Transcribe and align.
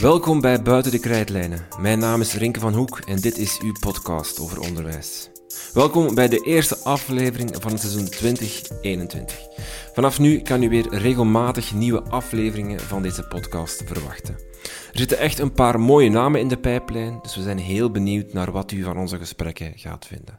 Welkom 0.00 0.40
bij 0.40 0.62
Buiten 0.62 0.92
de 0.92 0.98
Krijtlijnen. 0.98 1.66
Mijn 1.80 1.98
naam 1.98 2.20
is 2.20 2.34
Rinke 2.34 2.60
van 2.60 2.74
Hoek 2.74 2.98
en 2.98 3.20
dit 3.20 3.38
is 3.38 3.60
uw 3.62 3.72
podcast 3.80 4.40
over 4.40 4.60
onderwijs. 4.60 5.30
Welkom 5.72 6.14
bij 6.14 6.28
de 6.28 6.40
eerste 6.40 6.76
aflevering 6.76 7.56
van 7.60 7.72
het 7.72 7.80
seizoen 7.80 8.08
2021. 8.08 9.38
Vanaf 9.94 10.18
nu 10.18 10.40
kan 10.40 10.62
u 10.62 10.68
weer 10.68 10.88
regelmatig 10.88 11.74
nieuwe 11.74 12.02
afleveringen 12.02 12.80
van 12.80 13.02
deze 13.02 13.22
podcast 13.22 13.82
verwachten. 13.86 14.34
Er 14.92 14.98
zitten 14.98 15.18
echt 15.18 15.38
een 15.38 15.52
paar 15.52 15.80
mooie 15.80 16.10
namen 16.10 16.40
in 16.40 16.48
de 16.48 16.58
pijplijn, 16.58 17.18
dus 17.22 17.36
we 17.36 17.42
zijn 17.42 17.58
heel 17.58 17.90
benieuwd 17.90 18.32
naar 18.32 18.52
wat 18.52 18.72
u 18.72 18.82
van 18.82 18.98
onze 18.98 19.18
gesprekken 19.18 19.72
gaat 19.76 20.06
vinden. 20.06 20.38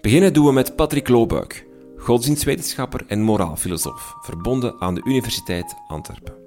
Beginnen 0.00 0.32
doen 0.32 0.46
we 0.46 0.52
met 0.52 0.76
Patrick 0.76 1.08
Loobuik, 1.08 1.66
godsdienstwetenschapper 1.96 3.04
en 3.06 3.22
moraalfilosoof, 3.22 4.14
verbonden 4.20 4.80
aan 4.80 4.94
de 4.94 5.02
Universiteit 5.04 5.74
Antwerpen. 5.88 6.41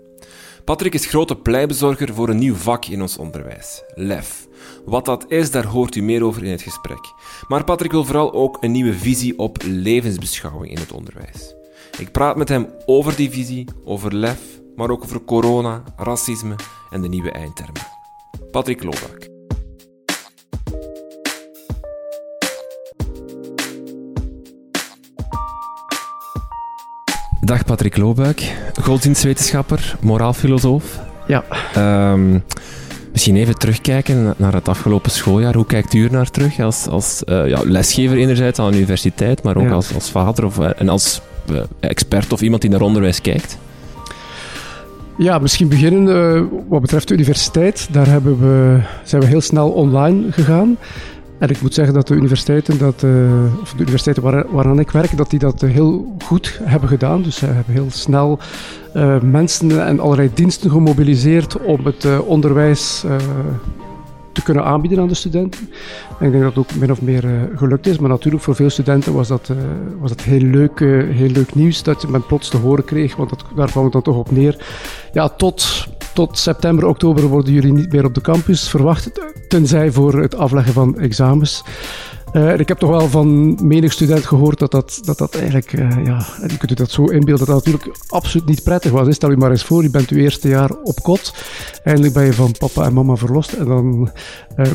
Patrick 0.65 0.93
is 0.93 1.05
grote 1.05 1.35
pleibezorger 1.35 2.13
voor 2.13 2.29
een 2.29 2.37
nieuw 2.37 2.55
vak 2.55 2.85
in 2.85 3.01
ons 3.01 3.17
onderwijs, 3.17 3.83
LEF. 3.93 4.47
Wat 4.85 5.05
dat 5.05 5.25
is, 5.27 5.51
daar 5.51 5.65
hoort 5.65 5.95
u 5.95 6.01
meer 6.01 6.23
over 6.23 6.43
in 6.43 6.51
het 6.51 6.61
gesprek. 6.61 7.13
Maar 7.47 7.63
Patrick 7.63 7.91
wil 7.91 8.05
vooral 8.05 8.33
ook 8.33 8.57
een 8.63 8.71
nieuwe 8.71 8.93
visie 8.93 9.37
op 9.39 9.57
levensbeschouwing 9.67 10.71
in 10.71 10.77
het 10.77 10.91
onderwijs. 10.91 11.55
Ik 11.99 12.11
praat 12.11 12.35
met 12.35 12.49
hem 12.49 12.67
over 12.85 13.15
die 13.15 13.29
visie, 13.29 13.67
over 13.83 14.15
LEF, 14.15 14.61
maar 14.75 14.89
ook 14.89 15.03
over 15.03 15.23
corona, 15.23 15.83
racisme 15.95 16.55
en 16.89 17.01
de 17.01 17.07
nieuwe 17.07 17.31
eindtermen. 17.31 17.81
Patrick 18.51 18.83
Lobak. 18.83 19.34
Dag 27.45 27.65
Patrick 27.65 27.97
Loobuik, 27.97 28.55
godsdienstwetenschapper, 28.81 29.95
moraalfilosoof. 30.01 30.99
Ja. 31.27 31.43
Ehm, 31.73 32.39
misschien 33.11 33.35
even 33.35 33.57
terugkijken 33.57 34.33
naar 34.37 34.53
het 34.53 34.67
afgelopen 34.67 35.11
schooljaar. 35.11 35.55
Hoe 35.55 35.65
kijkt 35.65 35.93
u 35.93 36.03
er 36.03 36.11
naar 36.11 36.29
terug 36.29 36.59
als, 36.59 36.87
als 36.87 37.23
uh, 37.25 37.47
ja, 37.47 37.61
lesgever 37.63 38.17
enerzijds 38.17 38.59
aan 38.59 38.71
de 38.71 38.77
universiteit, 38.77 39.43
maar 39.43 39.57
ook 39.57 39.69
als, 39.69 39.93
als 39.93 40.11
vader 40.11 40.45
of, 40.45 40.59
uh, 40.59 40.69
en 40.75 40.89
als 40.89 41.21
uh, 41.51 41.61
expert 41.79 42.33
of 42.33 42.41
iemand 42.41 42.61
die 42.61 42.71
naar 42.71 42.81
onderwijs 42.81 43.21
kijkt? 43.21 43.57
Ja, 45.17 45.39
misschien 45.39 45.67
beginnen 45.67 46.49
wat 46.67 46.81
betreft 46.81 47.07
de 47.07 47.13
universiteit. 47.13 47.87
Daar 47.91 48.07
hebben 48.07 48.39
we, 48.39 48.79
zijn 49.03 49.21
we 49.21 49.27
heel 49.27 49.41
snel 49.41 49.69
online 49.69 50.31
gegaan. 50.31 50.77
En 51.39 51.49
ik 51.49 51.61
moet 51.61 51.73
zeggen 51.73 51.93
dat 51.93 52.07
de 52.07 52.15
universiteiten, 52.15 52.77
dat, 52.77 53.03
uh, 53.03 53.11
of 53.61 53.71
de 53.71 53.81
universiteiten 53.81 54.23
waar, 54.23 54.45
waaraan 54.51 54.79
ik 54.79 54.91
werk, 54.91 55.17
dat 55.17 55.29
die 55.29 55.39
dat 55.39 55.61
heel 55.61 56.15
goed 56.23 56.59
hebben 56.63 56.89
gedaan. 56.89 57.21
Dus 57.21 57.35
ze 57.35 57.45
hebben 57.45 57.73
heel 57.73 57.89
snel 57.89 58.39
uh, 58.95 59.21
mensen 59.21 59.85
en 59.85 59.99
allerlei 59.99 60.31
diensten 60.33 60.71
gemobiliseerd 60.71 61.61
om 61.61 61.85
het 61.85 62.07
onderwijs 62.25 63.03
te 64.31 64.43
kunnen 64.43 64.63
aanbieden 64.63 64.99
aan 64.99 65.07
de 65.07 65.13
studenten. 65.13 65.69
En 66.19 66.25
ik 66.25 66.31
denk 66.31 66.43
dat 66.43 66.55
het 66.55 66.65
ook 66.65 66.79
min 66.79 66.91
of 66.91 67.01
meer 67.01 67.49
gelukt 67.55 67.87
is. 67.87 67.97
Maar 67.97 68.09
natuurlijk 68.09 68.43
voor 68.43 68.55
veel 68.55 68.69
studenten 68.69 69.13
was 69.13 69.27
dat, 69.27 69.51
was 69.99 70.09
dat 70.09 70.21
heel, 70.21 70.41
leuk, 70.41 70.79
heel 71.09 71.29
leuk 71.29 71.55
nieuws 71.55 71.83
dat 71.83 72.07
men 72.07 72.25
plots 72.25 72.49
te 72.49 72.57
horen 72.57 72.85
kreeg. 72.85 73.15
Want 73.15 73.29
dat, 73.29 73.43
daar 73.55 73.69
kwam 73.69 73.83
het 73.83 73.93
dan 73.93 74.01
toch 74.01 74.17
op 74.17 74.31
neer. 74.31 74.65
Ja, 75.13 75.29
tot 75.29 75.87
tot 76.15 76.37
september, 76.37 76.85
oktober 76.85 77.27
worden 77.27 77.53
jullie 77.53 77.73
niet 77.73 77.91
meer 77.91 78.05
op 78.05 78.13
de 78.13 78.21
campus 78.21 78.69
verwacht, 78.69 79.11
tenzij 79.47 79.91
voor 79.91 80.21
het 80.21 80.35
afleggen 80.35 80.73
van 80.73 80.99
examens. 80.99 81.63
Uh, 82.33 82.59
ik 82.59 82.67
heb 82.67 82.77
toch 82.77 82.89
wel 82.89 83.07
van 83.07 83.57
menig 83.67 83.91
student 83.91 84.25
gehoord 84.25 84.59
dat 84.59 84.71
dat, 84.71 84.99
dat, 85.03 85.17
dat 85.17 85.35
eigenlijk, 85.35 85.73
uh, 85.73 86.05
ja, 86.05 86.25
je 86.47 86.57
kunt 86.57 86.69
je 86.69 86.75
dat 86.75 86.91
zo 86.91 87.05
inbeelden, 87.05 87.45
dat 87.45 87.55
dat 87.55 87.65
natuurlijk 87.65 87.97
absoluut 88.07 88.47
niet 88.47 88.63
prettig 88.63 88.91
was. 88.91 89.15
Stel 89.15 89.29
je 89.29 89.37
maar 89.37 89.51
eens 89.51 89.63
voor, 89.63 89.83
je 89.83 89.89
bent 89.89 90.09
je 90.09 90.15
eerste 90.15 90.47
jaar 90.47 90.71
op 90.83 91.01
kot, 91.01 91.33
eindelijk 91.83 92.13
ben 92.13 92.25
je 92.25 92.33
van 92.33 92.55
papa 92.57 92.85
en 92.85 92.93
mama 92.93 93.15
verlost 93.15 93.53
en 93.53 93.65
dan 93.65 94.09
uh, 94.57 94.65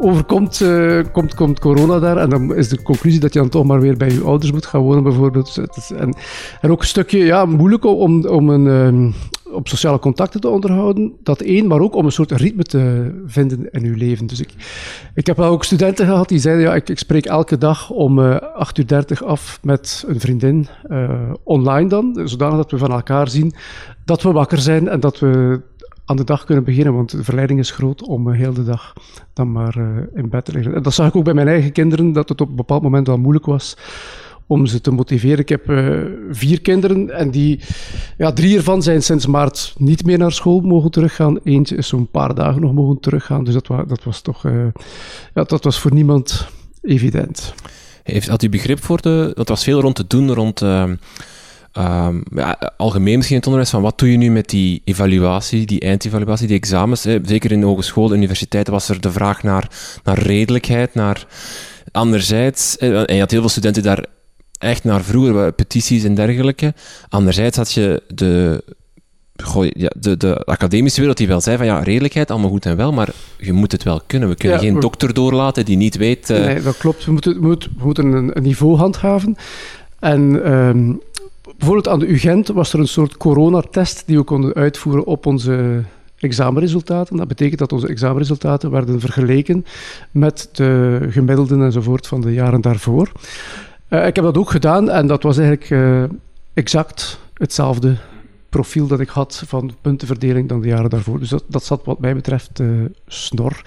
overkomt 0.00 0.64
komt, 1.12 1.34
komt 1.34 1.60
corona 1.60 1.98
daar 1.98 2.16
en 2.16 2.30
dan 2.30 2.54
is 2.54 2.68
de 2.68 2.82
conclusie 2.82 3.20
dat 3.20 3.32
je 3.32 3.38
dan 3.38 3.48
toch 3.48 3.64
maar 3.64 3.80
weer 3.80 3.96
bij 3.96 4.10
je 4.10 4.24
ouders 4.24 4.52
moet 4.52 4.66
gaan 4.66 4.80
wonen 4.80 5.02
bijvoorbeeld. 5.02 5.60
En, 5.96 6.16
en 6.60 6.70
ook 6.70 6.80
een 6.80 6.86
stukje 6.86 7.18
ja, 7.18 7.44
moeilijk 7.44 7.84
om, 7.84 8.26
om 8.26 8.48
een 8.48 8.66
ehm, 8.66 9.10
op 9.54 9.68
sociale 9.68 9.98
contacten 9.98 10.40
te 10.40 10.48
onderhouden. 10.48 11.12
Dat 11.22 11.40
één, 11.40 11.66
maar 11.66 11.80
ook 11.80 11.94
om 11.94 12.04
een 12.04 12.12
soort 12.12 12.30
ritme 12.30 12.62
te 12.62 13.12
vinden 13.26 13.70
in 13.70 13.84
uw 13.84 13.94
leven. 13.94 14.26
Dus 14.26 14.40
ik, 14.40 14.54
ik 15.14 15.26
heb 15.26 15.36
wel 15.36 15.50
ook 15.50 15.64
studenten 15.64 16.06
gehad 16.06 16.28
die 16.28 16.38
zeiden, 16.38 16.64
ja, 16.64 16.74
ik, 16.74 16.88
ik 16.88 16.98
spreek 16.98 17.26
elke 17.26 17.58
dag 17.58 17.90
om 17.90 18.18
uh, 18.18 18.34
eh, 18.34 18.42
8.30 18.82 18.96
uur 19.08 19.24
af 19.24 19.58
met 19.62 20.04
een 20.06 20.20
vriendin, 20.20 20.66
uh, 20.88 21.32
online 21.42 21.88
dan, 21.88 22.20
zodanig 22.24 22.56
dat 22.56 22.70
we 22.70 22.78
van 22.78 22.92
elkaar 22.92 23.28
zien 23.28 23.54
dat 24.04 24.22
we 24.22 24.32
wakker 24.32 24.58
zijn 24.58 24.88
en 24.88 25.00
dat 25.00 25.18
we 25.18 25.60
aan 26.04 26.16
de 26.16 26.24
dag 26.24 26.44
kunnen 26.44 26.64
beginnen, 26.64 26.94
want 26.94 27.10
de 27.10 27.24
verleiding 27.24 27.58
is 27.58 27.70
groot 27.70 28.02
om 28.02 28.28
uh, 28.28 28.36
heel 28.36 28.52
de 28.52 28.64
dag 28.64 28.92
dan 29.32 29.52
maar 29.52 29.76
in 30.14 30.28
bed 30.28 30.44
te 30.44 30.52
liggen. 30.52 30.74
En 30.74 30.82
dat 30.82 30.94
zag 30.94 31.08
ik 31.08 31.16
ook 31.16 31.24
bij 31.24 31.34
mijn 31.34 31.48
eigen 31.48 31.72
kinderen, 31.72 32.12
dat 32.12 32.28
het 32.28 32.40
op 32.40 32.48
een 32.48 32.56
bepaald 32.56 32.82
moment 32.82 33.06
wel 33.06 33.18
moeilijk 33.18 33.46
was 33.46 33.76
om 34.46 34.66
ze 34.66 34.80
te 34.80 34.90
motiveren. 34.90 35.38
Ik 35.38 35.48
heb 35.48 35.70
uh, 35.70 35.98
vier 36.30 36.60
kinderen 36.60 37.10
en 37.10 37.30
die, 37.30 37.60
ja, 38.18 38.32
drie 38.32 38.56
ervan 38.56 38.82
zijn 38.82 39.02
sinds 39.02 39.26
maart 39.26 39.74
niet 39.78 40.04
meer 40.04 40.18
naar 40.18 40.32
school 40.32 40.60
mogen 40.60 40.90
teruggaan. 40.90 41.38
Eentje 41.44 41.76
is 41.76 41.88
zo'n 41.88 42.10
paar 42.10 42.34
dagen 42.34 42.60
nog 42.60 42.72
mogen 42.72 43.00
teruggaan. 43.00 43.44
Dus 43.44 43.54
dat, 43.54 43.66
wa 43.66 43.84
dat 43.84 44.04
was 44.04 44.20
toch, 44.20 44.44
uh, 44.44 44.66
ja, 45.34 45.44
dat 45.44 45.64
was 45.64 45.78
voor 45.78 45.94
niemand 45.94 46.46
evident. 46.82 47.54
Heeft, 48.02 48.28
had 48.28 48.42
u 48.42 48.48
begrip 48.48 48.84
voor 48.84 49.00
de, 49.00 49.32
dat 49.34 49.48
was 49.48 49.64
veel 49.64 49.80
rond 49.80 49.94
te 49.94 50.06
doen 50.06 50.32
rond... 50.32 50.62
Uh... 50.62 50.90
Um, 51.78 52.22
ja, 52.34 52.72
algemeen 52.76 53.16
misschien 53.16 53.36
het 53.36 53.46
onderwijs 53.46 53.72
van 53.72 53.82
wat 53.82 53.98
doe 53.98 54.10
je 54.10 54.16
nu 54.16 54.30
met 54.30 54.48
die 54.48 54.82
evaluatie, 54.84 55.66
die 55.66 55.80
eindevaluatie, 55.80 56.46
die 56.46 56.56
examens. 56.56 57.04
Hè? 57.04 57.18
Zeker 57.24 57.52
in 57.52 57.60
de 57.60 57.66
hogeschool, 57.66 58.14
universiteiten 58.14 58.72
was 58.72 58.88
er 58.88 59.00
de 59.00 59.10
vraag 59.10 59.42
naar, 59.42 59.70
naar 60.04 60.18
redelijkheid, 60.18 60.94
naar 60.94 61.26
anderzijds, 61.92 62.76
en 62.76 63.14
je 63.14 63.20
had 63.20 63.30
heel 63.30 63.40
veel 63.40 63.48
studenten 63.48 63.82
daar 63.82 64.04
echt 64.58 64.84
naar 64.84 65.02
vroeger, 65.02 65.52
petities 65.52 66.04
en 66.04 66.14
dergelijke. 66.14 66.74
Anderzijds 67.08 67.56
had 67.56 67.72
je 67.72 68.02
de, 68.14 68.62
goh, 69.42 69.66
ja, 69.68 69.92
de, 69.98 70.16
de 70.16 70.44
academische 70.44 70.98
wereld 70.98 71.18
die 71.18 71.26
wel 71.26 71.40
zei 71.40 71.56
van 71.56 71.66
ja, 71.66 71.82
redelijkheid, 71.82 72.30
allemaal 72.30 72.50
goed 72.50 72.66
en 72.66 72.76
wel, 72.76 72.92
maar 72.92 73.08
je 73.38 73.52
moet 73.52 73.72
het 73.72 73.82
wel 73.82 74.00
kunnen. 74.06 74.28
We 74.28 74.34
kunnen 74.34 74.58
geen 74.58 74.80
dokter 74.80 75.14
doorlaten 75.14 75.64
die 75.64 75.76
niet 75.76 75.96
weet... 75.96 76.30
Uh... 76.30 76.38
Nee, 76.38 76.62
dat 76.62 76.76
klopt. 76.76 77.04
We 77.04 77.12
moeten, 77.12 77.40
we 77.40 77.46
moeten, 77.46 77.70
we 77.78 77.84
moeten 77.84 78.12
een, 78.12 78.36
een, 78.36 78.42
niveau 78.42 78.76
handhaven. 78.76 79.36
En 79.98 80.52
um, 80.52 81.00
bijvoorbeeld 81.58 81.88
aan 81.88 81.98
de 81.98 82.06
UGent 82.06 82.48
was 82.48 82.72
er 82.72 82.78
een 82.78 82.88
soort 82.88 83.16
coronatest 83.16 84.02
die 84.06 84.16
we 84.16 84.22
konden 84.22 84.54
uitvoeren 84.54 85.06
op 85.06 85.26
onze 85.26 85.82
examenresultaten. 86.18 87.16
Dat 87.16 87.28
betekent 87.28 87.58
dat 87.58 87.72
onze 87.72 87.88
examenresultaten 87.88 88.70
werden 88.70 89.00
vergeleken 89.00 89.66
met 90.10 90.48
de 90.52 91.00
gemiddelden 91.10 91.62
enzovoort 91.62 92.06
van 92.06 92.20
de 92.20 92.32
jaren 92.32 92.60
daarvoor. 92.60 93.12
Uh, 93.94 94.06
ik 94.06 94.16
heb 94.16 94.24
dat 94.24 94.38
ook 94.38 94.50
gedaan 94.50 94.90
en 94.90 95.06
dat 95.06 95.22
was 95.22 95.38
eigenlijk 95.38 95.70
uh, 95.70 96.04
exact 96.54 97.18
hetzelfde 97.34 97.96
profiel 98.48 98.86
dat 98.86 99.00
ik 99.00 99.08
had 99.08 99.42
van 99.46 99.74
puntenverdeling 99.80 100.48
dan 100.48 100.60
de 100.60 100.68
jaren 100.68 100.90
daarvoor. 100.90 101.18
Dus 101.18 101.28
dat, 101.28 101.44
dat 101.48 101.64
zat 101.64 101.84
wat 101.84 102.00
mij 102.00 102.14
betreft 102.14 102.60
uh, 102.60 102.84
snor. 103.06 103.62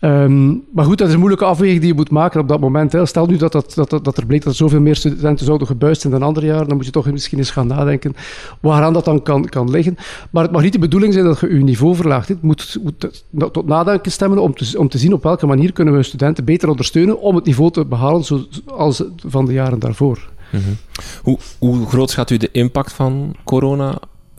Um, 0.00 0.64
maar 0.72 0.84
goed, 0.84 0.98
dat 0.98 1.06
is 1.06 1.12
een 1.12 1.18
moeilijke 1.18 1.44
afweging 1.44 1.78
die 1.80 1.88
je 1.88 1.94
moet 1.94 2.10
maken 2.10 2.40
op 2.40 2.48
dat 2.48 2.60
moment. 2.60 2.94
Stel 3.02 3.26
nu 3.26 3.36
dat, 3.36 3.52
dat, 3.52 3.74
dat, 3.74 4.04
dat 4.04 4.16
er 4.16 4.26
bleek 4.26 4.42
dat 4.42 4.52
er 4.52 4.58
zoveel 4.58 4.80
meer 4.80 4.96
studenten 4.96 5.46
zouden 5.46 5.66
gebuist 5.66 6.00
zijn 6.00 6.12
dan 6.12 6.22
andere 6.22 6.46
jaren, 6.46 6.68
dan 6.68 6.76
moet 6.76 6.86
je 6.86 6.92
toch 6.92 7.10
misschien 7.10 7.38
eens 7.38 7.50
gaan 7.50 7.66
nadenken 7.66 8.16
waaraan 8.60 8.92
dat 8.92 9.04
dan 9.04 9.22
kan, 9.22 9.44
kan 9.44 9.70
liggen. 9.70 9.96
Maar 10.30 10.42
het 10.42 10.52
mag 10.52 10.62
niet 10.62 10.72
de 10.72 10.78
bedoeling 10.78 11.12
zijn 11.12 11.24
dat 11.24 11.40
je 11.40 11.48
je 11.48 11.64
niveau 11.64 11.94
verlaagt. 11.94 12.28
Het 12.28 12.42
moet, 12.42 12.78
moet 12.82 13.24
tot 13.52 13.66
nadenken 13.66 14.12
stemmen 14.12 14.38
om 14.38 14.54
te, 14.54 14.78
om 14.78 14.88
te 14.88 14.98
zien 14.98 15.12
op 15.12 15.22
welke 15.22 15.46
manier 15.46 15.72
kunnen 15.72 15.94
we 15.94 16.02
studenten 16.02 16.44
beter 16.44 16.68
ondersteunen 16.68 17.20
om 17.20 17.34
het 17.34 17.44
niveau 17.44 17.70
te 17.70 17.84
behalen 17.84 18.24
zoals 18.24 19.02
van 19.26 19.46
de 19.46 19.52
jaren 19.52 19.78
daarvoor. 19.78 20.28
-hmm. 20.50 20.76
hoe, 21.22 21.38
hoe 21.58 21.86
groot 21.86 22.10
schat 22.10 22.30
u 22.30 22.36
de 22.36 22.50
impact 22.52 22.92
van 22.92 23.34
corona 23.44 23.98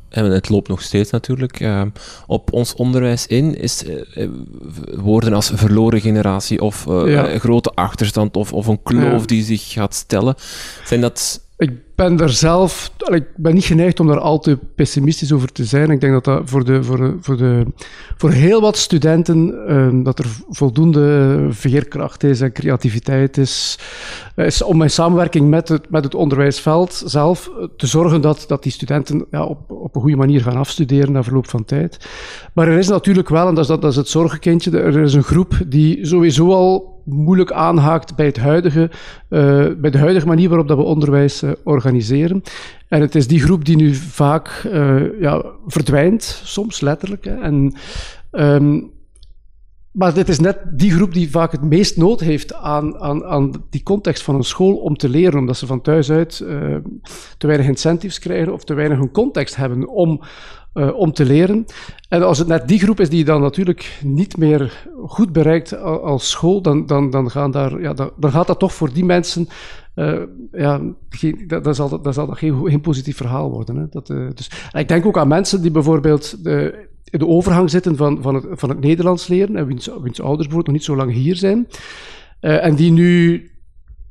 en 0.10 0.26
het 0.26 0.50
loopt 0.50 0.68
nog 0.68 0.82
steeds 0.82 1.12
natuurlijk, 1.12 1.60
uh, 1.60 1.82
op 2.28 2.54
ons 2.54 2.74
onderwijs 2.74 3.28
in, 3.28 3.58
is 3.58 3.84
uh, 3.84 4.30
woorden 4.96 5.34
als 5.34 5.52
verloren 5.54 6.02
generatie 6.02 6.62
of 6.62 6.86
uh, 6.86 7.04
ja. 7.08 7.40
grote 7.40 7.72
achterstand 7.76 8.38
of, 8.38 8.54
of 8.54 8.68
een 8.68 8.84
kloof 8.84 9.22
ja. 9.22 9.28
die 9.28 9.44
zich 9.44 9.72
gaat 9.72 9.94
stellen. 9.94 10.36
Zijn 10.86 11.02
dat 11.02 11.48
ik 11.60 11.72
ben 11.96 12.20
er 12.20 12.30
zelf, 12.30 12.92
ik 13.12 13.26
ben 13.36 13.54
niet 13.54 13.66
geneigd 13.66 14.00
om 14.00 14.08
daar 14.08 14.20
al 14.20 14.40
te 14.40 14.58
pessimistisch 14.76 15.32
over 15.32 15.52
te 15.52 15.66
zijn. 15.66 15.92
Ik 15.92 16.02
denk 16.02 16.14
dat 16.14 16.24
dat 16.24 16.42
voor, 16.50 16.66
de, 16.66 16.84
voor, 16.84 16.98
de, 16.98 17.16
voor, 17.22 17.38
de, 17.38 17.66
voor 18.18 18.32
heel 18.32 18.62
wat 18.62 18.78
studenten, 18.78 19.54
uh, 19.68 20.04
dat 20.04 20.20
er 20.20 20.26
voldoende 20.50 21.38
veerkracht 21.50 22.24
is 22.24 22.42
en 22.42 22.52
creativiteit 22.52 23.38
is, 23.38 23.80
is 24.36 24.62
om 24.62 24.82
in 24.82 24.90
samenwerking 24.90 25.50
met 25.50 25.68
het, 25.70 25.90
met 25.90 26.04
het 26.04 26.16
onderwijsveld 26.16 27.04
zelf 27.06 27.52
te 27.78 27.88
zorgen 27.88 28.22
dat, 28.22 28.46
dat 28.48 28.64
die 28.64 28.72
studenten 28.72 29.26
ja, 29.32 29.44
op, 29.46 29.72
op 29.72 29.96
een 29.96 30.02
goede 30.02 30.18
manier 30.18 30.42
gaan 30.42 30.58
afstuderen 30.58 31.12
na 31.12 31.24
verloop 31.24 31.50
van 31.50 31.66
tijd. 31.66 32.10
Maar 32.54 32.68
er 32.68 32.78
is 32.78 32.88
natuurlijk 32.88 33.30
wel, 33.30 33.48
en 33.48 33.54
dat 33.54 33.64
is, 33.64 33.70
dat, 33.70 33.82
dat 33.82 33.92
is 33.92 33.98
het 33.98 34.10
zorgenkindje, 34.10 34.80
er 34.80 35.00
is 35.00 35.14
een 35.14 35.24
groep 35.24 35.60
die 35.68 36.06
sowieso 36.06 36.52
al 36.52 36.98
moeilijk 37.10 37.52
aanhaakt 37.52 38.16
bij, 38.16 38.26
het 38.26 38.38
huidige, 38.38 38.90
uh, 39.30 39.66
bij 39.78 39.92
de 39.92 39.98
huidige 39.98 40.28
manier 40.28 40.50
waarop 40.50 40.68
dat 40.68 40.78
we 40.78 40.84
onderwijs 40.84 41.44
uh, 41.44 41.52
organiseren. 41.64 42.44
En 42.88 43.02
het 43.02 43.16
is 43.16 43.28
die 43.28 43.42
groep 43.42 43.66
die 43.66 43.76
nu 43.76 43.96
vaak 43.96 44.64
uh, 44.72 45.22
ja, 45.22 45.46
verdwijnt, 45.68 46.42
soms 46.44 46.82
letterlijk. 46.82 47.26
Hè. 47.26 47.36
En 47.36 47.74
Ehm, 48.32 48.80
maar 50.00 50.14
dit 50.14 50.30
is 50.30 50.40
net 50.40 50.58
die 50.72 50.92
groep 50.92 51.14
die 51.14 51.30
vaak 51.30 51.52
het 51.52 51.62
meest 51.62 51.98
nood 51.98 52.20
heeft 52.20 52.54
aan, 52.54 53.00
aan, 53.00 53.26
aan 53.26 53.52
die 53.70 53.84
context 53.84 54.24
van 54.24 54.36
een 54.36 54.44
school 54.44 54.76
om 54.76 54.98
te 54.98 55.10
leren, 55.10 55.40
omdat 55.40 55.58
ze 55.58 55.66
van 55.66 55.82
thuis 55.82 56.12
uit 56.12 56.40
uh, 56.44 56.76
te 57.38 57.48
weinig 57.48 57.68
incentives 57.68 58.20
krijgen 58.20 58.54
of 58.54 58.64
te 58.64 58.74
weinig 58.74 59.00
een 59.00 59.12
context 59.12 59.56
hebben 59.56 59.88
om, 59.88 60.22
uh, 60.74 60.94
om 60.94 61.14
te 61.14 61.26
leren. 61.26 61.66
En 62.10 62.24
als 62.24 62.38
het 62.38 62.48
net 62.48 62.68
die 62.68 62.80
groep 62.80 63.00
is 63.00 63.10
die 63.10 63.26
dan 63.26 63.42
natuurlijk 63.42 64.00
niet 64.04 64.38
meer 64.38 64.88
goed 65.06 65.32
bereikt 65.32 65.82
als 65.82 66.30
school, 66.30 66.62
dan, 66.62 66.86
dan, 66.86 67.10
dan, 67.10 67.32
gaan 67.32 67.52
daar, 67.52 67.82
ja, 67.82 67.94
dan, 67.94 68.32
gaat 68.32 68.48
dat 68.48 68.60
toch 68.60 68.74
voor 68.74 68.94
die 68.94 69.06
mensen 69.06 69.48
uh, 69.96 70.22
ja, 70.52 70.82
geen, 71.10 71.44
dat, 71.48 71.76
zal, 71.76 72.02
dat 72.02 72.14
zal 72.14 72.28
geen, 72.28 72.70
geen 72.70 72.82
positief 72.82 73.18
verhaal 73.18 73.52
worden. 73.52 73.76
Hè. 73.76 73.86
Dat, 73.90 74.08
dus, 74.08 74.52
ik 74.72 74.88
denk 74.88 75.06
ook 75.06 75.18
aan 75.18 75.28
mensen 75.28 75.62
die 75.62 75.72
bijvoorbeeld 75.72 76.44
de, 76.44 76.88
de 77.12 77.28
overgang 77.28 77.70
zitten 77.70 77.96
van, 77.96 78.22
van, 78.22 78.36
het, 78.36 78.46
van 78.50 78.70
het 78.70 78.80
Nederlands 78.80 79.28
leren, 79.28 79.56
en 79.56 79.66
wiens, 79.66 79.90
ouders 79.90 80.22
bijvoorbeeld 80.22 80.66
nog 80.66 80.76
niet 80.76 80.84
zo 80.84 80.96
lang 80.96 81.12
hier 81.12 81.36
zijn, 81.36 81.68
uh, 82.42 82.66
en 82.66 82.76
die 82.76 82.92
nu 82.92 83.44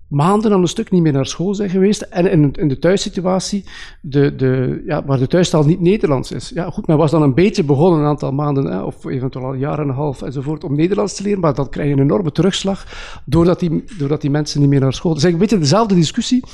maanden 0.09 0.53
aan 0.53 0.61
een 0.61 0.69
stuk 0.69 0.91
niet 0.91 1.03
meer 1.03 1.13
naar 1.13 1.27
school 1.27 1.55
zijn 1.55 1.71
geweest. 1.71 2.01
En 2.01 2.31
in, 2.31 2.53
in 2.53 2.69
de 2.69 2.79
thuissituatie, 2.79 3.65
de, 4.03 4.37
de, 4.37 4.83
ja, 4.87 5.05
waar 5.05 5.19
de 5.19 5.27
thuistaal 5.27 5.65
niet 5.65 5.81
Nederlands 5.81 6.33
is. 6.33 6.51
Ja, 6.55 6.71
goed, 6.71 6.87
men 6.87 6.97
was 6.97 7.11
dan 7.11 7.23
een 7.23 7.35
beetje 7.35 7.65
begonnen, 7.65 8.01
een 8.01 8.07
aantal 8.07 8.33
maanden, 8.33 8.65
hè, 8.65 8.83
of 8.83 9.05
eventueel 9.05 9.45
al 9.45 9.53
een 9.53 9.59
jaar 9.59 9.79
en 9.79 9.89
een 9.89 9.95
half 9.95 10.23
enzovoort, 10.23 10.65
om 10.65 10.77
Nederlands 10.77 11.15
te 11.15 11.23
leren. 11.23 11.41
Maar 11.41 11.55
dan 11.55 11.69
krijg 11.69 11.89
je 11.89 11.95
een 11.95 12.03
enorme 12.03 12.33
terugslag, 12.33 12.87
doordat 13.25 13.61
die, 13.61 13.85
doordat 13.99 14.21
die 14.21 14.31
mensen 14.31 14.61
niet 14.61 14.69
meer 14.69 14.81
naar 14.81 14.95
school... 14.95 15.15
Het 15.15 15.25
is 15.25 15.33
een 15.33 15.39
beetje 15.39 15.59
dezelfde 15.59 15.95
discussie 15.95 16.45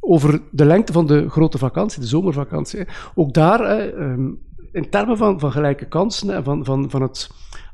over 0.00 0.40
de 0.50 0.64
lengte 0.64 0.92
van 0.92 1.06
de 1.06 1.28
grote 1.28 1.58
vakantie, 1.58 2.00
de 2.00 2.06
zomervakantie. 2.06 2.84
Ook 3.14 3.34
daar, 3.34 3.88
um, 4.00 4.38
in 4.74 4.90
termen 4.90 5.16
van, 5.16 5.40
van 5.40 5.52
gelijke 5.52 5.84
kansen 5.84 6.30
en 6.30 6.44
van, 6.44 6.64
van, 6.64 6.90
van 6.90 7.02
het 7.02 7.28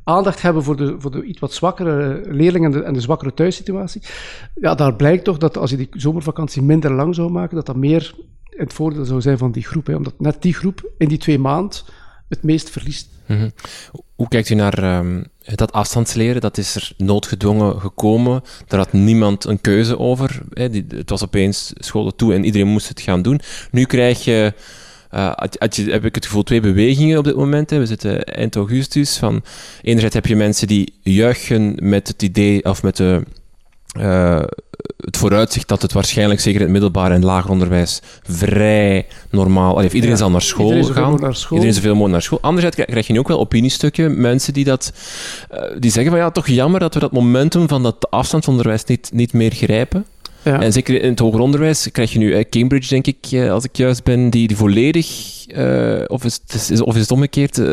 aandacht 0.05 0.43
hebben 0.43 0.63
voor 0.63 0.77
de, 0.77 0.95
voor 0.99 1.11
de 1.11 1.25
iets 1.25 1.41
wat 1.41 1.53
zwakkere 1.53 2.23
leerlingen 2.25 2.85
en 2.85 2.93
de, 2.93 3.01
zwakkere 3.01 3.35
thuissituatie. 3.35 4.03
Ja, 4.55 4.75
daar 4.75 4.95
blijkt 4.95 5.25
toch 5.25 5.39
dat 5.39 5.57
als 5.57 5.71
je 5.71 5.77
die 5.77 5.89
zomervakantie 5.91 6.63
minder 6.63 6.93
lang 6.93 7.15
zou 7.15 7.31
maken, 7.31 7.57
dat 7.57 7.67
dat 7.67 7.77
meer 7.77 8.15
het 8.45 8.73
voordeel 8.73 9.05
zou 9.05 9.21
zijn 9.21 9.39
van 9.39 9.53
die 9.53 9.65
groep. 9.65 9.87
Hè, 9.87 9.95
omdat 9.95 10.21
net 10.21 10.43
die 10.43 10.55
groep 10.55 10.91
in 10.99 11.09
die 11.09 11.19
twee 11.19 11.39
maanden 11.39 11.79
het 12.29 12.43
meest 12.43 12.71
verliest. 12.71 13.09
-hmm. 13.27 13.53
Hoe 14.15 14.29
kijkt 14.29 14.49
u 14.49 14.55
naar 14.55 14.99
um, 14.99 15.25
dat 15.55 15.73
afstandsleren? 15.73 16.41
Dat 16.41 16.59
is 16.59 16.75
er 16.75 16.93
noodgedwongen 16.97 17.81
gekomen. 17.81 18.43
Daar 18.67 18.79
had 18.79 18.93
niemand 18.93 19.45
een 19.45 19.61
keuze 19.61 19.99
over. 19.99 20.41
Hè. 20.51 20.69
Het 20.89 21.11
was 21.11 21.25
opeens 21.25 21.73
scholen 21.75 22.17
toe 22.17 22.35
en 22.35 22.45
iedereen 22.45 22.69
moest 22.69 22.89
het 22.89 23.01
gaan 23.01 23.23
doen. 23.23 23.41
Nu 23.71 23.85
krijg 23.85 24.25
je 24.25 24.53
uh, 25.15 25.33
had, 25.35 25.57
had 25.59 25.77
je, 25.77 25.91
heb 25.91 26.05
ik 26.05 26.15
het 26.15 26.27
gevoel, 26.27 26.43
twee 26.43 26.61
bewegingen 26.61 27.19
op 27.19 27.25
dit 27.25 27.37
moment. 27.37 27.71
Hè. 27.71 27.79
We 27.79 27.87
zitten 27.87 28.25
eind 28.25 28.57
augustus. 28.57 29.17
Van, 29.17 29.43
enerzijds 29.83 30.15
heb 30.15 30.27
je 30.27 30.37
mensen 30.37 30.67
die 30.67 30.95
juichen 31.03 31.77
met 31.83 32.09
het 32.09 32.23
idee, 32.23 32.65
of 32.65 32.83
met 32.83 32.97
de, 32.97 33.23
uh, 33.99 34.43
het 34.97 35.17
vooruitzicht 35.17 35.69
dat 35.69 35.83
het 35.83 35.93
waarschijnlijk, 35.93 36.41
zeker 36.41 36.59
in 36.61 36.65
het 36.65 36.73
middelbaar 36.73 37.13
en 37.13 37.25
lager 37.25 37.51
onderwijs, 37.51 38.01
vrij 38.23 39.07
normaal... 39.31 39.77
Allee, 39.77 39.89
iedereen 39.89 40.11
ja, 40.11 40.17
zal 40.17 40.31
naar 40.31 40.43
school 40.43 40.75
iedereen 40.75 40.95
gaan. 40.95 41.21
Naar 41.21 41.35
school. 41.35 41.59
Iedereen 41.59 41.75
zoveel 41.75 41.91
mogelijk 41.91 42.13
naar 42.13 42.23
school. 42.23 42.41
Anderzijds 42.41 42.77
krijg 42.77 43.07
je 43.07 43.13
nu 43.13 43.19
ook 43.19 43.29
wel 43.29 43.41
opiniestukken, 43.41 44.21
mensen 44.21 44.53
die, 44.53 44.65
dat, 44.65 44.93
uh, 45.53 45.61
die 45.79 45.91
zeggen 45.91 46.13
van 46.13 46.21
ja, 46.21 46.31
toch 46.31 46.47
jammer 46.47 46.81
dat 46.81 46.95
we 46.95 47.01
dat 47.01 47.13
momentum 47.13 47.69
van 47.69 47.83
dat 47.83 48.11
afstandsonderwijs 48.11 48.85
niet, 48.85 49.11
niet 49.13 49.33
meer 49.33 49.53
grijpen. 49.53 50.07
Ja. 50.43 50.63
En 50.63 50.73
zeker 50.73 51.03
in 51.03 51.11
het 51.11 51.19
hoger 51.19 51.41
onderwijs 51.41 51.89
krijg 51.93 52.13
je 52.13 52.19
nu 52.19 52.35
eh, 52.35 52.45
Cambridge, 52.51 52.89
denk 52.89 53.07
ik, 53.07 53.49
als 53.49 53.65
ik 53.65 53.77
juist 53.77 54.05
ben, 54.05 54.31
die, 54.31 54.47
die 54.47 54.57
volledig, 54.57 55.07
uh, 55.57 56.03
of, 56.07 56.25
is, 56.25 56.41
het, 56.47 56.81
of 56.81 56.95
is 56.95 57.01
het 57.01 57.11
omgekeerd, 57.11 57.59
uh, 57.59 57.73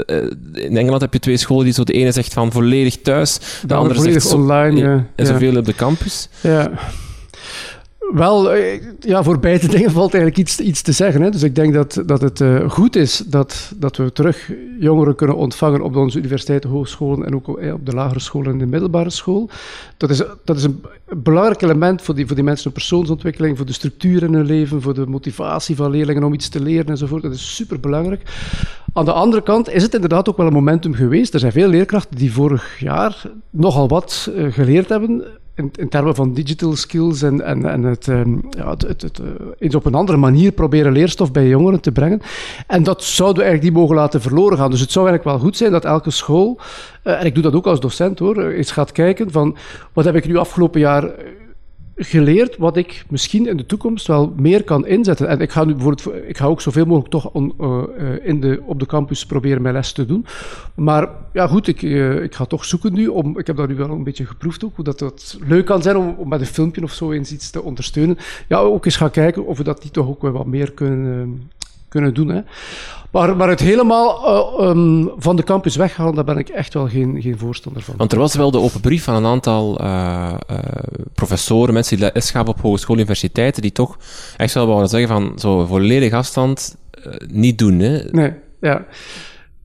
in 0.53 0.77
Engeland 0.77 1.01
heb 1.01 1.13
je 1.13 1.19
twee 1.19 1.37
scholen 1.37 1.63
die 1.63 1.73
zo 1.73 1.83
de 1.83 1.93
ene 1.93 2.11
zegt 2.11 2.33
van 2.33 2.51
volledig 2.51 2.97
thuis, 3.01 3.33
de, 3.33 3.67
de 3.67 3.73
andere 3.73 4.01
zegt 4.01 4.27
zo, 4.27 4.35
online, 4.35 4.79
ja. 4.79 5.07
en 5.15 5.25
zoveel 5.25 5.57
op 5.57 5.65
de 5.65 5.75
campus. 5.75 6.29
Ja. 6.41 6.71
Wel, 8.13 8.55
ja, 8.99 9.23
voor 9.23 9.39
beide 9.39 9.67
dingen 9.77 9.91
valt 9.91 10.13
eigenlijk 10.13 10.37
iets, 10.37 10.59
iets 10.59 10.81
te 10.81 10.91
zeggen. 10.91 11.21
Hè. 11.21 11.29
Dus 11.29 11.43
ik 11.43 11.55
denk 11.55 11.73
dat, 11.73 12.03
dat 12.05 12.21
het 12.21 12.39
uh, 12.39 12.69
goed 12.69 12.95
is 12.95 13.23
dat, 13.25 13.73
dat 13.75 13.97
we 13.97 14.11
terug 14.11 14.51
jongeren 14.79 15.15
kunnen 15.15 15.35
ontvangen 15.35 15.81
op 15.81 15.95
onze 15.95 16.17
universiteiten, 16.17 16.69
hogescholen 16.69 17.25
en 17.25 17.35
ook 17.35 17.47
op 17.47 17.85
de 17.85 17.93
lagere 17.93 18.19
scholen 18.19 18.51
en 18.51 18.57
de 18.57 18.65
middelbare 18.65 19.09
school. 19.09 19.49
Dat 19.97 20.09
is, 20.09 20.23
dat 20.43 20.57
is 20.57 20.63
een 20.63 20.83
belangrijk 21.17 21.61
element 21.61 22.01
voor 22.01 22.15
die, 22.15 22.25
voor 22.25 22.35
die 22.35 22.43
mensen 22.43 22.63
hun 22.63 22.73
persoonsontwikkeling, 22.73 23.57
voor 23.57 23.65
de 23.65 23.73
structuur 23.73 24.23
in 24.23 24.33
hun 24.33 24.45
leven, 24.45 24.81
voor 24.81 24.93
de 24.93 25.07
motivatie 25.07 25.75
van 25.75 25.91
leerlingen 25.91 26.23
om 26.23 26.33
iets 26.33 26.49
te 26.49 26.61
leren 26.61 26.87
enzovoort. 26.87 27.21
Dat 27.21 27.33
is 27.33 27.55
superbelangrijk. 27.55 28.21
Aan 28.93 29.05
de 29.05 29.13
andere 29.13 29.43
kant 29.43 29.69
is 29.69 29.83
het 29.83 29.93
inderdaad 29.93 30.29
ook 30.29 30.37
wel 30.37 30.47
een 30.47 30.53
momentum 30.53 30.93
geweest. 30.93 31.33
Er 31.33 31.39
zijn 31.39 31.51
veel 31.51 31.69
leerkrachten 31.69 32.17
die 32.17 32.33
vorig 32.33 32.79
jaar 32.79 33.23
nogal 33.49 33.87
wat 33.87 34.31
geleerd 34.49 34.89
hebben 34.89 35.23
in, 35.57 35.71
in, 35.75 35.89
termen 35.89 36.15
van 36.15 36.33
digital 36.33 36.75
skills 36.75 37.21
en, 37.21 37.41
en, 37.41 37.65
en 37.65 37.83
het, 37.83 38.07
um, 38.07 38.41
ja, 38.49 38.69
het, 38.69 38.81
het, 38.81 39.01
het 39.01 39.21
eens 39.59 39.75
op 39.75 39.85
een 39.85 39.95
andere 39.95 40.17
manier 40.17 40.51
proberen 40.51 40.91
leerstof 40.91 41.31
bij 41.31 41.47
jongeren 41.47 41.81
te 41.81 41.91
brengen. 41.91 42.21
En 42.67 42.83
dat 42.83 43.03
zouden 43.03 43.37
we 43.37 43.43
eigenlijk 43.43 43.73
niet 43.73 43.81
mogen 43.81 43.95
laten 43.95 44.21
verloren 44.21 44.57
gaan. 44.57 44.71
Dus 44.71 44.79
het 44.79 44.91
zou 44.91 45.07
eigenlijk 45.07 45.37
wel 45.37 45.47
goed 45.47 45.57
zijn 45.57 45.71
dat 45.71 45.85
elke 45.85 46.11
school, 46.11 46.59
uh, 47.03 47.19
en 47.19 47.25
ik 47.25 47.33
doe 47.33 47.43
dat 47.43 47.53
ook 47.53 47.67
als 47.67 47.79
docent 47.79 48.19
hoor, 48.19 48.43
eens 48.43 48.71
gaat 48.71 48.91
kijken 48.91 49.31
van 49.31 49.57
wat 49.93 50.05
heb 50.05 50.15
ik 50.15 50.27
nu 50.27 50.37
afgelopen 50.37 50.79
jaar 50.79 51.09
geleerd 51.97 52.57
wat 52.57 52.77
ik 52.77 53.05
misschien 53.09 53.47
in 53.47 53.57
de 53.57 53.65
toekomst 53.65 54.07
wel 54.07 54.33
meer 54.35 54.63
kan 54.63 54.87
inzetten. 54.87 55.27
En 55.27 55.39
ik 55.39 55.51
ga 55.51 55.63
nu 55.63 55.73
bijvoorbeeld, 55.73 56.15
ik 56.27 56.37
ga 56.37 56.45
ook 56.45 56.61
zoveel 56.61 56.85
mogelijk 56.85 57.11
toch 57.11 57.31
on, 57.31 57.53
uh, 57.61 57.83
in 58.23 58.39
de, 58.39 58.61
op 58.65 58.79
de 58.79 58.85
campus 58.85 59.25
proberen 59.25 59.61
mijn 59.61 59.73
les 59.73 59.91
te 59.91 60.05
doen. 60.05 60.25
Maar 60.75 61.09
ja, 61.33 61.47
goed, 61.47 61.67
ik, 61.67 61.81
uh, 61.81 62.23
ik 62.23 62.35
ga 62.35 62.45
toch 62.45 62.65
zoeken 62.65 62.93
nu 62.93 63.07
om, 63.07 63.39
ik 63.39 63.47
heb 63.47 63.55
dat 63.55 63.67
nu 63.67 63.75
wel 63.75 63.89
een 63.89 64.03
beetje 64.03 64.25
geproefd 64.25 64.63
ook, 64.63 64.75
hoe 64.75 64.83
dat, 64.83 64.99
dat 64.99 65.37
leuk 65.47 65.65
kan 65.65 65.81
zijn 65.81 65.97
om, 65.97 66.15
om 66.17 66.27
met 66.27 66.39
een 66.39 66.45
filmpje 66.45 66.83
of 66.83 66.93
zo 66.93 67.11
eens 67.11 67.31
iets 67.31 67.49
te 67.49 67.63
ondersteunen. 67.63 68.17
Ja, 68.47 68.57
ook 68.57 68.85
eens 68.85 68.95
gaan 68.95 69.11
kijken 69.11 69.45
of 69.45 69.57
we 69.57 69.63
dat 69.63 69.83
niet 69.83 69.93
toch 69.93 70.07
ook 70.07 70.21
wel 70.21 70.31
wat 70.31 70.45
meer 70.45 70.71
kunnen, 70.71 71.49
kunnen 71.89 72.13
doen. 72.13 72.27
Hè. 72.27 72.41
Maar, 73.11 73.35
maar 73.35 73.49
het 73.49 73.59
helemaal 73.59 74.27
uh, 74.61 74.69
um, 74.69 75.11
van 75.17 75.35
de 75.35 75.43
campus 75.43 75.75
weghalen, 75.75 76.15
daar 76.15 76.23
ben 76.23 76.37
ik 76.37 76.49
echt 76.49 76.73
wel 76.73 76.87
geen, 76.87 77.21
geen 77.21 77.37
voorstander 77.37 77.81
van. 77.81 77.93
Want 77.97 78.11
er 78.11 78.19
was 78.19 78.35
wel 78.35 78.51
de 78.51 78.59
open 78.59 78.81
brief 78.81 79.03
van 79.03 79.15
een 79.15 79.25
aantal 79.25 79.81
uh, 79.81 80.33
uh, 80.51 80.57
professoren, 81.13 81.73
mensen 81.73 81.97
die 81.97 82.09
les 82.13 82.31
gaven 82.31 82.49
op 82.49 82.61
hogeschool 82.61 82.95
universiteiten, 82.95 83.61
die 83.61 83.71
toch 83.71 83.97
echt 84.37 84.53
wel 84.53 84.67
wilden 84.67 84.87
zeggen 84.87 85.09
van 85.09 85.39
zo 85.39 85.65
volledig 85.65 86.13
afstand 86.13 86.77
niet 87.27 87.57
doen. 87.57 87.79
Hè? 87.79 88.03
Nee, 88.11 88.33
ja. 88.61 88.85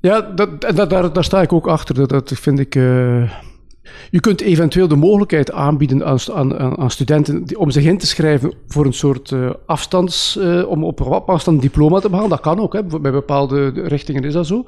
Ja, 0.01 0.21
dat, 0.21 0.61
dat, 0.61 0.91
daar, 0.91 1.13
daar 1.13 1.25
sta 1.25 1.43
ik 1.43 1.53
ook 1.53 1.67
achter. 1.67 1.95
Dat, 1.95 2.09
dat 2.09 2.33
vind 2.35 2.59
ik... 2.59 2.75
Je 4.11 4.21
kunt 4.21 4.41
eventueel 4.41 4.89
de 4.89 4.97
mogelijkheid 4.97 5.53
aanbieden 5.53 6.05
aan, 6.05 6.19
aan, 6.33 6.79
aan 6.79 6.91
studenten 6.91 7.57
om 7.57 7.71
zich 7.71 7.85
in 7.85 7.99
te 7.99 8.07
schrijven 8.07 8.53
voor 8.67 8.87
een 8.87 8.93
soort 8.93 9.31
uh, 9.31 9.51
afstands, 9.67 10.37
uh, 10.37 10.69
om 10.69 10.85
op 10.85 11.01
afstand 11.27 11.63
diploma 11.63 12.01
te 12.01 12.09
behalen. 12.09 12.31
Dat 12.31 12.41
kan 12.41 12.61
ook, 12.61 12.73
hè. 12.73 12.83
bij 12.83 13.13
bepaalde 13.13 13.69
richtingen 13.69 14.25
is 14.25 14.33
dat 14.33 14.47
zo. 14.47 14.65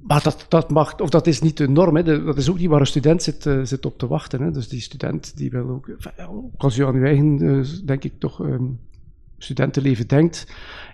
Maar 0.00 0.22
dat, 0.22 0.46
dat 0.48 0.70
mag, 0.70 1.00
of 1.00 1.10
dat 1.10 1.26
is 1.26 1.40
niet 1.40 1.56
de 1.56 1.68
norm. 1.68 1.96
Hè. 1.96 2.24
Dat 2.24 2.36
is 2.36 2.50
ook 2.50 2.58
niet 2.58 2.68
waar 2.68 2.80
een 2.80 2.86
student 2.86 3.22
zit, 3.22 3.46
uh, 3.46 3.60
zit 3.62 3.86
op 3.86 3.98
te 3.98 4.06
wachten. 4.06 4.40
Hè. 4.40 4.50
Dus 4.50 4.68
die 4.68 4.80
student 4.80 5.36
die 5.36 5.50
wil 5.50 5.68
ook, 5.68 5.90
als 6.56 6.76
je 6.76 6.86
aan 6.86 6.98
je 6.98 7.04
eigen, 7.04 7.64
denk 7.84 8.04
ik 8.04 8.12
toch, 8.18 8.40
um, 8.40 8.78
studentenleven 9.38 10.06
denkt, 10.06 10.46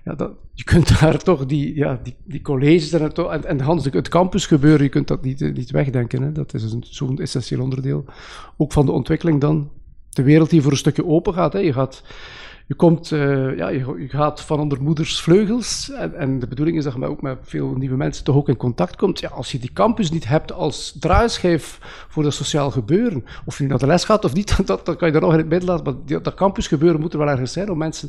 ja, 0.05 0.15
dat, 0.15 0.33
je 0.53 0.65
kunt 0.65 0.89
daar 1.01 1.23
toch 1.23 1.47
die, 1.47 1.77
ja, 1.77 2.01
die, 2.03 2.15
die 2.25 2.41
colleges 2.41 2.93
en, 2.93 3.13
en, 3.13 3.45
en 3.45 3.61
het 3.93 4.09
campus 4.09 4.47
gebeuren, 4.47 4.83
je 4.83 4.89
kunt 4.89 5.09
dat 5.09 5.23
niet, 5.23 5.55
niet 5.55 5.71
wegdenken. 5.71 6.23
Hè. 6.23 6.33
Dat 6.33 6.55
is 6.55 6.77
zo'n 6.81 7.19
essentieel 7.19 7.63
onderdeel. 7.63 8.05
Ook 8.57 8.73
van 8.73 8.87
de 8.87 8.93
ontwikkeling 8.93 9.41
dan. 9.41 9.71
De 10.11 10.23
wereld 10.23 10.51
die 10.51 10.63
voor 10.63 10.71
een 10.71 10.77
stukje 10.77 11.07
open 11.07 11.35
gaat. 11.35 11.53
Hè. 11.53 11.59
Je, 11.59 11.73
gaat 11.73 12.03
je, 12.67 12.75
komt, 12.75 13.11
uh, 13.11 13.57
ja, 13.57 13.69
je, 13.69 14.07
gaat 14.09 14.41
van 14.41 14.61
onder 14.61 14.83
moeders 14.83 15.21
vleugels. 15.21 15.91
En, 15.91 16.15
en, 16.15 16.39
de 16.39 16.47
bedoeling 16.47 16.77
is 16.77 16.85
dat 16.85 16.95
je 16.95 17.05
ook 17.05 17.23
met 17.23 17.39
veel 17.43 17.75
nieuwe 17.75 17.97
mensen 17.97 18.25
toch 18.25 18.37
ook 18.37 18.49
in 18.49 18.57
contact 18.57 18.97
komt. 18.97 19.21
Ja, 19.21 19.29
als 19.29 19.53
je 19.53 19.59
die 19.59 19.73
campus 19.73 20.11
niet 20.11 20.29
hebt 20.29 20.53
als 20.53 20.97
draaischijf 21.01 21.79
voor 22.09 22.23
dat 22.23 22.35
sociaal 22.35 22.71
gebeuren, 22.71 23.25
of 23.45 23.59
je 23.59 23.67
naar 23.67 23.79
de 23.79 23.87
les 23.87 24.05
gaat 24.05 24.25
of 24.25 24.35
niet, 24.35 24.67
dat 24.67 24.83
kan 24.83 25.07
je 25.07 25.13
daar 25.13 25.21
nog 25.23 25.33
in 25.33 25.39
het 25.39 25.49
midden 25.49 25.69
laten. 25.69 25.85
Maar 25.85 25.95
die, 26.05 26.21
dat 26.21 26.35
campus 26.35 26.67
gebeuren 26.67 27.01
moet 27.01 27.13
er 27.13 27.19
wel 27.19 27.29
ergens 27.29 27.53
zijn 27.53 27.71
om 27.71 27.79
mensen 27.79 28.09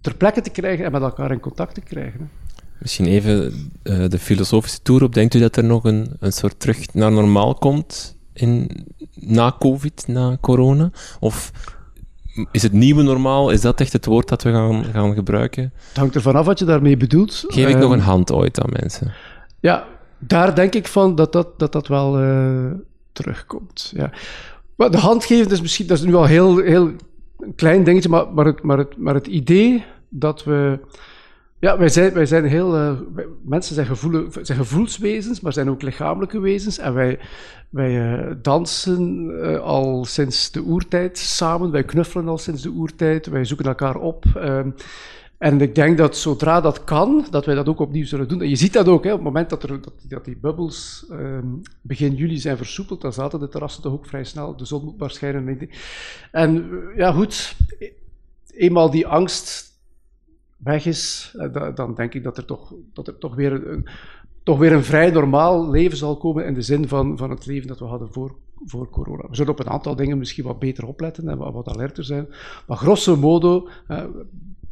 ter 0.00 0.16
plekke 0.16 0.40
te 0.40 0.50
krijgen 0.50 0.84
en 0.84 0.92
met 0.92 1.02
elkaar 1.02 1.30
in 1.30 1.40
contact 1.40 1.74
te 1.74 1.80
krijgen. 1.80 2.30
Misschien 2.78 3.06
even 3.06 3.70
uh, 3.82 4.08
de 4.08 4.18
filosofische 4.18 4.82
tour 4.82 5.02
op. 5.02 5.14
Denkt 5.14 5.34
u 5.34 5.38
dat 5.38 5.56
er 5.56 5.64
nog 5.64 5.84
een, 5.84 6.16
een 6.18 6.32
soort 6.32 6.60
terug 6.60 6.94
naar 6.94 7.12
normaal 7.12 7.54
komt 7.54 8.16
in, 8.32 8.70
na 9.14 9.56
COVID, 9.58 10.04
na 10.06 10.38
corona? 10.40 10.90
Of 11.20 11.52
is 12.50 12.62
het 12.62 12.72
nieuwe 12.72 13.02
normaal? 13.02 13.50
Is 13.50 13.60
dat 13.60 13.80
echt 13.80 13.92
het 13.92 14.06
woord 14.06 14.28
dat 14.28 14.42
we 14.42 14.52
gaan, 14.52 14.84
gaan 14.84 15.14
gebruiken? 15.14 15.72
Het 15.88 15.96
hangt 15.96 16.14
ervan 16.14 16.36
af 16.36 16.46
wat 16.46 16.58
je 16.58 16.64
daarmee 16.64 16.96
bedoelt. 16.96 17.44
Geef 17.46 17.68
ik 17.68 17.78
nog 17.78 17.92
een 17.92 18.00
hand 18.00 18.32
ooit 18.32 18.60
aan 18.60 18.70
mensen? 18.80 19.12
Ja, 19.60 19.86
daar 20.18 20.54
denk 20.54 20.74
ik 20.74 20.86
van 20.86 21.14
dat 21.14 21.32
dat, 21.32 21.58
dat, 21.58 21.72
dat 21.72 21.88
wel 21.88 22.22
uh, 22.22 22.70
terugkomt. 23.12 23.92
Ja. 23.94 24.10
Maar 24.76 24.90
de 24.90 24.98
hand 24.98 25.24
geven 25.24 25.52
is 25.52 25.60
misschien, 25.60 25.86
dat 25.86 25.98
is 25.98 26.04
nu 26.04 26.14
al 26.14 26.24
heel, 26.24 26.58
heel 26.58 26.90
een 27.38 27.54
klein 27.54 27.84
dingetje, 27.84 28.08
maar, 28.08 28.32
maar, 28.32 28.44
het, 28.44 28.62
maar, 28.62 28.78
het, 28.78 28.96
maar 28.96 29.14
het 29.14 29.26
idee 29.26 29.84
dat 30.08 30.44
we 30.44 30.78
Ja, 31.62 31.78
wij 31.78 31.88
zijn, 31.88 32.12
wij 32.12 32.26
zijn 32.26 32.44
heel. 32.44 32.78
Uh, 32.78 32.92
mensen 33.44 33.74
zijn, 33.74 33.86
gevoel, 33.86 34.26
zijn 34.42 34.58
gevoelswezens, 34.58 35.40
maar 35.40 35.52
zijn 35.52 35.70
ook 35.70 35.82
lichamelijke 35.82 36.40
wezens. 36.40 36.78
En 36.78 36.94
wij, 36.94 37.18
wij 37.68 37.90
uh, 37.90 38.34
dansen 38.42 39.30
uh, 39.30 39.60
al 39.60 40.04
sinds 40.04 40.50
de 40.50 40.62
oertijd 40.62 41.18
samen. 41.18 41.70
Wij 41.70 41.84
knuffelen 41.84 42.28
al 42.28 42.38
sinds 42.38 42.62
de 42.62 42.68
oertijd. 42.68 43.26
Wij 43.26 43.44
zoeken 43.44 43.66
elkaar 43.66 43.96
op. 43.96 44.24
Ehm, 44.34 44.70
en 45.38 45.60
ik 45.60 45.74
denk 45.74 45.98
dat 45.98 46.16
zodra 46.16 46.60
dat 46.60 46.84
kan, 46.84 47.26
dat 47.30 47.46
wij 47.46 47.54
dat 47.54 47.68
ook 47.68 47.80
opnieuw 47.80 48.06
zullen 48.06 48.28
doen. 48.28 48.40
En 48.40 48.48
je 48.48 48.56
ziet 48.56 48.72
dat 48.72 48.88
ook, 48.88 49.04
hè, 49.04 49.10
op 49.10 49.16
het 49.16 49.26
moment 49.26 49.50
dat, 49.50 49.62
er, 49.62 49.82
dat, 49.82 49.94
dat 50.08 50.24
die 50.24 50.36
bubbels 50.36 51.06
ehm, 51.10 51.46
begin 51.80 52.14
juli 52.14 52.38
zijn 52.38 52.56
versoepeld, 52.56 53.00
dan 53.00 53.12
zaten 53.12 53.40
de 53.40 53.48
terrassen 53.48 53.82
toch 53.82 53.92
ook 53.92 54.06
vrij 54.06 54.24
snel. 54.24 54.56
De 54.56 54.64
zon 54.64 54.84
moet 54.84 54.98
maar 54.98 55.10
schijnen. 55.10 55.68
En 56.30 56.70
ja, 56.96 57.12
goed, 57.12 57.56
eenmaal 58.54 58.90
die 58.90 59.06
angst 59.06 59.71
weg 60.62 60.86
is, 60.86 61.34
eh, 61.38 61.74
dan 61.74 61.94
denk 61.94 62.14
ik 62.14 62.22
dat 62.22 62.36
er 62.36 62.44
toch, 62.44 62.74
dat 62.92 63.06
er 63.06 63.18
toch, 63.18 63.34
weer 63.34 63.52
een, 63.52 63.86
toch 64.42 64.58
weer 64.58 64.72
een 64.72 64.84
vrij 64.84 65.10
normaal 65.10 65.70
leven 65.70 65.96
zal 65.96 66.16
komen 66.16 66.46
in 66.46 66.54
de 66.54 66.62
zin 66.62 66.88
van, 66.88 67.18
van 67.18 67.30
het 67.30 67.46
leven 67.46 67.68
dat 67.68 67.78
we 67.78 67.84
hadden 67.84 68.12
voor, 68.12 68.34
voor 68.64 68.90
corona. 68.90 69.28
We 69.28 69.36
zullen 69.36 69.52
op 69.52 69.60
een 69.60 69.70
aantal 69.70 69.96
dingen 69.96 70.18
misschien 70.18 70.44
wat 70.44 70.58
beter 70.58 70.86
opletten 70.86 71.28
en 71.28 71.38
wat, 71.38 71.68
alerter 71.68 72.04
zijn. 72.04 72.26
Maar 72.66 72.76
grosso 72.76 73.16
modo, 73.16 73.68
eh, 73.86 74.04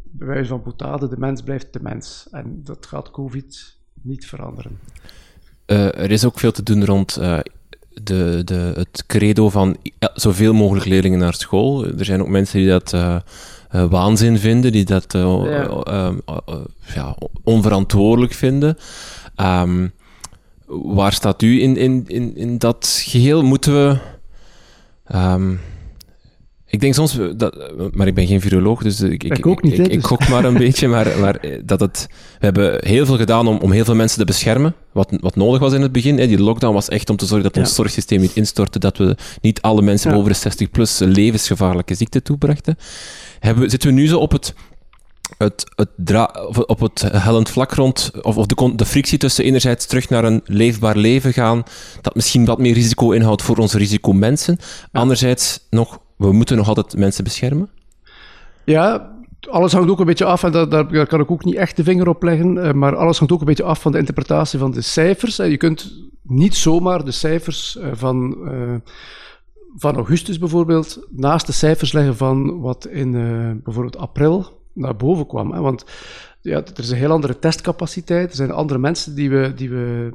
bij 0.03 0.27
wijze 0.27 0.49
van 0.49 0.63
boetade, 0.63 1.09
de 1.09 1.19
mens 1.19 1.43
blijft 1.43 1.73
de 1.73 1.83
mens. 1.83 2.29
En 2.31 2.61
dat 2.65 2.87
gaat 2.87 3.11
COVID 3.11 3.79
niet 4.03 4.27
veranderen. 4.27 4.79
Uh, 5.67 5.99
er 5.99 6.11
is 6.11 6.25
ook 6.25 6.39
veel 6.39 6.53
te 6.53 6.63
doen 6.63 6.85
rond 6.85 7.19
uh, 7.19 7.39
de, 8.03 8.43
de, 8.45 8.73
het 8.75 9.05
credo 9.07 9.49
van 9.49 9.77
zoveel 10.15 10.53
mogelijk 10.53 10.87
leerlingen 10.87 11.19
naar 11.19 11.35
school. 11.35 11.87
Er 11.87 12.05
zijn 12.05 12.21
ook 12.21 12.29
mensen 12.29 12.59
die 12.59 12.69
dat 12.69 12.95
waanzin 13.71 14.39
vinden, 14.39 14.73
die 14.73 14.85
dat 14.85 15.13
ja. 15.13 16.13
ja, 16.95 17.17
onverantwoordelijk 17.45 18.33
vinden. 18.35 18.79
Um, 19.37 19.93
waar 20.67 21.13
staat 21.13 21.43
u 21.43 21.63
in, 21.63 21.77
in, 21.77 22.05
in, 22.07 22.37
in 22.37 22.59
dat 22.59 23.03
geheel? 23.05 23.43
Moeten 23.43 23.73
we. 23.73 23.99
Um, 25.15 25.61
ik 26.71 26.81
denk 26.81 26.95
soms, 26.95 27.19
dat, 27.37 27.73
maar 27.93 28.07
ik 28.07 28.15
ben 28.15 28.27
geen 28.27 28.41
viroloog, 28.41 28.83
dus 28.83 29.01
ik, 29.01 29.25
ik, 29.25 29.39
ik, 29.39 29.47
ook 29.47 29.63
niet, 29.63 29.79
ik, 29.79 29.87
ik, 29.87 30.05
gok 30.05 30.29
maar 30.29 30.45
een 30.45 30.59
beetje, 30.67 30.89
maar, 30.89 31.19
maar 31.19 31.41
dat 31.65 31.81
het, 31.81 32.07
we 32.11 32.45
hebben 32.45 32.87
heel 32.87 33.07
veel 33.07 33.17
gedaan 33.17 33.47
om, 33.47 33.59
om 33.59 33.73
heel 33.73 33.85
veel 33.85 33.95
mensen 33.95 34.19
te 34.19 34.25
beschermen, 34.25 34.75
wat, 34.93 35.17
wat 35.21 35.37
nodig 35.37 35.61
was 35.61 35.73
in 35.73 35.83
het 35.83 35.93
begin. 35.93 36.19
Hè. 36.19 36.27
Die 36.27 36.43
lockdown 36.43 36.75
was 36.75 36.89
echt 36.89 37.11
om 37.11 37.17
te 37.17 37.27
zorgen 37.27 37.53
dat 37.53 37.63
ons 37.63 37.75
zorgsysteem 37.75 38.21
niet 38.21 38.37
instortte, 38.37 38.79
dat 38.79 38.97
we 38.97 39.17
niet 39.41 39.63
alle 39.63 39.83
mensen 39.83 40.13
boven 40.13 40.33
de 40.33 40.39
60 40.39 40.71
plus 40.71 40.99
levensgevaarlijke 40.99 41.95
ziekte 41.95 42.23
toebrachten. 42.23 42.77
Hebben, 43.39 43.71
zitten 43.71 43.89
we 43.89 43.95
nu 43.95 44.07
zo 44.07 44.19
op 44.19 44.33
het, 44.33 44.55
het, 45.39 45.65
het 45.75 46.67
op 46.67 46.81
het 46.81 47.01
hellend 47.13 47.51
vlak 47.51 47.73
rond, 47.73 48.11
of, 48.23 48.37
of 48.37 48.47
de, 48.47 48.73
de 48.75 48.87
frictie 48.87 49.19
tussen 49.19 49.45
enerzijds 49.45 49.87
terug 49.87 50.09
naar 50.09 50.25
een 50.25 50.41
leefbaar 50.45 50.97
leven 50.97 51.33
gaan, 51.33 51.63
dat 52.01 52.15
misschien 52.15 52.45
wat 52.45 52.59
meer 52.59 52.75
risico 52.75 53.11
inhoudt 53.11 53.43
voor 53.43 53.57
onze 53.57 53.79
risicomensen, 53.79 54.59
anderzijds 54.93 55.67
nog 55.71 56.01
we 56.21 56.33
moeten 56.33 56.57
nog 56.57 56.69
altijd 56.69 56.97
mensen 56.97 57.25
beschermen? 57.25 57.71
Ja, 58.65 59.13
alles 59.49 59.73
hangt 59.73 59.91
ook 59.91 60.01
een 60.01 60.07
beetje 60.07 60.25
af, 60.25 60.43
en 60.43 60.53
daar, 60.53 60.69
daar, 60.69 61.07
kan 61.07 61.21
ik 61.21 61.31
ook 61.31 61.45
niet 61.45 61.55
echt 61.55 61.77
de 61.77 61.85
vinger 61.85 62.09
op 62.09 62.23
leggen, 62.23 62.59
eh, 62.59 62.73
maar 62.73 62.97
alles 62.97 63.19
hangt 63.19 63.33
ook 63.33 63.41
een 63.41 63.47
beetje 63.47 63.63
af 63.63 63.81
van 63.81 63.93
de 63.93 63.99
interpretatie 63.99 64.59
van 64.59 64.71
de 64.71 64.81
cijfers. 64.81 65.37
Je 65.37 65.57
kunt 65.57 66.09
niet 66.23 66.55
zomaar 66.55 67.05
de 67.05 67.11
cijfers 67.11 67.77
eh, 67.77 67.91
van, 67.93 68.37
van 69.77 69.95
augustus 69.95 70.39
bijvoorbeeld 70.39 71.07
naast 71.11 71.47
de 71.47 71.53
cijfers 71.53 71.93
leggen 71.93 72.17
van 72.17 72.61
wat 72.61 72.87
in 72.87 73.13
bijvoorbeeld 73.65 73.97
april 73.97 74.63
naar 74.73 74.97
boven 74.97 75.27
kwam. 75.27 75.51
Want 75.51 75.85
ja, 76.41 76.57
er 76.57 76.79
is 76.79 76.91
een 76.91 76.97
heel 76.97 77.11
andere 77.11 77.39
testcapaciteit, 77.39 78.31
er 78.31 78.37
zijn 78.37 78.51
andere 78.51 78.79
mensen 78.79 79.15
die 79.15 79.31
we, 79.31 79.53
die 79.55 79.71
we 79.71 80.11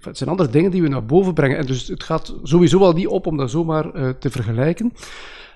het 0.00 0.16
zijn 0.16 0.30
andere 0.30 0.50
dingen 0.50 0.70
die 0.70 0.82
we 0.82 0.88
naar 0.88 1.04
boven 1.04 1.34
brengen. 1.34 1.58
En 1.58 1.66
dus 1.66 1.88
het 1.88 2.02
gaat 2.02 2.34
sowieso 2.42 2.78
al 2.78 2.92
niet 2.92 3.06
op 3.06 3.26
om 3.26 3.36
dat 3.36 3.50
zomaar 3.50 4.18
te 4.18 4.30
vergelijken. 4.30 4.92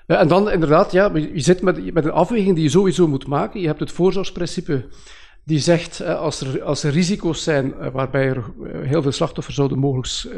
Ja, 0.07 0.19
en 0.19 0.29
dan 0.29 0.51
inderdaad, 0.51 0.93
ja, 0.93 1.11
je 1.15 1.41
zit 1.41 1.63
met, 1.63 1.93
met 1.95 2.05
een 2.05 2.11
afweging 2.11 2.55
die 2.55 2.65
je 2.65 2.71
sowieso 2.71 3.09
moet 3.09 3.27
maken. 3.27 3.61
Je 3.61 3.67
hebt 3.67 3.81
het 3.81 3.93
voorzorgsprincipe 3.93 4.85
die 5.45 5.59
zegt, 5.59 6.05
als 6.05 6.41
er, 6.41 6.63
als 6.63 6.83
er 6.83 6.93
risico's 6.93 7.43
zijn 7.43 7.75
eh, 7.75 7.91
waarbij 7.93 8.27
er 8.27 8.37
eh, 8.37 8.81
heel 8.89 9.03
veel 9.03 9.13
slachtoffers 9.13 9.57
zouden 9.57 9.79
mogelijk 9.79 10.37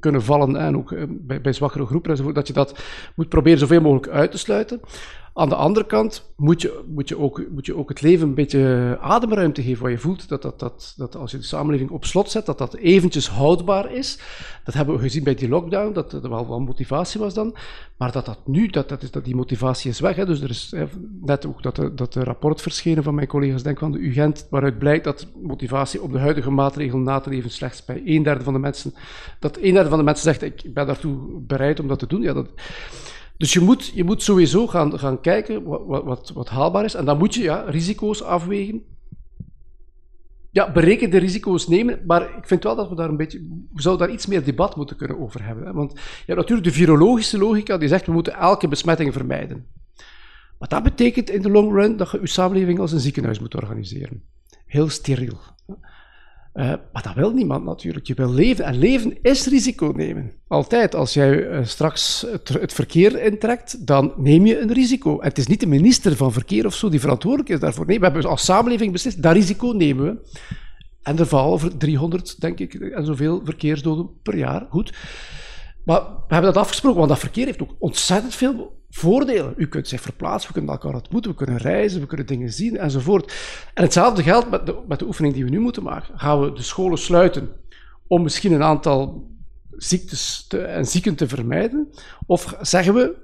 kunnen 0.00 0.22
vallen, 0.22 0.56
en 0.56 0.76
ook 0.76 0.94
bij, 1.08 1.40
bij 1.40 1.52
zwakkere 1.52 1.86
groepen 1.86 2.10
enzovoort, 2.10 2.34
dat 2.34 2.46
je 2.46 2.52
dat 2.52 2.78
moet 3.14 3.28
proberen 3.28 3.58
zoveel 3.58 3.80
mogelijk 3.80 4.08
uit 4.08 4.30
te 4.30 4.38
sluiten. 4.38 4.80
Aan 5.38 5.48
de 5.48 5.54
andere 5.54 5.86
kant 5.86 6.30
moet 6.36 6.62
je, 6.62 6.82
moet 6.86 7.08
je, 7.08 7.18
ook, 7.18 7.42
moet 7.50 7.66
je 7.66 7.76
ook 7.76 7.88
het 7.88 8.00
leven 8.00 8.28
een 8.28 8.34
beetje 8.34 8.98
ademruimte 9.00 9.62
geven, 9.62 9.82
waar 9.82 9.90
je 9.90 9.98
voelt 9.98 10.28
dat, 10.28 10.42
dat, 10.42 10.58
dat, 10.58 10.94
dat 10.96 11.16
als 11.16 11.30
je 11.30 11.36
de 11.36 11.44
samenleving 11.44 11.90
op 11.90 12.04
slot 12.04 12.30
zet, 12.30 12.46
dat 12.46 12.58
dat 12.58 12.74
eventjes 12.74 13.28
houdbaar 13.28 13.92
is. 13.92 14.18
Dat 14.64 14.74
hebben 14.74 14.94
we 14.94 15.00
gezien 15.00 15.24
bij 15.24 15.34
die 15.34 15.48
lockdown, 15.48 15.92
dat 15.92 16.12
er 16.12 16.28
wel 16.28 16.46
wat 16.46 16.60
motivatie 16.60 17.20
was 17.20 17.34
dan. 17.34 17.54
Maar 17.96 18.12
dat 18.12 18.26
dat 18.26 18.38
nu, 18.44 18.66
dat, 18.66 18.88
dat, 18.88 19.02
is, 19.02 19.10
dat 19.10 19.24
die 19.24 19.36
motivatie 19.36 19.90
is 19.90 20.00
weg. 20.00 20.16
Hè. 20.16 20.26
Dus 20.26 20.40
er 20.40 20.50
is 20.50 20.74
net 21.20 21.46
ook 21.46 21.62
dat, 21.62 21.90
dat 21.94 22.14
rapport 22.14 22.60
verschenen 22.60 23.02
van 23.02 23.14
mijn 23.14 23.26
collega's, 23.26 23.62
denk 23.62 23.78
van 23.78 23.92
de 23.92 23.98
UGent, 23.98 24.46
waaruit 24.50 24.78
blijkt 24.78 25.04
dat 25.04 25.26
motivatie 25.42 26.02
op 26.02 26.12
de 26.12 26.18
huidige 26.18 26.50
maatregelen 26.50 27.02
na 27.02 27.20
te 27.20 27.30
leven 27.30 27.50
slechts 27.50 27.84
bij 27.84 28.02
een 28.04 28.22
derde 28.22 28.44
van 28.44 28.52
de 28.52 28.58
mensen, 28.58 28.94
dat 29.38 29.58
een 29.60 29.74
derde 29.74 29.88
van 29.88 29.98
de 29.98 30.04
mensen 30.04 30.24
zegt, 30.24 30.42
ik 30.42 30.74
ben 30.74 30.86
daartoe 30.86 31.40
bereid 31.40 31.80
om 31.80 31.88
dat 31.88 31.98
te 31.98 32.06
doen. 32.06 32.22
Ja, 32.22 32.32
dat, 32.32 32.48
dus 33.38 33.52
je 33.52 33.60
moet, 33.60 33.86
je 33.94 34.04
moet 34.04 34.22
sowieso 34.22 34.66
gaan, 34.66 34.98
gaan 34.98 35.20
kijken 35.20 35.64
wat, 35.64 36.04
wat, 36.04 36.30
wat 36.34 36.48
haalbaar 36.48 36.84
is. 36.84 36.94
En 36.94 37.04
dan 37.04 37.18
moet 37.18 37.34
je 37.34 37.42
ja, 37.42 37.60
risico's 37.60 38.22
afwegen. 38.22 38.82
Ja, 40.50 40.72
bereken 40.72 41.10
de 41.10 41.18
risico's 41.18 41.68
nemen, 41.68 42.00
maar 42.06 42.22
ik 42.22 42.46
vind 42.46 42.62
wel 42.62 42.76
dat 42.76 42.88
we 42.88 42.94
daar 42.94 43.08
een 43.08 43.16
beetje, 43.16 43.38
we 43.72 43.82
zouden 43.82 44.06
daar 44.06 44.16
iets 44.16 44.26
meer 44.26 44.44
debat 44.44 44.76
moeten 44.76 44.96
kunnen 44.96 45.18
over 45.18 45.44
hebben. 45.44 45.66
Hè? 45.66 45.72
Want 45.72 46.00
ja, 46.26 46.34
natuurlijk 46.34 46.66
de 46.66 46.72
virologische 46.72 47.38
logica 47.38 47.78
die 47.78 47.88
zegt 47.88 48.06
we 48.06 48.12
moeten 48.12 48.34
elke 48.34 48.68
besmetting 48.68 49.12
vermijden. 49.12 49.66
Maar 50.58 50.68
dat 50.68 50.82
betekent 50.82 51.30
in 51.30 51.42
de 51.42 51.50
long 51.50 51.72
run 51.72 51.96
dat 51.96 52.10
je 52.10 52.20
je 52.20 52.28
samenleving 52.28 52.78
als 52.78 52.92
een 52.92 53.00
ziekenhuis 53.00 53.40
moet 53.40 53.54
organiseren. 53.54 54.22
Heel 54.66 54.88
steriel. 54.88 55.38
Uh, 56.58 56.64
maar 56.92 57.02
dat 57.02 57.14
wil 57.14 57.30
niemand 57.30 57.64
natuurlijk. 57.64 58.06
Je 58.06 58.14
wil 58.14 58.32
leven. 58.32 58.64
En 58.64 58.78
leven 58.78 59.18
is 59.22 59.46
risico 59.46 59.92
nemen. 59.96 60.32
Altijd. 60.48 60.94
Als 60.94 61.14
jij 61.14 61.48
uh, 61.48 61.64
straks 61.64 62.26
het, 62.30 62.48
het, 62.48 62.72
verkeer 62.72 63.22
intrekt, 63.22 63.86
dan 63.86 64.12
neem 64.16 64.46
je 64.46 64.60
een 64.60 64.72
risico. 64.72 65.18
En 65.18 65.28
het 65.28 65.38
is 65.38 65.46
niet 65.46 65.60
de 65.60 65.66
minister 65.66 66.16
van 66.16 66.32
Verkeer 66.32 66.66
of 66.66 66.74
zo 66.74 66.88
die 66.88 67.00
verantwoordelijk 67.00 67.48
is 67.48 67.60
daarvoor. 67.60 67.86
Nee, 67.86 67.98
we 67.98 68.04
hebben 68.04 68.24
als 68.24 68.44
samenleving 68.44 68.92
beslist, 68.92 69.22
dat 69.22 69.32
risico 69.32 69.66
nemen 69.66 70.04
we. 70.04 70.38
En 71.02 71.18
er 71.18 71.26
vallen 71.26 71.52
over 71.52 71.76
300, 71.76 72.40
denk 72.40 72.58
ik, 72.58 72.74
en 72.74 73.04
zoveel 73.04 73.40
verkeersdoden 73.44 74.10
per 74.22 74.36
jaar. 74.36 74.66
Goed. 74.70 74.92
Maar 75.84 76.00
we 76.00 76.34
hebben 76.34 76.52
dat 76.52 76.62
afgesproken, 76.62 76.98
want 76.98 77.10
dat 77.10 77.18
verkeer 77.18 77.46
heeft 77.46 77.62
ook 77.62 77.76
ontzettend 77.78 78.34
veel 78.34 78.77
voordelen. 78.90 79.54
U 79.56 79.68
kunt 79.68 79.88
zich 79.88 80.00
verplaatsen, 80.00 80.48
we 80.48 80.54
kunnen 80.54 80.72
elkaar 80.72 80.94
ontmoeten, 80.94 81.30
we 81.30 81.36
kunnen 81.36 81.56
reizen, 81.56 82.00
we 82.00 82.06
kunnen 82.06 82.26
dingen 82.26 82.52
zien 82.52 82.76
enzovoort. 82.76 83.32
En 83.74 83.82
hetzelfde 83.82 84.22
geldt 84.22 84.50
met 84.50 84.66
de, 84.66 84.78
met 84.88 84.98
de 84.98 85.06
oefening 85.06 85.34
die 85.34 85.44
we 85.44 85.50
nu 85.50 85.60
moeten 85.60 85.82
maken. 85.82 86.18
Gaan 86.18 86.40
we 86.40 86.52
de 86.52 86.62
scholen 86.62 86.98
sluiten 86.98 87.48
om 88.06 88.22
misschien 88.22 88.52
een 88.52 88.62
aantal 88.62 89.30
ziektes 89.70 90.46
te, 90.48 90.58
en 90.58 90.86
zieken 90.86 91.14
te 91.14 91.28
vermijden? 91.28 91.88
Of 92.26 92.56
zeggen 92.60 92.94
we, 92.94 93.16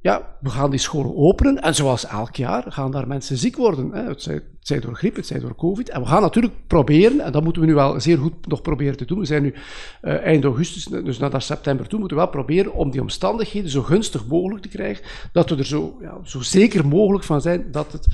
ja, 0.00 0.36
we 0.40 0.50
gaan 0.50 0.70
die 0.70 0.78
scholen 0.78 1.16
openen 1.16 1.62
en 1.62 1.74
zoals 1.74 2.06
elk 2.06 2.36
jaar 2.36 2.64
gaan 2.72 2.90
daar 2.90 3.06
mensen 3.06 3.36
ziek 3.36 3.56
worden. 3.56 3.90
Hè. 3.92 4.02
Het, 4.02 4.22
zij, 4.22 4.42
het 4.64 4.72
zij 4.72 4.82
door 4.82 4.96
griep, 4.96 5.16
het 5.16 5.26
zij 5.26 5.40
door 5.40 5.54
covid. 5.56 5.88
En 5.88 6.00
we 6.00 6.06
gaan 6.06 6.22
natuurlijk 6.22 6.54
proberen, 6.66 7.20
en 7.20 7.32
dat 7.32 7.44
moeten 7.44 7.62
we 7.62 7.68
nu 7.68 7.74
wel 7.74 8.00
zeer 8.00 8.18
goed 8.18 8.46
nog 8.46 8.62
proberen 8.62 8.96
te 8.96 9.04
doen. 9.04 9.18
We 9.18 9.24
zijn 9.24 9.42
nu 9.42 9.54
uh, 10.02 10.14
eind 10.14 10.44
augustus, 10.44 10.84
dus 10.84 11.18
naar 11.18 11.42
september 11.42 11.88
toe, 11.88 11.98
moeten 11.98 12.16
we 12.16 12.22
wel 12.22 12.32
proberen 12.32 12.74
om 12.74 12.90
die 12.90 13.00
omstandigheden 13.00 13.70
zo 13.70 13.82
gunstig 13.82 14.26
mogelijk 14.26 14.62
te 14.62 14.68
krijgen, 14.68 15.04
dat 15.32 15.50
we 15.50 15.56
er 15.56 15.66
zo, 15.66 15.96
ja, 16.00 16.18
zo 16.22 16.40
zeker 16.40 16.86
mogelijk 16.86 17.24
van 17.24 17.40
zijn 17.40 17.70
dat, 17.70 17.92
het, 17.92 18.06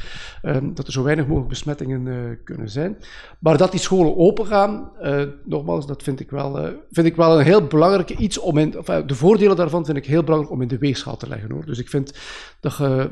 um, 0.43 0.75
dat 0.75 0.87
er 0.87 0.93
zo 0.93 1.03
weinig 1.03 1.27
mogelijk 1.27 1.49
besmettingen 1.49 2.07
uh, 2.07 2.17
kunnen 2.45 2.71
zijn. 2.71 2.97
Maar 3.39 3.57
dat 3.57 3.71
die 3.71 3.81
scholen 3.81 4.17
open 4.17 4.47
gaan, 4.47 4.91
uh, 5.03 5.23
nogmaals, 5.45 5.87
dat 5.87 6.03
vind 6.03 6.21
ik 6.21 6.31
wel, 6.31 6.73
vind 6.91 7.07
ik 7.07 7.17
wel 7.17 7.39
een 7.39 7.45
heel 7.45 7.67
belangrijk 7.67 8.11
iets 8.11 8.39
om 8.39 8.59
in, 8.59 8.71
de 9.07 9.15
voordelen 9.15 9.57
daarvan 9.57 9.85
vind 9.85 9.97
ik 9.97 10.07
heel 10.07 10.25
belangrijk 10.25 10.53
om 10.53 10.63
in 10.63 10.69
de 10.69 10.79
weegschaal 10.79 11.17
te 11.17 11.29
leggen. 11.29 11.51
Hoor. 11.51 11.65
Dus 11.65 11.79
ik 11.79 11.89
vind 11.89 12.19
dat 12.61 12.77
je 12.77 13.11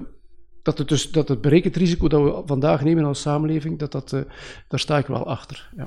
dat 0.68 0.78
het, 0.78 0.88
dus, 0.88 1.10
dat 1.10 1.28
het 1.28 1.40
berekend 1.40 1.76
risico 1.76 2.08
dat 2.08 2.22
we 2.22 2.42
vandaag 2.46 2.84
nemen 2.84 3.04
als 3.04 3.20
samenleving, 3.20 3.78
dat 3.78 3.92
dat, 3.92 4.12
uh, 4.12 4.20
daar 4.68 4.80
sta 4.80 4.98
ik 4.98 5.06
wel 5.06 5.26
achter. 5.26 5.68
Ja. 5.76 5.86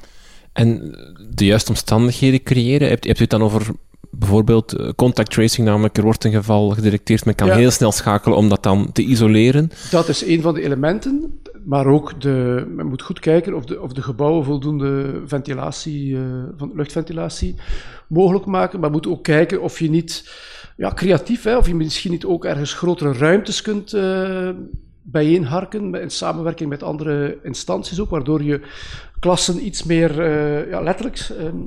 En 0.53 0.95
de 1.29 1.45
juiste 1.45 1.69
omstandigheden 1.69 2.43
creëren, 2.43 2.87
hebt, 2.87 3.05
hebt 3.05 3.19
u 3.19 3.21
het 3.21 3.29
dan 3.29 3.41
over 3.43 3.71
bijvoorbeeld 4.11 4.73
eh, 4.73 4.89
contact 4.95 5.31
tracing, 5.31 5.67
namelijk 5.67 5.97
er 5.97 6.03
wordt 6.03 6.23
een 6.23 6.31
geval 6.31 6.69
gedetecteerd, 6.69 7.25
men 7.25 7.35
kan 7.35 7.49
heel 7.49 7.71
snel 7.71 7.91
schakelen 7.91 8.37
om 8.37 8.49
dat 8.49 8.63
dan 8.63 8.91
te 8.91 9.01
isoleren? 9.01 9.71
Dat 9.91 10.07
is 10.07 10.25
een 10.25 10.41
van 10.41 10.53
de 10.53 10.61
elementen, 10.61 11.39
maar 11.65 11.85
ook 11.85 12.21
de, 12.21 12.65
men 12.75 12.85
moet 12.85 13.01
goed 13.01 13.19
kijken 13.19 13.53
of 13.53 13.65
de, 13.65 13.81
of 13.81 13.93
de 13.93 14.01
gebouwen 14.01 14.45
voldoende 14.45 15.21
ventilatie, 15.25 16.11
uh, 16.11 16.21
van 16.57 16.71
luchtventilatie 16.75 17.55
mogelijk 18.07 18.45
maken, 18.45 18.79
maar 18.79 18.91
moet 18.91 19.07
ook 19.07 19.23
kijken 19.23 19.61
of 19.61 19.79
je 19.79 19.89
niet 19.89 20.29
ja, 20.81 20.91
creatief, 20.93 21.43
hè, 21.43 21.57
of 21.57 21.67
je 21.67 21.75
misschien 21.75 22.11
niet 22.11 22.25
ook 22.25 22.45
ergens 22.45 22.73
grotere 22.73 23.13
ruimtes 23.13 23.61
kunt, 23.61 23.93
uh, 23.93 24.49
bijeenharken 25.01 25.95
in 25.95 26.09
samenwerking 26.09 26.69
met 26.69 26.83
andere 26.83 27.39
instanties 27.43 27.99
ook, 27.99 28.09
waardoor 28.09 28.43
je 28.43 28.61
klassen 29.19 29.65
iets 29.65 29.83
meer 29.83 30.19
uh, 30.19 30.69
ja, 30.69 30.81
letterlijk 30.81 31.27
ehm, 31.39 31.57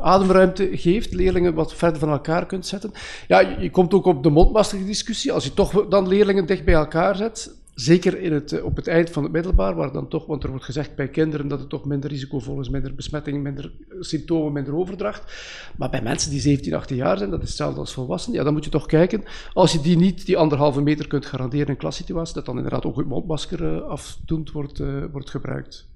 ademruimte 0.00 0.68
geeft, 0.72 1.12
leerlingen 1.12 1.54
wat 1.54 1.74
verder 1.74 1.98
van 1.98 2.08
elkaar 2.08 2.46
kunt 2.46 2.66
zetten. 2.66 2.92
Ja, 3.28 3.40
je, 3.40 3.70
komt 3.70 3.94
ook 3.94 4.06
op 4.06 4.22
de 4.22 4.30
mondmaskerdiscussie. 4.30 5.32
Als 5.32 5.44
je 5.44 5.54
toch 5.54 5.88
dan 5.88 6.08
leerlingen 6.08 6.46
dicht 6.46 6.64
bij 6.64 6.74
elkaar 6.74 7.16
zet, 7.16 7.54
zeker 7.82 8.20
in 8.20 8.32
het, 8.32 8.52
eh, 8.52 8.64
op 8.64 8.76
het 8.76 8.86
eind 8.86 9.10
van 9.10 9.22
het 9.22 9.32
middelbaar, 9.32 9.74
waar 9.74 9.92
dan 9.92 10.08
toch, 10.08 10.26
want 10.26 10.42
er 10.42 10.50
wordt 10.50 10.64
gezegd 10.64 10.94
bij 10.94 11.08
kinderen 11.08 11.48
dat 11.48 11.58
het 11.58 11.68
toch 11.68 11.84
minder 11.84 12.10
risicovol 12.10 12.60
is, 12.60 12.68
minder 12.68 12.94
besmetting, 12.94 13.42
minder 13.42 13.72
symptomen, 14.00 14.52
minder 14.52 14.76
overdracht. 14.76 15.32
Maar 15.76 15.90
bij 15.90 16.02
mensen 16.02 16.30
die 16.30 16.40
17, 16.40 16.74
18 16.74 16.96
jaar 16.96 17.18
zijn, 17.18 17.30
dat 17.30 17.42
is 17.42 17.48
hetzelfde 17.48 17.80
als 17.80 17.92
volwassenen, 17.92 18.38
ja, 18.38 18.44
dan 18.44 18.52
moet 18.52 18.64
je 18.64 18.70
toch 18.70 18.86
kijken, 18.86 19.24
als 19.52 19.72
je 19.72 19.80
die 19.80 19.96
niet, 19.96 20.26
die 20.26 20.36
anderhalve 20.36 20.82
meter 20.82 21.06
kunt 21.06 21.26
garanderen 21.26 21.68
in 21.68 21.76
klassituaties, 21.76 22.34
dat 22.34 22.46
dan 22.46 22.56
inderdaad 22.56 22.84
ook 22.84 22.96
het 22.96 23.06
mondmasker 23.06 23.62
uh, 23.62 23.82
afdoend 23.82 24.50
wordt, 24.50 24.78
uh, 24.78 25.04
wordt 25.12 25.30
gebruikt. 25.30 25.88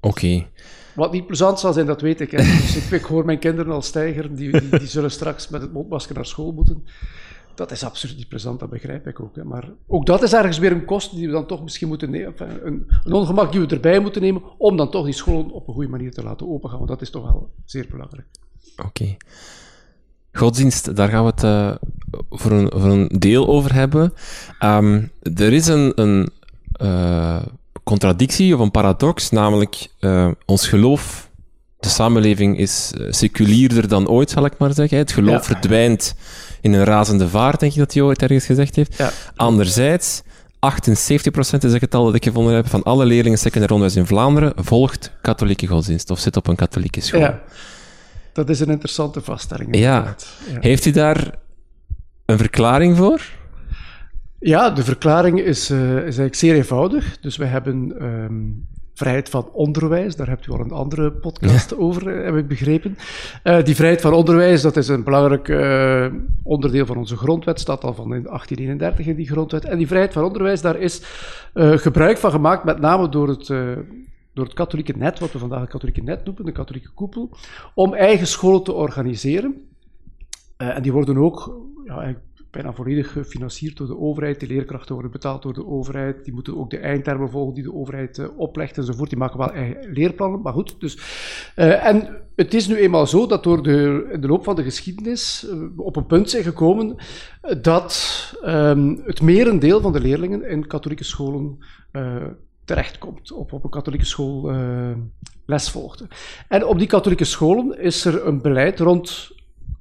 Oké. 0.00 0.46
Wat 0.94 1.12
niet 1.12 1.26
plezant 1.26 1.60
zal 1.60 1.72
zijn, 1.72 1.86
dat 1.86 2.00
weet 2.00 2.20
ik. 2.20 2.30
Hè. 2.30 2.36
Dus 2.60 2.76
ik, 2.76 2.90
ik, 2.90 3.02
hoor 3.02 3.24
mijn 3.24 3.38
kinderen 3.38 3.72
al 3.72 3.82
stijgeren, 3.82 4.34
die, 4.34 4.50
die, 4.60 4.68
die, 4.78 4.86
zullen 4.86 5.10
straks 5.10 5.48
met 5.48 5.62
het 5.62 5.72
mondmasker 5.72 6.14
naar 6.14 6.26
school 6.26 6.52
moeten. 6.52 6.84
Dat 7.60 7.70
is 7.70 7.84
absoluut 7.84 8.16
niet 8.16 8.28
plezant, 8.28 8.60
dat 8.60 8.70
begrijp 8.70 9.06
ik 9.06 9.20
ook. 9.20 9.36
Hè. 9.36 9.44
Maar 9.44 9.68
ook 9.86 10.06
dat 10.06 10.22
is 10.22 10.32
ergens 10.32 10.58
weer 10.58 10.72
een 10.72 10.84
kost 10.84 11.14
die 11.14 11.26
we 11.26 11.32
dan 11.32 11.46
toch 11.46 11.62
misschien 11.62 11.88
moeten 11.88 12.10
nemen. 12.10 12.34
Een, 12.38 12.86
een, 13.04 13.12
ongemak 13.12 13.52
die 13.52 13.60
we 13.60 13.66
erbij 13.66 13.98
moeten 13.98 14.22
nemen, 14.22 14.42
om 14.58 14.76
dan 14.76 14.90
toch 14.90 15.04
die 15.04 15.14
scholen 15.14 15.50
op 15.50 15.68
een 15.68 15.74
goede 15.74 15.88
manier 15.88 16.12
te 16.12 16.22
laten 16.22 16.48
opengaan. 16.48 16.78
Want 16.78 16.90
dat 16.90 17.02
is 17.02 17.10
toch 17.10 17.22
wel 17.22 17.50
zeer 17.64 17.86
belangrijk. 17.90 18.26
Oké. 18.84 19.16
Godsdienst, 20.32 20.96
daar 20.96 21.08
gaan 21.08 21.24
we 21.24 21.30
het 21.30 21.42
uh, 21.42 21.74
voor, 22.30 22.50
een, 22.50 22.70
voor 22.70 22.90
een 22.90 23.08
deel 23.18 23.48
over 23.48 23.74
hebben. 23.74 24.12
Um, 24.60 25.10
er 25.34 25.52
is 25.52 25.66
een, 25.66 25.92
een 25.94 26.30
uh, 26.82 27.42
contradictie 27.84 28.54
of 28.54 28.60
een 28.60 28.70
paradox, 28.70 29.30
namelijk 29.30 29.88
uh, 30.00 30.30
ons 30.46 30.68
geloof, 30.68 31.30
de 31.80 31.88
samenleving 31.88 32.58
is 32.58 32.92
seculierder 33.08 33.88
dan 33.88 34.08
ooit, 34.08 34.30
zal 34.30 34.44
ik 34.44 34.58
maar 34.58 34.74
zeggen. 34.74 34.98
Het 34.98 35.12
geloof 35.12 35.48
ja. 35.48 35.54
verdwijnt 35.54 36.14
in 36.60 36.72
een 36.72 36.84
razende 36.84 37.28
vaart, 37.28 37.60
denk 37.60 37.72
ik 37.72 37.78
dat 37.78 37.92
hij 37.92 38.02
ooit 38.02 38.22
ergens 38.22 38.46
gezegd 38.46 38.76
heeft. 38.76 38.96
Ja. 38.96 39.10
Anderzijds, 39.36 40.22
78% 40.22 40.26
is 40.60 41.48
het 41.48 41.78
getal 41.78 42.04
dat 42.04 42.14
ik 42.14 42.24
gevonden 42.24 42.54
heb 42.54 42.66
van 42.66 42.82
alle 42.82 43.04
leerlingen 43.04 43.38
secundair 43.38 43.72
onderwijs 43.72 43.96
in 43.96 44.06
Vlaanderen 44.06 44.52
volgt 44.56 45.12
katholieke 45.20 45.66
godsdienst 45.66 46.10
of 46.10 46.18
zit 46.18 46.36
op 46.36 46.46
een 46.46 46.56
katholieke 46.56 47.00
school. 47.00 47.20
Ja, 47.20 47.40
dat 48.32 48.48
is 48.48 48.60
een 48.60 48.70
interessante 48.70 49.20
vaststelling. 49.20 49.76
Ja. 49.76 50.14
ja. 50.52 50.58
Heeft 50.60 50.84
u 50.84 50.90
daar 50.90 51.34
een 52.26 52.38
verklaring 52.38 52.96
voor? 52.96 53.20
Ja, 54.38 54.70
de 54.70 54.84
verklaring 54.84 55.40
is, 55.40 55.70
uh, 55.70 55.96
is 55.96 56.02
eigenlijk 56.02 56.34
zeer 56.34 56.54
eenvoudig. 56.54 57.20
Dus 57.20 57.36
we 57.36 57.44
hebben 57.44 58.04
um, 58.04 58.66
vrijheid 59.00 59.28
van 59.28 59.48
onderwijs, 59.52 60.16
daar 60.16 60.28
hebt 60.28 60.46
u 60.46 60.52
al 60.52 60.60
een 60.60 60.70
andere 60.70 61.12
podcast 61.12 61.70
ja. 61.70 61.76
over, 61.76 62.08
eh, 62.08 62.24
heb 62.24 62.36
ik 62.36 62.48
begrepen. 62.48 62.96
Uh, 63.44 63.64
die 63.64 63.74
vrijheid 63.74 64.00
van 64.00 64.12
onderwijs, 64.12 64.62
dat 64.62 64.76
is 64.76 64.88
een 64.88 65.04
belangrijk 65.04 65.48
uh, 65.48 66.06
onderdeel 66.42 66.86
van 66.86 66.96
onze 66.96 67.16
grondwet, 67.16 67.60
staat 67.60 67.84
al 67.84 67.94
van 67.94 68.08
1831 68.08 69.06
in 69.06 69.16
die 69.16 69.26
grondwet. 69.26 69.64
En 69.64 69.78
die 69.78 69.86
vrijheid 69.86 70.12
van 70.12 70.24
onderwijs, 70.24 70.60
daar 70.60 70.78
is 70.78 71.02
gebruik 71.54 72.18
van 72.18 72.30
gemaakt, 72.30 72.64
met 72.64 72.80
name 72.80 73.08
door 73.08 73.28
het 73.28 73.46
door 74.32 74.44
het 74.44 74.54
katholieke 74.54 74.96
net, 74.96 75.18
wat 75.18 75.32
we 75.32 75.38
vandaag 75.38 75.60
het 75.60 75.70
katholieke 75.70 76.02
net 76.02 76.24
noemen, 76.24 76.44
de 76.44 76.52
katholieke 76.52 76.90
koepel, 76.94 77.30
om 77.74 77.94
eigen 77.94 78.26
scholen 78.26 78.62
te 78.62 78.72
organiseren. 78.72 79.54
En 80.56 80.82
die 80.82 80.92
worden 80.92 81.16
ook 81.16 81.66
ja, 81.84 82.14
bijna 82.50 82.72
volledig 82.72 83.12
gefinancierd 83.12 83.76
door 83.76 83.86
de 83.86 83.98
overheid. 83.98 84.40
De 84.40 84.46
leerkrachten 84.46 84.94
worden 84.94 85.12
betaald 85.12 85.42
door 85.42 85.54
de 85.54 85.66
overheid. 85.66 86.24
Die 86.24 86.32
moeten 86.32 86.58
ook 86.58 86.70
de 86.70 86.78
eindtermen 86.78 87.30
volgen 87.30 87.54
die 87.54 87.62
de 87.62 87.74
overheid 87.74 88.18
uh, 88.18 88.26
oplegt 88.36 88.78
enzovoort. 88.78 89.08
Die 89.08 89.18
maken 89.18 89.38
wel 89.38 89.52
eigen 89.52 89.92
leerplannen, 89.92 90.40
maar 90.40 90.52
goed. 90.52 90.80
Dus, 90.80 90.96
uh, 91.56 91.86
en 91.86 92.16
het 92.36 92.54
is 92.54 92.68
nu 92.68 92.76
eenmaal 92.76 93.06
zo 93.06 93.26
dat 93.26 93.42
door 93.42 93.62
de, 93.62 94.08
in 94.12 94.20
de 94.20 94.26
loop 94.26 94.44
van 94.44 94.56
de 94.56 94.62
geschiedenis 94.62 95.46
uh, 95.50 95.62
op 95.76 95.96
een 95.96 96.06
punt 96.06 96.30
zijn 96.30 96.42
gekomen 96.42 96.96
dat 97.62 98.34
um, 98.44 99.00
het 99.04 99.22
merendeel 99.22 99.80
van 99.80 99.92
de 99.92 100.00
leerlingen 100.00 100.48
in 100.48 100.66
katholieke 100.66 101.04
scholen 101.04 101.58
terechtkomt, 102.64 103.32
op, 103.32 103.52
op 103.52 103.64
een 103.64 103.70
katholieke 103.70 104.06
school 104.06 104.52
les. 105.46 105.74
En 106.48 106.66
op 106.66 106.78
die 106.78 106.86
katholieke 106.86 107.24
scholen 107.24 107.80
is 107.80 108.04
er 108.04 108.26
een 108.26 108.42
beleid 108.42 108.80
rond 108.80 109.30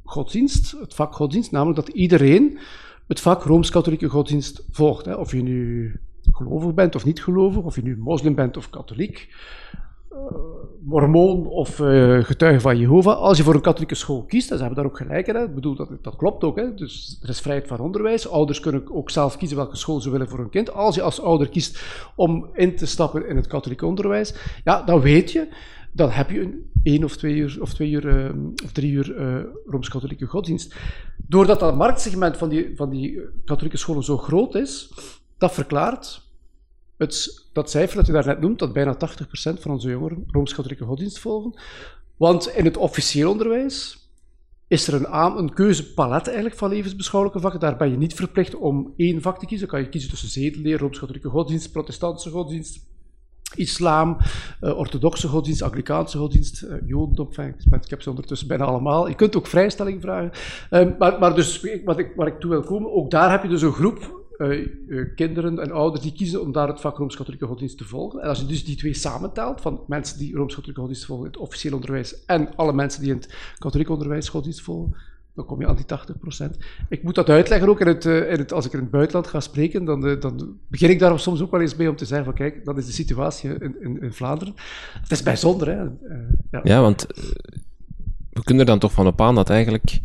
godsdienst, 0.10 0.72
het 0.72 0.94
vak 0.94 1.16
godsdienst, 1.16 1.52
namelijk 1.52 1.86
dat 1.86 1.96
iedereen 1.96 2.60
het 3.08 3.20
vak 3.20 3.44
Rooms-Katholieke 3.44 4.10
godsdienst 4.10 4.64
volgt. 4.72 5.06
Hè. 5.06 5.14
Of 5.14 5.32
je 5.32 5.42
nu 5.42 5.94
gelovig 6.32 6.74
bent 6.74 6.96
of 6.96 7.06
niet 7.06 7.24
gelovig, 7.24 7.64
of 7.64 7.76
je 7.76 7.82
nu 7.82 7.98
moslim 7.98 8.36
bent 8.36 8.58
of 8.58 8.70
katholiek, 8.70 9.36
uh, 10.12 10.18
mormoon 10.84 11.48
of 11.48 11.80
uh, 11.80 12.24
getuige 12.24 12.60
van 12.60 12.78
Jehovah. 12.78 13.18
Als 13.18 13.38
je 13.38 13.44
voor 13.44 13.54
een 13.54 13.62
katholieke 13.62 13.96
school 13.96 14.24
kiest, 14.24 14.50
dan 14.50 14.58
hebben 14.58 14.76
daar 14.76 14.86
ook 14.86 14.98
gelijk 14.98 15.28
in. 15.28 15.36
Hè. 15.36 15.44
Ik 15.44 15.56
bedoel, 15.56 15.76
dat, 15.76 15.90
dat 16.02 16.16
klopt 16.16 16.44
ook. 16.44 16.56
Hè. 16.56 16.74
Dus 16.74 17.20
er 17.22 17.30
is 17.30 17.40
vrijheid 17.40 17.68
van 17.68 17.80
onderwijs. 17.80 18.30
Ouders 18.30 18.60
kunnen 18.60 18.92
ook 18.92 19.10
zelf 19.10 19.38
kiezen 19.38 19.58
welke 19.58 19.78
school 19.78 20.02
ze 20.02 20.10
willen 20.10 20.30
voor 20.30 20.40
hun 20.40 20.50
kind. 20.50 20.74
Als 20.74 20.96
je 20.96 21.02
als 21.02 21.22
ouder 21.22 21.50
kiest 21.50 21.84
om 22.16 22.50
in 22.54 22.76
te 22.76 22.86
stappen 22.86 23.28
in 23.28 23.36
het 23.36 23.48
katholieke 23.48 23.86
onderwijs, 23.86 24.34
ja, 24.64 24.84
dan 24.84 25.02
weet 25.02 25.32
je 25.32 25.48
dan 25.92 26.10
heb 26.10 26.30
je 26.30 26.42
een 26.42 26.72
één 26.84 27.04
of 27.04 27.18
twee 27.18 27.36
uur 27.36 27.58
of, 27.62 27.74
twee 27.74 27.90
uur, 27.90 28.06
uh, 28.06 28.54
of 28.64 28.72
drie 28.72 28.92
uur 28.92 29.16
uh, 29.16 29.44
Rooms-Katholieke 29.66 30.26
godsdienst. 30.26 30.76
Doordat 31.28 31.60
dat 31.60 31.76
marktsegment 31.76 32.38
van 32.38 32.50
die, 32.50 32.72
van 32.76 32.90
die 32.90 33.22
katholieke 33.46 33.78
scholen 33.78 34.04
zo 34.04 34.18
groot 34.18 34.56
is, 34.56 34.94
dat 35.38 35.54
verklaart 35.54 36.28
het, 36.98 37.46
dat 37.54 37.70
cijfer 37.70 37.96
dat 37.96 38.06
je 38.06 38.12
daarnet 38.12 38.40
noemt, 38.40 38.60
dat 38.60 38.74
bijna 38.74 38.96
80% 38.96 38.98
van 39.60 39.72
onze 39.72 39.90
jongeren 39.90 40.24
Rooms-Katholieke 40.28 40.86
godsdienst 40.86 41.20
volgen. 41.20 41.60
Want 42.18 42.48
in 42.48 42.66
het 42.66 42.78
officieel 42.78 43.32
onderwijs 43.32 44.10
is 44.68 44.88
er 44.88 44.94
een, 44.94 45.38
een 45.38 45.54
keuzepalet 45.54 46.26
eigenlijk 46.28 46.58
van 46.58 46.70
levensbeschouwelijke 46.70 47.42
vakken. 47.42 47.60
Daar 47.60 47.78
ben 47.78 47.92
je 47.92 47.98
niet 47.98 48.14
verplicht 48.14 48.56
om 48.56 48.94
één 48.98 49.22
vak 49.22 49.40
te 49.40 49.46
kiezen. 49.46 49.68
Dan 49.68 49.76
kan 49.76 49.86
je 49.86 49.92
kiezen 49.92 50.10
tussen 50.10 50.30
zedeleer, 50.30 50.78
Rooms-Katholieke 50.78 51.30
godsdienst, 51.30 51.72
protestantse 51.72 52.30
godsdienst, 52.30 52.89
islam, 53.56 54.18
uh, 54.62 54.78
orthodoxe 54.78 55.28
godsdienst, 55.28 55.62
Anglikaanse 55.62 56.18
godsdienst, 56.18 56.64
uh, 56.64 56.74
Jodendom, 56.86 57.30
ik 57.82 57.90
heb 57.90 58.02
ze 58.02 58.10
ondertussen 58.10 58.48
bijna 58.48 58.64
allemaal. 58.66 59.08
Je 59.08 59.16
kunt 59.16 59.36
ook 59.36 59.48
vrijstelling 59.48 60.02
vragen. 60.02 60.32
Um, 60.72 60.96
maar, 61.00 61.20
maar 61.20 61.36
dus, 61.36 61.66
wat 61.86 62.00
ik, 62.00 62.14
waar 62.16 62.28
ik 62.28 62.40
toe 62.40 62.50
wil 62.50 62.64
komen, 62.64 62.94
ook 62.94 63.12
daar 63.12 63.32
heb 63.32 63.44
je 63.44 63.50
dus 63.50 63.62
een 63.62 63.74
groep 63.74 64.18
kinderen 65.16 65.60
en 65.60 65.72
ouders 65.72 66.04
die 66.04 66.14
kiezen 66.14 66.42
om 66.42 66.52
daar 66.52 66.68
het 66.68 66.82
vak 66.82 66.98
Rooms-Katholieke 66.98 67.46
godsdienst 67.46 67.78
te 67.78 67.86
volgen. 67.86 68.22
En 68.22 68.30
als 68.30 68.40
je 68.40 68.46
dus 68.46 68.66
die 68.66 68.76
twee 68.76 68.94
samentelt, 68.94 69.62
van 69.62 69.84
mensen 69.88 70.18
die 70.18 70.36
Rooms-Katholieke 70.36 70.80
godsdienst 70.80 71.06
volgen 71.06 71.26
in 71.26 71.32
het 71.32 71.42
officieel 71.42 71.74
onderwijs 71.74 72.26
en 72.26 72.56
alle 72.56 72.74
mensen 72.74 73.02
die 73.02 73.12
in 73.12 73.18
het 73.18 73.34
katholiek 73.58 73.90
onderwijs 73.90 74.30
godsdienst 74.30 74.62
volgen, 74.62 74.96
dan 75.40 75.48
kom 75.48 75.62
je 75.62 75.68
aan 75.68 75.76
die 75.76 75.86
80%. 76.46 76.50
Ik 76.90 77.04
moet 77.04 77.16
dat 77.16 77.30
uitleggen 77.30 77.70
ook 77.70 77.80
in 77.80 77.88
het, 77.88 78.06
in 78.06 78.40
het, 78.40 78.54
als 78.54 78.66
ik 78.66 78.74
in 78.74 78.80
het 78.80 78.90
buitenland 78.90 79.28
ga 79.28 79.40
spreken, 79.40 79.86
dan, 79.86 80.20
dan 80.20 80.58
begin 80.68 80.90
ik 80.90 81.00
daar 81.00 81.20
soms 81.20 81.42
ook 81.42 81.52
wel 81.52 81.62
eens 81.62 81.76
mee 81.76 81.90
om 81.90 81.96
te 81.96 82.06
zeggen 82.06 82.26
van 82.26 82.36
kijk, 82.36 82.66
dat 82.66 82.78
is 82.78 82.86
de 82.86 82.92
situatie 82.92 83.50
in, 83.50 83.76
in, 83.82 84.02
in 84.02 84.14
Vlaanderen. 84.14 84.54
Het 85.02 85.12
is 85.12 85.24
bijzonder, 85.24 85.68
hè. 85.68 85.82
ja. 86.52 86.62
ja. 86.64 86.82
want 86.82 87.08
we 88.30 88.44
kunnen 88.44 88.64
er 88.64 88.70
dan 88.70 88.80
toch 88.80 88.92
van 88.92 89.08
op 89.08 89.22
aan 89.22 89.36
dat 89.36 89.50
eigenlijk 89.50 90.00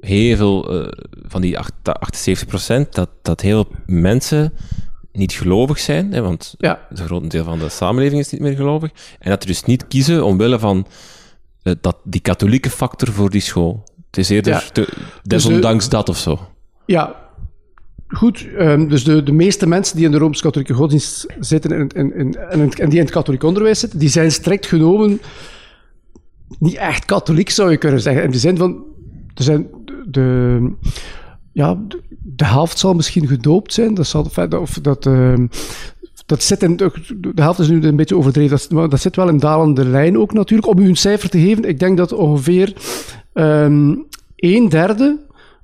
heel 0.00 0.36
veel 0.36 0.82
uh, 0.82 0.88
van 1.12 1.40
die 1.40 1.56
78%, 1.56 2.88
dat, 2.90 3.10
dat 3.22 3.40
heel 3.40 3.64
veel 3.64 3.76
mensen 3.86 4.52
niet 5.12 5.32
gelovig 5.32 5.78
zijn, 5.78 6.12
hè, 6.12 6.20
want 6.20 6.54
ja. 6.58 6.86
het 6.88 7.00
grote 7.00 7.26
deel 7.26 7.44
van 7.44 7.58
de 7.58 7.68
samenleving 7.68 8.20
is 8.20 8.30
niet 8.30 8.40
meer 8.40 8.56
gelovig, 8.56 8.90
en 9.18 9.30
dat 9.30 9.42
ze 9.42 9.48
dus 9.48 9.64
niet 9.64 9.86
kiezen 9.88 10.24
omwille 10.24 10.58
van 10.58 10.86
uh, 11.62 11.74
dat, 11.80 11.96
die 12.04 12.20
katholieke 12.20 12.70
factor 12.70 13.12
voor 13.12 13.30
die 13.30 13.40
school. 13.40 13.84
Het 14.10 14.18
is 14.18 14.28
eerder 14.28 14.52
ja. 14.52 14.62
te, 14.72 14.88
desondanks 15.22 15.84
dus 15.84 15.88
dat 15.88 16.08
of 16.08 16.18
zo. 16.18 16.38
Ja, 16.86 17.28
Goed, 18.12 18.46
um, 18.58 18.88
dus 18.88 19.04
de, 19.04 19.22
de 19.22 19.32
meeste 19.32 19.66
mensen 19.66 19.96
die 19.96 20.04
in 20.04 20.10
de 20.10 20.18
Rooms-Katholieke 20.18 20.74
godsdienst 20.74 21.26
zitten 21.40 21.72
en, 21.72 21.88
en, 21.88 22.12
en, 22.12 22.70
en, 22.70 22.88
die 22.88 22.98
in 22.98 23.04
het 23.04 23.10
katholiek 23.10 23.42
onderwijs 23.42 23.78
zitten, 23.80 23.98
die 23.98 24.08
zijn 24.08 24.32
strikt 24.32 24.66
genomen 24.66 25.20
niet 26.58 26.74
echt 26.74 27.04
katholiek, 27.04 27.50
zou 27.50 27.70
je 27.70 27.76
kunnen 27.76 28.00
zeggen. 28.00 28.22
In 28.22 28.30
de 28.30 28.38
zin 28.38 28.56
van, 28.56 28.84
er 29.34 29.42
zijn 29.42 29.66
de, 30.06 30.72
ja, 31.52 31.78
de, 32.22 32.44
helft 32.44 32.78
zal 32.78 32.94
misschien 32.94 33.26
gedoopt 33.26 33.72
zijn, 33.72 33.94
dat 33.94 34.06
zal, 34.06 34.30
of 34.60 34.78
dat... 34.82 35.06
Uh, 35.06 35.34
dat 36.26 36.42
zit 36.42 36.62
in, 36.62 36.76
de 36.76 37.32
helft 37.34 37.58
is 37.58 37.68
nu 37.68 37.82
een 37.82 37.96
beetje 37.96 38.16
overdreven, 38.16 38.58
dat, 38.68 38.90
dat 38.90 39.00
zit 39.00 39.16
wel 39.16 39.28
in 39.28 39.38
dalende 39.38 39.84
lijn 39.84 40.18
ook 40.18 40.32
natuurlijk. 40.32 40.68
Om 40.68 40.78
u 40.78 40.88
een 40.88 40.96
cijfer 40.96 41.28
te 41.28 41.40
geven, 41.40 41.64
ik 41.64 41.78
denk 41.78 41.96
dat 41.96 42.12
ongeveer 42.12 42.72
um, 43.34 44.06
een 44.36 44.68
derde 44.68 45.18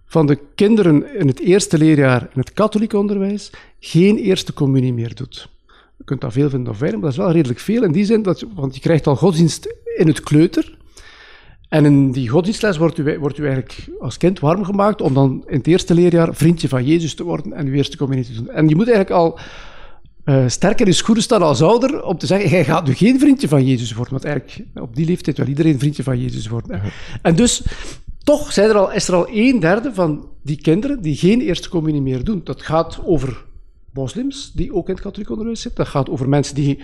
van 0.07 0.27
de 0.27 0.39
kinderen 0.55 1.15
in 1.15 1.27
het 1.27 1.41
eerste 1.41 1.79
leerjaar 1.79 2.23
in 2.23 2.41
het 2.41 2.53
katholiek 2.53 2.93
onderwijs 2.93 3.51
geen 3.81 4.17
eerste 4.17 4.53
communie 4.53 4.93
meer 4.93 5.15
doet. 5.15 5.49
Je 5.97 6.05
kunt 6.05 6.21
daar 6.21 6.33
veel 6.33 6.51
vinden 6.51 6.73
of 6.73 6.79
weinig, 6.79 7.01
maar 7.01 7.11
dat 7.11 7.19
is 7.19 7.25
wel 7.25 7.35
redelijk 7.35 7.61
veel 7.61 7.83
in 7.83 7.93
die 7.93 8.05
zin, 8.05 8.23
dat, 8.23 8.45
want 8.55 8.75
je 8.75 8.81
krijgt 8.81 9.07
al 9.07 9.17
godsdienst 9.17 9.75
in 9.97 10.07
het 10.07 10.21
kleuter. 10.21 10.77
En 11.69 11.85
in 11.85 12.11
die 12.13 12.29
godsdienstles 12.29 12.77
wordt 12.77 12.99
u, 12.99 13.19
wordt 13.19 13.39
u 13.39 13.45
eigenlijk 13.47 13.89
als 14.01 14.17
kind 14.17 14.41
warm 14.41 14.65
gemaakt 14.65 15.01
om 15.01 15.15
dan 15.15 15.45
in 15.47 15.57
het 15.57 15.67
eerste 15.67 15.95
leerjaar 15.95 16.35
vriendje 16.35 16.69
van 16.69 16.85
Jezus 16.85 17.15
te 17.15 17.25
worden 17.25 17.53
en 17.53 17.67
uw 17.67 17.73
eerste 17.73 17.97
communie 17.97 18.25
te 18.25 18.33
doen. 18.33 18.51
En 18.51 18.69
je 18.69 18.77
moet 18.77 18.89
eigenlijk 18.89 19.17
al 19.17 19.39
uh, 20.27 20.45
sterker 20.47 20.87
in 20.87 20.95
schoenen 20.95 21.23
staan 21.23 21.43
als 21.43 21.63
ouder 21.63 22.05
om 22.05 22.19
te 22.19 22.27
zeggen, 22.27 22.51
jij 22.51 22.65
gaat 22.65 22.87
nu 22.87 22.95
geen 22.95 23.19
vriendje 23.19 23.49
van 23.49 23.67
Jezus 23.67 23.93
worden. 23.93 24.13
Want 24.13 24.25
eigenlijk 24.25 24.69
op 24.75 24.97
die 24.97 25.07
leeftijd 25.07 25.37
wil 25.37 25.47
iedereen 25.47 25.79
vriendje 25.79 26.03
van 26.03 26.21
Jezus 26.21 26.49
worden. 26.49 26.83
En 27.23 27.37
dus, 27.37 27.63
toch 28.25 28.53
zijn 28.53 28.69
er 28.69 28.77
al, 28.77 28.93
is 28.93 29.09
er 29.09 29.15
al 29.15 29.29
een 29.31 29.61
derde 29.61 29.95
van 29.95 30.29
die 30.43 30.61
kinderen 30.61 31.03
die 31.03 31.17
geen 31.17 31.41
eerste 31.41 31.69
communie 31.69 32.01
meer 32.01 32.25
doen. 32.25 32.41
Dat 32.45 32.63
gaat 32.63 33.01
over 33.05 33.45
moslims 33.93 34.53
die 34.55 34.75
ook 34.75 34.89
in 34.89 34.95
het 34.95 35.03
katholiek 35.03 35.31
onderwijs 35.31 35.61
zitten. 35.61 35.85
Dat 35.85 35.93
gaat 35.93 36.11
over 36.11 36.29
mensen 36.29 36.55
die 36.55 36.79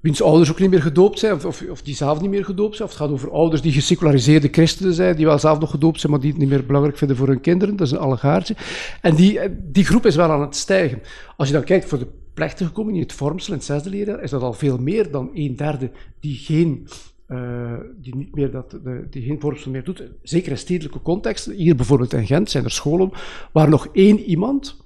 wiens 0.00 0.22
ouders 0.22 0.50
ook 0.50 0.58
niet 0.58 0.70
meer 0.70 0.82
gedoopt 0.82 1.18
zijn, 1.18 1.44
of, 1.44 1.62
of, 1.70 1.82
die 1.82 1.94
zelf 1.94 2.20
niet 2.20 2.30
meer 2.30 2.44
gedoopt 2.44 2.76
zijn. 2.76 2.88
Of 2.88 2.94
het 2.94 3.02
gaat 3.02 3.12
over 3.12 3.30
ouders 3.30 3.62
die 3.62 3.72
geseculariseerde 3.72 4.48
christenen 4.50 4.94
zijn, 4.94 5.16
die 5.16 5.26
wel 5.26 5.38
zelf 5.38 5.58
nog 5.58 5.70
gedoopt 5.70 6.00
zijn, 6.00 6.12
maar 6.12 6.20
die 6.20 6.30
het 6.30 6.40
niet 6.40 6.48
meer 6.48 6.66
belangrijk 6.66 6.98
vinden 6.98 7.16
voor 7.16 7.28
hun 7.28 7.40
kinderen. 7.40 7.76
Dat 7.76 7.86
is 7.86 7.92
een 7.92 7.98
allegaartje. 7.98 8.56
En 9.00 9.14
die, 9.14 9.40
die 9.70 9.84
groep 9.84 10.06
is 10.06 10.16
wel 10.16 10.30
aan 10.30 10.40
het 10.40 10.56
stijgen. 10.56 11.02
Als 11.36 11.48
je 11.48 11.54
dan 11.54 11.64
kijkt 11.64 11.88
voor 11.88 11.98
de 11.98 12.06
plechtige 12.34 12.72
communie, 12.72 13.02
het 13.02 13.12
vormsel 13.12 13.52
in 13.52 13.58
het 13.58 13.66
zesde 13.66 13.90
leerjaar, 13.90 14.22
is 14.22 14.30
dat 14.30 14.42
al 14.42 14.52
veel 14.52 14.78
meer 14.78 15.10
dan 15.10 15.30
een 15.34 15.56
derde 15.56 15.90
die 16.20 16.36
geen 16.36 16.88
uh, 17.28 17.72
die 17.96 18.16
niet 18.16 18.34
meer 18.34 18.50
dat, 18.50 18.70
de, 18.70 19.06
die 19.10 19.22
geen 19.22 19.40
vormsel 19.40 19.70
meer 19.70 19.84
doet. 19.84 20.02
Zeker 20.22 20.50
in 20.50 20.58
stedelijke 20.58 21.02
contexten. 21.02 21.54
Hier 21.54 21.76
bijvoorbeeld 21.76 22.12
in 22.12 22.26
Gent 22.26 22.50
zijn 22.50 22.64
er 22.64 22.70
scholen 22.70 23.10
waar 23.52 23.68
nog 23.68 23.88
één 23.92 24.18
iemand 24.18 24.76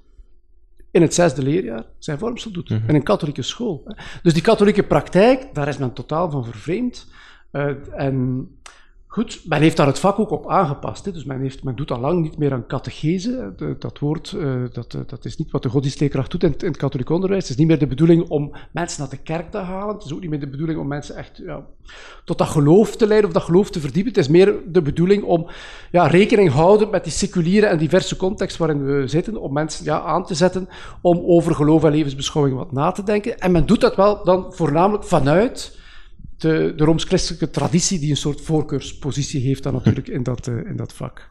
in 0.91 1.01
het 1.01 1.13
zesde 1.13 1.41
leerjaar 1.41 1.85
zijn 1.97 2.17
vormsel 2.19 2.51
doet. 2.51 2.69
Mm 2.69 2.83
In 2.87 2.95
een 2.95 3.03
katholieke 3.03 3.41
school. 3.41 3.95
Dus 4.23 4.33
die 4.33 4.41
katholieke 4.41 4.83
praktijk, 4.83 5.47
daar 5.53 5.67
is 5.67 5.77
men 5.77 5.93
totaal 5.93 6.31
van 6.31 6.45
vervreemd. 6.45 7.07
Uh, 7.51 7.71
en 7.91 8.47
Goed, 9.11 9.41
men 9.45 9.61
heeft 9.61 9.77
daar 9.77 9.87
het 9.87 9.99
vak 9.99 10.19
ook 10.19 10.29
op 10.29 10.49
aangepast. 10.49 11.05
Hè. 11.05 11.11
Dus 11.11 11.23
men, 11.23 11.39
heeft, 11.39 11.63
men 11.63 11.75
doet 11.75 11.91
al 11.91 11.99
lang 11.99 12.21
niet 12.21 12.37
meer 12.37 12.53
aan 12.53 12.67
catechese. 12.67 13.53
dat 13.79 13.99
woord, 13.99 14.31
uh, 14.37 14.63
dat, 14.71 14.93
uh, 14.93 15.01
dat 15.07 15.25
is 15.25 15.37
niet 15.37 15.51
wat 15.51 15.63
de 15.63 15.69
godsdienstleerkracht 15.69 16.31
doet 16.31 16.43
in, 16.43 16.55
in, 16.57 16.67
het 16.67 16.77
katholiek 16.77 17.09
onderwijs. 17.09 17.41
Het 17.41 17.51
is 17.51 17.57
niet 17.57 17.67
meer 17.67 17.79
de 17.79 17.87
bedoeling 17.87 18.29
om 18.29 18.51
mensen 18.71 19.01
naar 19.01 19.09
de 19.09 19.17
kerk 19.17 19.51
te 19.51 19.57
halen. 19.57 19.95
Het 19.95 20.03
is 20.03 20.13
ook 20.13 20.19
niet 20.19 20.29
meer 20.29 20.39
de 20.39 20.47
bedoeling 20.47 20.79
om 20.79 20.87
mensen 20.87 21.15
echt 21.15 21.41
ja, 21.45 21.65
tot 22.23 22.37
dat 22.37 22.47
geloof 22.47 22.95
te 22.95 23.07
leiden 23.07 23.29
of 23.29 23.35
dat 23.35 23.43
geloof 23.43 23.69
te 23.69 23.79
verdiepen. 23.79 24.11
Het 24.11 24.21
is 24.21 24.27
meer 24.27 24.55
de 24.67 24.81
bedoeling 24.81 25.23
om 25.23 25.47
ja, 25.91 26.07
rekening 26.07 26.51
houden 26.51 26.89
met 26.89 27.03
die 27.03 27.13
seculiere 27.13 27.65
en 27.65 27.77
diverse 27.77 28.15
context 28.15 28.57
waarin 28.57 28.85
we 28.85 29.07
zitten, 29.07 29.37
om 29.37 29.53
mensen 29.53 29.85
ja, 29.85 30.01
aan 30.01 30.25
te 30.25 30.35
zetten 30.35 30.69
om 31.01 31.23
over 31.25 31.55
geloof 31.55 31.83
en 31.83 31.91
levensbeschouwing 31.91 32.57
wat 32.57 32.71
na 32.71 32.91
te 32.91 33.03
denken. 33.03 33.39
En 33.39 33.51
men 33.51 33.65
doet 33.65 33.81
dat 33.81 33.95
wel 33.95 34.23
dan 34.23 34.53
voornamelijk 34.53 35.03
vanuit 35.03 35.78
de, 36.41 36.73
de 36.75 36.83
rooms-christelijke 36.83 37.49
traditie, 37.49 37.99
die 37.99 38.09
een 38.09 38.17
soort 38.17 38.41
voorkeurspositie 38.41 39.41
heeft 39.41 39.63
dan 39.63 39.73
natuurlijk 39.73 40.07
in 40.07 40.23
dat, 40.23 40.47
uh, 40.47 40.55
in 40.65 40.75
dat 40.75 40.93
vak. 40.93 41.29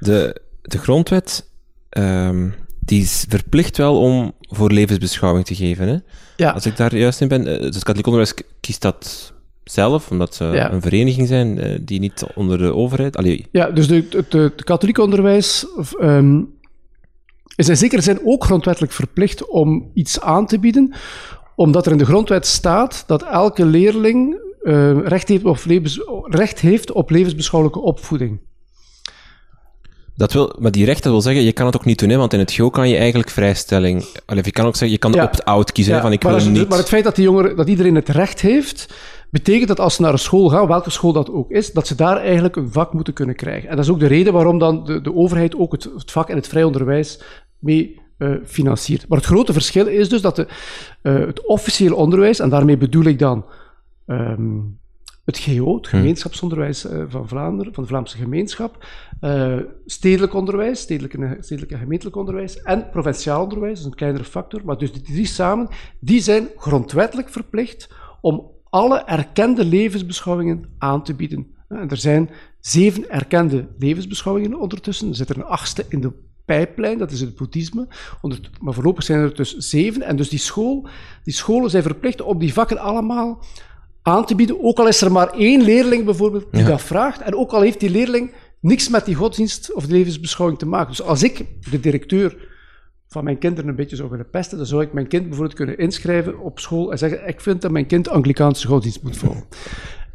De, 0.00 0.40
de 0.62 0.78
grondwet, 0.78 1.50
um, 1.90 2.54
die 2.80 3.02
is 3.02 3.24
verplicht 3.28 3.76
wel 3.76 4.00
om 4.00 4.32
voor 4.40 4.70
levensbeschouwing 4.70 5.44
te 5.44 5.54
geven. 5.54 5.88
Hè? 5.88 5.96
Ja. 6.36 6.50
Als 6.50 6.66
ik 6.66 6.76
daar 6.76 6.96
juist 6.96 7.20
in 7.20 7.28
ben, 7.28 7.44
dus 7.44 7.74
het 7.74 7.84
katholiek 7.84 8.06
onderwijs 8.06 8.34
kiest 8.60 8.82
dat 8.82 9.32
zelf, 9.64 10.10
omdat 10.10 10.34
ze 10.34 10.44
ja. 10.44 10.72
een 10.72 10.82
vereniging 10.82 11.28
zijn 11.28 11.80
die 11.84 12.00
niet 12.00 12.24
onder 12.34 12.58
de 12.58 12.74
overheid... 12.74 13.16
Allee. 13.16 13.46
Ja, 13.50 13.70
dus 13.70 13.86
de, 13.86 14.06
het, 14.10 14.32
het 14.32 14.64
katholiek 14.64 14.98
onderwijs 14.98 15.66
um, 16.00 16.52
is 17.56 17.68
in 17.68 17.76
zekere 17.76 18.02
zin 18.02 18.20
ook 18.24 18.44
grondwettelijk 18.44 18.92
verplicht 18.92 19.48
om 19.48 19.90
iets 19.94 20.20
aan 20.20 20.46
te 20.46 20.58
bieden, 20.58 20.94
omdat 21.54 21.86
er 21.86 21.92
in 21.92 21.98
de 21.98 22.04
grondwet 22.04 22.46
staat 22.46 23.04
dat 23.06 23.22
elke 23.22 23.64
leerling 23.64 24.36
uh, 24.62 25.06
recht, 25.06 25.28
heeft 25.28 25.44
op 25.44 25.58
levens, 25.64 26.00
recht 26.22 26.60
heeft 26.60 26.92
op 26.92 27.10
levensbeschouwelijke 27.10 27.80
opvoeding. 27.80 28.40
Dat 30.16 30.32
wil, 30.32 30.56
maar 30.58 30.70
die 30.70 30.84
recht, 30.84 31.02
dat 31.02 31.12
wil 31.12 31.20
zeggen, 31.20 31.42
je 31.42 31.52
kan 31.52 31.66
het 31.66 31.76
ook 31.76 31.84
niet 31.84 31.98
doen, 31.98 32.08
hè, 32.08 32.16
want 32.16 32.32
in 32.32 32.38
het 32.38 32.52
GO 32.52 32.70
kan 32.70 32.88
je 32.88 32.96
eigenlijk 32.96 33.30
vrijstelling... 33.30 34.04
Allee, 34.26 34.44
je 34.44 34.50
kan 34.50 34.66
ook 34.66 34.76
zeggen, 34.76 34.90
je 34.90 34.98
kan 34.98 35.12
ja. 35.12 35.24
opt-out 35.24 35.72
kiezen, 35.72 36.00
van 36.00 36.12
ik 36.12 36.22
wil 36.22 36.34
het, 36.34 36.50
niet... 36.50 36.68
Maar 36.68 36.78
het 36.78 36.88
feit 36.88 37.04
dat, 37.04 37.14
die 37.14 37.24
jongeren, 37.24 37.56
dat 37.56 37.68
iedereen 37.68 37.94
het 37.94 38.08
recht 38.08 38.40
heeft, 38.40 38.94
betekent 39.30 39.68
dat 39.68 39.80
als 39.80 39.94
ze 39.94 40.02
naar 40.02 40.12
een 40.12 40.18
school 40.18 40.48
gaan, 40.48 40.66
welke 40.66 40.90
school 40.90 41.12
dat 41.12 41.30
ook 41.30 41.50
is, 41.50 41.72
dat 41.72 41.86
ze 41.86 41.94
daar 41.94 42.16
eigenlijk 42.16 42.56
een 42.56 42.72
vak 42.72 42.92
moeten 42.92 43.14
kunnen 43.14 43.36
krijgen. 43.36 43.68
En 43.68 43.76
dat 43.76 43.84
is 43.84 43.90
ook 43.90 44.00
de 44.00 44.06
reden 44.06 44.32
waarom 44.32 44.58
dan 44.58 44.84
de, 44.84 45.00
de 45.00 45.14
overheid 45.14 45.56
ook 45.56 45.72
het, 45.72 45.84
het 45.84 46.10
vak 46.10 46.28
in 46.28 46.36
het 46.36 46.48
vrij 46.48 46.64
onderwijs 46.64 47.20
mee 47.58 48.00
uh, 48.18 48.36
financiert. 48.44 49.08
Maar 49.08 49.18
het 49.18 49.26
grote 49.26 49.52
verschil 49.52 49.86
is 49.86 50.08
dus 50.08 50.20
dat 50.20 50.36
de, 50.36 50.46
uh, 51.02 51.26
het 51.26 51.46
officiële 51.46 51.94
onderwijs, 51.94 52.38
en 52.38 52.48
daarmee 52.48 52.76
bedoel 52.76 53.04
ik 53.04 53.18
dan 53.18 53.44
um, 54.06 54.78
het 55.24 55.38
GO, 55.38 55.76
het 55.76 55.88
hm. 55.88 55.96
gemeenschapsonderwijs 55.96 56.84
uh, 56.84 57.04
van 57.08 57.28
Vlaanderen, 57.28 57.74
van 57.74 57.82
de 57.82 57.88
Vlaamse 57.88 58.16
gemeenschap, 58.16 58.86
stedelijk 59.86 60.34
onderwijs, 60.34 60.80
stedelijk, 60.80 61.36
stedelijk 61.40 61.72
en 61.72 61.78
gemeentelijk 61.78 62.16
onderwijs 62.16 62.62
en 62.62 62.90
provinciaal 62.90 63.42
onderwijs, 63.42 63.70
dat 63.70 63.78
is 63.78 63.84
een 63.84 63.94
kleinere 63.94 64.24
factor, 64.24 64.60
maar 64.64 64.78
dus 64.78 64.92
die 64.92 65.02
drie 65.02 65.26
samen, 65.26 65.68
die 66.00 66.20
zijn 66.20 66.48
grondwettelijk 66.56 67.28
verplicht 67.28 67.88
om 68.20 68.50
alle 68.70 68.98
erkende 68.98 69.64
levensbeschouwingen 69.64 70.64
aan 70.78 71.02
te 71.02 71.14
bieden. 71.14 71.46
En 71.68 71.88
er 71.88 71.96
zijn 71.96 72.30
zeven 72.60 73.10
erkende 73.10 73.68
levensbeschouwingen 73.78 74.60
ondertussen. 74.60 75.08
Er 75.08 75.14
zit 75.14 75.28
er 75.28 75.36
een 75.36 75.44
achtste 75.44 75.84
in 75.88 76.00
de 76.00 76.12
pijplijn, 76.44 76.98
dat 76.98 77.10
is 77.10 77.20
het 77.20 77.36
boeddhisme. 77.36 77.88
Maar 78.60 78.74
voorlopig 78.74 79.04
zijn 79.04 79.20
er 79.20 79.34
dus 79.34 79.56
zeven. 79.56 80.02
En 80.02 80.16
dus 80.16 80.28
die, 80.28 80.38
school, 80.38 80.88
die 81.24 81.34
scholen 81.34 81.70
zijn 81.70 81.82
verplicht 81.82 82.22
om 82.22 82.38
die 82.38 82.52
vakken 82.52 82.78
allemaal 82.78 83.44
aan 84.02 84.26
te 84.26 84.34
bieden. 84.34 84.62
Ook 84.62 84.78
al 84.78 84.88
is 84.88 85.00
er 85.00 85.12
maar 85.12 85.32
één 85.32 85.62
leerling 85.62 86.04
bijvoorbeeld 86.04 86.46
die 86.52 86.64
dat 86.64 86.82
vraagt. 86.82 87.20
En 87.20 87.34
ook 87.34 87.52
al 87.52 87.60
heeft 87.60 87.80
die 87.80 87.90
leerling 87.90 88.32
niks 88.60 88.88
met 88.88 89.04
die 89.04 89.14
godsdienst 89.14 89.72
of 89.72 89.86
levensbeschouwing 89.86 90.58
te 90.58 90.66
maken. 90.66 90.88
Dus 90.88 91.02
als 91.02 91.22
ik, 91.22 91.46
de 91.70 91.80
directeur 91.80 92.52
van 93.08 93.24
mijn 93.24 93.38
kinderen, 93.38 93.70
een 93.70 93.76
beetje 93.76 93.96
zou 93.96 94.10
willen 94.10 94.30
pesten, 94.30 94.58
dan 94.58 94.66
zou 94.66 94.82
ik 94.82 94.92
mijn 94.92 95.08
kind 95.08 95.24
bijvoorbeeld 95.24 95.56
kunnen 95.56 95.78
inschrijven 95.78 96.38
op 96.38 96.58
school 96.58 96.92
en 96.92 96.98
zeggen: 96.98 97.28
Ik 97.28 97.40
vind 97.40 97.62
dat 97.62 97.70
mijn 97.70 97.86
kind 97.86 98.08
Anglikaanse 98.08 98.66
godsdienst 98.66 99.02
moet 99.02 99.16
volgen. 99.16 99.44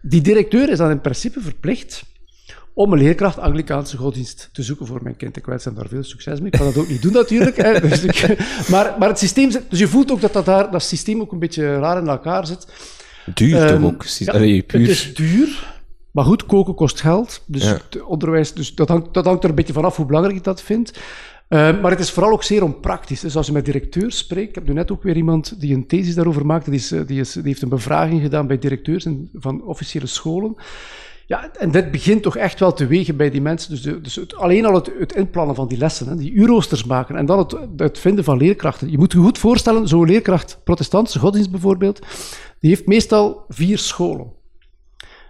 Die 0.01 0.21
directeur 0.21 0.69
is 0.69 0.77
dan 0.77 0.89
in 0.89 1.01
principe 1.01 1.41
verplicht 1.41 2.03
om 2.79 2.93
een 2.93 2.99
leerkracht 2.99 3.39
Anglikaanse 3.39 3.97
godsdienst 3.97 4.49
te 4.51 4.63
zoeken 4.63 4.85
voor 4.85 4.99
mijn 5.03 5.15
kind. 5.15 5.37
Ik 5.37 5.45
wens 5.45 5.65
hem 5.65 5.73
daar 5.73 5.87
veel 5.87 6.03
succes 6.03 6.39
mee. 6.39 6.51
Ik 6.51 6.57
kan 6.57 6.67
dat 6.67 6.77
ook 6.77 6.87
niet 6.87 7.01
doen 7.01 7.13
natuurlijk. 7.13 7.57
Hè. 7.57 7.79
Dus 7.89 8.03
ik, 8.03 8.37
maar, 8.69 8.95
maar 8.99 9.09
het 9.09 9.19
systeem 9.19 9.51
zit, 9.51 9.63
dus 9.69 9.79
je 9.79 9.87
voelt 9.87 10.11
ook 10.11 10.21
dat, 10.21 10.33
dat, 10.33 10.45
daar, 10.45 10.71
dat 10.71 10.83
systeem 10.83 11.21
ook 11.21 11.31
een 11.31 11.39
beetje 11.39 11.79
raar 11.79 11.97
in 11.97 12.07
elkaar 12.07 12.47
zit. 12.47 12.67
Duur 13.33 13.59
toch 13.59 13.69
ehm, 13.69 13.85
ook? 13.85 14.03
Ja, 14.03 14.31
puur. 14.31 14.65
Het 14.67 14.89
is 14.89 15.13
duur. 15.13 15.79
Maar 16.11 16.25
goed, 16.25 16.45
koken 16.45 16.75
kost 16.75 17.01
geld. 17.01 17.43
Dus 17.45 17.63
het 17.63 18.03
onderwijs, 18.03 18.53
dus 18.53 18.75
dat, 18.75 18.87
hangt, 18.87 19.13
dat 19.13 19.25
hangt 19.25 19.43
er 19.43 19.49
een 19.49 19.55
beetje 19.55 19.73
vanaf 19.73 19.95
hoe 19.95 20.05
belangrijk 20.05 20.37
ik 20.37 20.43
dat 20.43 20.61
vind. 20.61 20.91
Uh, 20.93 21.81
maar 21.81 21.91
het 21.91 21.99
is 21.99 22.11
vooral 22.11 22.31
ook 22.31 22.43
zeer 22.43 22.63
onpraktisch. 22.63 23.19
Dus 23.19 23.35
als 23.35 23.47
je 23.47 23.53
met 23.53 23.65
directeurs 23.65 24.17
spreekt, 24.17 24.49
ik 24.49 24.55
heb 24.55 24.67
nu 24.67 24.73
net 24.73 24.91
ook 24.91 25.03
weer 25.03 25.15
iemand 25.15 25.59
die 25.59 25.75
een 25.75 25.87
thesis 25.87 26.15
daarover 26.15 26.45
maakte, 26.45 26.69
die, 26.69 26.79
is, 26.79 26.87
die, 26.87 27.19
is, 27.19 27.31
die 27.31 27.43
heeft 27.43 27.61
een 27.61 27.69
bevraging 27.69 28.21
gedaan 28.21 28.47
bij 28.47 28.59
directeurs 28.59 29.07
van 29.33 29.63
officiële 29.63 30.07
scholen. 30.07 30.55
Ja, 31.29 31.51
en 31.53 31.71
dit 31.71 31.91
begint 31.91 32.21
toch 32.21 32.37
echt 32.37 32.59
wel 32.59 32.73
te 32.73 32.87
wegen 32.87 33.17
bij 33.17 33.29
die 33.29 33.41
mensen. 33.41 33.71
Dus, 33.71 33.81
de, 33.81 34.01
dus 34.01 34.35
alleen 34.35 34.65
al 34.65 34.73
het, 34.73 34.91
het, 34.99 35.15
inplannen 35.15 35.55
van 35.55 35.67
die 35.67 35.77
lessen, 35.77 36.17
die 36.17 36.31
uurroosters 36.31 36.83
maken 36.83 37.15
en 37.15 37.25
dan 37.25 37.37
het, 37.37 37.55
het, 37.77 37.99
vinden 37.99 38.23
van 38.23 38.37
leerkrachten. 38.37 38.91
Je 38.91 38.97
moet 38.97 39.11
je 39.11 39.17
goed 39.17 39.37
voorstellen, 39.37 39.87
zo'n 39.87 40.05
leerkracht, 40.05 40.59
protestantse 40.63 41.19
godsdienst 41.19 41.51
bijvoorbeeld, 41.51 41.99
die 42.59 42.69
heeft 42.69 42.87
meestal 42.87 43.45
vier 43.47 43.77
scholen. 43.77 44.31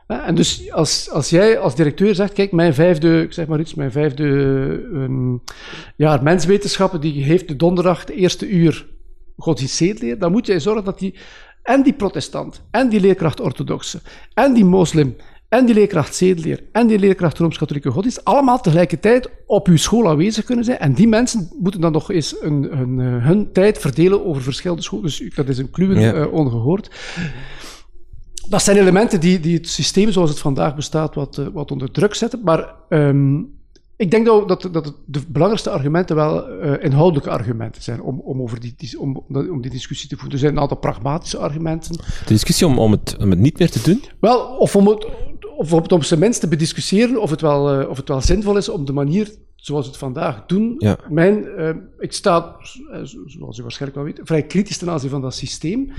En 0.08 0.36
dus 0.36 0.72
als, 0.72 1.10
als 1.12 1.30
jij 1.30 1.60
als 1.60 1.76
directeur 1.76 2.16
zegt, 2.16 2.34
kijk, 2.34 2.52
mijn 2.52 2.74
vijfde, 2.74 3.22
ik 3.22 3.34
zeg 3.34 3.48
maar 3.48 3.60
iets, 3.60 3.74
mijn 3.74 3.92
vijfde 3.92 4.24
um, 4.94 5.42
jaar 5.96 6.24
menswetenschappen, 6.24 7.02
die 7.02 7.24
heeft 7.24 7.48
de 7.48 7.56
donderdag 7.56 8.06
de 8.06 8.14
eerste 8.14 8.50
uur 8.50 8.88
godsdienstzeedleer, 9.38 10.20
dan 10.20 10.32
moet 10.32 10.46
jij 10.46 10.60
zorgen 10.60 10.84
dat 10.84 11.00
die 11.00 11.16
en 11.64 11.84
die 11.84 11.94
protestant, 11.94 12.62
en 12.72 12.90
die 12.90 13.00
leerkracht 13.00 13.40
orthodoxe, 13.40 14.00
en 14.34 14.54
die 14.54 14.66
moslim, 14.66 15.16
en 15.50 15.66
die 15.66 15.76
leerkracht 15.76 16.16
zedeleer 16.16 16.64
en 16.72 16.88
die 16.88 17.00
leerkracht 17.00 17.38
Rooms-Katholieke 17.38 17.92
Godsdienst 17.92 18.26
allemaal 18.26 18.62
tegelijkertijd 18.62 19.30
op 19.46 19.68
uw 19.68 19.78
school 19.78 20.10
aanwezig 20.10 20.46
kunnen 20.46 20.66
zijn. 20.66 20.80
En 20.80 20.94
die 20.94 21.08
mensen 21.08 21.50
moeten 21.60 21.82
dan 21.82 21.92
nog 21.92 22.12
eens 22.12 22.36
een, 22.42 22.64
hun, 22.72 23.00
eh, 23.00 23.26
hun 23.26 23.52
tijd 23.52 23.78
verdelen 23.78 24.26
over 24.26 24.42
verschillende 24.42 24.84
scholen. 24.84 25.06
Dus 25.06 25.32
dat 25.36 25.48
is 25.48 25.58
een 25.58 25.72
kluwen 25.72 26.00
ja. 26.00 26.14
uh, 26.14 26.34
ongehoord. 26.34 26.90
Dat 28.50 28.62
zijn 28.62 28.78
elementen 28.78 29.20
die, 29.20 29.40
die 29.40 29.58
het 29.58 29.70
systeem 29.70 30.12
zoals 30.12 30.30
het 30.30 30.40
vandaag 30.40 30.76
bestaat 30.76 31.16
wat, 31.16 31.38
uh, 31.38 31.48
wat 31.54 31.72
onder 31.72 31.92
druk 31.92 32.14
zetten. 32.14 32.42
Maar 32.44 32.76
um, 32.90 33.58
ik 33.96 34.12
denk 34.12 34.26
dat, 34.26 34.48
dat, 34.48 34.70
dat 34.72 34.94
de 35.06 35.22
belangrijkste 35.28 35.70
argumenten 35.70 36.16
wel 36.16 36.50
uh, 36.50 36.84
inhoudelijke 36.84 37.30
argumenten 37.30 37.82
zijn 37.82 38.02
om, 38.02 38.20
om, 38.20 38.42
over 38.42 38.60
die, 38.60 39.00
om, 39.00 39.24
om 39.30 39.62
die 39.62 39.72
discussie 39.72 40.10
te 40.10 40.16
voeren. 40.16 40.34
Er 40.34 40.40
zijn 40.40 40.54
een 40.54 40.60
aantal 40.60 40.78
pragmatische 40.78 41.38
argumenten. 41.38 41.96
De 41.96 42.04
discussie 42.26 42.68
om, 42.68 42.80
om, 42.80 42.92
het, 42.92 43.16
om 43.20 43.30
het 43.30 43.40
niet 43.40 43.60
meer 43.60 43.70
te 43.70 43.82
doen? 43.84 44.04
Wel, 44.20 44.40
of 44.40 44.76
om 44.76 44.88
het, 44.88 45.08
of 45.60 45.74
op, 45.74 45.92
op 45.92 46.04
zijn 46.04 46.20
minst 46.20 46.40
te 46.40 46.48
bediscussiëren 46.48 47.22
of 47.22 47.30
het, 47.30 47.42
wel, 47.42 47.82
uh, 47.82 47.90
of 47.90 47.98
het 47.98 48.08
wel 48.08 48.22
zinvol 48.22 48.58
is 48.58 48.70
om 48.70 48.86
de 48.86 48.94
manier 48.94 49.32
zoals 49.56 49.86
we 49.86 49.92
het 49.92 50.00
vandaag 50.00 50.46
doen. 50.46 50.76
Ja. 50.78 50.98
Mijn, 51.10 51.46
uh, 51.58 51.70
ik 51.98 52.14
sta, 52.14 52.56
zoals 53.26 53.58
u 53.58 53.62
waarschijnlijk 53.62 53.96
wel 53.96 54.04
weet, 54.04 54.20
vrij 54.24 54.44
kritisch 54.44 54.78
ten 54.78 54.90
aanzien 54.90 55.10
van 55.10 55.22
dat 55.22 55.34
systeem. 55.34 55.92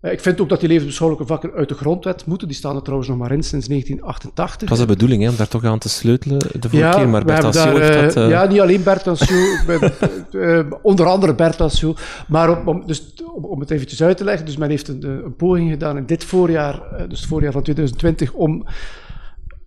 Eh, 0.00 0.12
ik 0.12 0.20
vind 0.20 0.40
ook 0.40 0.48
dat 0.48 0.60
die 0.60 0.68
levensbeschouwelijke 0.68 1.32
vakken 1.32 1.52
uit 1.52 1.68
de 1.68 1.74
grondwet 1.74 2.26
moeten. 2.26 2.48
Die 2.48 2.56
staan 2.56 2.76
er 2.76 2.82
trouwens 2.82 3.08
nog 3.08 3.18
maar 3.18 3.32
in 3.32 3.42
sinds 3.42 3.68
1988. 3.68 4.60
Het 4.60 4.78
was 4.78 4.86
de 4.86 4.94
bedoeling 4.94 5.22
hè, 5.22 5.28
om 5.28 5.36
daar 5.36 5.48
toch 5.48 5.64
aan 5.64 5.78
te 5.78 5.88
sleutelen 5.88 6.38
de 6.38 6.68
vorige 6.68 6.96
keer, 6.96 7.08
maar 7.08 7.24
Bert 7.24 7.44
Assio 7.44 7.76
heeft 7.76 8.14
dat... 8.14 8.24
Uh... 8.24 8.28
Ja, 8.30 8.46
niet 8.46 8.60
alleen 8.60 8.82
Bert 8.82 9.06
Assio, 9.06 9.56
onder 10.82 11.06
andere 11.06 11.34
Bert. 11.34 11.56
Maar 12.28 12.66
om, 12.66 12.86
dus, 12.86 13.14
om, 13.42 13.60
het 13.60 13.70
eventjes 13.70 14.02
uit 14.02 14.16
te 14.16 14.24
leggen, 14.24 14.46
dus 14.46 14.56
men 14.56 14.70
heeft 14.70 14.88
een, 14.88 15.04
een 15.04 15.36
poging 15.36 15.70
gedaan 15.70 15.96
in 15.96 16.06
dit 16.06 16.24
voorjaar, 16.24 16.82
dus 17.08 17.20
het 17.20 17.28
voorjaar 17.28 17.52
van 17.52 17.62
2020, 17.62 18.32
om 18.32 18.66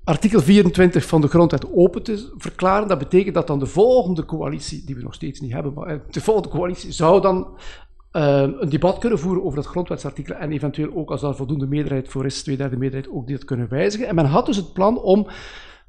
artikel 0.03 0.41
24 0.41 1.05
van 1.05 1.21
de 1.21 1.27
grondwet 1.27 1.73
open 1.73 2.03
te 2.03 2.33
verklaren. 2.37 2.87
Dat 2.87 2.99
betekent 2.99 3.35
dat 3.35 3.47
dan 3.47 3.59
de 3.59 3.65
volgende 3.65 4.25
coalitie, 4.25 4.83
die 4.85 4.95
we 4.95 5.01
nog 5.01 5.13
steeds 5.13 5.39
niet 5.39 5.53
hebben, 5.53 5.73
maar 5.73 5.99
de 6.09 6.21
volgende 6.21 6.49
coalitie 6.49 6.91
zou 6.91 7.21
dan 7.21 7.47
een 8.12 8.69
debat 8.69 8.97
kunnen 8.97 9.19
voeren 9.19 9.43
over 9.43 9.56
dat 9.56 9.67
grondwetsartikel 9.67 10.36
en 10.36 10.52
eventueel 10.52 10.95
ook 10.95 11.12
als 11.12 11.21
daar 11.21 11.36
voldoende 11.36 11.67
meerderheid 11.67 12.10
voor 12.10 12.26
is, 12.26 12.43
tweederde 12.43 12.78
meerderheid, 12.78 13.12
ook 13.12 13.28
dit 13.28 13.45
kunnen 13.45 13.69
wijzigen. 13.69 14.08
En 14.08 14.15
men 14.15 14.26
had 14.26 14.45
dus 14.45 14.56
het 14.56 14.74
plan 14.74 14.97
om 14.97 15.28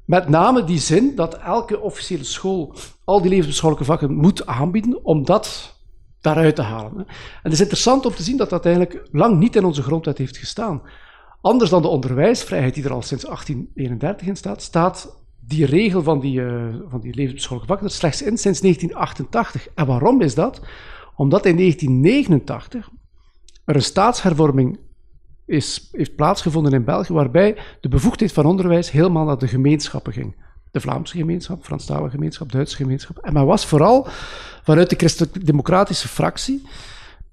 met 0.05 0.29
name 0.29 0.63
die 0.63 0.79
zin 0.79 1.15
dat 1.15 1.37
elke 1.37 1.79
officiële 1.79 2.23
school 2.23 2.75
al 3.03 3.21
die 3.21 3.29
levensbeschouwelijke 3.29 3.91
vakken 3.91 4.15
moet 4.15 4.45
aanbieden, 4.45 5.05
om 5.05 5.25
dat 5.25 5.77
daaruit 6.21 6.55
te 6.55 6.61
halen. 6.61 6.97
En 6.97 7.05
het 7.41 7.53
is 7.53 7.59
interessant 7.59 8.05
om 8.05 8.13
te 8.13 8.23
zien 8.23 8.37
dat 8.37 8.49
dat 8.49 8.65
eigenlijk 8.65 9.07
lang 9.11 9.39
niet 9.39 9.55
in 9.55 9.65
onze 9.65 9.81
grondwet 9.81 10.17
heeft 10.17 10.37
gestaan. 10.37 10.81
Anders 11.41 11.69
dan 11.69 11.81
de 11.81 11.87
onderwijsvrijheid 11.87 12.73
die 12.73 12.83
er 12.83 12.93
al 12.93 13.01
sinds 13.01 13.23
1831 13.23 14.27
in 14.27 14.35
staat, 14.35 14.61
staat 14.61 15.21
die 15.39 15.65
regel 15.65 16.03
van 16.03 16.19
die, 16.19 16.39
uh, 16.39 16.75
van 16.87 16.99
die 16.99 17.15
levensbeschouwelijke 17.15 17.67
vakken 17.67 17.87
er 17.87 17.93
slechts 17.93 18.21
in 18.21 18.37
sinds 18.37 18.61
1988. 18.61 19.67
En 19.75 19.85
waarom 19.85 20.21
is 20.21 20.35
dat? 20.35 20.61
Omdat 21.15 21.45
in 21.45 21.57
1989 21.57 22.89
er 23.65 23.75
een 23.75 23.81
staatshervorming 23.81 24.79
is, 25.45 25.89
heeft 25.91 26.15
plaatsgevonden 26.15 26.73
in 26.73 26.83
België, 26.83 27.13
waarbij 27.13 27.57
de 27.81 27.89
bevoegdheid 27.89 28.33
van 28.33 28.45
onderwijs 28.45 28.91
helemaal 28.91 29.25
naar 29.25 29.37
de 29.37 29.47
gemeenschappen 29.47 30.13
ging. 30.13 30.35
De 30.71 30.79
Vlaamse 30.79 31.17
gemeenschap, 31.17 31.63
Franstalige 31.63 32.09
gemeenschap, 32.09 32.51
Duitse 32.51 32.75
gemeenschap. 32.75 33.17
En 33.17 33.33
men 33.33 33.45
was 33.45 33.65
vooral 33.65 34.07
vanuit 34.63 34.89
de 34.89 34.95
christelijk-democratische 34.95 36.07
fractie, 36.07 36.67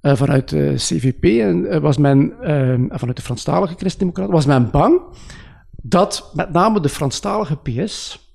uh, 0.03 0.17
vanuit 0.17 0.49
de 0.49 0.75
CVP 0.77 1.25
en 1.25 1.65
uh, 1.65 1.77
was 1.77 1.97
men, 1.97 2.35
uh, 2.41 2.99
vanuit 2.99 3.17
de 3.17 3.23
Franstalige 3.23 3.75
christendemocraten, 3.77 4.33
was 4.33 4.47
men 4.47 4.71
bang 4.71 5.01
dat 5.83 6.31
met 6.35 6.53
name 6.53 6.81
de 6.81 6.89
Franstalige 6.89 7.57
PS 7.57 8.30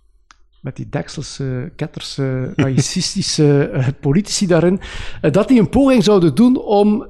met 0.65 0.75
die 0.75 0.89
dekselse, 0.89 1.71
ketterse, 1.75 2.53
racistische 2.55 3.71
uh, 3.73 3.87
politici 4.07 4.47
daarin, 4.47 4.79
uh, 5.21 5.31
dat 5.31 5.47
die 5.47 5.59
een 5.59 5.69
poging 5.69 6.03
zouden 6.03 6.35
doen 6.35 6.57
om 6.57 7.07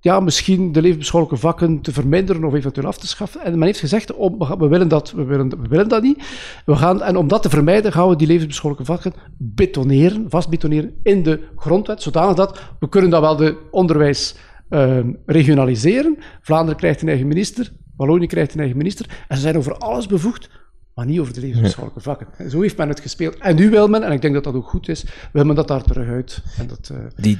ja, 0.00 0.20
misschien 0.20 0.72
de 0.72 0.80
levensbeschouwelijke 0.80 1.46
vakken 1.46 1.80
te 1.80 1.92
verminderen 1.92 2.44
of 2.44 2.54
eventueel 2.54 2.86
af 2.86 2.98
te 2.98 3.06
schaffen. 3.06 3.40
En 3.40 3.52
men 3.52 3.66
heeft 3.66 3.78
gezegd, 3.78 4.14
oh, 4.14 4.58
we, 4.58 4.68
willen 4.68 4.88
dat, 4.88 5.12
we, 5.12 5.24
willen, 5.24 5.48
we 5.48 5.68
willen 5.68 5.88
dat 5.88 6.02
niet. 6.02 6.22
We 6.64 6.76
gaan, 6.76 7.02
en 7.02 7.16
om 7.16 7.28
dat 7.28 7.42
te 7.42 7.48
vermijden 7.48 7.92
gaan 7.92 8.08
we 8.08 8.16
die 8.16 8.26
levensbeschouwelijke 8.26 8.92
vakken 8.92 9.12
betoneren, 9.36 10.26
vastbetoneren 10.28 10.94
in 11.02 11.22
de 11.22 11.40
grondwet, 11.56 12.02
zodanig 12.02 12.36
dat 12.36 12.60
we 12.80 12.88
kunnen 12.88 13.10
dan 13.10 13.20
wel 13.20 13.36
de 13.36 13.58
onderwijs 13.70 14.34
uh, 14.70 14.98
regionaliseren. 15.26 16.18
Vlaanderen 16.40 16.78
krijgt 16.78 17.02
een 17.02 17.08
eigen 17.08 17.26
minister, 17.26 17.72
Wallonië 17.96 18.26
krijgt 18.26 18.52
een 18.52 18.60
eigen 18.60 18.76
minister. 18.76 19.24
En 19.28 19.36
ze 19.36 19.42
zijn 19.42 19.56
over 19.56 19.78
alles 19.78 20.06
bevoegd 20.06 20.50
maar 20.98 21.06
niet 21.06 21.18
over 21.18 21.34
de 21.34 21.40
levensbeschouwelijke 21.40 22.02
vakken. 22.02 22.50
Zo 22.50 22.60
heeft 22.60 22.76
men 22.76 22.88
het 22.88 23.00
gespeeld. 23.00 23.36
En 23.38 23.56
nu 23.56 23.70
wil 23.70 23.88
men, 23.88 24.02
en 24.02 24.12
ik 24.12 24.22
denk 24.22 24.34
dat 24.34 24.44
dat 24.44 24.54
ook 24.54 24.68
goed 24.68 24.88
is, 24.88 25.04
wil 25.32 25.44
men 25.44 25.54
dat 25.54 25.68
daar 25.68 25.82
terug 25.82 26.08
uit. 26.08 26.42
En 26.58 26.66
dat, 26.66 26.90
uh... 26.92 26.98
Die, 27.16 27.38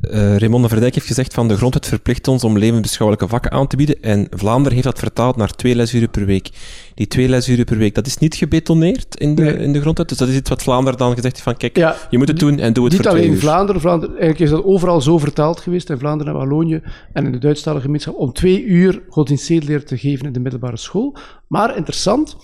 uh, 0.00 0.36
Raymond 0.36 0.68
Verdijk 0.68 0.94
heeft 0.94 1.06
gezegd 1.06 1.34
van 1.34 1.48
de 1.48 1.56
grondwet 1.56 1.86
verplicht 1.86 2.28
ons 2.28 2.44
om 2.44 2.58
levensbeschouwelijke 2.58 3.28
vakken 3.28 3.50
aan 3.50 3.66
te 3.66 3.76
bieden 3.76 4.02
en 4.02 4.26
Vlaanderen 4.30 4.72
heeft 4.72 4.84
dat 4.84 4.98
vertaald 4.98 5.36
naar 5.36 5.50
twee 5.50 5.76
lesuren 5.76 6.10
per 6.10 6.26
week. 6.26 6.50
Die 6.94 7.06
twee 7.06 7.28
lesuren 7.28 7.64
per 7.64 7.76
week, 7.76 7.94
dat 7.94 8.06
is 8.06 8.18
niet 8.18 8.34
gebetoneerd 8.34 9.16
in 9.16 9.34
de, 9.34 9.52
in 9.52 9.72
de 9.72 9.80
grondwet, 9.80 10.08
dus 10.08 10.18
dat 10.18 10.28
is 10.28 10.36
iets 10.36 10.48
wat 10.48 10.62
Vlaanderen 10.62 10.98
dan 10.98 11.14
gezegd 11.14 11.34
heeft 11.34 11.44
van 11.44 11.56
kijk, 11.56 11.76
ja, 11.76 11.96
je 12.10 12.18
moet 12.18 12.28
het 12.28 12.38
doen 12.38 12.58
en 12.58 12.72
doe 12.72 12.84
het 12.84 12.92
niet 12.92 13.02
voor 13.02 13.14
Niet 13.14 13.24
alleen 13.24 13.38
Vlaanderen, 13.38 13.80
Vlaanderen, 13.80 14.18
eigenlijk 14.18 14.44
is 14.44 14.50
dat 14.50 14.64
overal 14.64 15.00
zo 15.00 15.18
vertaald 15.18 15.60
geweest, 15.60 15.90
in 15.90 15.98
Vlaanderen 15.98 16.32
en 16.32 16.38
Wallonië 16.38 16.82
en 17.12 17.24
in 17.24 17.32
de 17.32 17.38
Duitsstalige 17.38 17.84
gemeenschap, 17.84 18.14
om 18.14 18.32
twee 18.32 18.64
uur 18.64 19.02
godsdienstzedeleer 19.08 19.84
te 19.84 19.98
geven 19.98 20.26
in 20.26 20.32
de 20.32 20.40
middelbare 20.40 20.76
school. 20.76 21.16
Maar 21.52 21.76
interessant, 21.76 22.36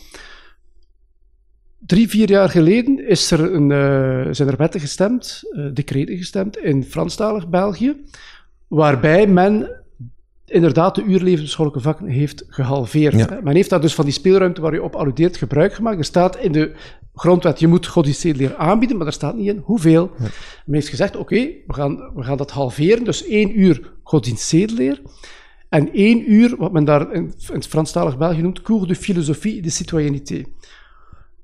Drie, 1.78 2.08
vier 2.08 2.30
jaar 2.30 2.48
geleden 2.48 3.08
is 3.08 3.30
er 3.30 3.54
een, 3.54 3.70
uh, 3.70 4.34
zijn 4.34 4.48
er 4.48 4.56
wetten 4.56 4.80
gestemd, 4.80 5.42
uh, 5.52 5.66
decreten 5.74 6.16
gestemd 6.16 6.56
in 6.56 6.84
Franstalig 6.84 7.48
België, 7.48 7.96
waarbij 8.66 9.26
men 9.26 9.82
inderdaad 10.44 10.94
de 10.94 11.02
uurlevensbeschouwelijke 11.02 11.88
vakken 11.88 12.06
heeft 12.06 12.44
gehalveerd. 12.48 13.42
Men 13.42 13.54
heeft 13.54 13.70
daar 13.70 13.80
dus 13.80 13.94
van 13.94 14.04
die 14.04 14.14
speelruimte 14.14 14.60
waar 14.60 14.74
je 14.74 14.82
op 14.82 14.94
alludeert 14.94 15.36
gebruik 15.36 15.74
gemaakt. 15.74 15.98
Er 15.98 16.04
staat 16.04 16.36
in 16.36 16.52
de 16.52 16.74
grondwet, 17.14 17.60
je 17.60 17.66
moet 17.66 17.86
godsdienstleer 17.86 18.56
aanbieden, 18.56 18.96
maar 18.96 19.06
er 19.06 19.12
staat 19.12 19.36
niet 19.36 19.48
in 19.48 19.62
hoeveel. 19.64 20.10
Men 20.64 20.74
heeft 20.74 20.88
gezegd, 20.88 21.16
oké, 21.16 21.34
okay, 21.34 21.62
we, 21.66 21.74
gaan, 21.74 21.96
we 22.14 22.22
gaan 22.22 22.36
dat 22.36 22.50
halveren, 22.50 23.04
dus 23.04 23.24
één 23.24 23.60
uur 23.60 23.92
godsdienstleer. 24.02 25.00
En 25.68 25.92
één 25.92 26.32
uur, 26.32 26.56
wat 26.56 26.72
men 26.72 26.84
daar 26.84 27.12
in, 27.12 27.32
het 27.52 27.66
Franstalig 27.66 28.18
België 28.18 28.42
noemt, 28.42 28.62
cours 28.62 28.86
de 28.86 28.94
philosophie 28.94 29.62
de 29.62 29.70
citoyenneté. 29.70 30.44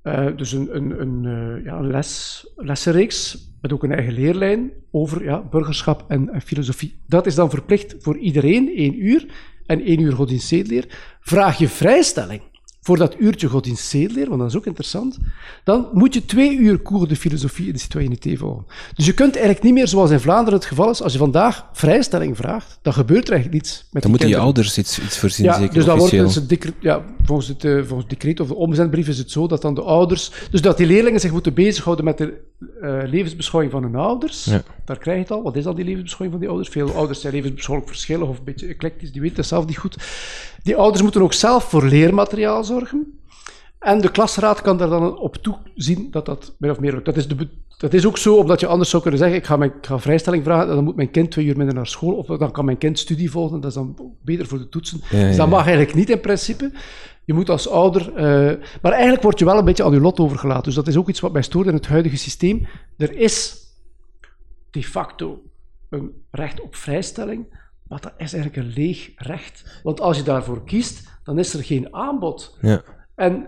Uh, 0.03 0.27
dus 0.37 0.53
een, 0.53 0.77
een, 0.77 1.01
een, 1.01 1.25
uh, 1.25 1.65
ja, 1.65 1.81
les, 1.81 2.47
lessenreeks 2.57 3.49
met 3.61 3.73
ook 3.73 3.83
een 3.83 3.93
eigen 3.93 4.13
leerlijn 4.13 4.71
over 4.91 5.25
ja, 5.25 5.43
burgerschap 5.43 6.05
en, 6.09 6.43
filosofie. 6.45 6.97
Dat 7.07 7.27
is 7.27 7.35
dan 7.35 7.51
verplicht 7.51 7.95
voor 7.99 8.19
iedereen, 8.19 8.77
één 8.77 9.05
uur 9.05 9.27
en 9.67 9.85
één 9.85 10.01
uur 10.01 10.13
godsdienstzedenleer. 10.13 11.17
Vraag 11.21 11.59
je 11.59 11.69
vrijstelling 11.69 12.43
voor 12.85 12.97
dat 12.97 13.15
uurtje 13.19 13.49
godsdienstzedenleer, 13.49 14.29
want 14.29 14.41
dat 14.41 14.51
is 14.51 14.57
ook 14.57 14.67
interessant, 14.67 15.19
dan 15.65 15.89
moet 15.93 16.15
je 16.15 16.25
twee 16.25 16.57
uur 16.57 16.83
cours 16.83 17.09
de 17.09 17.17
filosofie 17.17 17.67
en 17.67 17.73
de 17.73 17.79
citoyenneté 17.79 18.37
volgen. 18.37 18.65
Dus 18.95 19.07
je 19.07 19.13
kunt 19.15 19.35
eigenlijk 19.35 19.65
niet 19.65 19.75
meer, 19.75 19.89
zoals 19.89 20.11
in 20.11 20.21
Vlaanderen 20.21 20.59
het 20.59 20.69
geval 20.69 20.91
is, 20.91 21.03
als 21.03 21.13
je 21.13 21.19
vandaag 21.19 21.67
vrijstelling 21.73 22.37
vraagt, 22.37 22.79
dan 22.83 22.93
gebeurt 22.93 23.27
er 23.27 23.33
eigenlijk 23.33 23.63
niets 23.63 23.87
met 23.91 24.03
Dan 24.03 24.11
moeten 24.11 24.29
je 24.29 24.37
ouders 24.37 24.79
iets, 24.79 24.99
iets 24.99 25.19
voorzien, 25.19 25.45
ja, 25.47 25.59
zeker 25.59 25.75
dus 25.75 25.85
dan 25.85 25.99
officieel. 25.99 26.23
wordt 26.23 26.51
het, 26.51 26.73
ja, 26.81 27.05
volgens, 27.25 27.49
het, 27.49 27.65
uh, 27.65 27.77
volgens 27.77 28.01
het 28.01 28.09
decreet 28.09 28.41
of 28.41 28.49
de 28.49 28.55
omzendbrief 28.55 29.09
is 29.09 29.19
het 29.19 29.31
zo 29.31 29.47
dat 29.47 29.63
dan 29.63 29.75
de 29.75 29.83
ouders, 29.83 30.31
dus 30.51 30.63
dat 30.63 30.77
die 30.77 30.87
leerlingen 30.87 31.21
zich 31.21 31.33
moeten 31.33 31.55
bezighouden 31.55 32.05
met 32.05 32.19
de 32.19 32.35
uh, 32.83 33.03
levensbeschouwing 33.07 33.73
van 33.73 33.83
hun 33.83 33.97
ouders. 33.97 34.45
Ja. 34.45 34.63
Daar 34.85 34.99
krijg 34.99 35.17
je 35.17 35.23
het 35.23 35.33
al. 35.33 35.43
Wat 35.43 35.57
is 35.57 35.65
dan 35.65 35.75
die 35.75 35.85
levensbeschouwing 35.85 36.33
van 36.33 36.41
die 36.41 36.49
ouders? 36.49 36.69
Veel 36.69 36.97
ouders 36.97 37.21
zijn 37.21 37.33
levensbeschouwelijk 37.33 37.95
verschillig 37.95 38.29
of 38.29 38.39
een 38.39 38.45
beetje 38.45 38.67
eclectisch, 38.67 39.13
die 39.13 39.21
weten 39.21 39.37
dat 39.37 39.47
zelf 39.47 39.67
niet 39.67 39.79
goed. 39.79 39.97
Die 40.63 40.77
ouders 40.77 41.03
moeten 41.03 41.23
ook 41.23 41.33
zelf 41.33 41.65
voor 41.65 41.85
leermateriaal 41.85 42.65
zorgen. 42.65 43.19
En 43.79 44.01
de 44.01 44.11
klasraad 44.11 44.63
kan 44.63 44.77
daar 44.77 44.89
dan 44.89 45.19
op 45.19 45.37
toezien 45.37 46.11
dat 46.11 46.27
dat 46.27 46.55
min 46.59 46.71
of 46.71 46.81
meer 46.81 46.93
lukt. 46.93 47.05
Dat 47.05 47.17
is, 47.17 47.29
de, 47.29 47.49
dat 47.79 47.95
is 47.95 48.07
ook 48.07 48.19
zo, 48.19 48.37
omdat 48.37 48.61
je 48.61 48.67
anders 48.67 48.91
zou 48.91 49.03
kunnen 49.03 49.21
zeggen, 49.21 49.39
ik 49.39 49.45
ga, 49.45 49.57
mijn, 49.57 49.71
ik 49.71 49.87
ga 49.87 49.99
vrijstelling 49.99 50.45
vragen, 50.45 50.75
dan 50.75 50.85
moet 50.85 50.97
mijn 50.97 51.11
kind 51.11 51.31
twee 51.31 51.45
uur 51.45 51.57
minder 51.57 51.75
naar 51.75 51.87
school, 51.87 52.15
of 52.15 52.27
dan 52.27 52.51
kan 52.51 52.65
mijn 52.65 52.79
kind 52.79 52.99
studie 52.99 53.31
volgen, 53.31 53.61
dat 53.61 53.71
is 53.71 53.77
dan 53.77 53.97
beter 54.23 54.47
voor 54.47 54.59
de 54.59 54.69
toetsen. 54.69 55.01
Ja, 55.11 55.19
ja, 55.19 55.27
dus 55.27 55.37
dat 55.37 55.49
mag 55.49 55.67
eigenlijk 55.67 55.95
niet 55.95 56.11
in 56.11 56.21
principe. 56.21 56.73
Je 57.25 57.35
moet 57.35 57.51
als 57.51 57.69
ouder... 57.69 58.09
Uh, 58.09 58.63
maar 58.83 58.93
eigenlijk 58.93 59.23
word 59.23 59.39
je 59.39 59.45
wel 59.45 59.59
een 59.59 59.65
beetje 59.65 59.85
aan 59.85 59.93
je 59.93 60.01
lot 60.01 60.19
overgelaten. 60.19 60.65
Dus 60.65 60.75
dat 60.75 60.89
is 60.89 60.97
ook 60.97 61.09
iets 61.09 61.21
wat 61.21 61.33
mij 61.33 61.43
stoort 61.43 61.67
in 61.67 61.75
het 61.75 61.87
huidige 61.87 62.17
systeem. 62.17 62.67
Er 62.97 63.17
is 63.17 63.64
de 64.75 64.83
facto 64.83 65.43
een 65.91 66.25
recht 66.31 66.61
op 66.61 66.75
vrijstelling, 66.75 67.47
maar 67.89 68.01
dat 68.01 68.13
is 68.17 68.33
eigenlijk 68.33 68.57
een 68.57 68.73
leeg 68.73 69.11
recht. 69.17 69.81
Want 69.83 70.01
als 70.01 70.17
je 70.17 70.23
daarvoor 70.23 70.65
kiest, 70.65 71.09
dan 71.25 71.39
is 71.39 71.55
er 71.55 71.65
geen 71.65 71.95
aanbod. 71.95 72.59
Ja. 72.61 72.83
En 73.15 73.47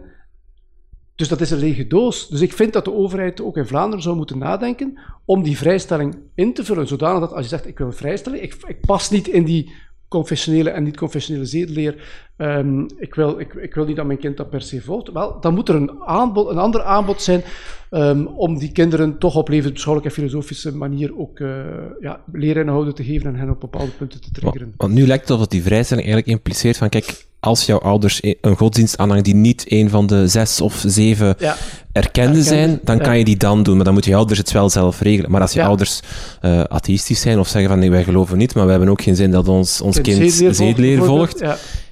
dus 1.14 1.28
dat 1.28 1.40
is 1.40 1.50
een 1.50 1.58
lege 1.58 1.86
doos. 1.86 2.28
Dus 2.28 2.40
ik 2.40 2.52
vind 2.52 2.72
dat 2.72 2.84
de 2.84 2.92
overheid 2.92 3.40
ook 3.40 3.56
in 3.56 3.66
Vlaanderen 3.66 4.02
zou 4.02 4.16
moeten 4.16 4.38
nadenken 4.38 4.98
om 5.24 5.42
die 5.42 5.56
vrijstelling 5.56 6.16
in 6.34 6.54
te 6.54 6.64
vullen. 6.64 6.86
Zodanig 6.86 7.20
dat 7.20 7.32
als 7.32 7.42
je 7.42 7.48
zegt, 7.48 7.66
ik 7.66 7.78
wil 7.78 7.86
een 7.86 7.92
vrijstelling, 7.92 8.42
ik, 8.42 8.54
ik 8.66 8.80
pas 8.80 9.10
niet 9.10 9.28
in 9.28 9.44
die 9.44 9.72
confessionele 10.08 10.70
en 10.70 10.82
niet-confessionele 10.82 11.46
zedeleer. 11.46 12.24
Um, 12.36 12.86
ik, 12.98 13.14
wil, 13.14 13.40
ik, 13.40 13.54
ik, 13.54 13.74
wil 13.74 13.84
niet 13.84 13.96
dat 13.96 14.06
mijn 14.06 14.18
kind 14.18 14.36
dat 14.36 14.50
per 14.50 14.62
se 14.62 14.80
volgt. 14.82 15.12
Wel, 15.12 15.40
dan 15.40 15.54
moet 15.54 15.68
er 15.68 15.74
een, 15.74 15.90
aanbod, 16.04 16.48
een 16.48 16.58
ander 16.58 16.82
aanbod 16.82 17.22
zijn 17.22 17.42
um, 17.90 18.26
om 18.26 18.58
die 18.58 18.72
kinderen 18.72 19.18
toch 19.18 19.36
op 19.36 19.48
levensbeschouwelijke 19.48 20.14
en 20.14 20.22
filosofische 20.22 20.76
manier 20.76 21.18
ook 21.18 21.38
uh, 21.38 21.64
ja, 22.00 22.20
leerinhouden 22.32 22.94
te 22.94 23.04
geven 23.04 23.26
en 23.26 23.36
hen 23.36 23.50
op 23.50 23.60
bepaalde 23.60 23.90
punten 23.90 24.20
te 24.20 24.30
triggeren. 24.30 24.66
Want, 24.66 24.80
want 24.80 24.92
nu 24.92 25.06
lijkt 25.06 25.22
het 25.22 25.30
alsof 25.30 25.46
die 25.46 25.62
vrijstelling 25.62 26.06
eigenlijk 26.06 26.36
impliceert 26.36 26.76
van, 26.76 26.88
kijk, 26.88 27.26
als 27.40 27.66
jouw 27.66 27.78
ouders 27.78 28.20
een 28.40 28.56
godsdienst 28.56 28.98
aanhangen 28.98 29.24
die 29.24 29.34
niet 29.34 29.64
een 29.68 29.90
van 29.90 30.06
de 30.06 30.28
zes 30.28 30.60
of 30.60 30.82
zeven 30.86 31.34
ja. 31.38 31.56
erkende 31.92 32.42
zijn, 32.42 32.80
dan 32.84 32.98
kan 32.98 33.18
je 33.18 33.24
die 33.24 33.36
dan 33.36 33.62
doen. 33.62 33.74
Maar 33.74 33.84
dan 33.84 33.92
moeten 33.92 34.10
je 34.10 34.16
ouders 34.16 34.38
het 34.38 34.52
wel 34.52 34.70
zelf 34.70 35.00
regelen. 35.00 35.30
Maar 35.30 35.40
als 35.40 35.52
je 35.52 35.64
ouders 35.64 36.00
uh, 36.42 36.60
atheïstisch 36.60 37.20
zijn 37.20 37.38
of 37.38 37.48
zeggen 37.48 37.70
van 37.70 37.78
nee, 37.78 37.90
wij 37.90 38.04
geloven 38.04 38.38
niet, 38.38 38.54
maar 38.54 38.64
we 38.64 38.70
hebben 38.70 38.88
ook 38.88 39.02
geen 39.02 39.16
zin 39.16 39.30
dat 39.30 39.48
ons, 39.48 39.80
ons 39.80 40.00
kind 40.00 40.32
zedeleer 40.32 41.04
volgt, 41.04 41.44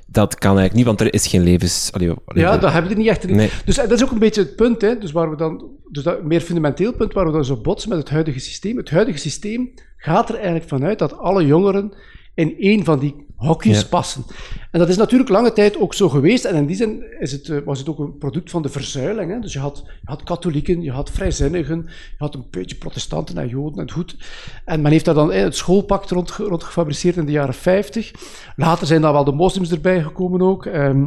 dat 0.07 0.35
kan 0.35 0.59
eigenlijk 0.59 0.75
niet, 0.75 0.85
want 0.85 1.01
er 1.01 1.15
is 1.15 1.27
geen 1.27 1.43
levens... 1.43 1.91
Allee, 1.93 2.11
allee, 2.25 2.43
ja, 2.43 2.59
dat 2.59 2.73
hebben 2.73 2.91
we 2.91 2.97
niet 2.97 3.09
echt. 3.09 3.27
Nee. 3.27 3.51
Dus 3.65 3.77
dat 3.77 3.91
is 3.91 4.05
ook 4.05 4.11
een 4.11 4.19
beetje 4.19 4.41
het 4.41 4.57
punt, 4.57 4.81
hè, 4.81 4.99
dus 4.99 5.13
waar 5.13 5.31
we 5.31 5.37
dan, 5.37 5.71
dus 5.91 6.03
dat 6.03 6.25
meer 6.25 6.41
fundamenteel 6.41 6.93
punt 6.93 7.13
waar 7.13 7.27
we 7.27 7.33
dan 7.33 7.45
zo 7.45 7.57
botsen 7.57 7.89
met 7.89 7.99
het 7.99 8.11
huidige 8.11 8.39
systeem. 8.39 8.77
Het 8.77 8.91
huidige 8.91 9.19
systeem 9.19 9.73
gaat 9.97 10.29
er 10.29 10.35
eigenlijk 10.35 10.69
vanuit 10.69 10.99
dat 10.99 11.19
alle 11.19 11.47
jongeren 11.47 11.93
in 12.35 12.55
één 12.59 12.85
van 12.85 12.99
die 12.99 13.24
hokjes 13.37 13.89
passen. 13.89 14.25
En 14.71 14.79
dat 14.79 14.89
is 14.89 14.97
natuurlijk 14.97 15.31
lange 15.31 15.53
tijd 15.53 15.79
ook 15.79 15.95
zo 15.95 16.09
geweest. 16.09 16.45
En 16.45 16.55
in 16.55 16.67
die 16.67 16.77
zin 16.77 17.05
is 17.19 17.33
het, 17.33 17.49
eh, 17.49 17.59
was 17.65 17.79
het 17.79 17.89
ook 17.89 17.99
een 17.99 18.19
product 18.19 18.51
van 18.51 18.63
de 18.63 18.69
verzuiling. 18.69 19.31
Hè? 19.31 19.41
Dus 19.41 19.53
je 19.53 19.59
had, 19.59 19.83
je 19.87 19.93
had 20.05 20.23
katholieken, 20.23 20.83
je 20.83 20.91
had 20.91 21.11
vrijzinnigen, 21.11 21.85
je 21.87 22.15
had 22.19 22.35
een 22.35 22.47
beetje 22.51 22.77
protestanten 22.77 23.39
en 23.39 23.49
joden 23.49 23.81
en 23.81 23.91
goed. 23.91 24.17
En 24.65 24.83
men 24.83 24.93
heeft 24.93 25.05
daar 25.05 25.15
dan 25.15 25.33
het 25.33 25.57
schoolpact 25.57 26.11
rond, 26.11 26.31
rond 26.31 26.63
gefabriceerd 26.63 27.17
in 27.17 27.27
de 27.27 27.33
jaren 27.33 27.55
50. 27.55 28.13
Later 28.57 28.87
zijn 28.87 29.01
dan 29.01 29.13
wel 29.13 29.25
de 29.25 29.33
moslims 29.33 29.71
erbij 29.71 30.03
gekomen 30.03 30.43
ook. 30.43 30.67
Ehm, 30.67 31.03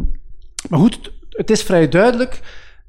maar 0.69 0.79
goed, 0.79 1.11
het 1.29 1.49
is 1.49 1.63
vrij 1.63 1.89
duidelijk, 1.89 2.41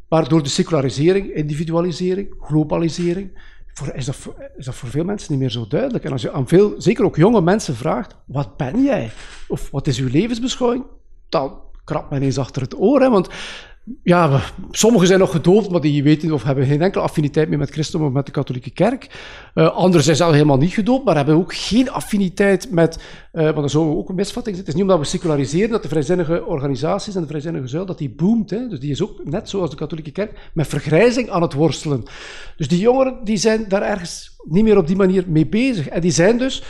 maar 0.09 0.29
door 0.29 0.43
de 0.43 0.49
secularisering, 0.49 1.35
individualisering, 1.35 2.35
globalisering, 2.41 3.31
voor, 3.79 3.95
is, 3.95 4.05
dat 4.05 4.17
voor, 4.17 4.35
voor 4.59 4.89
veel 4.89 5.05
mensen 5.05 5.33
niet 5.33 5.41
meer 5.41 5.51
zo 5.51 5.67
duidelijk. 5.69 6.05
En 6.05 6.13
als 6.13 6.23
je 6.23 6.33
aan 6.33 6.49
veel, 6.49 6.75
zeker 6.79 7.05
ook 7.05 7.17
jonge 7.17 7.41
mensen 7.41 7.77
vraagt, 7.77 8.15
wat 8.25 8.57
ben 8.57 8.83
jij? 8.83 9.11
Of 9.49 9.71
wat 9.71 9.87
is 9.87 9.99
uw 9.99 10.09
levensbeschouwing? 10.09 10.85
Dan 11.29 11.61
krapt 11.85 12.11
men 12.11 12.23
eens 12.23 12.39
achter 12.39 12.63
het 12.63 12.79
oor. 12.79 13.01
Hè? 13.01 13.11
Want 13.11 13.29
ja, 14.03 14.41
sommigen 14.71 15.07
zijn 15.07 15.19
nog 15.19 15.31
gedoopt, 15.31 15.71
maar 15.71 15.81
die 15.81 16.03
weten 16.03 16.33
of 16.33 16.43
hebben 16.43 16.67
geen 16.67 16.83
enkele 16.83 17.03
affiniteit 17.03 17.49
meer 17.49 17.59
met 17.59 17.71
Christen 17.71 18.01
of 18.01 18.13
met 18.13 18.27
de 18.27 18.33
katholieke 18.33 18.71
kerk. 18.71 19.11
Uh, 19.55 19.77
anderen 19.77 20.03
zijn 20.03 20.17
zelf 20.17 20.33
helemaal 20.33 20.57
niet 20.57 20.73
gedoopt, 20.73 21.05
maar 21.05 21.17
hebben 21.17 21.35
ook 21.35 21.55
geen 21.55 21.91
affiniteit 21.91 22.71
met, 22.71 22.99
uh, 23.33 23.43
want 23.43 23.57
dat 23.57 23.71
zou 23.71 23.97
ook 23.97 24.09
een 24.09 24.15
misvatting 24.15 24.57
zijn. 24.57 24.67
Het 24.67 24.69
is 24.69 24.75
niet 24.75 24.91
omdat 24.91 24.99
we 24.99 25.17
seculariseren 25.17 25.71
dat 25.71 25.83
de 25.83 25.89
vrijzinnige 25.89 26.45
organisaties 26.45 27.15
en 27.15 27.21
de 27.21 27.27
vrijzinnige 27.27 27.67
zuil, 27.67 27.87
dat 27.87 27.99
die 27.99 28.11
boomt. 28.11 28.51
Hè. 28.51 28.69
Dus 28.69 28.81
die 28.81 28.91
is 28.91 29.03
ook, 29.03 29.25
net 29.25 29.49
zoals 29.49 29.71
de 29.71 29.77
katholieke 29.77 30.11
kerk, 30.11 30.51
met 30.53 30.67
vergrijzing 30.67 31.31
aan 31.31 31.43
het 31.43 31.53
worstelen. 31.53 32.03
Dus 32.57 32.69
die 32.69 32.81
jongeren 32.81 33.19
die 33.25 33.37
zijn 33.37 33.65
daar 33.69 33.83
ergens 33.83 34.37
niet 34.45 34.65
meer 34.65 34.79
op 34.79 34.87
die 34.87 34.97
manier 34.97 35.25
mee 35.27 35.47
bezig. 35.47 35.89
En 35.89 36.01
die 36.01 36.11
zijn 36.11 36.39
dus 36.39 36.63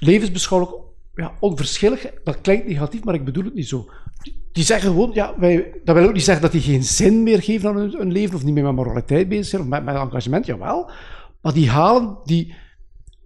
levensbeschouwelijk 0.00 0.76
ja, 1.14 1.32
onverschillig. 1.40 2.06
Dat 2.24 2.40
klinkt 2.40 2.68
negatief, 2.68 3.04
maar 3.04 3.14
ik 3.14 3.24
bedoel 3.24 3.44
het 3.44 3.54
niet 3.54 3.68
zo 3.68 3.88
die 4.52 4.64
zeggen 4.64 4.90
gewoon, 4.90 5.10
ja, 5.12 5.34
wij, 5.38 5.80
dat 5.84 5.96
wil 5.96 6.06
ook 6.06 6.12
niet 6.12 6.22
zeggen 6.24 6.42
dat 6.42 6.52
die 6.52 6.60
geen 6.60 6.84
zin 6.84 7.22
meer 7.22 7.42
geven 7.42 7.68
aan 7.68 7.76
hun, 7.76 8.12
leven, 8.12 8.34
of 8.34 8.44
niet 8.44 8.54
meer 8.54 8.64
met 8.64 8.74
moraliteit 8.74 9.28
bezig 9.28 9.46
zijn, 9.46 9.62
of 9.62 9.68
met, 9.68 9.84
met 9.84 9.94
engagement, 9.94 10.46
jawel. 10.46 10.90
Maar 11.40 11.52
die 11.52 11.70
halen 11.70 12.18
die, 12.24 12.54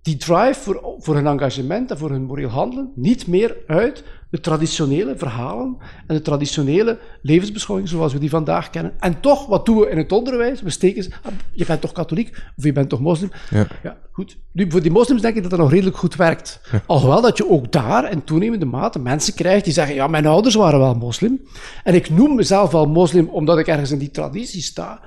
die 0.02 0.16
drive 0.16 0.60
voor, 0.60 0.94
voor 0.98 1.14
hun 1.14 1.26
engagement 1.26 1.90
en 1.90 1.98
voor 1.98 2.10
hun 2.10 2.24
moreel 2.24 2.48
handelen 2.48 2.92
niet 2.94 3.26
meer 3.26 3.56
uit 3.66 4.04
de 4.34 4.40
traditionele 4.40 5.16
verhalen 5.16 5.76
en 6.06 6.14
de 6.14 6.22
traditionele 6.22 6.98
levensbeschouwing 7.22 7.88
zoals 7.88 8.12
we 8.12 8.18
die 8.18 8.30
vandaag 8.30 8.70
kennen. 8.70 8.92
En 8.98 9.20
toch, 9.20 9.46
wat 9.46 9.66
doen 9.66 9.78
we 9.78 9.90
in 9.90 9.96
het 9.96 10.12
onderwijs? 10.12 10.62
We 10.62 10.70
steken 10.70 11.02
ze, 11.02 11.10
ah, 11.22 11.32
je 11.52 11.64
bent 11.64 11.80
toch 11.80 11.92
katholiek 11.92 12.28
of 12.56 12.64
je 12.64 12.72
bent 12.72 12.88
toch 12.88 13.00
moslim? 13.00 13.30
Ja. 13.50 13.66
ja. 13.82 13.96
goed. 14.12 14.36
Nu, 14.52 14.70
voor 14.70 14.82
die 14.82 14.90
moslims 14.90 15.22
denk 15.22 15.36
ik 15.36 15.42
dat 15.42 15.50
dat 15.50 15.60
nog 15.60 15.70
redelijk 15.70 15.96
goed 15.96 16.14
werkt. 16.14 16.60
Ja. 16.72 16.82
Alhoewel 16.86 17.20
dat 17.20 17.36
je 17.36 17.50
ook 17.50 17.72
daar 17.72 18.10
in 18.10 18.24
toenemende 18.24 18.66
mate 18.66 18.98
mensen 18.98 19.34
krijgt 19.34 19.64
die 19.64 19.72
zeggen, 19.72 19.94
ja, 19.94 20.06
mijn 20.06 20.26
ouders 20.26 20.54
waren 20.54 20.78
wel 20.78 20.94
moslim. 20.94 21.40
En 21.84 21.94
ik 21.94 22.10
noem 22.10 22.34
mezelf 22.34 22.70
wel 22.70 22.86
moslim 22.86 23.28
omdat 23.28 23.58
ik 23.58 23.66
ergens 23.66 23.90
in 23.90 23.98
die 23.98 24.10
traditie 24.10 24.62
sta. 24.62 25.00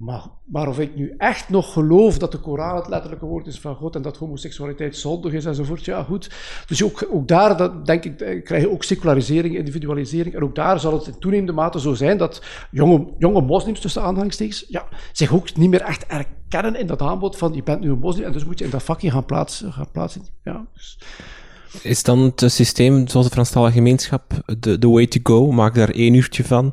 Maar, 0.00 0.22
maar 0.44 0.68
of 0.68 0.78
ik 0.78 0.96
nu 0.96 1.14
echt 1.18 1.48
nog 1.48 1.72
geloof 1.72 2.18
dat 2.18 2.32
de 2.32 2.38
Koran 2.38 2.76
het 2.76 2.88
letterlijke 2.88 3.24
woord 3.24 3.46
is 3.46 3.60
van 3.60 3.74
God 3.74 3.94
en 3.94 4.02
dat 4.02 4.16
homoseksualiteit 4.16 4.96
zondig 4.96 5.32
is 5.32 5.44
enzovoort, 5.44 5.84
ja 5.84 6.02
goed. 6.02 6.30
Dus 6.66 6.84
ook, 6.84 7.08
ook 7.10 7.28
daar, 7.28 7.56
dat, 7.56 7.86
denk 7.86 8.04
ik, 8.04 8.20
eh, 8.20 8.44
krijg 8.44 8.62
je 8.62 8.70
ook 8.70 8.82
secularisering, 8.82 9.56
individualisering. 9.56 10.34
En 10.34 10.42
ook 10.42 10.54
daar 10.54 10.80
zal 10.80 10.92
het 10.92 11.06
in 11.06 11.18
toenemende 11.18 11.52
mate 11.52 11.80
zo 11.80 11.94
zijn 11.94 12.18
dat 12.18 12.42
jonge, 12.70 13.06
jonge 13.18 13.40
moslims, 13.40 13.80
tussen 13.80 14.02
aanhalingstekens, 14.02 14.64
ja, 14.68 14.88
zich 15.12 15.34
ook 15.34 15.56
niet 15.56 15.70
meer 15.70 15.82
echt 15.82 16.06
erkennen 16.06 16.80
in 16.80 16.86
dat 16.86 17.02
aanbod 17.02 17.36
van 17.36 17.52
je 17.54 17.62
bent 17.62 17.80
nu 17.80 17.90
een 17.90 17.98
moslim 17.98 18.26
en 18.26 18.32
dus 18.32 18.44
moet 18.44 18.58
je 18.58 18.64
in 18.64 18.70
dat 18.70 18.82
vakje 18.82 19.10
gaan 19.10 19.24
plaatsen. 19.24 19.72
Gaan 19.72 19.90
plaatsen. 19.92 20.22
Ja, 20.44 20.66
dus. 20.74 20.98
Is 21.82 22.02
dan 22.02 22.18
het 22.36 22.52
systeem 22.52 23.08
zoals 23.08 23.26
de 23.26 23.32
Franstalige 23.32 23.72
gemeenschap 23.72 24.32
de, 24.58 24.88
way 24.88 25.06
to 25.06 25.20
go? 25.22 25.52
Maak 25.52 25.74
daar 25.74 25.90
één 25.90 26.14
uurtje 26.14 26.44
van 26.44 26.64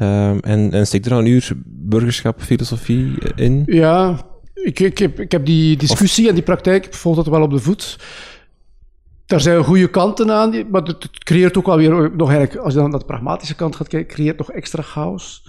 um, 0.00 0.40
en, 0.40 0.72
en 0.72 0.86
steek 0.86 1.04
er 1.04 1.10
dan 1.10 1.18
een 1.18 1.26
uur 1.26 1.52
burgerschap, 1.64 2.42
filosofie 2.42 3.18
in? 3.34 3.62
Ja, 3.66 4.26
ik, 4.54 4.80
ik, 4.80 4.98
heb, 4.98 5.20
ik 5.20 5.32
heb 5.32 5.46
die 5.46 5.76
discussie 5.76 6.28
en 6.28 6.34
die 6.34 6.42
praktijk, 6.42 6.94
volg 6.94 7.16
dat 7.16 7.26
wel 7.26 7.42
op 7.42 7.50
de 7.50 7.58
voet. 7.58 7.98
Daar 9.26 9.40
zijn 9.40 9.64
goede 9.64 9.90
kanten 9.90 10.30
aan, 10.30 10.70
maar 10.70 10.82
het, 10.82 11.08
creëert 11.18 11.58
ook 11.58 11.66
wel 11.66 11.76
weer, 11.76 12.10
nog 12.16 12.30
eigenlijk, 12.30 12.64
als 12.64 12.72
je 12.74 12.80
dan 12.80 12.90
naar 12.90 12.98
de 12.98 13.06
pragmatische 13.06 13.54
kant 13.54 13.76
gaat 13.76 13.88
kijken, 13.88 14.14
creëert 14.14 14.38
nog 14.38 14.50
extra 14.50 14.82
chaos. 14.82 15.42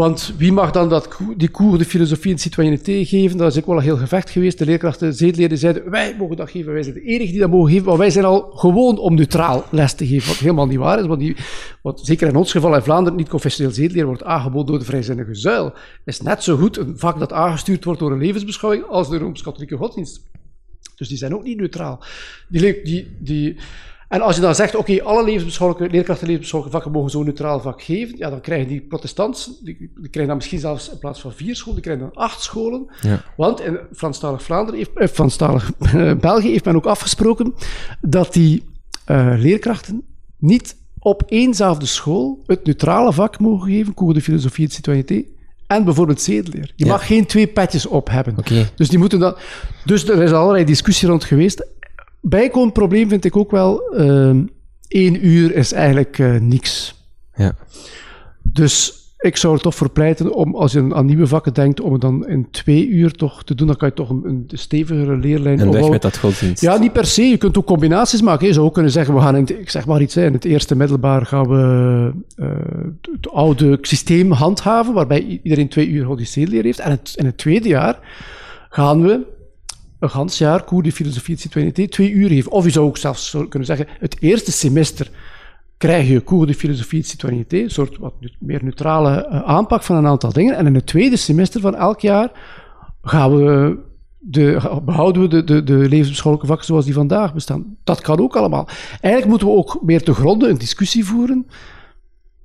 Want 0.00 0.34
wie 0.36 0.52
mag 0.52 0.70
dan 0.70 0.88
dat, 0.88 1.18
die 1.36 1.50
cours 1.50 1.78
de 1.78 1.84
filosofie 1.84 2.32
en 2.32 2.38
citoyenneté 2.38 3.04
geven? 3.04 3.36
Dat 3.36 3.52
is 3.52 3.58
ook 3.58 3.66
wel 3.66 3.76
een 3.76 3.82
heel 3.82 3.96
gevecht 3.96 4.30
geweest. 4.30 4.58
De 4.58 4.64
leerkrachten, 4.64 5.14
zeedleden 5.14 5.58
zeiden, 5.58 5.90
wij 5.90 6.16
mogen 6.18 6.36
dat 6.36 6.50
geven, 6.50 6.72
wij 6.72 6.82
zijn 6.82 6.94
de 6.94 7.02
enige 7.02 7.30
die 7.30 7.40
dat 7.40 7.50
mogen 7.50 7.70
geven, 7.70 7.86
maar 7.86 7.98
wij 7.98 8.10
zijn 8.10 8.24
al 8.24 8.50
gewoon 8.54 8.98
om 8.98 9.14
neutraal 9.14 9.64
les 9.70 9.94
te 9.94 10.06
geven. 10.06 10.28
Wat 10.28 10.36
helemaal 10.36 10.66
niet 10.66 10.78
waar 10.78 10.98
is, 10.98 11.06
want 11.06 11.20
die, 11.20 11.36
wat 11.82 12.00
zeker 12.02 12.28
in 12.28 12.36
ons 12.36 12.52
geval 12.52 12.74
in 12.74 12.82
Vlaanderen 12.82 13.18
niet 13.18 13.28
confessioneel 13.28 13.72
zedeleer 13.72 14.06
wordt 14.06 14.24
aangeboden 14.24 14.66
door 14.66 14.78
de 14.78 14.84
vrijzinnige 14.84 15.34
zuil, 15.34 15.72
is 16.04 16.20
net 16.20 16.42
zo 16.42 16.56
goed 16.56 16.76
een 16.76 16.98
vak 16.98 17.18
dat 17.18 17.32
aangestuurd 17.32 17.84
wordt 17.84 18.00
door 18.00 18.12
een 18.12 18.18
levensbeschouwing 18.18 18.84
als 18.84 19.10
de 19.10 19.18
Rooms-Katholieke 19.18 19.76
godsdienst. 19.76 20.20
Dus 20.96 21.08
die 21.08 21.18
zijn 21.18 21.34
ook 21.34 21.44
niet 21.44 21.58
neutraal. 21.58 22.04
Die, 22.48 22.82
die, 22.82 23.16
die, 23.18 23.56
en 24.10 24.20
als 24.20 24.36
je 24.36 24.42
dan 24.42 24.54
zegt, 24.54 24.74
oké, 24.76 25.02
alle 25.02 25.24
levensbeschouwelijke, 25.24 25.92
leerkrachten 25.92 26.26
levensbeschouwelijke 26.26 26.82
vakken 26.82 27.00
mogen 27.00 27.10
zo'n 27.10 27.24
neutraal 27.24 27.60
vak 27.60 27.82
geven, 27.82 28.18
ja, 28.18 28.30
dan 28.30 28.40
krijgen 28.40 28.68
die 28.68 28.80
protestants, 28.80 29.60
die, 29.62 29.76
die, 29.78 29.90
krijgen 29.94 30.26
dan 30.26 30.36
misschien 30.36 30.58
zelfs 30.58 30.90
in 30.90 30.98
plaats 30.98 31.20
van 31.20 31.32
vier 31.32 31.56
scholen, 31.56 31.74
die 31.74 31.82
krijgen 31.82 32.10
dan 32.12 32.24
acht 32.24 32.42
scholen. 32.42 32.90
Ja. 33.00 33.22
Want 33.36 33.60
in 33.60 33.78
Franstalig 33.92 34.42
Vlaanderen, 34.42 34.78
heeft, 34.78 34.90
eh, 34.94 35.08
Franstalig 35.08 35.72
eh, 35.78 36.14
België 36.14 36.50
heeft 36.50 36.64
men 36.64 36.76
ook 36.76 36.86
afgesproken 36.86 37.54
dat 38.00 38.32
die 38.32 38.64
uh, 39.10 39.34
leerkrachten 39.36 40.02
niet 40.38 40.76
op 40.98 41.22
éénzelfde 41.28 41.86
school 41.86 42.42
het 42.46 42.64
neutrale 42.64 43.12
vak 43.12 43.38
mogen 43.38 43.70
geven, 43.70 43.94
cours 43.94 44.14
de 44.14 44.20
filosofie 44.20 44.64
en 44.64 44.70
citoyenneté, 44.70 45.24
en 45.66 45.84
bijvoorbeeld 45.84 46.20
zedeleer. 46.20 46.72
Je 46.76 46.86
mag 46.86 47.06
geen 47.06 47.26
twee 47.26 47.46
petjes 47.46 47.86
op 47.86 48.08
hebben. 48.08 48.38
Okay. 48.38 48.68
Dus 48.74 48.88
die 48.88 48.98
moeten 48.98 49.18
dat. 49.18 49.40
Dus 49.84 50.08
er 50.08 50.22
is 50.22 50.32
allerlei 50.32 50.64
discussie 50.64 51.08
rond 51.08 51.24
geweest 51.24 51.66
bijkomend 52.20 52.72
probleem 52.72 53.08
vind 53.08 53.24
ik 53.24 53.36
ook 53.36 53.50
wel, 53.50 54.00
uh, 54.00 54.36
één 54.88 55.26
uur 55.26 55.54
is 55.54 55.72
eigenlijk 55.72 56.18
uh, 56.18 56.40
niks. 56.40 56.94
Ja. 57.34 57.54
Dus 58.42 58.94
ik 59.18 59.36
zou 59.36 59.54
er 59.54 59.60
toch 59.60 59.74
voor 59.74 59.90
pleiten 59.90 60.34
om, 60.34 60.54
als 60.54 60.72
je 60.72 60.94
aan 60.94 61.06
nieuwe 61.06 61.26
vakken 61.26 61.54
denkt, 61.54 61.80
om 61.80 61.92
het 61.92 62.00
dan 62.00 62.28
in 62.28 62.50
twee 62.50 62.88
uur 62.88 63.12
toch 63.12 63.44
te 63.44 63.54
doen. 63.54 63.66
Dan 63.66 63.76
kan 63.76 63.88
je 63.88 63.94
toch 63.94 64.10
een, 64.10 64.24
een 64.24 64.48
stevigere 64.48 65.16
leerlijn... 65.16 65.60
En 65.60 65.72
weg 65.72 65.88
met 65.88 66.02
dat 66.02 66.18
godsdienst. 66.18 66.62
Ja, 66.62 66.78
niet 66.78 66.92
per 66.92 67.06
se. 67.06 67.22
Je 67.22 67.36
kunt 67.36 67.58
ook 67.58 67.66
combinaties 67.66 68.22
maken. 68.22 68.46
Je 68.46 68.52
zou 68.52 68.66
ook 68.66 68.74
kunnen 68.74 68.92
zeggen, 68.92 69.14
we 69.14 69.20
gaan 69.20 69.36
in 69.36 69.40
het, 69.40 69.50
ik 69.50 69.70
zeg 69.70 69.86
maar 69.86 70.00
iets, 70.00 70.16
in 70.16 70.32
het 70.32 70.44
eerste 70.44 70.76
middelbaar 70.76 71.26
gaan 71.26 71.48
we 71.48 72.12
uh, 72.36 72.48
het 73.12 73.30
oude 73.30 73.78
systeem 73.80 74.32
handhaven, 74.32 74.94
waarbij 74.94 75.40
iedereen 75.42 75.68
twee 75.68 75.88
uur 75.88 76.04
godsdienstleer 76.04 76.64
heeft. 76.64 76.80
En 76.80 76.90
het, 76.90 77.12
in 77.16 77.26
het 77.26 77.38
tweede 77.38 77.68
jaar 77.68 77.98
gaan 78.70 79.02
we 79.02 79.20
een 80.00 80.10
gans 80.10 80.38
jaar 80.38 80.64
de 80.82 80.92
filosofie 80.92 81.34
en 81.34 81.40
citoyenneté 81.40 81.88
twee 81.88 82.10
uur 82.10 82.28
heeft. 82.28 82.48
Of 82.48 82.64
je 82.64 82.70
zou 82.70 82.86
ook 82.86 82.96
zelfs 82.96 83.36
kunnen 83.48 83.64
zeggen, 83.64 83.86
het 83.98 84.16
eerste 84.20 84.52
semester 84.52 85.10
krijg 85.76 86.08
je 86.08 86.20
koer 86.20 86.46
de 86.46 86.54
filosofie 86.54 86.98
en 86.98 87.04
citoyenneté, 87.04 87.56
een 87.56 87.70
soort 87.70 87.98
wat 87.98 88.12
meer 88.38 88.64
neutrale 88.64 89.28
uh, 89.30 89.42
aanpak 89.42 89.82
van 89.82 89.96
een 89.96 90.06
aantal 90.06 90.32
dingen. 90.32 90.56
En 90.56 90.66
in 90.66 90.74
het 90.74 90.86
tweede 90.86 91.16
semester 91.16 91.60
van 91.60 91.74
elk 91.74 92.00
jaar 92.00 92.30
gaan 93.02 93.36
we 93.36 93.78
de, 94.18 94.80
behouden 94.84 95.22
we 95.22 95.28
de, 95.28 95.44
de, 95.44 95.62
de 95.62 95.74
levensbeschouwelijke 95.74 96.46
vakken 96.46 96.66
zoals 96.66 96.84
die 96.84 96.94
vandaag 96.94 97.34
bestaan. 97.34 97.76
Dat 97.84 98.00
kan 98.00 98.20
ook 98.20 98.36
allemaal. 98.36 98.68
Eigenlijk 98.90 99.26
moeten 99.26 99.46
we 99.46 99.54
ook 99.54 99.78
meer 99.82 100.02
te 100.02 100.14
gronden 100.14 100.50
een 100.50 100.58
discussie 100.58 101.04
voeren. 101.04 101.46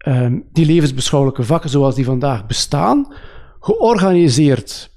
Um, 0.08 0.44
die 0.52 0.66
levensbeschouwelijke 0.66 1.44
vakken 1.44 1.70
zoals 1.70 1.96
die 1.96 2.06
vandaag 2.06 2.46
bestaan, 2.46 3.14
georganiseerd 3.60 4.92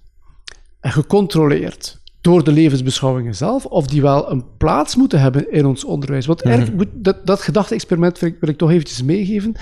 en 0.81 0.93
gecontroleerd 0.93 2.01
door 2.21 2.45
de 2.45 2.53
levensbeschouwingen 2.53 3.35
zelf, 3.35 3.67
of 3.67 3.87
die 3.87 4.03
wel 4.03 4.31
een 4.31 4.45
plaats 4.57 4.97
moeten 4.97 5.21
hebben 5.21 5.53
in 5.53 5.67
ons 5.67 5.85
onderwijs. 5.85 6.27
Want 6.27 6.43
-hmm. 6.43 6.75
moet, 6.77 6.89
dat, 6.93 7.27
dat 7.27 7.41
gedachte-experiment 7.41 8.19
wil, 8.19 8.33
wil 8.41 8.49
ik, 8.49 8.57
toch 8.57 8.71
eventjes 8.71 9.03
meegeven 9.03 9.55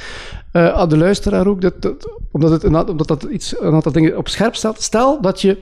uh, 0.53 0.69
aan 0.69 0.89
de 0.89 0.97
luisteraar 0.97 1.47
ook, 1.47 1.61
dat, 1.61 1.83
dat, 1.83 2.11
omdat, 2.33 2.51
het 2.51 2.63
een, 2.63 2.89
omdat 2.89 3.09
dat 3.09 3.23
iets, 3.23 3.61
een 3.61 3.75
aantal 3.75 3.93
dingen 3.93 4.17
op 4.17 4.29
scherp 4.29 4.55
stelt. 4.55 4.83
Stel 4.83 5.21
dat 5.21 5.41
je 5.41 5.59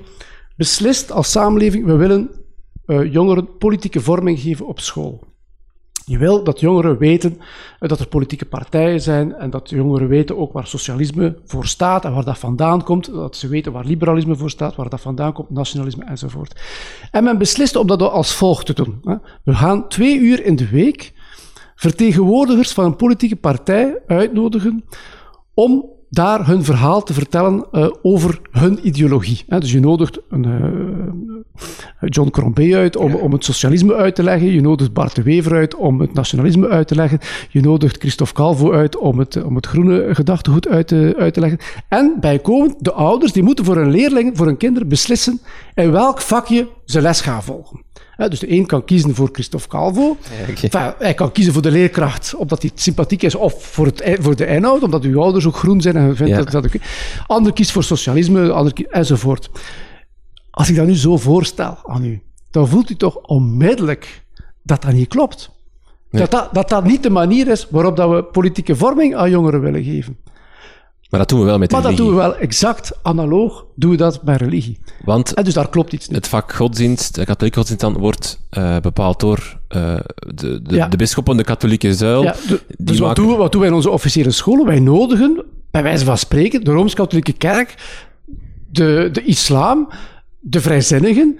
beslist 0.56 1.12
als 1.12 1.30
samenleving, 1.30 1.86
we 1.86 1.96
willen 1.96 2.30
uh, 2.86 3.12
jongeren 3.12 3.56
politieke 3.56 4.00
vorming 4.00 4.40
geven 4.40 4.66
op 4.66 4.80
school. 4.80 5.33
Je 6.06 6.18
wil 6.18 6.44
dat 6.44 6.60
jongeren 6.60 6.98
weten 6.98 7.38
dat 7.78 8.00
er 8.00 8.06
politieke 8.06 8.44
partijen 8.44 9.00
zijn 9.00 9.34
en 9.34 9.50
dat 9.50 9.70
jongeren 9.70 10.08
weten 10.08 10.38
ook 10.38 10.52
waar 10.52 10.66
socialisme 10.66 11.36
voor 11.44 11.66
staat 11.66 12.04
en 12.04 12.14
waar 12.14 12.24
dat 12.24 12.38
vandaan 12.38 12.84
komt. 12.84 13.12
Dat 13.12 13.36
ze 13.36 13.48
weten 13.48 13.72
waar 13.72 13.84
liberalisme 13.84 14.36
voor 14.36 14.50
staat, 14.50 14.74
waar 14.74 14.88
dat 14.88 15.00
vandaan 15.00 15.32
komt, 15.32 15.50
nationalisme 15.50 16.04
enzovoort. 16.04 16.60
En 17.10 17.24
men 17.24 17.38
beslist 17.38 17.76
om 17.76 17.86
dat 17.86 18.02
als 18.02 18.34
volgt 18.34 18.66
te 18.66 18.72
doen. 18.72 19.00
We 19.42 19.54
gaan 19.54 19.88
twee 19.88 20.18
uur 20.18 20.44
in 20.44 20.56
de 20.56 20.68
week 20.68 21.12
vertegenwoordigers 21.74 22.72
van 22.72 22.84
een 22.84 22.96
politieke 22.96 23.36
partij 23.36 23.98
uitnodigen 24.06 24.84
om 25.54 25.92
daar 26.10 26.46
hun 26.46 26.64
verhaal 26.64 27.02
te 27.02 27.12
vertellen 27.12 27.66
uh, 27.72 27.90
over 28.02 28.40
hun 28.50 28.86
ideologie. 28.86 29.44
Dus 29.46 29.72
je 29.72 29.80
nodigt 29.80 30.18
een, 30.28 30.46
uh, 30.46 30.83
John 32.00 32.30
Crombie 32.30 32.76
uit 32.76 32.96
om, 32.96 33.14
om 33.14 33.32
het 33.32 33.44
socialisme 33.44 33.94
uit 33.94 34.14
te 34.14 34.22
leggen. 34.22 34.52
Je 34.52 34.60
nodigt 34.60 34.92
Bart 34.92 35.14
de 35.14 35.22
Wever 35.22 35.52
uit 35.52 35.74
om 35.74 36.00
het 36.00 36.14
nationalisme 36.14 36.68
uit 36.68 36.88
te 36.88 36.94
leggen. 36.94 37.18
Je 37.50 37.60
nodigt 37.60 37.96
Christophe 37.98 38.34
Calvo 38.34 38.72
uit 38.72 38.96
om 38.96 39.18
het, 39.18 39.42
om 39.44 39.54
het 39.56 39.66
groene 39.66 40.14
gedachtegoed 40.14 40.68
uit 40.68 40.88
te, 40.88 41.14
uit 41.18 41.34
te 41.34 41.40
leggen. 41.40 41.58
En 41.88 42.16
bijkomend, 42.20 42.74
de 42.78 42.92
ouders 42.92 43.32
die 43.32 43.42
moeten 43.42 43.64
voor 43.64 43.76
hun 43.76 43.90
leerlingen, 43.90 44.36
voor 44.36 44.46
hun 44.46 44.56
kinderen 44.56 44.88
beslissen 44.88 45.40
in 45.74 45.90
welk 45.90 46.20
vakje 46.20 46.68
ze 46.84 47.00
les 47.00 47.20
gaan 47.20 47.42
volgen. 47.42 47.82
dus 48.16 48.38
de 48.38 48.50
een 48.50 48.66
kan 48.66 48.84
kiezen 48.84 49.14
voor 49.14 49.28
Christophe 49.32 49.68
Calvo. 49.68 50.16
hij 50.98 51.14
kan 51.14 51.32
kiezen 51.32 51.52
voor 51.52 51.62
de 51.62 51.70
leerkracht, 51.70 52.34
omdat 52.34 52.62
hij 52.62 52.70
sympathiek 52.74 53.22
is, 53.22 53.34
of 53.34 53.64
voor, 53.64 53.86
het, 53.86 54.16
voor 54.20 54.36
de 54.36 54.46
inhoud, 54.46 54.82
omdat 54.82 55.04
uw 55.04 55.20
ouders 55.20 55.46
ook 55.46 55.56
groen 55.56 55.80
zijn 55.80 55.96
en 55.96 56.16
vindt 56.16 56.36
dat, 56.36 56.50
dat 56.50 56.72
Ander 57.26 57.52
kiest 57.52 57.70
voor 57.70 57.84
socialisme, 57.84 58.52
ander 58.52 58.72
kiest, 58.72 58.90
enzovoort. 58.90 59.50
Als 60.54 60.68
ik 60.68 60.76
dat 60.76 60.86
nu 60.86 60.96
zo 60.96 61.16
voorstel 61.16 61.78
aan 61.84 62.04
u, 62.04 62.22
dan 62.50 62.68
voelt 62.68 62.90
u 62.90 62.94
toch 62.96 63.16
onmiddellijk 63.16 64.24
dat 64.62 64.82
dat 64.82 64.92
niet 64.92 65.08
klopt. 65.08 65.50
Dat, 66.10 66.30
dat, 66.30 66.48
dat 66.52 66.68
dat 66.68 66.84
niet 66.84 67.02
de 67.02 67.10
manier 67.10 67.48
is 67.48 67.66
waarop 67.70 67.96
dat 67.96 68.10
we 68.10 68.24
politieke 68.24 68.76
vorming 68.76 69.14
aan 69.14 69.30
jongeren 69.30 69.60
willen 69.60 69.84
geven. 69.84 70.16
Maar 71.10 71.20
dat 71.20 71.28
doen 71.28 71.38
we 71.38 71.44
wel 71.44 71.58
met 71.58 71.70
maar 71.70 71.80
religie. 71.80 72.04
Maar 72.04 72.12
dat 72.12 72.22
doen 72.22 72.30
we 72.32 72.36
wel 72.36 72.48
exact 72.48 72.92
analoog, 73.02 73.64
doen 73.74 73.90
we 73.90 73.96
dat 73.96 74.22
bij 74.22 74.36
religie. 74.36 74.78
Want 75.04 75.34
en 75.34 75.44
dus 75.44 75.54
daar 75.54 75.68
klopt 75.68 75.92
iets 75.92 76.06
niet. 76.06 76.16
Het 76.16 76.28
vak 76.28 76.52
godsdienst, 76.52 77.14
de 77.14 77.24
katholieke 77.24 77.58
godsdienst 77.58 77.84
dan, 77.84 77.98
wordt 78.02 78.40
uh, 78.58 78.78
bepaald 78.80 79.20
door 79.20 79.58
uh, 79.68 79.96
de, 80.34 80.62
de, 80.62 80.74
ja. 80.74 80.88
de 80.88 80.96
bisschop 80.96 81.36
de 81.36 81.44
katholieke 81.44 81.94
zuil. 81.94 82.22
Ja, 82.22 82.34
dus 82.78 82.98
wat, 82.98 83.16
doen 83.16 83.28
we, 83.28 83.36
wat 83.36 83.52
doen 83.52 83.60
wij 83.60 83.70
in 83.70 83.76
onze 83.76 83.90
officiële 83.90 84.30
scholen? 84.30 84.66
Wij 84.66 84.80
nodigen, 84.80 85.44
bij 85.70 85.82
wijze 85.82 86.04
van 86.04 86.18
spreken, 86.18 86.64
de 86.64 86.70
Rooms-Katholieke 86.70 87.32
Kerk, 87.32 87.74
de, 88.70 89.08
de 89.12 89.24
islam, 89.24 89.88
de 90.46 90.60
vrijzinnigen, 90.60 91.38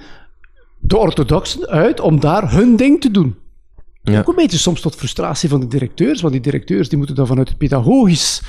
de 0.79 0.97
orthodoxen 0.97 1.67
uit 1.67 2.01
om 2.01 2.21
daar 2.21 2.53
hun 2.53 2.77
ding 2.77 3.01
te 3.01 3.11
doen. 3.11 3.35
Ja. 4.03 4.19
Ook 4.19 4.29
een 4.29 4.35
beetje 4.35 4.59
soms 4.59 4.81
tot 4.81 4.95
frustratie 4.95 5.49
van 5.49 5.61
de 5.61 5.67
directeurs, 5.67 6.21
want 6.21 6.33
die 6.33 6.43
directeurs 6.43 6.89
die 6.89 6.99
moeten 6.99 7.17
dan 7.17 7.27
vanuit 7.27 7.49
het 7.49 7.59
pedagogisch 7.59 8.43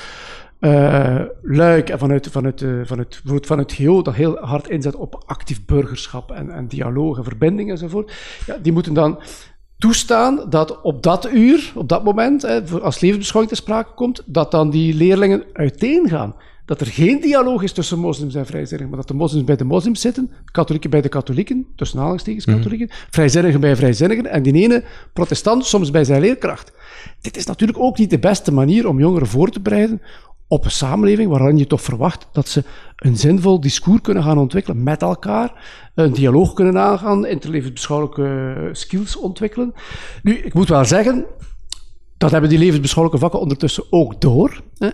uh, 0.60 1.22
luik 1.41 1.89
en 1.89 1.99
vanuit, 1.99 2.28
vanuit, 2.32 2.62
uh, 2.62 2.82
vanuit, 2.86 3.22
vanuit 3.24 3.74
GO 3.74 4.01
dat 4.01 4.14
heel 4.14 4.38
hard 4.38 4.70
inzet 4.70 4.95
op 4.95 5.24
actief 5.26 5.66
burgerschap 5.66 6.32
en, 6.32 6.51
en 6.51 6.68
dialoog 6.68 7.18
en 7.18 7.24
verbinding 7.24 7.70
enzovoort, 7.70 8.14
ja, 8.45 8.58
die 8.62 8.72
moeten 8.72 8.93
dan 8.93 9.20
toestaan 9.78 10.49
dat 10.49 10.82
op 10.82 11.03
dat 11.03 11.34
uur, 11.34 11.72
op 11.76 11.89
dat 11.89 12.03
moment, 12.03 12.41
hè, 12.41 12.62
als 12.82 12.99
levensbeschouwing 12.99 13.56
te 13.56 13.62
sprake 13.62 13.93
komt, 13.93 14.24
dat 14.26 14.51
dan 14.51 14.70
die 14.70 14.93
leerlingen 14.93 15.43
uiteen 15.53 16.10
gaan. 16.10 16.36
Dat 16.66 16.82
er 16.82 16.88
geen 16.88 17.22
dialoog 17.22 17.63
is 17.63 17.72
tussen 17.72 17.99
moslims 17.99 18.36
en 18.36 18.45
vrijzinnigen, 18.45 18.89
maar 18.89 18.99
dat 18.99 19.07
de 19.07 19.13
moslims 19.13 19.43
bij 19.43 19.55
de 19.55 19.63
moslims 19.63 20.01
zitten, 20.01 20.32
katholieken 20.51 20.89
bij 20.89 21.01
de 21.01 21.09
katholieken, 21.09 21.66
tussen 21.76 21.97
aanhalingstekens 21.97 22.45
mhm. 22.45 22.55
katholieken, 22.55 22.88
mm. 22.91 23.07
vrijzinnigen 23.09 23.59
bij 23.59 23.76
vrijzinnigen 23.76 24.26
en 24.26 24.43
die 24.43 24.53
ene 24.53 24.84
protestant 25.13 25.66
soms 25.66 25.91
bij 25.91 26.03
zijn 26.03 26.22
leerkracht. 26.22 26.74
Dit 27.22 27.38
is 27.38 27.45
natuurlijk 27.45 27.80
ook 27.80 27.97
niet 27.97 28.09
de 28.09 28.20
beste 28.20 28.53
manier 28.53 28.88
om 28.88 28.99
jongeren 28.99 29.28
voor 29.28 29.49
te 29.49 29.59
bereiden 29.59 30.01
op 30.47 30.66
een 30.66 30.72
samenleving 30.72 31.30
waarin 31.30 31.57
je 31.57 31.68
toch 31.68 31.82
verwacht 31.82 32.28
dat 32.32 32.47
ze 32.47 32.63
een 32.95 33.18
zinvol 33.18 33.59
discours 33.59 34.01
kunnen 34.01 34.24
gaan 34.24 34.38
ontwikkelen 34.38 34.84
met 34.84 35.01
elkaar, 35.01 35.53
een 35.95 36.13
dialoog 36.13 36.53
kunnen 36.53 36.78
aangaan, 36.78 37.26
interlevensbeschouwelijke 37.26 38.70
skills 38.72 39.18
ontwikkelen. 39.18 39.74
Nu, 40.24 40.38
ik 40.38 40.53
moet 40.53 40.70
wel 40.70 40.86
zeggen, 40.86 41.26
dat 42.18 42.32
hebben 42.32 42.49
die 42.49 42.59
levensbeschouwelijke 42.59 43.24
vakken 43.24 43.41
ondertussen 43.41 43.84
ook 43.89 44.22
door. 44.22 44.61
Hè. 44.78 44.89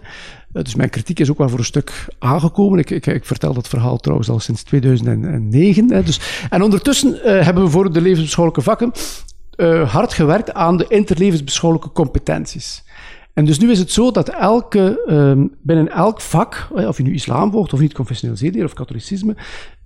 Dus 0.54 0.76
mijn 0.76 0.90
kritiek 0.90 1.20
is 1.20 1.30
ook 1.30 1.38
wel 1.38 1.50
voor 1.50 1.60
een 1.60 1.66
stuk 1.66 2.06
aangekomen. 2.20 2.80
Ik, 2.80 2.90
ik, 2.90 3.06
ik 3.06 3.26
vertel 3.26 3.54
dat 3.54 3.68
verhaal 3.68 3.98
trouwens 3.98 4.30
al 4.30 4.40
sinds 4.40 4.64
2009. 4.64 5.92
Hè. 5.92 6.04
Dus, 6.04 6.46
en 6.50 6.62
ondertussen 6.62 7.14
uh, 7.14 7.22
hebben 7.22 7.64
we 7.64 7.70
voor 7.70 7.94
de 7.94 8.02
levensbeschouwelijke 8.02 8.64
vakken 8.64 8.92
uh, 9.56 9.92
hard 9.92 10.14
gewerkt 10.14 10.54
aan 10.54 10.78
de 10.78 10.86
interlevensbeschouwelijke 10.88 11.92
competenties. 11.92 12.84
En 13.34 13.46
dus 13.46 13.60
nu 13.60 13.72
is 13.72 13.80
het 13.80 13.92
zo 13.92 14.12
dat 14.12 14.30
elke, 14.30 15.04
um, 15.10 15.56
binnen 15.62 15.90
elk 15.90 16.22
vak, 16.22 16.68
of 16.72 16.98
je 16.98 17.04
nu 17.04 17.14
islam 17.14 17.52
volgt 17.52 17.74
of 17.74 17.80
niet 17.80 17.94
confessioneel 17.94 18.38
zedeleer 18.38 18.66
of 18.66 18.74
katholicisme, 18.74 19.36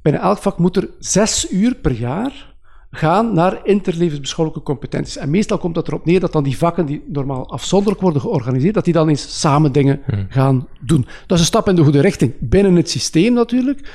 binnen 0.02 0.22
elk 0.22 0.38
vak 0.38 0.58
moet 0.58 0.76
er 0.76 0.90
zes 1.00 1.52
uur 1.52 1.76
per 1.76 1.92
jaar 1.92 2.55
gaan 2.96 3.34
naar 3.34 3.60
interlevensbeschouwelijke 3.64 4.66
competenties. 4.66 5.18
En 5.18 5.30
meestal 5.30 5.58
komt 5.58 5.76
dat 5.76 5.88
erop 5.88 6.06
neer 6.06 6.20
dat 6.20 6.32
dan 6.32 6.44
die 6.44 6.58
vakken 6.58 6.86
die 6.86 7.04
normaal 7.08 7.50
afzonderlijk 7.50 8.02
worden 8.02 8.22
georganiseerd, 8.22 8.74
dat 8.74 8.86
die 8.86 8.94
dan 8.94 9.10
eens 9.10 9.40
samen 9.40 9.72
dingen 9.72 10.02
hmm. 10.06 10.26
gaan 10.30 10.68
doen. 10.80 11.06
Dat 11.28 11.38
is 11.38 11.40
een 11.40 11.46
stap 11.46 11.68
in 11.68 11.76
de 11.76 11.84
goede 11.84 12.02
richting, 12.02 12.34
binnen 12.40 12.76
het 12.76 12.90
systeem 12.90 13.34
natuurlijk. 13.34 13.90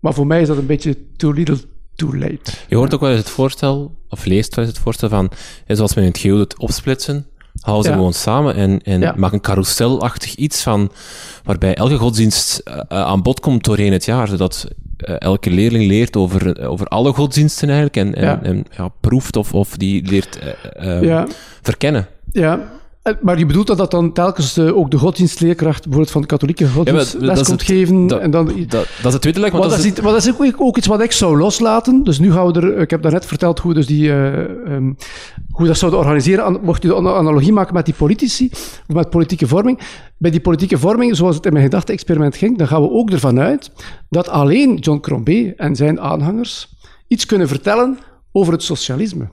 Maar 0.00 0.14
voor 0.14 0.26
mij 0.26 0.40
is 0.40 0.48
dat 0.48 0.56
een 0.56 0.66
beetje 0.66 0.96
too 1.16 1.32
little, 1.32 1.58
too 1.94 2.16
late. 2.16 2.52
Je 2.68 2.76
hoort 2.76 2.94
ook 2.94 3.00
wel 3.00 3.10
eens 3.10 3.18
het 3.18 3.30
voorstel, 3.30 3.94
of 4.08 4.24
leest 4.24 4.54
wel 4.54 4.64
eens 4.64 4.74
het 4.74 4.82
voorstel 4.82 5.08
van, 5.08 5.30
zoals 5.66 5.94
men 5.94 6.04
in 6.04 6.10
het 6.10 6.20
geo 6.20 6.38
het 6.38 6.58
opsplitsen, 6.58 7.26
Hou 7.60 7.82
ze 7.82 7.92
gewoon 7.92 8.12
samen 8.12 8.54
en, 8.54 8.82
en 8.82 9.00
ja. 9.00 9.14
maak 9.16 9.32
een 9.32 9.40
carouselachtig 9.40 10.34
iets 10.34 10.62
van 10.62 10.92
waarbij 11.44 11.74
elke 11.74 11.96
godsdienst 11.96 12.62
uh, 12.64 12.80
aan 12.88 13.22
bod 13.22 13.40
komt 13.40 13.64
doorheen 13.64 13.92
het 13.92 14.04
jaar, 14.04 14.28
zodat 14.28 14.68
elke 15.02 15.50
leerling 15.50 15.86
leert 15.86 16.16
over, 16.16 16.68
over 16.68 16.86
alle 16.86 17.12
godsdiensten 17.12 17.68
eigenlijk 17.68 17.96
en, 17.96 18.14
en, 18.14 18.24
ja. 18.24 18.40
en 18.42 18.64
ja, 18.76 18.88
proeft 19.00 19.36
of, 19.36 19.54
of 19.54 19.76
die 19.76 20.06
leert 20.06 20.38
uh, 20.82 21.22
verkennen. 21.62 22.06
Ja, 22.32 22.58
eh, 22.58 22.64
maar 23.20 23.38
je 23.38 23.46
bedoelt 23.46 23.66
dat 23.66 23.78
dat 23.78 23.90
dan 23.90 24.12
telkens 24.12 24.54
de, 24.54 24.74
ook 24.74 24.90
de 24.90 24.98
godsdienstleerkracht 24.98 25.82
bijvoorbeeld 25.82 26.10
van 26.10 26.20
de 26.20 26.26
katholieke 26.26 26.68
godsdienst 26.68 27.12
ja, 27.12 27.26
les 27.26 27.42
komt 27.42 27.62
geven? 27.62 28.06
Dat, 28.06 28.20
en 28.20 28.30
dan, 28.30 28.46
dat, 28.46 28.68
dat, 28.68 28.86
is 29.04 29.12
het 29.12 29.20
tweede 29.20 29.40
lek. 29.40 29.52
Maar, 29.52 29.60
dat, 29.60 29.78
is, 29.78 30.00
maar 30.00 30.12
dat 30.12 30.26
is 30.26 30.30
ook, 30.30 30.60
ook, 30.60 30.76
iets 30.76 30.86
wat 30.86 31.02
ik 31.02 31.12
zou 31.12 31.38
loslaten. 31.38 32.04
Dus 32.04 32.18
nu 32.18 32.32
gaan 32.32 32.52
we 32.52 32.60
er... 32.60 32.78
Ik 32.78 32.90
heb 32.90 33.02
daarnet 33.02 33.26
verteld 33.26 33.58
hoe, 33.58 33.74
dus 33.74 33.86
die, 33.86 34.08
uh, 34.08 34.38
um, 34.38 34.96
hoe 35.50 35.66
dat 35.66 35.78
zouden 35.78 36.00
organiseren. 36.00 36.60
Mocht 36.62 36.82
je 36.82 36.88
de 36.88 36.94
analogie 36.96 37.52
maken 37.52 37.74
met 37.74 37.84
die 37.84 37.94
politici, 37.94 38.48
of 38.88 38.94
met 38.94 39.10
politieke 39.10 39.46
vorming. 39.46 39.80
Bij 40.16 40.30
die 40.30 40.40
politieke 40.40 40.78
vorming, 40.78 41.16
zoals 41.16 41.36
het 41.36 41.46
in 41.46 41.52
mijn 41.52 41.64
gedachte-experiment 41.64 42.36
ging, 42.36 42.58
dan 42.58 42.66
gaan 42.66 42.82
we 42.82 42.90
ook 42.90 43.10
ervan 43.10 43.40
uit 43.40 43.70
dat 44.08 44.28
alleen 44.28 44.76
John 44.76 45.00
Crombie 45.00 45.54
en 45.54 45.76
zijn 45.76 46.00
aanhangers 46.00 46.68
iets 47.08 47.26
kunnen 47.26 47.48
vertellen 47.48 47.98
over 48.32 48.52
het 48.52 48.62
socialisme. 48.62 49.28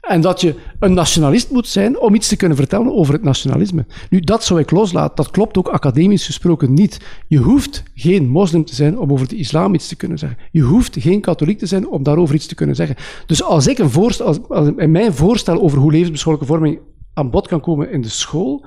En 0.00 0.20
dat 0.20 0.40
je 0.40 0.54
een 0.78 0.94
nationalist 0.94 1.50
moet 1.50 1.66
zijn 1.66 2.00
om 2.00 2.14
iets 2.14 2.28
te 2.28 2.36
kunnen 2.36 2.56
vertellen 2.56 2.94
over 2.94 3.14
het 3.14 3.22
nationalisme. 3.22 3.86
Nu, 4.10 4.20
dat 4.20 4.44
zou 4.44 4.60
ik 4.60 4.70
loslaten. 4.70 5.16
Dat 5.16 5.30
klopt 5.30 5.56
ook 5.56 5.68
academisch 5.68 6.26
gesproken 6.26 6.74
niet. 6.74 7.00
Je 7.26 7.38
hoeft 7.38 7.82
geen 7.94 8.28
moslim 8.28 8.64
te 8.64 8.74
zijn 8.74 8.98
om 8.98 9.12
over 9.12 9.28
de 9.28 9.36
islam 9.36 9.74
iets 9.74 9.88
te 9.88 9.96
kunnen 9.96 10.18
zeggen. 10.18 10.38
Je 10.50 10.62
hoeft 10.62 10.96
geen 11.00 11.20
katholiek 11.20 11.58
te 11.58 11.66
zijn 11.66 11.88
om 11.88 12.02
daarover 12.02 12.34
iets 12.34 12.46
te 12.46 12.54
kunnen 12.54 12.76
zeggen. 12.76 12.96
Dus 13.26 13.42
als 13.42 13.66
ik 13.66 13.78
een 13.78 13.90
voorstel, 13.90 14.26
als, 14.26 14.38
als 14.48 14.68
in 14.76 14.90
mijn 14.90 15.14
voorstel 15.14 15.60
over 15.60 15.78
hoe 15.78 15.92
levensbeschouwelijke 15.92 16.54
vorming 16.54 16.78
aan 17.14 17.30
bod 17.30 17.48
kan 17.48 17.60
komen 17.60 17.90
in 17.90 18.00
de 18.00 18.08
school, 18.08 18.64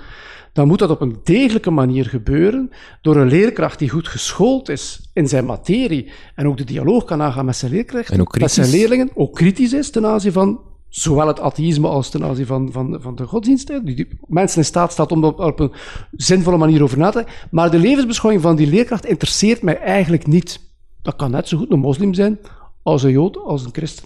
dan 0.53 0.67
moet 0.67 0.79
dat 0.79 0.89
op 0.89 1.01
een 1.01 1.19
degelijke 1.23 1.71
manier 1.71 2.05
gebeuren 2.05 2.69
door 3.01 3.15
een 3.15 3.27
leerkracht 3.27 3.79
die 3.79 3.89
goed 3.89 4.07
geschoold 4.07 4.69
is 4.69 5.09
in 5.13 5.27
zijn 5.27 5.45
materie 5.45 6.11
en 6.35 6.47
ook 6.47 6.57
de 6.57 6.63
dialoog 6.63 7.03
kan 7.03 7.21
aangaan 7.21 7.45
met 7.45 7.55
zijn 7.55 7.71
leerkrachten, 7.71 8.27
met 8.39 8.51
zijn 8.51 8.69
leerlingen, 8.69 9.09
ook 9.13 9.35
kritisch 9.35 9.73
is 9.73 9.89
ten 9.91 10.05
aanzien 10.05 10.31
van 10.31 10.59
zowel 10.95 11.27
het 11.27 11.39
atheïsme 11.39 11.87
als 11.87 12.09
ten 12.09 12.23
aanzien 12.23 12.45
van, 12.45 12.71
van, 12.71 12.97
van 13.01 13.15
de 13.15 13.25
godsdiensten. 13.25 13.85
Die, 13.85 14.07
mensen 14.27 14.57
in 14.57 14.65
staat 14.65 14.91
staat 14.91 15.11
om 15.11 15.23
op, 15.23 15.39
op 15.39 15.59
een 15.59 15.71
zinvolle 16.11 16.57
manier 16.57 16.83
over 16.83 16.97
na 16.97 17.09
te 17.09 17.17
denken. 17.17 17.33
Maar 17.51 17.71
de 17.71 17.77
levensbeschouwing 17.77 18.43
van 18.43 18.55
die 18.55 18.67
leerkracht 18.67 19.05
interesseert 19.05 19.61
mij 19.61 19.79
eigenlijk 19.79 20.27
niet. 20.27 20.59
Dat 21.01 21.15
kan 21.15 21.31
net 21.31 21.47
zo 21.47 21.57
goed 21.57 21.71
een 21.71 21.79
moslim 21.79 22.13
zijn 22.13 22.39
als 22.83 23.03
een 23.03 23.11
jood, 23.11 23.37
als 23.37 23.65
een 23.65 23.73
christen. 23.73 24.05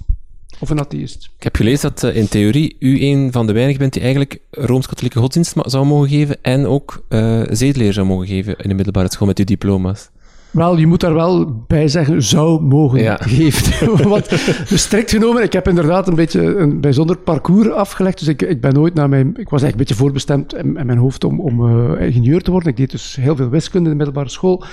Of 0.59 0.69
een 0.69 0.79
atheïst. 0.79 1.29
Ik 1.37 1.43
heb 1.43 1.55
gelezen 1.55 1.89
dat 1.89 2.03
uh, 2.03 2.15
in 2.15 2.27
theorie 2.27 2.75
u 2.79 3.03
een 3.05 3.31
van 3.31 3.47
de 3.47 3.53
weinigen 3.53 3.79
bent 3.79 3.93
die 3.93 4.01
eigenlijk 4.01 4.39
Rooms-Katholieke 4.51 5.19
godsdienst 5.19 5.53
zou 5.55 5.85
mogen 5.85 6.09
geven 6.09 6.37
en 6.41 6.65
ook 6.65 7.05
uh, 7.09 7.41
zedeleer 7.49 7.93
zou 7.93 8.07
mogen 8.07 8.27
geven 8.27 8.57
in 8.57 8.69
de 8.69 8.75
middelbare 8.75 9.11
school 9.11 9.27
met 9.27 9.39
uw 9.39 9.45
diploma's. 9.45 10.09
Wel, 10.51 10.77
je 10.77 10.87
moet 10.87 10.99
daar 10.99 11.13
wel 11.13 11.63
bij 11.67 11.87
zeggen, 11.87 12.23
zou 12.23 12.61
mogen 12.61 13.01
ja. 13.01 13.17
geven. 13.19 13.87
Want 14.09 14.29
dus 14.69 14.81
strikt 14.81 15.11
genomen, 15.11 15.43
ik 15.43 15.53
heb 15.53 15.67
inderdaad 15.67 16.07
een 16.07 16.15
beetje 16.15 16.41
een 16.41 16.81
bijzonder 16.81 17.17
parcours 17.17 17.69
afgelegd. 17.69 18.19
Dus 18.19 18.27
ik, 18.27 18.41
ik 18.41 18.61
ben 18.61 18.73
nooit 18.73 18.93
naar 18.93 19.09
mijn... 19.09 19.27
Ik 19.27 19.49
was 19.49 19.61
eigenlijk 19.61 19.71
een 19.71 19.77
beetje 19.77 19.95
voorbestemd 19.95 20.55
in, 20.55 20.77
in 20.77 20.85
mijn 20.85 20.97
hoofd 20.97 21.23
om, 21.23 21.39
om 21.39 21.65
uh, 21.65 22.01
ingenieur 22.01 22.41
te 22.41 22.51
worden. 22.51 22.69
Ik 22.69 22.77
deed 22.77 22.91
dus 22.91 23.15
heel 23.15 23.35
veel 23.35 23.49
wiskunde 23.49 23.85
in 23.85 23.91
de 23.91 24.03
middelbare 24.03 24.29
school. 24.29 24.63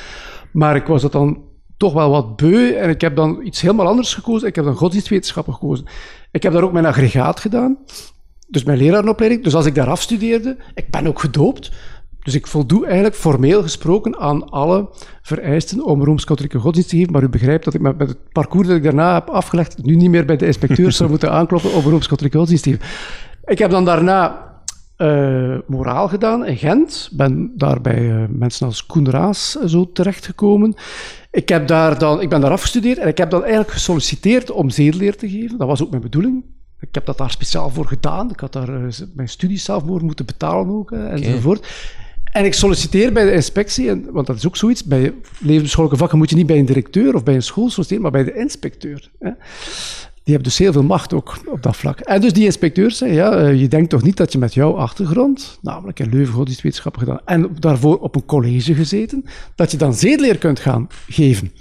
Maar 0.52 0.76
ik 0.76 0.86
was 0.86 1.02
dat 1.02 1.12
dan 1.12 1.42
toch 1.76 1.92
wel 1.92 2.10
wat 2.10 2.36
beu. 2.36 2.72
En 2.72 2.88
ik 2.88 3.00
heb 3.00 3.16
dan 3.16 3.40
iets 3.42 3.60
helemaal 3.60 3.86
anders 3.86 4.14
gekozen. 4.14 4.48
Ik 4.48 4.54
heb 4.54 4.64
dan 4.64 4.74
godsdienstwetenschappen 4.74 5.54
gekozen. 5.54 5.86
Ik 6.30 6.42
heb 6.42 6.52
daar 6.52 6.62
ook 6.62 6.72
mijn 6.72 6.86
aggregaat 6.86 7.40
gedaan. 7.40 7.78
Dus 8.48 8.64
mijn 8.64 8.78
lerarenopleiding. 8.78 9.44
Dus 9.44 9.54
als 9.54 9.66
ik 9.66 9.74
daar 9.74 9.88
afstudeerde, 9.88 10.56
ik 10.74 10.90
ben 10.90 11.06
ook 11.06 11.20
gedoopt. 11.20 11.72
Dus 12.24 12.34
ik 12.34 12.46
voldoe 12.46 12.84
eigenlijk 12.84 13.14
formeel 13.14 13.62
gesproken 13.62 14.18
aan 14.18 14.50
alle 14.50 14.88
vereisten 15.22 15.84
om 15.84 16.04
Rooms-Katholieke 16.04 16.58
godsdienst 16.58 16.90
te 16.90 16.96
geven. 16.96 17.12
Maar 17.12 17.22
u 17.22 17.28
begrijpt 17.28 17.64
dat 17.64 17.74
ik 17.74 17.80
met, 17.80 17.98
het 17.98 18.32
parcours 18.32 18.68
dat 18.68 18.76
ik 18.76 18.82
daarna 18.82 19.14
heb 19.14 19.28
afgelegd, 19.28 19.82
nu 19.82 19.94
niet 19.94 20.10
meer 20.10 20.24
bij 20.24 20.36
de 20.36 20.46
inspecteur 20.46 20.92
zou 20.92 21.10
moeten 21.10 21.32
aankloppen 21.32 21.72
om 21.72 21.82
Rooms-Katholieke 21.82 22.36
godsdienst 22.36 22.64
te 22.64 22.70
geven. 22.70 22.86
Ik 23.44 23.58
heb 23.58 23.70
dan 23.70 23.84
daarna 23.84 24.52
uh, 24.98 25.58
moraal 25.66 26.08
gedaan 26.08 26.46
in 26.46 26.56
Gent. 26.56 27.10
Ben 27.12 27.52
daar 27.56 27.80
bij 27.80 28.00
uh, 28.00 28.24
mensen 28.28 28.66
als 28.66 28.86
Koen 28.86 29.10
Raas 29.10 29.50
zo 29.50 29.92
terechtgekomen. 29.92 30.74
Ik, 31.30 31.48
heb 31.48 31.66
daar 31.66 31.98
dan, 31.98 32.20
ik 32.20 32.28
ben 32.28 32.40
daar 32.40 32.50
afgestudeerd 32.50 32.98
en 32.98 33.08
ik 33.08 33.18
heb 33.18 33.30
dan 33.30 33.42
eigenlijk 33.42 33.72
gesolliciteerd 33.72 34.50
om 34.50 34.70
zedeleer 34.70 35.16
te 35.16 35.30
geven. 35.30 35.58
Dat 35.58 35.68
was 35.68 35.82
ook 35.82 35.90
mijn 35.90 36.02
bedoeling. 36.02 36.44
Ik 36.80 36.94
heb 36.94 37.06
dat 37.06 37.18
daar 37.18 37.30
speciaal 37.30 37.70
voor 37.70 37.86
gedaan. 37.86 38.30
Ik 38.30 38.40
had 38.40 38.52
daar 38.52 38.68
uh, 38.68 38.92
mijn 39.14 39.28
studies 39.28 39.64
zelf 39.64 39.84
moeten 39.84 40.26
betalen 40.26 40.74
ook, 40.74 40.90
enzovoort. 40.90 41.66
En 42.34 42.44
ik 42.44 42.54
solliciteer 42.54 43.12
bij 43.12 43.24
de 43.24 43.32
inspectie, 43.32 44.02
want 44.10 44.26
dat 44.26 44.36
is 44.36 44.46
ook 44.46 44.56
zoiets. 44.56 44.84
Bij 44.84 45.14
levensbeschouwelijke 45.38 45.96
vakken 45.96 46.18
moet 46.18 46.30
je 46.30 46.36
niet 46.36 46.46
bij 46.46 46.58
een 46.58 46.66
directeur 46.66 47.14
of 47.14 47.22
bij 47.22 47.34
een 47.34 47.42
school 47.42 47.70
solliciteren, 47.70 48.02
maar 48.02 48.10
bij 48.10 48.24
de 48.24 48.34
inspecteur. 48.38 49.10
Hè. 49.18 49.30
Die 50.22 50.34
hebben 50.34 50.42
dus 50.42 50.58
heel 50.58 50.72
veel 50.72 50.82
macht 50.82 51.12
ook 51.12 51.38
op 51.46 51.62
dat 51.62 51.76
vlak. 51.76 52.00
En 52.00 52.20
dus 52.20 52.32
die 52.32 52.44
inspecteur 52.44 52.90
zei, 52.90 53.12
ja, 53.12 53.36
eh, 53.36 53.60
je 53.60 53.68
denkt 53.68 53.90
toch 53.90 54.02
niet 54.02 54.16
dat 54.16 54.32
je 54.32 54.38
met 54.38 54.54
jouw 54.54 54.72
achtergrond, 54.72 55.58
namelijk 55.62 56.00
in 56.00 56.08
Leuven 56.10 56.34
godsdienstwetenschappen 56.34 57.02
gedaan, 57.02 57.20
en 57.24 57.56
daarvoor 57.58 57.98
op 57.98 58.14
een 58.14 58.24
college 58.24 58.74
gezeten, 58.74 59.24
dat 59.54 59.70
je 59.70 59.76
dan 59.76 59.94
zedeleer 59.94 60.38
kunt 60.38 60.60
gaan 60.60 60.88
geven. 61.08 61.52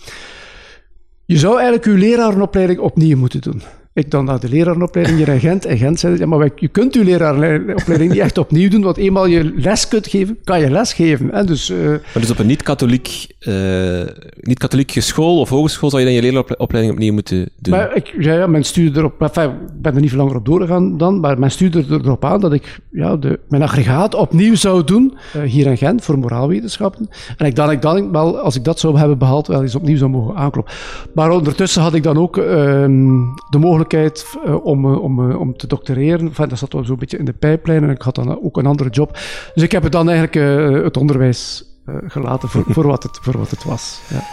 Je 1.26 1.38
zou 1.38 1.53
eigenlijk 1.53 1.86
je 1.86 1.91
lerarenopleiding 1.91 2.80
opnieuw 2.80 3.17
moeten 3.17 3.41
doen. 3.41 3.61
Ik 3.95 4.11
dan 4.11 4.25
naar 4.25 4.39
de 4.39 4.49
lerarenopleiding 4.49 5.17
hier 5.17 5.27
in 5.27 5.39
Gent. 5.39 5.65
En 5.65 5.77
Gent 5.77 5.99
zei, 5.99 6.17
ja, 6.17 6.25
maar 6.25 6.49
je 6.55 6.67
kunt 6.67 6.93
je 6.93 7.03
lerarenopleiding 7.03 8.11
niet 8.11 8.19
echt 8.21 8.37
opnieuw 8.37 8.69
doen, 8.69 8.81
want 8.81 8.97
eenmaal 8.97 9.25
je 9.25 9.53
les 9.55 9.87
kunt 9.87 10.07
geven, 10.07 10.37
kan 10.43 10.59
je 10.59 10.69
les 10.69 10.93
geven. 10.93 11.31
En 11.31 11.45
dus, 11.45 11.69
uh, 11.69 11.87
maar 11.87 11.99
dus 12.13 12.31
op 12.31 12.39
een 12.39 12.45
niet-katholiek 12.45 13.27
uh, 13.39 14.01
niet 14.39 14.85
school 14.89 15.39
of 15.39 15.49
hogeschool 15.49 15.89
zou 15.89 16.01
je 16.01 16.07
dan 16.07 16.17
je 16.17 16.31
lerarenopleiding 16.31 16.93
opnieuw 16.95 17.13
moeten 17.13 17.49
doen? 17.59 17.73
Maar 17.73 17.95
ik, 17.95 18.15
ja, 18.19 18.33
ja, 18.33 18.47
men 18.47 18.63
stuurde 18.63 18.99
erop, 18.99 19.21
enfin, 19.21 19.43
ik 19.49 19.81
ben 19.81 19.95
er 19.95 20.01
niet 20.01 20.09
veel 20.09 20.19
langer 20.19 20.35
op 20.35 20.45
doorgegaan 20.45 20.97
dan, 20.97 21.19
maar 21.19 21.39
men 21.39 21.51
stuurde 21.51 21.85
erop 21.89 22.25
aan 22.25 22.39
dat 22.39 22.53
ik 22.53 22.79
ja, 22.91 23.15
de, 23.15 23.39
mijn 23.49 23.63
aggregaat 23.63 24.15
opnieuw 24.15 24.55
zou 24.55 24.83
doen, 24.83 25.17
uh, 25.35 25.41
hier 25.41 25.67
in 25.67 25.77
Gent, 25.77 26.03
voor 26.03 26.19
moraalwetenschappen. 26.19 27.09
En 27.37 27.45
ik 27.45 27.55
dan, 27.55 27.71
ik 27.71 27.81
dan 27.81 28.11
wel, 28.11 28.37
als 28.39 28.55
ik 28.55 28.63
dat 28.63 28.79
zou 28.79 28.97
hebben 28.97 29.17
behaald, 29.17 29.47
wel 29.47 29.61
eens 29.61 29.75
opnieuw 29.75 29.97
zou 29.97 30.09
mogen 30.09 30.35
aankloppen. 30.35 30.73
Maar 31.13 31.31
ondertussen 31.31 31.81
had 31.81 31.93
ik 31.93 32.03
dan 32.03 32.17
ook 32.17 32.37
ehm, 32.37 33.19
de 33.49 33.57
mogelijkheid 33.57 33.81
uh, 33.93 34.65
om, 34.65 34.86
uh, 34.86 35.03
om, 35.03 35.31
uh, 35.31 35.39
om 35.39 35.57
te 35.57 35.67
doctoreren. 35.67 36.34
Dat 36.36 36.57
zat 36.57 36.73
wel 36.73 36.86
zo'n 36.86 36.97
beetje 36.97 37.17
in 37.17 37.25
de 37.25 37.34
pijplijn 37.34 37.84
en 37.84 37.89
ik 37.89 38.01
had 38.01 38.15
dan 38.15 38.43
ook 38.43 38.57
een 38.57 38.65
andere 38.65 38.89
job. 38.89 39.11
Dus 39.53 39.63
ik 39.63 39.71
heb 39.71 39.84
het 39.84 39.91
dan 39.91 40.09
eigenlijk 40.09 40.84
het 40.84 40.97
onderwijs 40.97 41.65
gelaten 42.07 42.49
voor, 42.49 42.63
voor, 42.67 42.88
wat 42.88 43.03
het, 43.03 43.19
voor 43.21 43.38
wat 43.38 43.49
het 43.49 43.63
was. 43.63 44.01
Ja. 44.09 44.23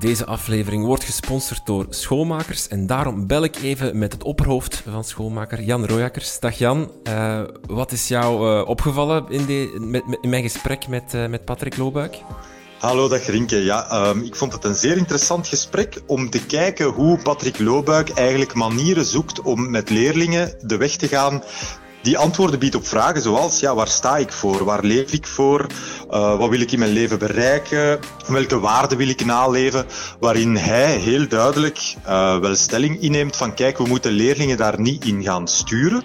Deze 0.00 0.26
aflevering 0.26 0.84
wordt 0.84 1.04
gesponsord 1.04 1.66
door 1.66 1.86
Schoolmakers 1.88 2.68
en 2.68 2.86
daarom 2.86 3.26
bel 3.26 3.44
ik 3.44 3.56
even 3.56 3.98
met 3.98 4.12
het 4.12 4.22
opperhoofd 4.22 4.82
van 4.90 5.04
Schoolmaker, 5.04 5.62
Jan 5.62 5.86
Royakkers. 5.86 6.38
Dag 6.38 6.58
Jan, 6.58 6.92
uh, 7.08 7.42
wat 7.66 7.92
is 7.92 8.08
jou 8.08 8.48
uh, 8.48 8.68
opgevallen 8.68 9.24
in, 9.28 9.46
de, 9.46 10.12
in 10.20 10.30
mijn 10.30 10.42
gesprek 10.42 10.88
met, 10.88 11.14
uh, 11.14 11.26
met 11.26 11.44
Patrick 11.44 11.76
Loobuik? 11.76 12.18
Hallo, 12.78 13.08
dag 13.08 13.26
Rinke. 13.26 13.56
Ja, 13.56 14.08
um, 14.08 14.22
ik 14.22 14.36
vond 14.36 14.52
het 14.52 14.64
een 14.64 14.74
zeer 14.74 14.96
interessant 14.96 15.46
gesprek 15.46 16.02
om 16.06 16.30
te 16.30 16.46
kijken 16.46 16.86
hoe 16.86 17.18
Patrick 17.22 17.58
Loobuik 17.58 18.10
eigenlijk 18.10 18.54
manieren 18.54 19.04
zoekt 19.04 19.40
om 19.40 19.70
met 19.70 19.90
leerlingen 19.90 20.54
de 20.60 20.76
weg 20.76 20.96
te 20.96 21.08
gaan 21.08 21.42
die 22.02 22.18
antwoorden 22.18 22.58
biedt 22.58 22.74
op 22.74 22.86
vragen 22.86 23.22
zoals, 23.22 23.60
ja, 23.60 23.74
waar 23.74 23.88
sta 23.88 24.16
ik 24.16 24.32
voor? 24.32 24.64
Waar 24.64 24.84
leef 24.84 25.12
ik 25.12 25.26
voor? 25.26 25.66
Uh, 26.10 26.38
wat 26.38 26.48
wil 26.48 26.60
ik 26.60 26.72
in 26.72 26.78
mijn 26.78 26.90
leven 26.90 27.18
bereiken? 27.18 28.00
Welke 28.26 28.60
waarden 28.60 28.98
wil 28.98 29.08
ik 29.08 29.24
naleven? 29.24 29.86
Waarin 30.20 30.56
hij 30.56 30.96
heel 30.96 31.28
duidelijk 31.28 31.94
uh, 32.06 32.38
wel 32.38 32.54
stelling 32.54 33.00
inneemt 33.00 33.36
van, 33.36 33.54
kijk, 33.54 33.78
we 33.78 33.86
moeten 33.86 34.12
leerlingen 34.12 34.56
daar 34.56 34.80
niet 34.80 35.04
in 35.04 35.22
gaan 35.22 35.48
sturen. 35.48 36.02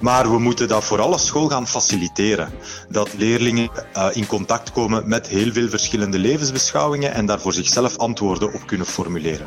Maar 0.00 0.30
we 0.30 0.38
moeten 0.38 0.68
dat 0.68 0.84
vooral 0.84 1.12
als 1.12 1.26
school 1.26 1.48
gaan 1.48 1.66
faciliteren. 1.66 2.52
Dat 2.88 3.08
leerlingen 3.16 3.70
uh, 3.96 4.06
in 4.12 4.26
contact 4.26 4.72
komen 4.72 5.08
met 5.08 5.26
heel 5.26 5.52
veel 5.52 5.68
verschillende 5.68 6.18
levensbeschouwingen 6.18 7.12
en 7.12 7.26
daar 7.26 7.40
voor 7.40 7.52
zichzelf 7.52 7.96
antwoorden 7.96 8.52
op 8.52 8.66
kunnen 8.66 8.86
formuleren. 8.86 9.46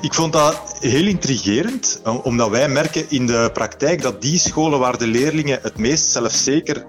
Ik 0.00 0.14
vond 0.14 0.32
dat 0.32 0.76
heel 0.80 1.06
intrigerend, 1.06 2.00
omdat 2.22 2.50
wij 2.50 2.68
merken 2.68 3.10
in 3.10 3.26
de 3.26 3.50
praktijk 3.52 4.02
dat 4.02 4.22
die 4.22 4.38
scholen 4.38 4.78
waar 4.78 4.98
de 4.98 5.06
leerlingen 5.06 5.58
het 5.62 5.78
meest 5.78 6.10
zelfzeker 6.10 6.86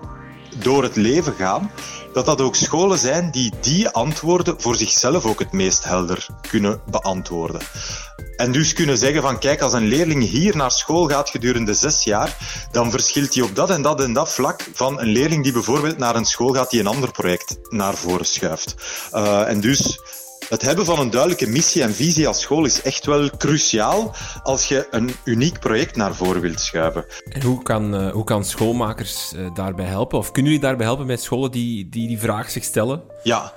door 0.55 0.83
het 0.83 0.95
leven 0.95 1.33
gaan, 1.33 1.71
dat 2.13 2.25
dat 2.25 2.41
ook 2.41 2.55
scholen 2.55 2.97
zijn 2.97 3.31
die 3.31 3.53
die 3.61 3.89
antwoorden 3.89 4.61
voor 4.61 4.75
zichzelf 4.75 5.25
ook 5.25 5.39
het 5.39 5.51
meest 5.51 5.83
helder 5.83 6.27
kunnen 6.49 6.81
beantwoorden. 6.89 7.61
En 8.35 8.51
dus 8.51 8.73
kunnen 8.73 8.97
zeggen 8.97 9.21
van 9.21 9.39
kijk, 9.39 9.61
als 9.61 9.73
een 9.73 9.87
leerling 9.87 10.23
hier 10.23 10.55
naar 10.55 10.71
school 10.71 11.07
gaat 11.07 11.29
gedurende 11.29 11.73
zes 11.73 12.03
jaar, 12.03 12.37
dan 12.71 12.91
verschilt 12.91 13.33
hij 13.33 13.43
op 13.43 13.55
dat 13.55 13.69
en 13.69 13.81
dat 13.81 14.01
en 14.01 14.13
dat 14.13 14.33
vlak 14.33 14.67
van 14.73 14.99
een 14.99 15.07
leerling 15.07 15.43
die 15.43 15.51
bijvoorbeeld 15.51 15.97
naar 15.97 16.15
een 16.15 16.25
school 16.25 16.53
gaat 16.53 16.69
die 16.69 16.79
een 16.79 16.87
ander 16.87 17.11
project 17.11 17.57
naar 17.69 17.95
voren 17.95 18.25
schuift. 18.25 18.75
Uh, 19.13 19.47
en 19.47 19.59
dus 19.59 19.99
het 20.49 20.61
hebben 20.61 20.85
van 20.85 20.99
een 20.99 21.09
duidelijke 21.09 21.47
missie 21.47 21.83
en 21.83 21.93
visie 21.93 22.27
als 22.27 22.41
school 22.41 22.65
is 22.65 22.81
echt 22.81 23.05
wel 23.05 23.29
cruciaal 23.37 24.15
als 24.43 24.65
je 24.65 24.87
een 24.91 25.15
uniek 25.23 25.59
project 25.59 25.95
naar 25.95 26.15
voren 26.15 26.41
wilt 26.41 26.59
schuiven. 26.59 27.05
En 27.29 27.43
hoe 27.43 27.63
kan, 27.63 27.95
uh, 27.95 28.11
hoe 28.11 28.23
kan 28.23 28.45
schoolmakers 28.45 29.33
uh, 29.35 29.53
daarbij 29.53 29.85
helpen? 29.85 30.17
Of 30.17 30.31
kunnen 30.31 30.51
jullie 30.51 30.67
daarbij 30.67 30.85
helpen 30.85 31.05
met 31.05 31.21
scholen 31.21 31.51
die 31.51 31.89
die, 31.89 32.07
die 32.07 32.19
vraag 32.19 32.49
zich 32.49 32.63
stellen? 32.63 33.03
Ja, 33.23 33.53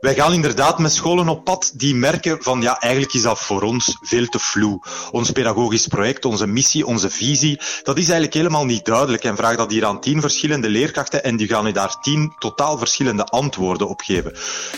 wij 0.00 0.14
gaan 0.14 0.32
inderdaad 0.32 0.78
met 0.78 0.92
scholen 0.92 1.28
op 1.28 1.44
pad 1.44 1.72
die 1.74 1.94
merken 1.94 2.42
van 2.42 2.62
ja, 2.62 2.80
eigenlijk 2.80 3.14
is 3.14 3.22
dat 3.22 3.38
voor 3.38 3.62
ons 3.62 3.96
veel 4.00 4.26
te 4.26 4.38
vloe. 4.38 4.82
Ons 5.10 5.30
pedagogisch 5.30 5.86
project, 5.86 6.24
onze 6.24 6.46
missie, 6.46 6.86
onze 6.86 7.10
visie, 7.10 7.60
dat 7.82 7.98
is 7.98 8.04
eigenlijk 8.04 8.34
helemaal 8.34 8.64
niet 8.64 8.84
duidelijk. 8.84 9.24
En 9.24 9.36
vraag 9.36 9.56
dat 9.56 9.70
hier 9.70 9.84
aan 9.84 10.00
tien 10.00 10.20
verschillende 10.20 10.68
leerkrachten 10.68 11.24
en 11.24 11.36
die 11.36 11.48
gaan 11.48 11.66
u 11.66 11.72
daar 11.72 12.00
tien 12.00 12.34
totaal 12.38 12.78
verschillende 12.78 13.24
antwoorden 13.24 13.88
op 13.88 14.00
geven. 14.00 14.32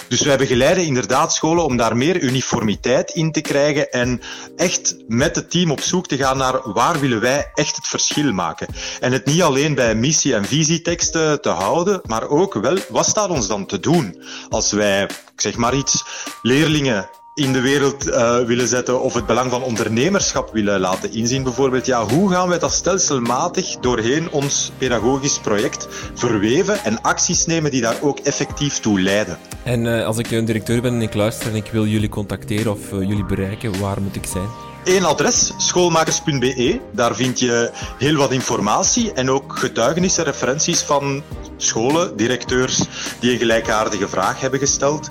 Dus 0.09 0.20
wij 0.20 0.37
begeleiden 0.37 0.85
inderdaad 0.85 1.35
scholen 1.35 1.64
om 1.64 1.77
daar 1.77 1.97
meer 1.97 2.20
uniformiteit 2.20 3.11
in 3.11 3.33
te 3.33 3.41
krijgen 3.41 3.91
en 3.91 4.20
echt 4.57 4.97
met 5.07 5.37
het 5.37 5.51
team 5.51 5.70
op 5.70 5.81
zoek 5.81 6.07
te 6.07 6.16
gaan 6.16 6.37
naar 6.37 6.73
waar 6.73 7.01
willen 7.01 7.20
wij 7.20 7.51
echt 7.55 7.77
het 7.77 7.87
verschil 7.87 8.33
maken. 8.33 8.66
En 9.01 9.12
het 9.12 9.25
niet 9.25 9.43
alleen 9.43 9.75
bij 9.75 9.95
missie- 9.95 10.35
en 10.35 10.45
visieteksten 10.45 11.41
te 11.41 11.49
houden, 11.49 12.01
maar 12.07 12.29
ook 12.29 12.55
wel, 12.55 12.79
wat 12.89 13.07
staat 13.07 13.29
ons 13.29 13.47
dan 13.47 13.66
te 13.66 13.81
doen 13.81 14.23
als 14.49 14.73
wij 14.73 15.11
ik 15.32 15.40
zeg 15.40 15.56
maar 15.56 15.74
iets, 15.74 16.04
leerlingen 16.42 17.08
in 17.34 17.52
de 17.52 17.60
wereld 17.60 18.06
uh, 18.06 18.44
willen 18.44 18.68
zetten 18.68 19.00
of 19.00 19.14
het 19.14 19.26
belang 19.26 19.50
van 19.50 19.62
ondernemerschap 19.62 20.52
willen 20.52 20.80
laten 20.80 21.12
inzien 21.12 21.42
bijvoorbeeld. 21.42 21.86
Ja, 21.86 22.04
hoe 22.06 22.30
gaan 22.30 22.48
wij 22.48 22.58
dat 22.58 22.72
stelselmatig 22.72 23.76
doorheen 23.76 24.30
ons 24.30 24.72
pedagogisch 24.78 25.38
project 25.38 25.86
verweven 26.14 26.84
en 26.84 27.02
acties 27.02 27.46
nemen 27.46 27.70
die 27.70 27.80
daar 27.80 27.96
ook 28.00 28.18
effectief 28.18 28.78
toe 28.78 29.00
leiden? 29.00 29.38
En 29.62 29.84
uh, 29.84 30.06
als 30.06 30.18
ik 30.18 30.30
een 30.30 30.44
directeur 30.44 30.82
ben 30.82 30.94
en 30.94 31.02
ik 31.02 31.14
luister 31.14 31.48
en 31.48 31.54
ik 31.54 31.68
wil 31.72 31.86
jullie 31.86 32.08
contacteren 32.08 32.72
of 32.72 32.90
jullie 32.90 33.24
bereiken, 33.24 33.80
waar 33.80 34.02
moet 34.02 34.16
ik 34.16 34.26
zijn? 34.26 34.72
Eén 34.85 35.05
adres, 35.05 35.53
schoolmakers.be. 35.57 36.80
Daar 36.93 37.14
vind 37.14 37.39
je 37.39 37.70
heel 37.99 38.16
wat 38.16 38.33
informatie 38.33 39.12
en 39.12 39.30
ook 39.30 39.59
getuigenissen, 39.59 40.24
referenties 40.24 40.80
van 40.80 41.22
scholen, 41.57 42.16
directeurs 42.16 42.83
die 43.20 43.33
een 43.33 43.39
gelijkaardige 43.39 44.09
vraag 44.09 44.41
hebben 44.41 44.59
gesteld. 44.59 45.11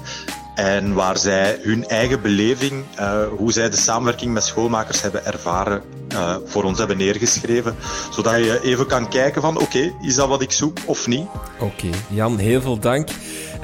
En 0.56 0.94
waar 0.94 1.18
zij 1.18 1.60
hun 1.62 1.88
eigen 1.88 2.22
beleving, 2.22 2.84
uh, 3.00 3.24
hoe 3.38 3.52
zij 3.52 3.70
de 3.70 3.78
samenwerking 3.78 4.34
met 4.34 4.44
schoolmakers 4.44 5.02
hebben 5.02 5.26
ervaren, 5.26 5.82
uh, 6.12 6.36
voor 6.46 6.64
ons 6.64 6.78
hebben 6.78 6.98
neergeschreven. 6.98 7.76
Zodat 8.12 8.36
je 8.36 8.60
even 8.64 8.88
kan 8.88 9.10
kijken 9.10 9.42
van, 9.42 9.60
oké, 9.60 9.94
is 10.02 10.16
dat 10.16 10.28
wat 10.28 10.42
ik 10.42 10.52
zoek 10.52 10.78
of 10.86 11.08
niet? 11.08 11.28
Oké. 11.60 11.90
Jan, 12.08 12.38
heel 12.38 12.62
veel 12.62 12.80
dank. 12.80 13.10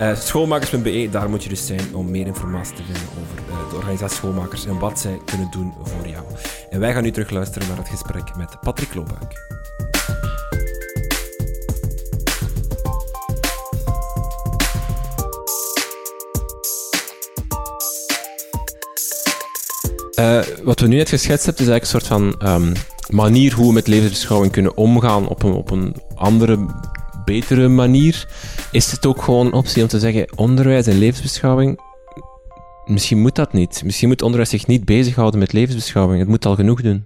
Uh, 0.02 0.16
schoolmakers.be, 0.16 1.08
daar 1.12 1.30
moet 1.30 1.44
je 1.44 1.50
dus 1.50 1.66
zijn 1.66 1.96
om 1.96 2.12
meer 2.12 2.26
informatie 2.26 2.76
te 2.76 2.84
vinden 2.84 3.10
over 3.22 3.70
de 3.70 3.76
organisatie 3.76 4.18
Schoolmakers 4.18 4.66
en 4.66 4.80
wat 4.80 5.00
zij 5.00 5.20
kunnen 5.26 5.48
doen 5.52 5.74
voor 5.84 6.08
jou. 6.08 6.24
En 6.70 6.80
wij 6.80 6.94
gaan 6.94 7.04
nu 7.04 7.12
terug 7.12 7.30
luisteren 7.30 7.68
naar 7.68 7.78
het 7.78 7.90
gesprek 7.90 8.36
met 8.36 8.60
Patrick 8.62 8.94
Loobuik. 8.94 9.46
Uh, 20.20 20.40
wat 20.64 20.80
we 20.80 20.88
nu 20.88 20.96
net 20.96 21.10
geschetst 21.10 21.46
hebben, 21.46 21.64
is 21.64 21.70
eigenlijk 21.70 21.82
een 21.82 21.88
soort 21.88 22.08
van 22.08 22.50
um, 22.50 22.72
manier 23.10 23.54
hoe 23.54 23.68
we 23.68 23.74
met 23.74 23.88
levensbeschouwing 23.88 24.52
kunnen 24.52 24.78
omgaan 24.78 25.28
op 25.28 25.44
een, 25.44 25.52
op 25.52 25.72
een 25.72 25.96
andere, 26.16 26.66
betere 27.26 27.68
manier. 27.68 28.28
Is 28.72 28.92
het 28.92 29.06
ook 29.06 29.22
gewoon 29.22 29.46
een 29.46 29.54
optie 29.54 29.82
om 29.82 29.88
te 29.88 30.00
zeggen, 30.00 30.38
onderwijs 30.38 30.88
en 30.88 30.98
levensbeschouwing, 30.98 31.80
misschien 32.86 33.20
moet 33.20 33.36
dat 33.36 33.54
niet. 33.54 33.82
Misschien 33.86 34.08
moet 34.08 34.22
onderwijs 34.22 34.50
zich 34.50 34.68
niet 34.68 34.86
bezighouden 34.86 35.40
met 35.40 35.54
levensbeschouwing. 35.54 36.20
Het 36.20 36.30
moet 36.30 36.46
al 36.46 36.56
genoeg 36.56 36.82
doen. 36.82 37.06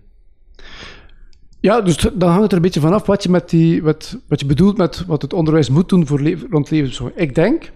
Ja, 1.60 1.82
dus 1.82 1.98
dan 1.98 2.30
hangt 2.30 2.42
het 2.42 2.52
er 2.52 2.58
een 2.58 2.64
beetje 2.64 2.80
vanaf 2.80 3.06
wat 3.06 3.24
je, 3.24 3.82
wat, 3.82 4.18
wat 4.28 4.40
je 4.40 4.46
bedoelt 4.46 4.78
met 4.78 5.06
wat 5.06 5.22
het 5.22 5.34
onderwijs 5.34 5.70
moet 5.70 5.90
doen 5.90 6.08
voor 6.08 6.22
rond 6.50 6.70
levensbeschouwing. 6.70 7.22
Ik 7.22 7.36
denk, 7.36 7.72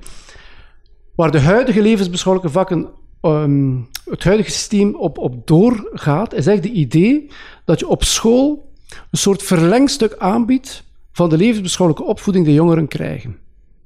waar 1.15 1.31
de 1.31 1.39
huidige 1.39 1.81
levensbeschouwelijke 1.81 2.53
vakken 2.53 2.89
ehm, 3.25 3.75
het 4.09 4.23
huidige 4.23 4.51
systeem 4.51 4.95
op, 4.95 5.17
op 5.17 5.47
doorgaat, 5.47 6.33
is 6.33 6.47
echt 6.47 6.63
het 6.63 6.73
idee 6.73 7.29
dat 7.65 7.79
je 7.79 7.87
op 7.87 8.03
school 8.03 8.71
een 9.11 9.17
soort 9.17 9.43
verlengstuk 9.43 10.15
aanbiedt 10.17 10.83
van 11.11 11.29
de 11.29 11.37
levensbeschouwelijke 11.37 12.09
opvoeding 12.09 12.45
die 12.45 12.53
jongeren 12.53 12.87
krijgen. 12.87 13.37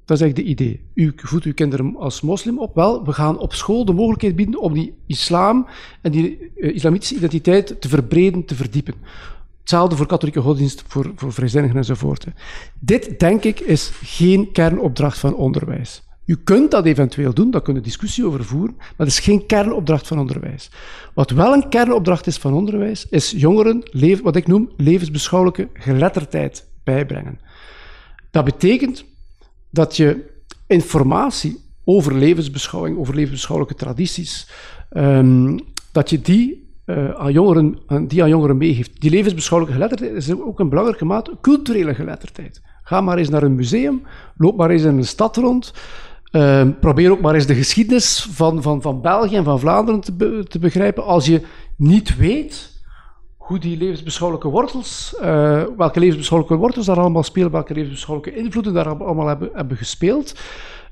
Dat 0.05 0.17
is 0.17 0.27
echt 0.27 0.37
het 0.37 0.45
idee. 0.45 0.81
U 0.93 1.13
voedt 1.15 1.45
uw 1.45 1.53
kinderen 1.53 1.95
als 1.97 2.21
moslim 2.21 2.59
op. 2.59 2.75
Wel, 2.75 3.05
we 3.05 3.13
gaan 3.13 3.37
op 3.37 3.53
school 3.53 3.85
de 3.85 3.93
mogelijkheid 3.93 4.35
bieden 4.35 4.59
om 4.59 4.73
die 4.73 4.93
islam 5.05 5.67
en 6.01 6.11
die 6.11 6.51
uh, 6.55 6.75
islamitische 6.75 7.15
identiteit 7.15 7.81
te 7.81 7.89
verbreden, 7.89 8.45
te 8.45 8.55
verdiepen. 8.55 8.93
Hetzelfde 9.59 9.95
voor 9.95 10.05
katholieke 10.05 10.41
godsdienst, 10.41 10.83
voor, 10.87 11.11
voor 11.15 11.33
vrijzinnigen 11.33 11.77
enzovoort. 11.77 12.25
Dit, 12.79 13.19
denk 13.19 13.43
ik, 13.43 13.59
is 13.59 13.91
geen 14.03 14.51
kernopdracht 14.51 15.17
van 15.17 15.35
onderwijs. 15.35 16.08
U 16.29 16.35
kunt 16.43 16.71
dat 16.71 16.85
eventueel 16.85 17.33
doen, 17.33 17.51
daar 17.51 17.61
kunnen 17.61 17.83
discussie 17.83 18.25
over 18.25 18.45
voeren, 18.45 18.75
maar 18.77 18.93
dat 18.97 19.07
is 19.07 19.19
geen 19.19 19.45
kernopdracht 19.45 20.07
van 20.07 20.19
onderwijs. 20.19 20.71
Wat 21.13 21.31
wel 21.31 21.53
een 21.53 21.69
kernopdracht 21.69 22.27
is 22.27 22.37
van 22.37 22.53
onderwijs, 22.53 23.07
is 23.09 23.31
jongeren 23.31 23.83
wat 24.23 24.35
ik 24.35 24.47
noem 24.47 24.69
levensbeschouwelijke 24.77 25.69
geletterdheid 25.73 26.67
bijbrengen. 26.83 27.39
Dat 28.31 28.45
betekent 28.45 29.05
dat 29.69 29.97
je 29.97 30.25
informatie 30.67 31.57
over 31.83 32.15
levensbeschouwing, 32.15 32.97
over 32.97 33.15
levensbeschouwelijke 33.15 33.77
tradities, 33.77 34.49
um, 34.91 35.59
dat 35.91 36.09
je 36.09 36.21
die 36.21 36.73
uh, 36.85 37.09
aan 37.09 37.31
jongeren, 37.31 37.77
die 38.07 38.23
aan 38.23 38.29
jongeren 38.29 38.57
meegeeft. 38.57 39.01
Die 39.01 39.11
levensbeschouwelijke 39.11 39.79
geletterdheid 39.79 40.27
is 40.27 40.41
ook 40.41 40.59
een 40.59 40.69
belangrijke 40.69 41.05
mate 41.05 41.37
culturele 41.41 41.95
geletterdheid. 41.95 42.61
Ga 42.83 43.01
maar 43.01 43.17
eens 43.17 43.29
naar 43.29 43.43
een 43.43 43.55
museum, 43.55 44.01
loop 44.37 44.57
maar 44.57 44.69
eens 44.69 44.83
in 44.83 44.97
een 44.97 45.05
stad 45.05 45.37
rond. 45.37 45.73
Uh, 46.31 46.67
probeer 46.79 47.11
ook 47.11 47.21
maar 47.21 47.35
eens 47.35 47.45
de 47.45 47.55
geschiedenis 47.55 48.27
van, 48.31 48.61
van, 48.61 48.81
van 48.81 49.01
België 49.01 49.35
en 49.35 49.43
van 49.43 49.59
Vlaanderen 49.59 50.01
te, 50.01 50.45
te 50.47 50.59
begrijpen. 50.59 51.03
Als 51.03 51.25
je 51.25 51.41
niet 51.75 52.17
weet 52.17 52.77
hoe 53.37 53.59
die 53.59 53.77
levensbeschouwelijke 53.77 54.49
wortels, 54.49 55.15
uh, 55.21 55.63
welke 55.77 55.99
levensbeschouwelijke 55.99 56.61
wortels 56.61 56.85
daar 56.85 56.99
allemaal 56.99 57.23
spelen, 57.23 57.51
welke 57.51 57.73
levensbeschouwelijke 57.73 58.39
invloeden 58.39 58.73
daar 58.73 58.87
allemaal 58.87 59.27
hebben, 59.27 59.49
hebben 59.53 59.77
gespeeld. 59.77 60.39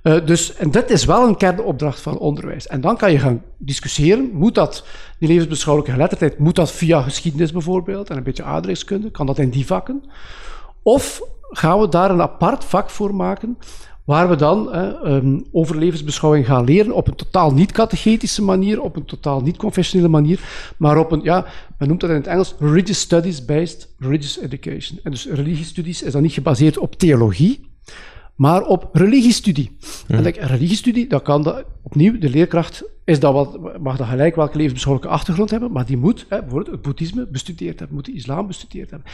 Uh, 0.04 0.26
dus, 0.26 0.56
en 0.56 0.72
dit 0.72 0.90
is 0.90 1.06
wel 1.06 1.28
een 1.28 1.38
kernopdracht 1.38 2.02
van 2.02 2.18
onderwijs. 2.18 2.68
En 2.68 2.82
dan 2.82 2.98
kan 2.98 3.12
je 3.12 3.20
gaan 3.20 3.44
discussiëren, 3.58 4.30
moet 4.34 4.56
dat, 4.56 4.86
die 5.20 5.28
levensbeschouwelijke 5.28 5.94
geletterdheid, 5.96 6.40
moet 6.40 6.56
dat 6.56 6.72
via 6.72 7.02
geschiedenis 7.02 7.52
bijvoorbeeld 7.52 8.10
en 8.10 8.18
een 8.18 8.24
beetje 8.24 8.44
aardrijkskunde, 8.44 9.12
kan 9.12 9.26
dat 9.26 9.38
in 9.38 9.50
die 9.50 9.66
vakken? 9.66 10.04
Of 10.82 11.22
gaan 11.50 11.80
we 11.80 11.90
daar 11.90 12.10
een 12.10 12.22
apart 12.22 12.64
vak 12.64 12.90
voor 12.90 13.16
maken 13.16 13.58
waar 14.08 14.30
we 14.30 14.36
dan 14.36 14.76
um, 15.05 15.45
over 15.51 15.78
levensbeschouwing 15.78 16.45
gaan 16.45 16.64
leren 16.64 16.93
op 16.93 17.08
een 17.08 17.16
totaal 17.16 17.53
niet-catechetische 17.53 18.43
manier, 18.43 18.82
op 18.82 18.95
een 18.95 19.05
totaal 19.05 19.41
niet-confessionele 19.41 20.10
manier, 20.10 20.39
maar 20.78 20.97
op 20.97 21.12
een, 21.12 21.24
ja, 21.24 21.45
men 21.78 21.88
noemt 21.88 22.01
dat 22.01 22.10
in 22.10 22.16
het 22.16 22.28
Engels 22.28 22.55
religious 22.60 22.99
studies-based 22.99 23.93
religious 23.99 24.39
education. 24.39 24.99
En 25.03 25.12
dus 25.12 25.26
religiestudies 25.26 26.03
is 26.03 26.12
dan 26.12 26.22
niet 26.22 26.34
gebaseerd 26.34 26.78
op 26.78 26.95
theologie, 26.95 27.70
maar 28.36 28.64
op 28.64 28.89
religiestudie. 28.93 29.78
En 30.08 30.24
denk, 30.24 30.36
religiestudie, 30.36 31.08
dat 31.08 31.22
kan 31.22 31.64
opnieuw, 31.82 32.18
de 32.18 32.30
leerkracht 32.30 32.84
is 33.05 33.20
dat 33.20 33.34
wat, 33.34 33.80
mag 33.82 33.97
dat 33.97 34.08
gelijk 34.08 34.36
welke 34.36 34.58
levensbeschouwelijke 34.58 35.16
achtergrond 35.16 35.49
hebben, 35.49 35.72
maar 35.72 35.86
die 35.86 35.97
moet 35.97 36.26
hè, 36.30 36.39
bijvoorbeeld 36.39 36.72
het 36.72 36.82
boeddhisme 36.82 37.28
bestudeerd 37.32 37.80
hebben, 37.80 37.95
moet 37.95 38.05
de 38.05 38.14
islam 38.14 38.47
bestudeerd 38.47 38.89
hebben. 38.89 39.12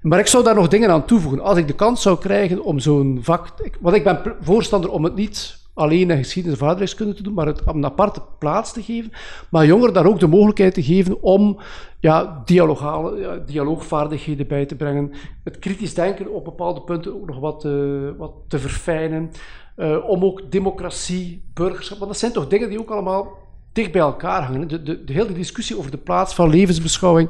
Maar 0.00 0.18
ik 0.18 0.26
zou 0.26 0.44
daar 0.44 0.54
nog 0.54 0.68
dingen 0.68 0.90
aan 0.90 1.04
toevoegen. 1.04 1.40
Als 1.40 1.58
ik 1.58 1.66
de 1.66 1.74
kans 1.74 2.02
zou 2.02 2.18
krijgen 2.18 2.64
om 2.64 2.78
zo'n 2.78 3.18
vak... 3.22 3.48
Want 3.80 3.96
ik 3.96 4.04
ben 4.04 4.20
voorstander 4.40 4.90
om 4.90 5.04
het 5.04 5.14
niet 5.14 5.58
alleen 5.74 6.10
in 6.10 6.16
geschiedenis 6.16 6.60
of 6.60 6.68
aardrijkskunde 6.68 7.14
te 7.14 7.22
doen, 7.22 7.34
maar 7.34 7.46
het 7.46 7.62
een 7.66 7.84
aparte 7.84 8.22
plaats 8.38 8.72
te 8.72 8.82
geven. 8.82 9.12
Maar 9.50 9.66
jongeren 9.66 9.94
daar 9.94 10.06
ook 10.06 10.20
de 10.20 10.26
mogelijkheid 10.26 10.74
te 10.74 10.82
geven 10.82 11.22
om 11.22 11.58
ja, 12.00 12.42
dialogale, 12.44 13.42
dialoogvaardigheden 13.46 14.46
bij 14.46 14.66
te 14.66 14.76
brengen. 14.76 15.12
Het 15.44 15.58
kritisch 15.58 15.94
denken 15.94 16.32
op 16.32 16.44
bepaalde 16.44 16.80
punten 16.80 17.14
ook 17.14 17.26
nog 17.26 17.38
wat, 17.38 17.64
uh, 17.64 18.10
wat 18.18 18.32
te 18.48 18.58
verfijnen. 18.58 19.30
Uh, 19.76 20.08
om 20.08 20.24
ook 20.24 20.42
democratie, 20.50 21.42
burgerschap... 21.54 21.98
Want 21.98 22.10
dat 22.10 22.20
zijn 22.20 22.32
toch 22.32 22.46
dingen 22.46 22.68
die 22.68 22.80
ook 22.80 22.90
allemaal 22.90 23.28
dicht 23.72 23.92
bij 23.92 24.00
elkaar 24.00 24.42
hangen. 24.42 24.68
De, 24.68 24.82
de, 24.82 25.04
de 25.04 25.12
hele 25.12 25.32
discussie 25.32 25.78
over 25.78 25.90
de 25.90 25.96
plaats 25.96 26.34
van 26.34 26.50
levensbeschouwing 26.50 27.28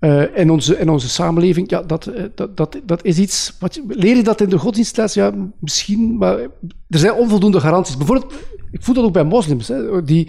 uh, 0.00 0.36
in, 0.36 0.50
onze, 0.50 0.78
in 0.78 0.88
onze 0.88 1.08
samenleving, 1.08 1.70
ja, 1.70 1.82
dat, 1.82 2.06
uh, 2.06 2.24
dat, 2.34 2.56
dat, 2.56 2.80
dat 2.84 3.04
is 3.04 3.18
iets. 3.18 3.56
Wat, 3.58 3.80
leer 3.86 4.16
je 4.16 4.22
dat 4.22 4.40
in 4.40 4.48
de 4.48 4.58
godsdienstles? 4.58 5.14
Ja, 5.14 5.32
misschien, 5.58 6.16
maar 6.16 6.38
er 6.88 6.98
zijn 6.98 7.12
onvoldoende 7.12 7.60
garanties. 7.60 7.96
Bijvoorbeeld, 7.96 8.34
ik 8.70 8.82
voel 8.82 8.94
dat 8.94 9.04
ook 9.04 9.12
bij 9.12 9.24
moslims, 9.24 9.68
hè, 9.68 10.04
die, 10.04 10.28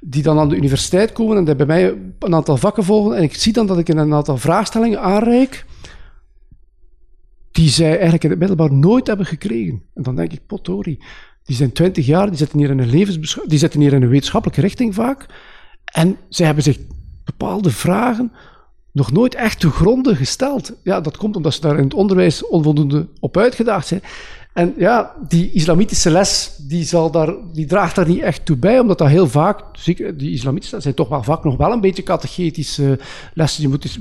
die 0.00 0.22
dan 0.22 0.38
aan 0.38 0.48
de 0.48 0.56
universiteit 0.56 1.12
komen 1.12 1.36
en 1.36 1.44
die 1.44 1.56
bij 1.56 1.66
mij 1.66 1.94
een 2.18 2.34
aantal 2.34 2.56
vakken 2.56 2.84
volgen. 2.84 3.16
En 3.16 3.22
ik 3.22 3.34
zie 3.34 3.52
dan 3.52 3.66
dat 3.66 3.78
ik 3.78 3.88
een 3.88 4.14
aantal 4.14 4.36
vraagstellingen 4.36 5.00
aanreik 5.00 5.64
die 7.52 7.68
zij 7.68 7.90
eigenlijk 7.90 8.24
in 8.24 8.30
het 8.30 8.38
middelbaar 8.38 8.72
nooit 8.72 9.06
hebben 9.06 9.26
gekregen. 9.26 9.82
En 9.94 10.02
dan 10.02 10.16
denk 10.16 10.32
ik, 10.32 10.46
potori, 10.46 10.98
die 11.44 11.56
zijn 11.56 11.72
twintig 11.72 12.06
jaar, 12.06 12.28
die 12.28 12.36
zitten 12.36 12.58
hier 12.58 12.70
in 12.70 12.78
een 12.78 12.90
levensbeschouwing, 12.90 13.50
die 13.50 13.58
zitten 13.58 13.80
hier 13.80 13.92
in 13.92 14.02
een 14.02 14.08
wetenschappelijke 14.08 14.60
richting 14.60 14.94
vaak. 14.94 15.26
En 15.84 16.16
zij 16.28 16.46
hebben 16.46 16.64
zich 16.64 16.78
bepaalde 17.24 17.70
vragen 17.70 18.32
nog 18.92 19.12
nooit 19.12 19.34
echt 19.34 19.60
te 19.60 19.70
gronden 19.70 20.16
gesteld. 20.16 20.72
Ja, 20.82 21.00
dat 21.00 21.16
komt 21.16 21.36
omdat 21.36 21.54
ze 21.54 21.60
daar 21.60 21.76
in 21.76 21.84
het 21.84 21.94
onderwijs 21.94 22.46
onvoldoende 22.46 23.06
op 23.20 23.36
uitgedaagd 23.36 23.86
zijn. 23.86 24.02
En 24.52 24.74
ja, 24.76 25.14
die 25.28 25.52
islamitische 25.52 26.10
les, 26.10 26.56
die, 26.68 26.84
zal 26.84 27.10
daar, 27.10 27.34
die 27.52 27.66
draagt 27.66 27.94
daar 27.94 28.08
niet 28.08 28.20
echt 28.20 28.44
toe 28.44 28.56
bij, 28.56 28.78
omdat 28.78 28.98
dat 28.98 29.08
heel 29.08 29.28
vaak, 29.28 29.62
zeker 29.72 30.16
die 30.16 30.30
islamitische 30.32 30.80
zijn 30.80 30.94
toch 30.94 31.08
wel 31.08 31.22
vaak 31.22 31.44
nog 31.44 31.56
wel 31.56 31.72
een 31.72 31.80
beetje 31.80 32.02
catechetische 32.02 32.98
lessen. 33.34 33.62
Je, 33.62 33.68
moet 33.68 33.92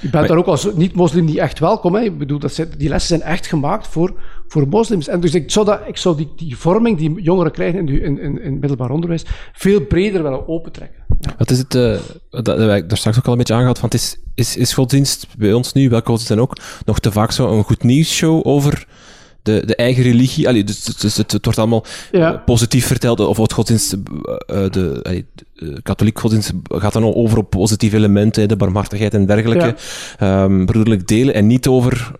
je 0.00 0.08
bent 0.10 0.28
daar 0.28 0.36
ook 0.36 0.46
als 0.46 0.68
niet-moslim 0.74 1.24
niet 1.24 1.36
echt 1.36 1.58
welkom. 1.58 1.94
Hè. 1.94 2.00
Ik 2.00 2.18
bedoel, 2.18 2.38
dat 2.38 2.52
zijn, 2.52 2.68
die 2.78 2.88
lessen 2.88 3.18
zijn 3.18 3.30
echt 3.30 3.46
gemaakt 3.46 3.86
voor, 3.86 4.14
voor 4.48 4.68
moslims. 4.68 5.08
En 5.08 5.20
dus 5.20 5.34
ik 5.34 5.50
zou, 5.50 5.66
dat, 5.66 5.80
ik 5.86 5.96
zou 5.96 6.16
die, 6.16 6.32
die 6.36 6.56
vorming 6.56 6.98
die 6.98 7.22
jongeren 7.22 7.52
krijgen 7.52 7.88
in, 7.88 8.02
in, 8.02 8.20
in, 8.20 8.42
in 8.42 8.58
middelbaar 8.58 8.90
onderwijs 8.90 9.24
veel 9.52 9.80
breder 9.80 10.22
willen 10.22 10.48
opentrekken. 10.48 11.03
Wat 11.38 11.50
is 11.50 11.58
het, 11.58 11.74
uh, 11.74 11.96
dat, 12.30 12.44
dat 12.44 12.58
heb 12.58 12.76
ik 12.76 12.88
daar 12.88 12.98
straks 12.98 13.18
ook 13.18 13.26
al 13.26 13.32
een 13.32 13.38
beetje 13.38 13.54
aangehad, 13.54 13.78
van 13.78 13.88
het 13.88 13.98
is, 13.98 14.16
is, 14.34 14.56
is 14.56 14.72
godsdienst 14.72 15.26
bij 15.38 15.52
ons 15.52 15.72
nu, 15.72 15.88
welke 15.88 16.06
godsdienst 16.06 16.34
dan 16.34 16.42
ook, 16.42 16.56
nog 16.84 16.98
te 16.98 17.12
vaak 17.12 17.32
zo 17.32 17.56
een 17.56 17.64
goed 17.64 17.82
nieuws-show 17.82 18.46
over 18.46 18.86
de, 19.44 19.62
de 19.66 19.76
eigen 19.76 20.02
religie. 20.02 20.48
Allee, 20.48 20.64
dus, 20.64 20.84
dus, 20.84 20.96
dus 20.96 21.16
het, 21.16 21.32
het, 21.32 21.44
wordt 21.44 21.58
allemaal 21.58 21.84
ja. 22.12 22.32
positief 22.32 22.86
verteld. 22.86 23.20
Of 23.20 23.36
het 23.36 23.52
godsdienst, 23.52 23.92
uh, 23.92 23.98
de, 24.46 25.00
allee, 25.02 25.26
de 25.54 25.82
katholiek 25.82 26.18
godsdienst 26.18 26.52
gaat 26.68 26.92
dan 26.92 27.02
al 27.02 27.14
over 27.14 27.38
op 27.38 27.50
positieve 27.50 27.96
elementen, 27.96 28.48
de 28.48 28.56
barmhartigheid 28.56 29.14
en 29.14 29.26
dergelijke. 29.26 29.76
Ja. 30.18 30.42
Um, 30.42 30.66
broederlijk 30.66 31.08
delen. 31.08 31.34
En 31.34 31.46
niet 31.46 31.66
over 31.66 32.12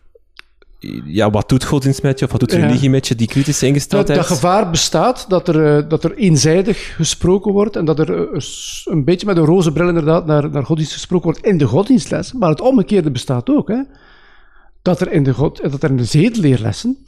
ja, 1.04 1.30
wat 1.30 1.48
doet 1.48 1.64
godsdienst 1.64 2.02
met 2.02 2.18
je, 2.18 2.24
of 2.24 2.30
wat 2.30 2.40
doet 2.40 2.52
religie 2.52 2.90
met 2.90 3.08
je, 3.08 3.14
die 3.14 3.26
kritische 3.26 3.66
ingesteldheid? 3.66 4.18
Dat, 4.18 4.28
dat 4.28 4.36
gevaar 4.36 4.70
bestaat, 4.70 5.24
dat 5.28 5.48
er, 5.48 5.88
dat 5.88 6.04
er 6.04 6.14
eenzijdig 6.14 6.94
gesproken 6.96 7.52
wordt 7.52 7.76
en 7.76 7.84
dat 7.84 7.98
er 7.98 8.10
een 8.84 9.04
beetje 9.04 9.26
met 9.26 9.36
een 9.36 9.44
roze 9.44 9.72
bril 9.72 9.88
inderdaad 9.88 10.26
naar, 10.26 10.50
naar 10.50 10.64
godsdienst 10.64 10.94
gesproken 10.94 11.30
wordt 11.30 11.46
in 11.46 11.58
de 11.58 11.66
godsdienstles. 11.66 12.32
Maar 12.32 12.50
het 12.50 12.60
omgekeerde 12.60 13.10
bestaat 13.10 13.50
ook. 13.50 13.68
Hè? 13.68 13.82
dat 14.84 15.00
er 15.00 15.12
in 15.12 15.22
de, 15.22 15.34
god, 15.34 15.70
dat 15.70 15.82
er 15.82 15.90
in 15.90 15.96
de 15.96 16.04
zedeleerlessen 16.04 16.98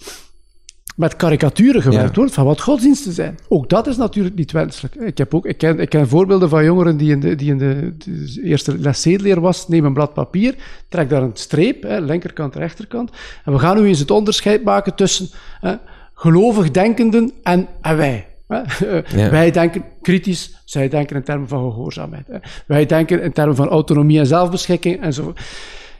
met 0.96 1.16
karikaturen 1.16 1.82
gewerkt 1.82 2.14
ja. 2.14 2.20
wordt 2.20 2.34
van 2.34 2.44
wat 2.44 2.60
godsdiensten 2.60 3.12
zijn. 3.12 3.38
Ook 3.48 3.68
dat 3.68 3.86
is 3.86 3.96
natuurlijk 3.96 4.34
niet 4.34 4.52
wenselijk. 4.52 4.94
Ik, 4.94 5.18
heb 5.18 5.34
ook, 5.34 5.46
ik, 5.46 5.58
ken, 5.58 5.80
ik 5.80 5.88
ken 5.88 6.08
voorbeelden 6.08 6.48
van 6.48 6.64
jongeren 6.64 6.96
die 6.96 7.10
in 7.10 7.20
de, 7.20 7.34
die 7.34 7.50
in 7.50 7.58
de, 7.58 7.94
de 7.98 8.40
eerste 8.42 8.78
les 8.78 9.02
zedeleer 9.02 9.40
was. 9.40 9.68
Neem 9.68 9.84
een 9.84 9.92
blad 9.92 10.14
papier, 10.14 10.54
trek 10.88 11.08
daar 11.08 11.22
een 11.22 11.30
streep, 11.34 11.82
hè, 11.82 12.00
linkerkant, 12.00 12.54
rechterkant. 12.54 13.10
En 13.44 13.52
we 13.52 13.58
gaan 13.58 13.80
nu 13.80 13.86
eens 13.86 13.98
het 13.98 14.10
onderscheid 14.10 14.64
maken 14.64 14.94
tussen 14.94 15.28
hè, 15.60 15.74
gelovig 16.14 16.70
denkenden 16.70 17.32
en, 17.42 17.68
en 17.80 17.96
wij. 17.96 18.26
Ja. 18.48 18.64
Wij 19.30 19.50
denken 19.50 19.84
kritisch, 20.02 20.62
zij 20.64 20.88
denken 20.88 21.16
in 21.16 21.22
termen 21.22 21.48
van 21.48 21.72
gehoorzaamheid. 21.72 22.26
Hè. 22.26 22.38
Wij 22.66 22.86
denken 22.86 23.22
in 23.22 23.32
termen 23.32 23.56
van 23.56 23.68
autonomie 23.68 24.18
en 24.18 24.26
zelfbeschikking 24.26 25.02
enzovoort. 25.02 25.40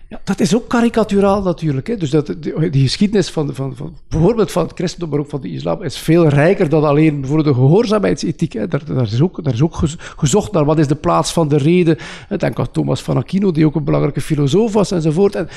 Ja, 0.09 0.21
dat 0.25 0.41
is 0.41 0.55
ook 0.55 0.69
karikaturaal 0.69 1.43
natuurlijk. 1.43 1.87
Hè. 1.87 1.97
Dus 1.97 2.11
dat, 2.11 2.35
die, 2.39 2.71
die 2.71 2.83
geschiedenis 2.83 3.31
van, 3.31 3.55
van, 3.55 3.77
van, 3.77 3.97
bijvoorbeeld 4.09 4.53
van 4.53 4.63
het 4.63 4.73
christendom, 4.75 5.11
maar 5.11 5.19
ook 5.19 5.29
van 5.29 5.41
de 5.41 5.51
islam, 5.51 5.83
is 5.83 5.99
veel 5.99 6.29
rijker 6.29 6.69
dan 6.69 6.85
alleen 6.85 7.21
bijvoorbeeld 7.21 7.55
de 7.55 7.63
gehoorzaamheidsethiek. 7.63 8.53
Hè. 8.53 8.69
Daar, 8.69 8.85
daar, 8.85 9.03
is 9.03 9.21
ook, 9.21 9.45
daar 9.45 9.53
is 9.53 9.63
ook 9.63 9.79
gezocht 10.17 10.53
naar 10.53 10.65
wat 10.65 10.79
is 10.79 10.87
de 10.87 10.95
plaats 10.95 11.33
van 11.33 11.49
de 11.49 11.57
reden. 11.57 11.97
Denk 12.39 12.59
aan 12.59 12.71
Thomas 12.71 13.03
van 13.03 13.17
Aquino, 13.17 13.51
die 13.51 13.67
ook 13.67 13.75
een 13.75 13.85
belangrijke 13.85 14.21
filosoof 14.21 14.73
was 14.73 14.91
enzovoort. 14.91 15.35
En, 15.35 15.49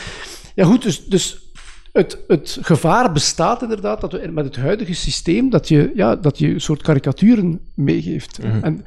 ja 0.55 0.65
goed, 0.65 0.81
dus, 0.81 1.05
dus 1.05 1.49
het, 1.91 2.17
het, 2.27 2.57
gevaar 2.61 3.11
bestaat 3.11 3.61
inderdaad 3.61 4.01
dat 4.01 4.11
we 4.11 4.27
met 4.31 4.45
het 4.45 4.55
huidige 4.55 4.93
systeem 4.93 5.49
dat 5.49 5.67
je, 5.67 5.91
ja, 5.95 6.15
dat 6.15 6.39
je 6.39 6.47
een 6.47 6.61
soort 6.61 6.81
karikaturen 6.81 7.59
meegeeft. 7.73 8.43
Mm 8.43 8.51
-hmm. 8.51 8.63
En 8.63 8.83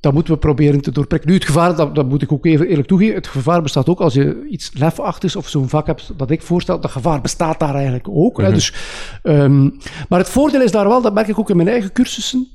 dat 0.00 0.12
moeten 0.12 0.32
we 0.32 0.38
proberen 0.38 0.80
te 0.80 0.90
doorprikken. 0.90 1.28
Nu, 1.28 1.34
het 1.34 1.44
gevaar, 1.44 1.76
dat, 1.76 1.94
dat, 1.94 2.08
moet 2.08 2.22
ik 2.22 2.32
ook 2.32 2.46
even 2.46 2.66
eerlijk 2.66 2.88
toegeven, 2.88 3.14
het 3.14 3.26
gevaar 3.26 3.62
bestaat 3.62 3.88
ook 3.88 4.00
als 4.00 4.14
je 4.14 4.46
iets 4.48 4.70
lefachtigs 4.74 5.36
of 5.36 5.48
zo'n 5.48 5.68
vak 5.68 5.86
hebt 5.86 6.12
dat 6.16 6.30
ik 6.30 6.42
voorstel, 6.42 6.80
dat 6.80 6.90
gevaar 6.90 7.20
bestaat 7.20 7.60
daar 7.60 7.74
eigenlijk 7.74 8.08
ook. 8.08 8.36
hè? 8.36 8.44
Mhm. 8.44 8.54
Dus, 8.54 8.74
um, 9.22 9.78
maar 10.08 10.18
het 10.18 10.28
voordeel 10.28 10.62
is 10.62 10.72
daar 10.72 10.88
wel, 10.88 11.02
dat 11.02 11.14
merk 11.14 11.28
ik 11.28 11.38
ook 11.38 11.50
in 11.50 11.56
mijn 11.56 11.68
eigen 11.68 11.92
cursussen, 11.92 12.48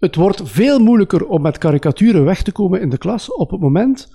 het 0.00 0.14
wordt 0.14 0.40
veel 0.44 0.78
moeilijker 0.78 1.26
om 1.26 1.42
met 1.42 1.58
karikaturen 1.58 2.24
weg 2.24 2.42
te 2.42 2.52
komen 2.52 2.80
in 2.80 2.90
de 2.90 2.98
klas 2.98 3.32
op 3.32 3.50
het 3.50 3.60
moment 3.60 4.08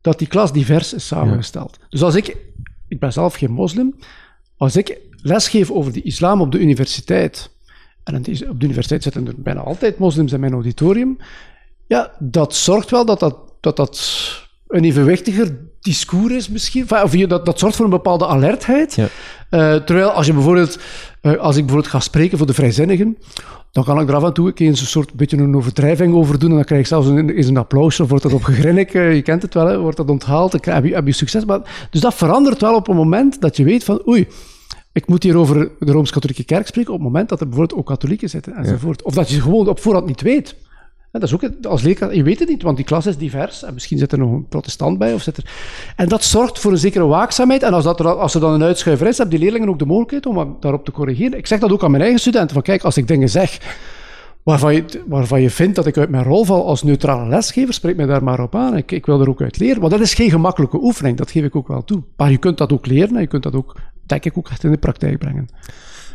dat 0.00 0.18
die 0.18 0.28
klas 0.28 0.52
divers 0.52 0.94
is 0.94 1.06
samengesteld. 1.06 1.78
Dus 1.88 2.02
als 2.02 2.14
ik, 2.14 2.36
ik 2.88 3.00
ben 3.00 3.12
zelf 3.12 3.34
geen 3.34 3.52
moslim, 3.52 3.94
als 4.56 4.76
ik 4.76 5.00
lesgeef 5.22 5.70
over 5.70 5.92
de 5.92 6.02
islam 6.02 6.40
op 6.40 6.52
de 6.52 6.58
universiteit, 6.58 7.50
en 8.14 8.50
op 8.50 8.60
de 8.60 8.64
universiteit 8.64 9.02
zitten 9.02 9.26
er 9.26 9.34
bijna 9.36 9.60
altijd 9.60 9.98
moslims 9.98 10.32
in 10.32 10.40
mijn 10.40 10.52
auditorium, 10.52 11.16
ja, 11.86 12.12
dat 12.18 12.54
zorgt 12.54 12.90
wel 12.90 13.04
dat 13.04 13.20
dat, 13.20 13.36
dat, 13.60 13.76
dat 13.76 14.00
een 14.68 14.84
evenwichtiger 14.84 15.58
discours 15.80 16.34
is 16.34 16.48
misschien. 16.48 16.86
Of 17.02 17.10
dat, 17.10 17.46
dat 17.46 17.58
zorgt 17.58 17.76
voor 17.76 17.84
een 17.84 17.90
bepaalde 17.90 18.26
alertheid. 18.26 18.94
Ja. 18.94 19.08
Uh, 19.50 19.74
terwijl 19.74 20.10
als 20.10 20.26
je 20.26 20.32
bijvoorbeeld, 20.32 20.78
uh, 21.22 21.36
als 21.36 21.56
ik 21.56 21.62
bijvoorbeeld 21.62 21.92
ga 21.92 22.00
spreken 22.00 22.38
voor 22.38 22.46
de 22.46 22.54
vrijzinnigen, 22.54 23.18
dan 23.72 23.84
kan 23.84 24.00
ik 24.00 24.08
er 24.08 24.14
af 24.14 24.24
en 24.24 24.32
toe 24.32 24.52
eens 24.54 24.80
een 24.80 24.86
soort 24.86 25.14
beetje 25.14 25.36
een 25.36 25.56
overdrijving 25.56 26.14
over 26.14 26.38
doen. 26.38 26.50
En 26.50 26.56
dan 26.56 26.64
krijg 26.64 26.80
ik 26.80 26.86
zelfs 26.86 27.06
een, 27.06 27.30
eens 27.30 27.46
een 27.46 27.56
applaus. 27.56 28.00
Of 28.00 28.08
wordt 28.08 28.22
dat 28.22 28.32
op 28.32 28.42
gegrinnik, 28.42 28.94
uh, 28.94 29.14
je 29.14 29.22
kent 29.22 29.42
het 29.42 29.54
wel, 29.54 29.66
hè, 29.66 29.78
wordt 29.78 29.96
dat 29.96 30.10
onthaald. 30.10 30.54
Ik, 30.54 30.64
heb, 30.64 30.84
je, 30.84 30.94
heb 30.94 31.06
je 31.06 31.12
succes. 31.12 31.44
Maar, 31.44 31.88
dus 31.90 32.00
dat 32.00 32.14
verandert 32.14 32.60
wel 32.60 32.74
op 32.74 32.88
een 32.88 32.96
moment 32.96 33.40
dat 33.40 33.56
je 33.56 33.64
weet 33.64 33.84
van, 33.84 34.02
oei, 34.08 34.28
ik 34.92 35.06
moet 35.06 35.22
hier 35.22 35.36
over 35.36 35.70
de 35.78 35.92
Rooms-Katholieke 35.92 36.44
Kerk 36.44 36.66
spreken 36.66 36.92
op 36.92 36.98
het 36.98 37.06
moment 37.06 37.28
dat 37.28 37.40
er 37.40 37.48
bijvoorbeeld 37.48 37.80
ook 37.80 37.86
katholieken 37.86 38.30
zitten 38.30 38.54
enzovoort. 38.54 39.02
Of 39.02 39.14
dat 39.14 39.30
je 39.30 39.40
gewoon 39.40 39.68
op 39.68 39.80
voorhand 39.80 40.06
niet 40.06 40.20
weet. 40.20 40.56
En 41.10 41.20
dat 41.20 41.28
is 41.28 41.34
ook, 41.34 41.50
als 41.66 41.82
leerkracht, 41.82 42.14
je 42.14 42.22
weet 42.22 42.38
het 42.38 42.48
niet, 42.48 42.62
want 42.62 42.76
die 42.76 42.86
klas 42.86 43.06
is 43.06 43.16
divers. 43.16 43.62
En 43.62 43.74
misschien 43.74 43.98
zit 43.98 44.12
er 44.12 44.18
nog 44.18 44.32
een 44.32 44.48
protestant 44.48 44.98
bij. 44.98 45.14
Of 45.14 45.22
zit 45.22 45.36
er... 45.36 45.44
En 45.96 46.08
dat 46.08 46.24
zorgt 46.24 46.58
voor 46.58 46.72
een 46.72 46.78
zekere 46.78 47.06
waakzaamheid. 47.06 47.62
En 47.62 47.72
als, 47.72 47.84
dat 47.84 48.00
er, 48.00 48.06
als 48.06 48.34
er 48.34 48.40
dan 48.40 48.52
een 48.52 48.62
uitschuiver 48.62 49.06
is, 49.06 49.18
hebben 49.18 49.36
die 49.36 49.44
leerlingen 49.44 49.68
ook 49.68 49.78
de 49.78 49.86
mogelijkheid 49.86 50.26
om 50.26 50.56
daarop 50.60 50.84
te 50.84 50.92
corrigeren. 50.92 51.38
Ik 51.38 51.46
zeg 51.46 51.58
dat 51.58 51.72
ook 51.72 51.84
aan 51.84 51.90
mijn 51.90 52.02
eigen 52.02 52.20
studenten. 52.20 52.54
Van 52.54 52.62
kijk, 52.62 52.82
als 52.82 52.96
ik 52.96 53.08
dingen 53.08 53.28
zeg 53.28 53.58
waarvan 54.42 54.74
je, 54.74 54.84
waarvan 55.06 55.40
je 55.40 55.50
vindt 55.50 55.76
dat 55.76 55.86
ik 55.86 55.96
uit 55.96 56.10
mijn 56.10 56.24
rol 56.24 56.44
val 56.44 56.66
als 56.66 56.82
neutrale 56.82 57.28
lesgever, 57.28 57.74
spreek 57.74 57.96
mij 57.96 58.06
daar 58.06 58.24
maar 58.24 58.40
op 58.40 58.54
aan. 58.54 58.76
Ik, 58.76 58.92
ik 58.92 59.06
wil 59.06 59.20
er 59.20 59.28
ook 59.28 59.42
uit 59.42 59.58
leren. 59.58 59.80
Want 59.80 59.92
dat 59.92 60.00
is 60.00 60.14
geen 60.14 60.30
gemakkelijke 60.30 60.82
oefening, 60.82 61.16
dat 61.16 61.30
geef 61.30 61.44
ik 61.44 61.56
ook 61.56 61.68
wel 61.68 61.84
toe. 61.84 62.02
Maar 62.16 62.30
je 62.30 62.38
kunt 62.38 62.58
dat 62.58 62.72
ook 62.72 62.86
leren 62.86 63.14
en 63.14 63.20
je 63.20 63.26
kunt 63.26 63.42
dat 63.42 63.54
ook, 63.54 63.76
denk 64.08 64.24
ik, 64.24 64.38
ook 64.38 64.48
echt 64.48 64.64
in 64.64 64.70
de 64.70 64.78
praktijk 64.78 65.18
brengen. 65.18 65.48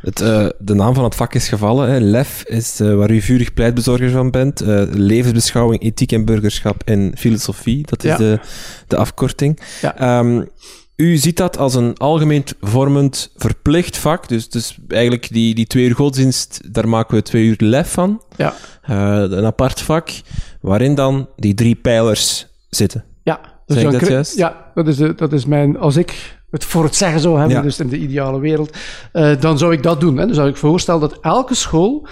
Het, 0.02 0.22
uh, 0.22 0.48
de 0.60 0.74
naam 0.74 0.94
van 0.94 1.04
het 1.04 1.16
vak 1.16 1.34
is 1.34 1.48
gevallen. 1.48 1.90
Hè. 1.90 2.00
LEF 2.00 2.44
is 2.44 2.82
uh, 2.82 2.96
waar 2.96 3.12
u 3.12 3.22
vurig 3.22 3.54
pleitbezorger 3.54 4.10
van 4.10 4.32
bent. 4.32 4.62
Uh, 4.62 4.84
levensbeschouwing, 4.92 5.82
ethiek 5.82 6.12
en 6.12 6.26
burgerschap 6.26 6.82
en 6.86 7.12
filosofie. 7.18 7.86
Dat 7.86 8.04
is 8.04 8.12
ja. 8.12 8.18
de, 8.18 8.40
de 8.88 8.98
afkorting. 8.98 9.60
Ja. 9.82 10.20
Um, 10.20 10.48
u 10.96 11.18
ziet 11.18 11.38
dat 11.38 11.58
als 11.58 11.76
een 11.76 11.98
algemeen 11.98 12.44
vormend 12.62 13.32
verplicht 13.36 13.98
vak. 13.98 14.28
Dus, 14.28 14.50
dus 14.50 14.78
eigenlijk 14.88 15.34
die, 15.34 15.56
die 15.56 15.68
twee 15.68 15.88
uur 15.88 15.96
godsdienst, 15.96 16.74
daar 16.74 16.90
maken 16.90 17.16
we 17.16 17.22
twee 17.22 17.46
uur 17.46 17.56
lef 17.58 17.92
van. 17.92 18.24
Ja. 18.36 18.54
een 18.82 19.46
apart 19.46 19.82
vak, 19.82 20.10
waarin 20.62 20.96
dan 20.96 21.30
die 21.36 21.54
drie 21.54 21.76
pijlers 21.76 22.48
zitten. 22.70 23.04
Ja, 23.24 23.40
dus 23.66 23.84
dat 23.84 24.08
juist? 24.08 24.36
Ja, 24.36 24.72
dat 24.74 24.88
is, 24.88 24.98
dat 25.16 25.34
is 25.34 25.46
mijn... 25.46 25.78
Als 25.78 25.96
ik 25.96 26.42
het 26.54 26.66
voor 26.66 26.84
het 26.84 26.96
zeggen 26.96 27.20
zou 27.20 27.40
hebben, 27.40 27.62
dus 27.62 27.80
in 27.80 27.90
de 27.90 27.98
ideale 27.98 28.40
wereld, 28.40 28.78
uh, 29.14 29.32
dan 29.40 29.58
zou 29.58 29.74
ik 29.74 29.84
dat 29.84 30.00
doen. 30.00 30.18
Hè. 30.18 30.26
Dan 30.26 30.36
zou 30.36 30.50
ik 30.50 30.58
voorstellen 30.58 31.02
dat 31.02 31.18
elke 31.22 31.56
school 31.56 32.08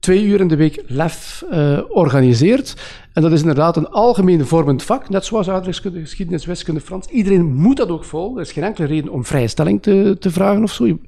twee 0.00 0.24
uur 0.24 0.40
in 0.40 0.48
de 0.48 0.56
week 0.56 0.82
LEF 0.86 1.44
uh, 1.52 1.78
organiseert. 1.88 2.76
En 3.12 3.22
dat 3.22 3.32
is 3.32 3.40
inderdaad 3.40 3.76
een 3.76 3.88
algemeen 3.88 4.46
vormend 4.46 4.82
vak, 4.82 5.08
net 5.08 5.24
zoals 5.24 5.50
aardrijkskunde, 5.50 6.00
geschiedenis, 6.00 6.46
wiskunde, 6.46 6.80
Frans. 6.80 7.06
Iedereen 7.06 7.54
moet 7.54 7.76
dat 7.76 7.88
ook 7.88 8.04
volgen. 8.04 8.36
Er 8.36 8.42
is 8.42 8.52
geen 8.52 8.64
enkele 8.64 8.86
reden 8.86 9.12
om 9.12 9.24
vrijstelling 9.24 9.82
te, 9.82 10.16
te 10.20 10.30
vragen 10.30 10.62
of 10.62 10.72
zo. 10.72 10.98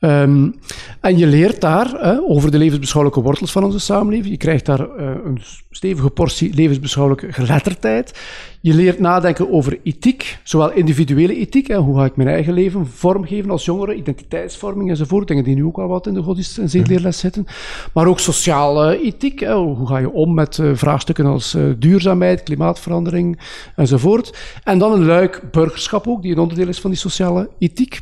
Um, 0.00 0.54
en 1.00 1.18
je 1.18 1.26
leert 1.26 1.60
daar 1.60 2.20
over 2.26 2.50
de 2.50 2.58
levensbeschouwelijke 2.58 3.24
wortels 3.24 3.52
van 3.52 3.64
onze 3.64 3.78
samenleving. 3.78 4.30
Je 4.30 4.36
krijgt 4.36 4.66
daar 4.66 4.80
uh, 4.80 5.10
een 5.24 5.40
stevige 5.70 6.10
portie 6.10 6.54
levensbeschouwelijke 6.54 7.32
geletterdheid. 7.32 8.20
Je 8.60 8.74
leert 8.74 8.98
nadenken 8.98 9.52
over 9.52 9.78
ethiek, 9.82 10.38
zowel 10.42 10.72
individuele 10.72 11.36
ethiek, 11.36 11.66
hè, 11.66 11.76
hoe 11.76 11.96
ga 11.96 12.04
ik 12.04 12.16
mijn 12.16 12.28
eigen 12.28 12.52
leven 12.52 12.86
vormgeven 12.86 13.50
als 13.50 13.64
jongere, 13.64 13.94
identiteitsvorming 13.94 14.90
enzovoort, 14.90 15.28
dingen 15.28 15.44
die 15.44 15.54
nu 15.54 15.64
ook 15.64 15.78
al 15.78 15.88
wat 15.88 16.06
in 16.06 16.14
de 16.14 16.22
godsdienst- 16.22 16.58
en 16.58 17.12
zitten. 17.12 17.46
Maar 17.92 18.06
ook 18.06 18.18
sociale 18.18 19.02
ethiek, 19.02 19.44
hoe 19.44 19.86
ga 19.86 19.98
je 19.98 20.10
om 20.10 20.34
met 20.34 20.58
uh, 20.58 20.70
vraagstukken 20.74 21.26
als 21.26 21.45
uh, 21.54 21.72
duurzaamheid, 21.78 22.42
klimaatverandering 22.42 23.40
enzovoort. 23.76 24.38
En 24.64 24.78
dan 24.78 24.92
een 24.92 25.04
luik 25.04 25.42
burgerschap 25.50 26.06
ook, 26.06 26.22
die 26.22 26.32
een 26.32 26.38
onderdeel 26.38 26.68
is 26.68 26.80
van 26.80 26.90
die 26.90 26.98
sociale 26.98 27.50
ethiek. 27.58 28.00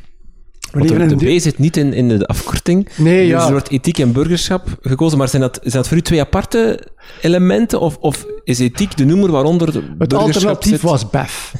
Want 0.72 0.88
de, 0.88 1.16
de 1.16 1.36
B 1.36 1.40
zit 1.40 1.58
niet 1.58 1.76
in, 1.76 1.92
in 1.92 2.08
de 2.08 2.26
afkorting. 2.26 2.88
Nee, 2.96 3.26
ja. 3.26 3.44
Er 3.44 3.50
wordt 3.50 3.70
ethiek 3.70 3.98
en 3.98 4.12
burgerschap 4.12 4.66
gekozen, 4.82 5.18
maar 5.18 5.28
zijn 5.28 5.42
dat, 5.42 5.58
zijn 5.62 5.74
dat 5.74 5.88
voor 5.88 5.96
u 5.96 6.02
twee 6.02 6.20
aparte 6.20 6.86
elementen? 7.20 7.80
Of, 7.80 7.96
of 7.96 8.26
is 8.44 8.58
ethiek 8.58 8.96
de 8.96 9.04
noemer 9.04 9.30
waaronder 9.30 9.72
de 9.72 9.82
Het 9.98 10.14
alternatief 10.14 10.80
was 10.80 11.10
BEF. 11.10 11.52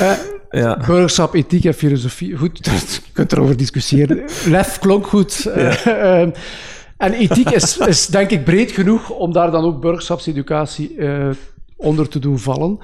uh, 0.00 0.12
ja. 0.62 0.82
Burgerschap, 0.86 1.34
ethiek 1.34 1.64
en 1.64 1.74
filosofie. 1.74 2.36
Goed, 2.36 2.58
je 2.64 3.00
kunt 3.12 3.32
erover 3.32 3.56
discussiëren. 3.56 4.24
Lef 4.46 4.78
klonk 4.78 5.06
goed. 5.06 5.44
Uh, 5.56 6.26
en 6.96 7.12
ethiek 7.12 7.50
is, 7.50 7.78
is 7.78 8.06
denk 8.06 8.30
ik 8.30 8.44
breed 8.44 8.72
genoeg 8.72 9.10
om 9.10 9.32
daar 9.32 9.50
dan 9.50 9.64
ook 9.64 9.80
burgerschapseducatie 9.80 10.96
uh, 10.96 11.30
onder 11.76 12.08
te 12.08 12.18
doen 12.18 12.38
vallen. 12.38 12.78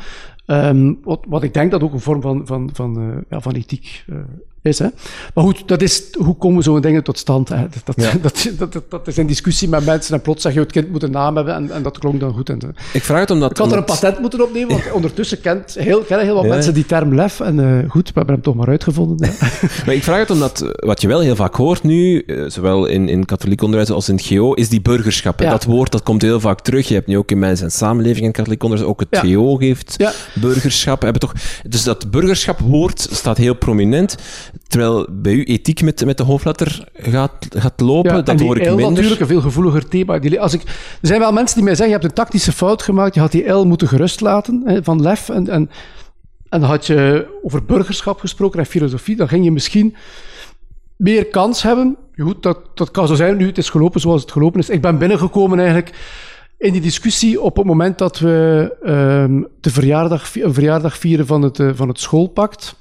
Um, 0.47 0.99
wat, 1.03 1.25
wat, 1.29 1.43
ik 1.43 1.55
denk 1.55 1.71
dat 1.71 1.83
ook 1.83 1.93
een 1.93 2.01
vorm 2.01 2.21
van, 2.21 2.47
van, 2.47 2.71
van, 2.73 3.03
uh, 3.03 3.17
ja, 3.29 3.41
van 3.41 3.55
ethiek 3.55 4.05
uh, 4.09 4.19
is. 4.63 4.79
Hè. 4.79 4.87
Maar 5.35 5.45
goed, 5.45 5.69
dat 5.69 5.83
is, 5.83 6.03
hoe 6.19 6.37
komen 6.37 6.63
zo'n 6.63 6.81
dingen 6.81 7.03
tot 7.03 7.19
stand? 7.19 7.49
Hè? 7.49 7.67
Dat, 7.85 7.95
ja. 7.97 8.13
dat, 8.23 8.73
dat, 8.73 8.83
dat, 8.89 9.09
is 9.09 9.17
een 9.17 9.27
discussie 9.27 9.69
met 9.69 9.85
mensen 9.85 10.15
en 10.15 10.21
plots 10.21 10.43
zeg 10.43 10.55
je, 10.55 10.61
het 10.61 10.73
kind 10.73 10.91
moet 10.91 11.03
een 11.03 11.11
naam 11.11 11.37
hebben 11.37 11.55
en, 11.55 11.71
en 11.71 11.83
dat 11.83 11.99
klonk 11.99 12.21
dan 12.21 12.33
goed. 12.33 12.49
En, 12.49 12.61
ik 12.93 13.03
vraag 13.03 13.21
het 13.21 13.31
omdat... 13.31 13.51
Ik 13.51 13.57
had 13.57 13.73
er 13.73 13.79
een 13.79 13.85
patent 13.85 14.21
moeten 14.21 14.45
opnemen, 14.45 14.69
want 14.69 14.93
ondertussen 14.93 15.41
kent 15.41 15.75
heel, 15.79 16.01
kennen 16.01 16.27
heel 16.27 16.35
wat 16.35 16.45
ja. 16.45 16.51
mensen 16.51 16.75
die 16.75 16.87
term 16.87 17.15
lef. 17.15 17.41
En 17.41 17.59
uh, 17.59 17.91
goed, 17.91 18.07
we 18.07 18.13
hebben 18.15 18.35
hem 18.35 18.43
toch 18.43 18.55
maar 18.55 18.69
uitgevonden. 18.69 19.31
maar 19.87 19.95
ik 19.95 20.03
vraag 20.03 20.19
het 20.19 20.31
omdat, 20.31 20.73
wat 20.77 21.01
je 21.01 21.09
wel 21.09 21.21
heel 21.21 21.37
vaak 21.37 21.55
hoort 21.55 21.83
nu, 21.83 22.25
zowel 22.47 22.87
in, 22.87 23.09
in 23.09 23.25
katholiek 23.25 23.63
onderwijs 23.63 23.91
als 23.91 24.09
in 24.09 24.15
het 24.15 24.27
GO, 24.27 24.53
is 24.53 24.69
die 24.69 24.81
burgerschap. 24.81 25.39
Dat 25.39 25.65
woord, 25.65 25.93
dat 25.93 26.03
komt 26.03 26.23
heel 26.23 26.41
vaak 26.41 26.61
terug. 26.61 26.89
Je 26.89 26.95
hebt 26.95 27.07
nu 27.07 27.19
ook 27.19 27.31
in 27.31 27.39
Mensen 27.39 27.67
en 27.67 27.73
Samenleving 27.73 28.27
in 28.27 28.33
katholiek 28.33 28.63
onderwijs, 28.63 28.91
ook 28.91 29.01
het 29.01 29.19
GO 29.19 29.57
geeft 29.57 29.97
burgerschap. 30.35 31.03
Hebben 31.03 31.21
toch, 31.21 31.33
dus 31.69 31.85
dat 31.85 32.11
burgerschapwoord 32.11 33.09
staat 33.11 33.37
heel 33.37 33.55
prominent. 33.55 34.17
Terwijl 34.67 35.07
bij 35.11 35.33
u 35.33 35.45
ethiek 35.45 35.83
met, 35.83 36.05
met 36.05 36.17
de 36.17 36.23
hoofdletter 36.23 36.89
gaat, 36.95 37.47
gaat 37.49 37.81
lopen, 37.81 38.17
ja, 38.17 38.23
dat 38.23 38.41
hoor 38.41 38.57
ik 38.57 38.67
L 38.67 38.75
minder. 38.75 38.91
natuurlijk 38.91 39.21
een 39.21 39.27
veel 39.27 39.41
gevoeliger 39.41 39.89
thema. 39.89 40.39
Als 40.39 40.53
ik, 40.53 40.63
er 40.63 40.69
zijn 41.01 41.21
wel 41.21 41.33
mensen 41.33 41.57
die 41.57 41.65
mij 41.65 41.75
zeggen, 41.75 41.95
je 41.95 42.01
hebt 42.01 42.11
een 42.11 42.25
tactische 42.25 42.53
fout 42.53 42.83
gemaakt, 42.83 43.15
je 43.15 43.21
had 43.21 43.33
die 43.33 43.49
L 43.49 43.65
moeten 43.65 43.89
gerust 43.89 44.21
laten, 44.21 44.63
hè, 44.65 44.83
van 44.83 45.03
lef. 45.03 45.29
En, 45.29 45.49
en, 45.49 45.71
en 46.49 46.63
had 46.63 46.87
je 46.87 47.27
over 47.43 47.65
burgerschap 47.65 48.21
gesproken 48.21 48.59
en 48.59 48.67
filosofie, 48.67 49.17
dan 49.17 49.29
ging 49.29 49.45
je 49.45 49.53
misschien 49.53 49.97
meer 50.97 51.27
kans 51.27 51.63
hebben. 51.63 51.97
Goed, 52.17 52.43
dat, 52.43 52.59
dat 52.75 52.91
kan 52.91 53.07
zo 53.07 53.15
zijn, 53.15 53.37
nu 53.37 53.47
het 53.47 53.59
is 53.59 53.71
gelopen 53.71 54.01
zoals 54.01 54.21
het 54.21 54.33
gelopen 54.33 54.61
is. 54.61 54.71
Ik 54.71 54.81
ben 54.81 54.99
binnengekomen 54.99 55.59
eigenlijk 55.59 55.95
in 56.59 56.73
die 56.73 56.81
discussie 56.81 57.41
op 57.41 57.57
het 57.57 57.67
moment 57.67 57.99
dat 57.99 58.19
we 58.19 58.71
um, 58.85 59.47
de 59.61 59.71
verjaardag, 59.71 60.35
een 60.35 60.55
verjaardag 60.55 60.99
vieren 60.99 61.27
van 61.27 61.43
het, 61.43 61.59
uh, 61.59 61.71
van 61.75 61.89
het 61.89 62.01
schoolpact. 62.01 62.77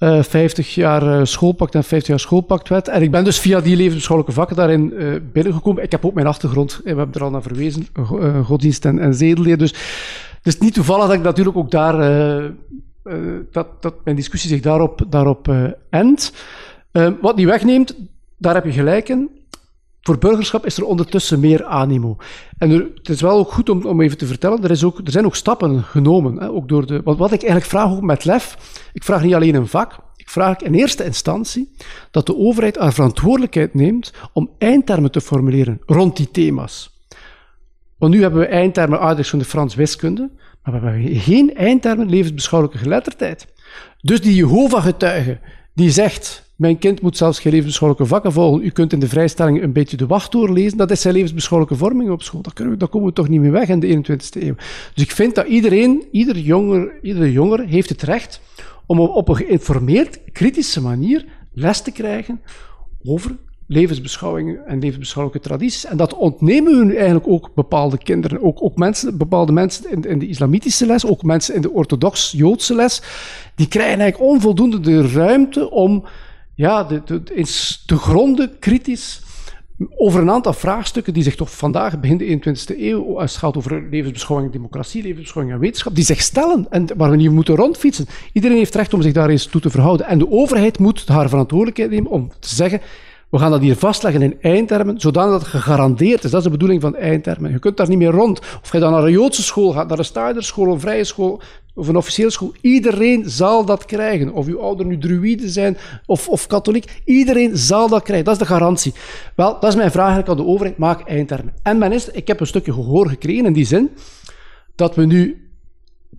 Uh, 0.00 0.18
eh, 0.18 0.24
50 0.24 0.74
jaar 0.74 1.02
uh, 1.02 1.24
schoolpact 1.24 1.74
en 1.74 1.84
50 1.84 2.08
jaar 2.08 2.20
schoolpactwet. 2.20 2.88
En 2.88 3.02
ik 3.02 3.10
ben 3.10 3.24
dus 3.24 3.38
via 3.38 3.60
die 3.60 3.76
levensbeschouwelijke 3.76 4.38
vakken 4.38 4.56
daarin 4.56 4.92
uh, 4.92 5.14
binnengekomen. 5.32 5.82
Ik 5.82 5.90
heb 5.90 6.04
ook 6.04 6.14
mijn 6.14 6.26
achtergrond, 6.26 6.80
we 6.84 6.88
hebben 6.88 7.12
er 7.12 7.22
al 7.22 7.30
naar 7.30 7.42
verwezen, 7.42 7.86
godsdienst 8.44 8.84
en, 8.84 8.98
en 8.98 9.14
zedeleer. 9.14 9.58
Dus 9.58 9.70
het 10.36 10.46
is 10.46 10.58
niet 10.58 10.74
toevallig 10.74 11.06
dat 11.06 11.14
ik 11.14 11.22
natuurlijk 11.22 11.56
ook 11.56 11.70
daar, 11.70 11.96
dat, 13.52 13.82
dat 13.82 13.94
mijn 14.04 14.16
discussie 14.16 14.50
zich 14.50 14.60
daarop, 14.60 15.02
daarop 15.08 15.54
endt. 15.90 16.32
wat 17.20 17.36
niet 17.36 17.46
wegneemt, 17.46 17.94
daar 18.38 18.54
heb 18.54 18.64
je 18.64 18.72
gelijk 18.72 19.08
in 19.08 19.39
voor 20.00 20.18
burgerschap 20.18 20.66
is 20.66 20.76
er 20.76 20.84
ondertussen 20.84 21.40
meer 21.40 21.64
animo. 21.64 22.16
En 22.58 22.70
er, 22.70 22.90
het 22.94 23.08
is 23.08 23.20
wel 23.20 23.38
ook 23.38 23.52
goed 23.52 23.68
om, 23.68 23.86
om 23.86 24.00
even 24.00 24.18
te 24.18 24.26
vertellen, 24.26 24.62
er, 24.62 24.70
is 24.70 24.84
ook, 24.84 24.98
er 24.98 25.10
zijn 25.10 25.24
ook 25.24 25.36
stappen 25.36 25.82
genomen. 25.82 26.36
Hè, 26.36 26.50
ook 26.50 26.68
door 26.68 26.86
de, 26.86 27.00
wat, 27.04 27.16
wat 27.16 27.32
ik 27.32 27.42
eigenlijk 27.42 27.70
vraag 27.70 27.90
ook 27.90 28.00
met 28.00 28.24
LEF, 28.24 28.56
ik 28.92 29.04
vraag 29.04 29.22
niet 29.22 29.34
alleen 29.34 29.54
een 29.54 29.66
vak, 29.66 29.98
ik 30.16 30.28
vraag 30.28 30.56
in 30.56 30.74
eerste 30.74 31.04
instantie 31.04 31.72
dat 32.10 32.26
de 32.26 32.36
overheid 32.36 32.76
haar 32.78 32.92
verantwoordelijkheid 32.92 33.74
neemt 33.74 34.12
om 34.32 34.50
eindtermen 34.58 35.10
te 35.10 35.20
formuleren 35.20 35.80
rond 35.86 36.16
die 36.16 36.30
thema's. 36.30 36.98
Want 37.98 38.12
nu 38.12 38.22
hebben 38.22 38.40
we 38.40 38.46
eindtermen 38.46 39.00
aardig 39.00 39.28
van 39.28 39.38
de 39.38 39.44
Frans 39.44 39.74
wiskunde, 39.74 40.30
maar 40.62 40.80
we 40.80 40.86
hebben 40.86 41.20
geen 41.20 41.54
eindtermen 41.54 42.08
levensbeschouwelijke 42.08 42.82
geletterdheid. 42.82 43.46
Dus 44.00 44.20
die 44.20 44.34
Jehovah-getuige 44.34 45.40
die 45.74 45.90
zegt 45.90 46.49
mijn 46.60 46.78
kind 46.78 47.00
moet 47.00 47.16
zelfs 47.16 47.38
geen 47.38 47.52
levensbeschouwelijke 47.52 48.14
vakken 48.14 48.32
volgen. 48.32 48.64
U 48.64 48.70
kunt 48.70 48.92
in 48.92 49.00
de 49.00 49.08
vrijstelling 49.08 49.62
een 49.62 49.72
beetje 49.72 49.96
de 49.96 50.06
wacht 50.06 50.32
doorlezen. 50.32 50.78
Dat 50.78 50.90
is 50.90 51.00
zijn 51.00 51.14
levensbeschouwelijke 51.14 51.78
vorming 51.78 52.10
op 52.10 52.22
school. 52.22 52.42
Daar, 52.42 52.52
kunnen 52.52 52.72
we, 52.72 52.78
daar 52.78 52.88
komen 52.88 53.08
we 53.08 53.14
toch 53.14 53.28
niet 53.28 53.40
meer 53.40 53.50
weg 53.50 53.68
in 53.68 53.80
de 53.80 53.96
21ste 53.96 54.42
eeuw. 54.42 54.54
Dus 54.94 55.04
ik 55.04 55.10
vind 55.10 55.34
dat 55.34 55.46
iedereen, 55.46 56.04
ieder 56.10 56.38
jonger, 56.38 56.92
iedere 57.02 57.32
jonger 57.32 57.66
heeft 57.66 57.88
het 57.88 58.02
recht 58.02 58.40
om 58.86 59.00
op 59.00 59.28
een 59.28 59.36
geïnformeerd, 59.36 60.20
kritische 60.32 60.82
manier 60.82 61.24
les 61.52 61.82
te 61.82 61.90
krijgen 61.90 62.40
over 63.04 63.36
levensbeschouwingen 63.66 64.66
en 64.66 64.78
levensbeschouwelijke 64.78 65.48
tradities. 65.48 65.84
En 65.84 65.96
dat 65.96 66.14
ontnemen 66.14 66.78
we 66.78 66.84
nu 66.84 66.94
eigenlijk 66.94 67.28
ook 67.28 67.50
bepaalde 67.54 67.98
kinderen. 67.98 68.42
Ook, 68.42 68.62
ook 68.62 68.76
mensen, 68.76 69.18
bepaalde 69.18 69.52
mensen 69.52 69.90
in, 69.90 70.02
in 70.02 70.18
de 70.18 70.28
islamitische 70.28 70.86
les, 70.86 71.06
ook 71.06 71.22
mensen 71.22 71.54
in 71.54 71.60
de 71.60 71.70
orthodox-Joodse 71.70 72.74
les. 72.74 73.02
Die 73.54 73.68
krijgen 73.68 74.00
eigenlijk 74.00 74.30
onvoldoende 74.32 74.80
de 74.80 75.08
ruimte 75.08 75.70
om 75.70 76.04
ja, 76.60 76.84
de, 76.84 77.02
de, 77.04 77.22
eens 77.34 77.82
te 77.86 77.96
gronden, 77.96 78.58
kritisch, 78.58 79.22
over 79.96 80.20
een 80.20 80.30
aantal 80.30 80.52
vraagstukken 80.52 81.12
die 81.12 81.22
zich 81.22 81.34
toch 81.34 81.56
vandaag, 81.56 82.00
begin 82.00 82.16
de 82.16 82.38
21e 82.38 82.78
eeuw, 82.78 83.20
als 83.20 83.30
het 83.30 83.40
gaat 83.40 83.56
over 83.56 83.88
levensbeschouwing, 83.90 84.52
democratie, 84.52 85.02
levensbeschouwing 85.02 85.54
en 85.54 85.60
wetenschap, 85.60 85.94
die 85.94 86.04
zich 86.04 86.20
stellen 86.20 86.66
en 86.70 86.86
waar 86.96 87.10
we 87.10 87.16
niet 87.16 87.30
moeten 87.30 87.54
rondfietsen. 87.54 88.06
Iedereen 88.32 88.56
heeft 88.56 88.74
recht 88.74 88.94
om 88.94 89.02
zich 89.02 89.12
daar 89.12 89.28
eens 89.28 89.46
toe 89.46 89.60
te 89.60 89.70
verhouden. 89.70 90.06
En 90.06 90.18
de 90.18 90.30
overheid 90.30 90.78
moet 90.78 91.08
haar 91.08 91.28
verantwoordelijkheid 91.28 91.90
nemen 91.90 92.10
om 92.10 92.30
te 92.38 92.54
zeggen, 92.54 92.80
we 93.30 93.38
gaan 93.38 93.50
dat 93.50 93.60
hier 93.60 93.76
vastleggen 93.76 94.22
in 94.22 94.36
eindtermen, 94.40 95.00
zodat 95.00 95.32
het 95.32 95.48
gegarandeerd 95.48 96.24
is. 96.24 96.30
Dat 96.30 96.38
is 96.38 96.44
de 96.44 96.50
bedoeling 96.50 96.80
van 96.80 96.96
eindtermen. 96.96 97.50
Je 97.50 97.58
kunt 97.58 97.76
daar 97.76 97.88
niet 97.88 97.98
meer 97.98 98.10
rond. 98.10 98.38
Of 98.62 98.72
je 98.72 98.78
dan 98.78 98.92
naar 98.92 99.04
een 99.04 99.12
Joodse 99.12 99.42
school 99.42 99.72
gaat, 99.72 99.88
naar 99.88 99.98
een 99.98 100.04
Steinerschool, 100.04 100.72
een 100.72 100.80
vrije 100.80 101.04
school 101.04 101.40
of 101.74 101.88
een 101.88 101.96
officiële 101.96 102.30
school. 102.30 102.52
Iedereen 102.60 103.30
zal 103.30 103.64
dat 103.64 103.84
krijgen. 103.84 104.32
Of 104.32 104.46
uw 104.46 104.60
ouder 104.60 104.86
nu 104.86 104.98
druïde 104.98 105.48
zijn 105.48 105.76
of, 106.06 106.28
of 106.28 106.46
katholiek. 106.46 107.00
Iedereen 107.04 107.56
zal 107.56 107.88
dat 107.88 108.02
krijgen. 108.02 108.24
Dat 108.24 108.34
is 108.34 108.40
de 108.40 108.54
garantie. 108.54 108.92
Wel, 109.34 109.52
dat 109.60 109.70
is 109.70 109.76
mijn 109.76 109.90
vraag 109.90 110.08
eigenlijk 110.12 110.38
aan 110.38 110.46
de 110.46 110.52
overheid. 110.52 110.78
Maak 110.78 111.08
eindtermen. 111.08 111.52
En 111.62 111.78
men 111.78 111.92
is, 111.92 112.10
ik 112.10 112.26
heb 112.26 112.40
een 112.40 112.46
stukje 112.46 112.72
gehoor 112.72 113.08
gekregen 113.08 113.46
in 113.46 113.52
die 113.52 113.66
zin, 113.66 113.90
dat 114.74 114.94
we 114.94 115.06
nu 115.06 115.50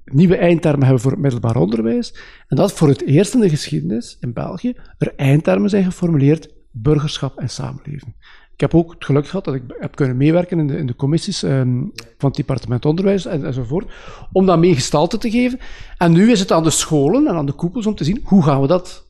nieuwe 0.05 0.38
eindtermen 0.38 0.84
hebben 0.84 1.01
voor 1.01 1.12
het 1.12 1.20
middelbaar 1.20 1.55
onderwijs. 1.55 2.14
En 2.47 2.55
dat 2.55 2.74
voor 2.74 2.88
het 2.88 3.05
eerst 3.05 3.34
in 3.34 3.39
de 3.39 3.49
geschiedenis 3.49 4.18
in 4.20 4.34
België 4.34 4.74
er 4.97 5.14
eindtermen 5.16 5.70
zijn 5.70 5.84
geformuleerd 5.84 6.59
burgerschap 6.72 7.38
en 7.38 7.49
samenleving. 7.49 8.15
Ik 8.61 8.72
heb 8.72 8.76
ook 8.76 8.91
het 8.91 9.05
geluk 9.05 9.28
gehad 9.28 9.45
dat 9.45 9.53
ik 9.53 9.63
heb 9.80 9.95
kunnen 9.95 10.17
meewerken 10.17 10.59
in 10.59 10.67
de, 10.67 10.78
in 10.78 10.86
de 10.86 10.95
commissies 10.95 11.43
um, 11.43 11.91
van 12.17 12.30
het 12.30 12.36
departement 12.36 12.86
onderwijs 12.86 13.26
en, 13.26 13.45
enzovoort, 13.45 13.91
om 14.32 14.45
dat 14.45 14.59
mee 14.59 14.74
gestalte 14.74 15.17
te 15.17 15.32
geven. 15.32 15.59
En 15.97 16.11
nu 16.11 16.32
is 16.32 16.39
het 16.39 16.51
aan 16.51 16.63
de 16.63 16.69
scholen 16.69 17.28
en 17.28 17.36
aan 17.36 17.45
de 17.45 17.51
koepels 17.51 17.86
om 17.86 17.95
te 17.95 18.03
zien 18.03 18.22
hoe 18.24 18.43
gaan 18.43 18.61
we 18.61 18.67
dat 18.67 19.07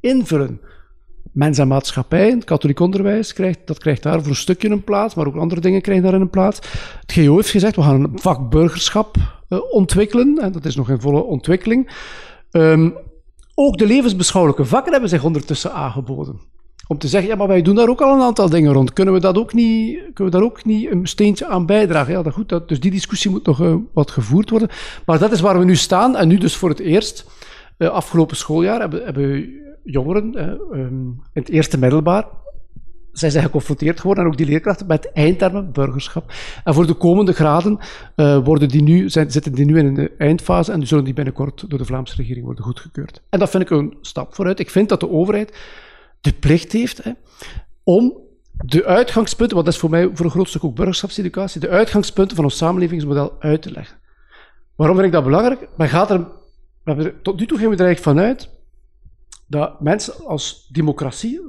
invullen. 0.00 0.60
Mens 1.32 1.58
en 1.58 1.68
maatschappij, 1.68 2.30
het 2.30 2.44
katholiek 2.44 2.80
onderwijs, 2.80 3.32
krijgt, 3.32 3.58
dat 3.64 3.78
krijgt 3.78 4.02
daar 4.02 4.20
voor 4.20 4.30
een 4.30 4.36
stukje 4.36 4.68
een 4.68 4.84
plaats, 4.84 5.14
maar 5.14 5.26
ook 5.26 5.36
andere 5.36 5.60
dingen 5.60 5.80
krijgen 5.80 6.04
daarin 6.04 6.22
een 6.22 6.30
plaats. 6.30 6.58
Het 7.00 7.12
GO 7.12 7.36
heeft 7.36 7.50
gezegd, 7.50 7.76
we 7.76 7.82
gaan 7.82 8.04
een 8.04 8.18
vak 8.18 8.50
burgerschap 8.50 9.16
uh, 9.48 9.58
ontwikkelen, 9.70 10.38
en 10.38 10.52
dat 10.52 10.64
is 10.64 10.76
nog 10.76 10.90
in 10.90 11.00
volle 11.00 11.22
ontwikkeling. 11.22 11.90
Um, 12.50 12.94
ook 13.54 13.78
de 13.78 13.86
levensbeschouwelijke 13.86 14.64
vakken 14.64 14.92
hebben 14.92 15.10
zich 15.10 15.24
ondertussen 15.24 15.72
aangeboden 15.72 16.40
om 16.90 16.98
te 16.98 17.08
zeggen, 17.08 17.30
ja, 17.30 17.36
maar 17.36 17.48
wij 17.48 17.62
doen 17.62 17.74
daar 17.74 17.88
ook 17.88 18.00
al 18.00 18.14
een 18.14 18.22
aantal 18.22 18.48
dingen 18.48 18.72
rond. 18.72 18.92
Kunnen 18.92 19.14
we, 19.14 19.20
dat 19.20 19.38
ook 19.38 19.52
niet, 19.54 20.00
kunnen 20.14 20.32
we 20.32 20.38
daar 20.38 20.48
ook 20.48 20.64
niet 20.64 20.90
een 20.90 21.06
steentje 21.06 21.46
aan 21.46 21.66
bijdragen? 21.66 22.12
Ja, 22.12 22.22
dat 22.22 22.32
goed, 22.32 22.48
dat, 22.48 22.68
dus 22.68 22.80
die 22.80 22.90
discussie 22.90 23.30
moet 23.30 23.46
nog 23.46 23.60
uh, 23.60 23.74
wat 23.92 24.10
gevoerd 24.10 24.50
worden. 24.50 24.68
Maar 25.06 25.18
dat 25.18 25.32
is 25.32 25.40
waar 25.40 25.58
we 25.58 25.64
nu 25.64 25.76
staan. 25.76 26.16
En 26.16 26.28
nu 26.28 26.38
dus 26.38 26.56
voor 26.56 26.68
het 26.68 26.78
eerst, 26.78 27.26
uh, 27.78 27.88
afgelopen 27.88 28.36
schooljaar, 28.36 28.80
hebben, 28.80 29.04
hebben 29.04 29.50
jongeren 29.84 30.32
uh, 30.36 30.80
um, 30.80 31.20
in 31.32 31.42
het 31.42 31.48
eerste 31.48 31.78
middelbaar 31.78 32.24
zij 33.12 33.30
zijn 33.30 33.44
geconfronteerd 33.44 34.00
geworden, 34.00 34.24
en 34.24 34.30
ook 34.30 34.36
die 34.36 34.46
leerkrachten, 34.46 34.86
met 34.86 35.12
eindtermen 35.12 35.72
burgerschap. 35.72 36.32
En 36.64 36.74
voor 36.74 36.86
de 36.86 36.94
komende 36.94 37.32
graden 37.32 37.78
worden 38.44 38.68
die 38.68 38.82
nu, 38.82 39.08
zijn, 39.08 39.30
zitten 39.30 39.52
die 39.52 39.64
nu 39.64 39.78
in 39.78 39.94
de 39.94 40.10
eindfase 40.18 40.72
en 40.72 40.86
zullen 40.86 41.04
die 41.04 41.14
binnenkort 41.14 41.64
door 41.68 41.78
de 41.78 41.84
Vlaamse 41.84 42.16
regering 42.16 42.44
worden 42.44 42.64
goedgekeurd. 42.64 43.22
En 43.28 43.38
dat 43.38 43.50
vind 43.50 43.62
ik 43.62 43.70
een 43.70 43.96
stap 44.00 44.34
vooruit. 44.34 44.60
Ik 44.60 44.70
vind 44.70 44.88
dat 44.88 45.00
de 45.00 45.10
overheid 45.10 45.52
de 46.20 46.32
plicht 46.32 46.72
heeft 46.72 47.04
hè, 47.04 47.12
om 47.84 48.18
de 48.52 48.84
uitgangspunten, 48.84 49.54
want 49.54 49.66
dat 49.66 49.74
is 49.74 49.80
voor 49.80 49.90
mij 49.90 50.10
voor 50.14 50.24
een 50.24 50.30
groot 50.30 50.48
stuk 50.48 50.64
ook 50.64 50.74
burgerschapseducatie, 50.74 51.60
de 51.60 51.68
uitgangspunten 51.68 52.36
van 52.36 52.44
ons 52.44 52.56
samenlevingsmodel 52.56 53.36
uit 53.38 53.62
te 53.62 53.70
leggen. 53.70 53.98
Waarom 54.76 54.96
vind 54.96 55.08
ik 55.08 55.14
dat 55.14 55.24
belangrijk? 55.24 55.68
Men 55.76 55.88
gaat 55.88 56.10
er, 56.10 56.28
tot 57.22 57.38
nu 57.38 57.46
toe 57.46 57.58
gaan 57.58 57.70
we 57.70 57.76
er 57.76 57.84
eigenlijk 57.84 58.18
vanuit 58.18 58.50
dat 59.50 59.80
mensen 59.80 60.26
als 60.26 60.68
democratie, 60.72 61.40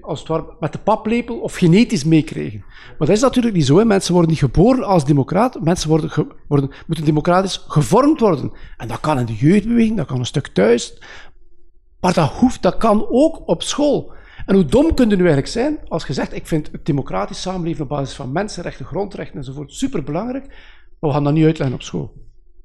als 0.00 0.18
het 0.18 0.28
ware 0.28 0.56
met 0.60 0.72
de 0.72 0.78
paplepel 0.78 1.38
of 1.38 1.54
genetisch 1.54 2.04
meekregen. 2.04 2.64
Maar 2.68 3.06
dat 3.06 3.16
is 3.16 3.20
natuurlijk 3.20 3.54
niet 3.54 3.66
zo. 3.66 3.78
Hè. 3.78 3.84
Mensen 3.84 4.12
worden 4.12 4.30
niet 4.30 4.40
geboren 4.40 4.84
als 4.84 5.04
democraat. 5.04 5.60
Mensen 5.60 5.88
worden, 5.88 6.10
worden, 6.48 6.70
moeten 6.86 7.04
democratisch 7.04 7.64
gevormd 7.68 8.20
worden. 8.20 8.52
En 8.76 8.88
dat 8.88 9.00
kan 9.00 9.18
in 9.18 9.26
de 9.26 9.34
jeugdbeweging, 9.34 9.96
dat 9.96 10.06
kan 10.06 10.18
een 10.18 10.26
stuk 10.26 10.46
thuis. 10.46 11.02
Maar 12.00 12.12
dat 12.12 12.30
hoeft, 12.30 12.62
dat 12.62 12.76
kan 12.76 13.06
ook 13.08 13.48
op 13.48 13.62
school. 13.62 14.12
En 14.46 14.54
hoe 14.54 14.64
dom 14.64 14.94
kun 14.94 15.08
je 15.08 15.16
nu 15.16 15.22
eigenlijk 15.22 15.52
zijn 15.52 15.78
als 15.88 16.06
je 16.06 16.12
zegt, 16.12 16.34
ik 16.34 16.46
vind 16.46 16.68
het 16.72 16.86
democratisch 16.86 17.40
samenleven 17.40 17.82
op 17.82 17.88
basis 17.88 18.14
van 18.14 18.32
mensenrechten, 18.32 18.86
grondrechten 18.86 19.36
enzovoort 19.36 19.72
superbelangrijk, 19.72 20.46
maar 20.98 21.10
we 21.10 21.12
gaan 21.12 21.24
dat 21.24 21.32
niet 21.32 21.44
uitleggen 21.44 21.76
op 21.76 21.82
school. 21.82 22.12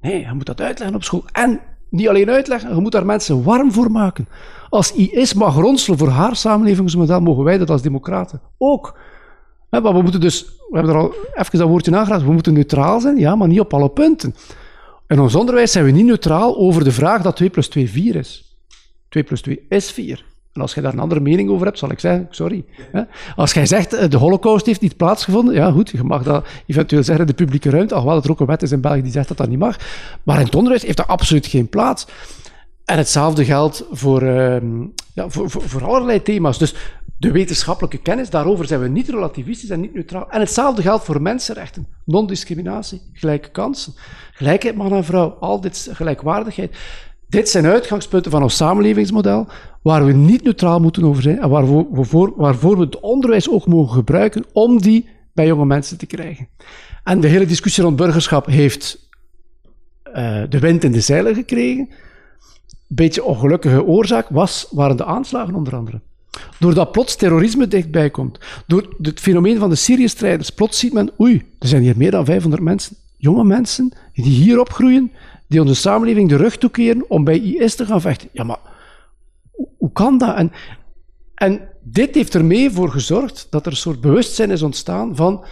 Nee, 0.02 0.20
je 0.20 0.34
moet 0.34 0.46
dat 0.46 0.62
uitleggen 0.62 0.96
op 0.96 1.04
school. 1.04 1.24
En 1.32 1.60
niet 1.90 2.10
alleen 2.10 2.30
uitleggen, 2.30 2.76
je 2.76 2.82
moet 2.82 2.92
daar 2.92 3.06
mensen 3.06 3.44
warm 3.44 3.72
voor 3.72 3.92
maken. 3.92 4.28
Als 4.70 4.94
IS 4.94 5.34
mag 5.34 5.56
ronselen 5.56 5.98
voor 5.98 6.10
haar 6.10 6.36
samenlevingsmodel, 6.36 7.22
mogen 7.22 7.44
wij 7.44 7.58
dat 7.58 7.70
als 7.70 7.82
democraten 7.82 8.42
ook. 8.58 8.98
we 9.70 10.02
moeten 10.02 10.22
dus, 10.22 10.46
we 10.70 10.78
hebben 10.78 10.96
er 10.96 11.02
al 11.02 11.14
even 11.34 11.60
dat 11.60 11.68
woordje 11.68 11.96
aangeraakt, 11.96 12.24
we 12.24 12.32
moeten 12.32 12.54
neutraal 12.54 13.00
zijn, 13.00 13.18
ja, 13.18 13.36
maar 13.36 13.48
niet 13.48 13.60
op 13.60 13.74
alle 13.74 13.90
punten. 13.90 14.36
In 15.08 15.20
ons 15.20 15.36
onderwijs 15.36 15.72
zijn 15.72 15.86
we 15.86 15.92
niet 15.92 16.06
neutraal 16.06 16.58
over 16.58 16.84
de 16.84 16.92
vraag 16.92 17.22
dat 17.22 17.36
2 17.36 17.50
plus 17.50 17.68
2 17.68 17.90
4 17.90 18.16
is. 18.16 18.58
2 19.10 19.24
plus 19.24 19.42
2 19.42 19.66
is 19.70 19.92
4. 19.92 20.31
En 20.54 20.62
als 20.62 20.74
je 20.74 20.82
daar 20.82 20.94
een 20.94 21.00
andere 21.00 21.22
mening 21.22 21.50
over 21.50 21.66
hebt, 21.66 21.78
zal 21.78 21.92
ik 21.92 22.00
zeggen, 22.00 22.28
sorry. 22.30 22.66
Als 23.36 23.54
jij 23.54 23.66
zegt, 23.66 23.94
eh, 23.94 24.10
de 24.10 24.18
holocaust 24.18 24.66
heeft 24.66 24.82
niet 24.82 24.98
plaatsgevonden, 24.98 25.54
ja 25.54 25.72
goed, 25.72 25.90
je 25.90 26.04
mag 26.04 26.24
dat 26.24 26.48
eventueel 26.66 27.04
zeggen 27.04 27.26
in 27.26 27.36
de 27.36 27.44
publieke 27.44 27.70
ruimte, 27.70 27.94
alhoewel 27.94 28.24
er 28.24 28.32
ook 28.32 28.40
een 28.40 28.46
wet 28.46 28.62
is 28.62 28.72
in 28.72 28.82
België 28.82 29.02
die 29.02 29.12
zegt 29.12 29.28
dat 29.28 29.38
dat 29.38 29.50
niet 29.50 29.60
mag. 29.60 29.78
Maar 30.24 30.40
in 30.40 30.46
het 30.46 30.56
onderwijs 30.56 30.84
heeft 30.84 30.98
dat 30.98 31.08
absoluut 31.08 31.48
geen 31.48 31.70
plaats. 31.70 32.08
En 32.86 32.98
hetzelfde 32.98 33.46
geldt 33.46 33.86
voor, 33.92 34.24
uh, 34.24 34.56
ja, 35.14 35.30
voor, 35.30 35.50
voor, 35.50 35.62
voor, 35.62 35.86
allerlei 35.86 36.22
thema's. 36.22 36.58
Dus 36.58 36.76
de 37.18 37.32
wetenschappelijke 37.32 37.98
kennis, 37.98 38.30
daarover 38.30 38.66
zijn 38.66 38.80
we 38.80 38.88
niet 38.88 39.10
relativistisch 39.10 39.70
en 39.70 39.80
niet 39.80 39.94
neutraal. 39.94 40.30
En 40.30 40.40
hetzelfde 40.40 40.82
geldt 40.82 41.04
voor 41.04 41.22
mensenrechten, 41.22 41.88
non-discriminatie, 42.06 43.02
gelijke 43.14 43.50
kansen, 43.50 43.94
gelijkheid 44.32 44.76
man 44.76 44.94
en 44.94 45.04
vrouw, 45.04 45.30
al 45.30 45.62
dit 45.62 45.90
gelijkwaardigheid. 45.92 46.76
Dit 47.32 47.50
zijn 47.50 47.66
uitgangspunten 47.66 48.32
van 48.32 48.44
ons 48.44 48.56
samenlevingsmodel, 48.56 49.48
waar 49.82 50.06
we 50.06 50.12
niet 50.12 50.44
neutraal 50.44 50.80
moeten 50.80 51.04
over 51.04 51.22
zijn 51.22 51.40
en 51.40 51.50
waarvoor, 51.50 52.34
waarvoor 52.36 52.78
we 52.78 52.84
het 52.84 53.00
onderwijs 53.00 53.50
ook 53.50 53.68
mogen 53.68 53.94
gebruiken 53.94 54.46
om 54.54 54.82
die 54.82 55.10
bij 55.34 55.46
jonge 55.46 55.66
mensen 55.66 55.98
te 55.98 56.06
krijgen. 56.06 56.48
En 57.04 57.20
de 57.20 57.28
hele 57.28 57.46
discussie 57.46 57.84
rond 57.84 57.96
burgerschap 57.96 58.46
heeft 58.46 59.10
uh, 60.06 60.44
de 60.50 60.60
wind 60.60 60.84
in 60.84 60.92
de 60.92 61.02
zeilen 61.02 61.36
gekregen. 61.36 61.90
Beetje 62.88 63.24
ongelukkige 63.24 63.86
oorzaak 63.86 64.30
was, 64.30 64.68
waren 64.72 64.98
de 64.98 65.06
aanslagen 65.06 65.56
onder 65.56 65.76
andere. 65.76 66.02
Doordat 66.60 66.92
plots 66.92 67.16
terrorisme 67.16 67.68
dichtbij 67.68 68.10
komt, 68.10 68.40
door 68.68 68.96
het 69.02 69.20
fenomeen 69.20 69.60
van 69.60 69.70
de 69.70 69.76
Syrië-strijders, 69.76 70.50
plots 70.50 70.80
ziet 70.80 70.94
men, 70.94 71.12
oei, 71.20 71.44
er 71.60 71.68
zijn 71.68 71.82
hier 71.82 71.98
meer 71.98 72.12
dan 72.12 72.26
500 72.26 72.64
mensen, 72.64 72.96
jonge 73.18 73.44
mensen, 73.44 73.92
die 74.14 74.24
hier 74.24 74.60
opgroeien, 74.60 75.12
die 75.52 75.62
onze 75.62 75.76
samenleving 75.76 76.30
de 76.30 76.36
rug 76.36 76.58
toekeren 76.58 77.06
om 77.08 77.24
bij 77.24 77.40
IS 77.40 77.76
te 77.76 77.86
gaan 77.86 78.02
vechten. 78.02 78.30
Ja, 78.32 78.44
maar 78.44 78.60
hoe 79.78 79.92
kan 79.92 80.18
dat? 80.18 80.36
En, 80.36 80.52
en 81.36 81.62
dit 81.84 82.16
heeft 82.16 82.36
ermee 82.36 82.72
voor 82.72 82.90
gezorgd 82.90 83.48
dat 83.50 83.66
er 83.66 83.72
een 83.72 83.78
soort 83.78 84.02
bewustzijn 84.02 84.52
is 84.52 84.62
ontstaan 84.62 85.16
van 85.16 85.44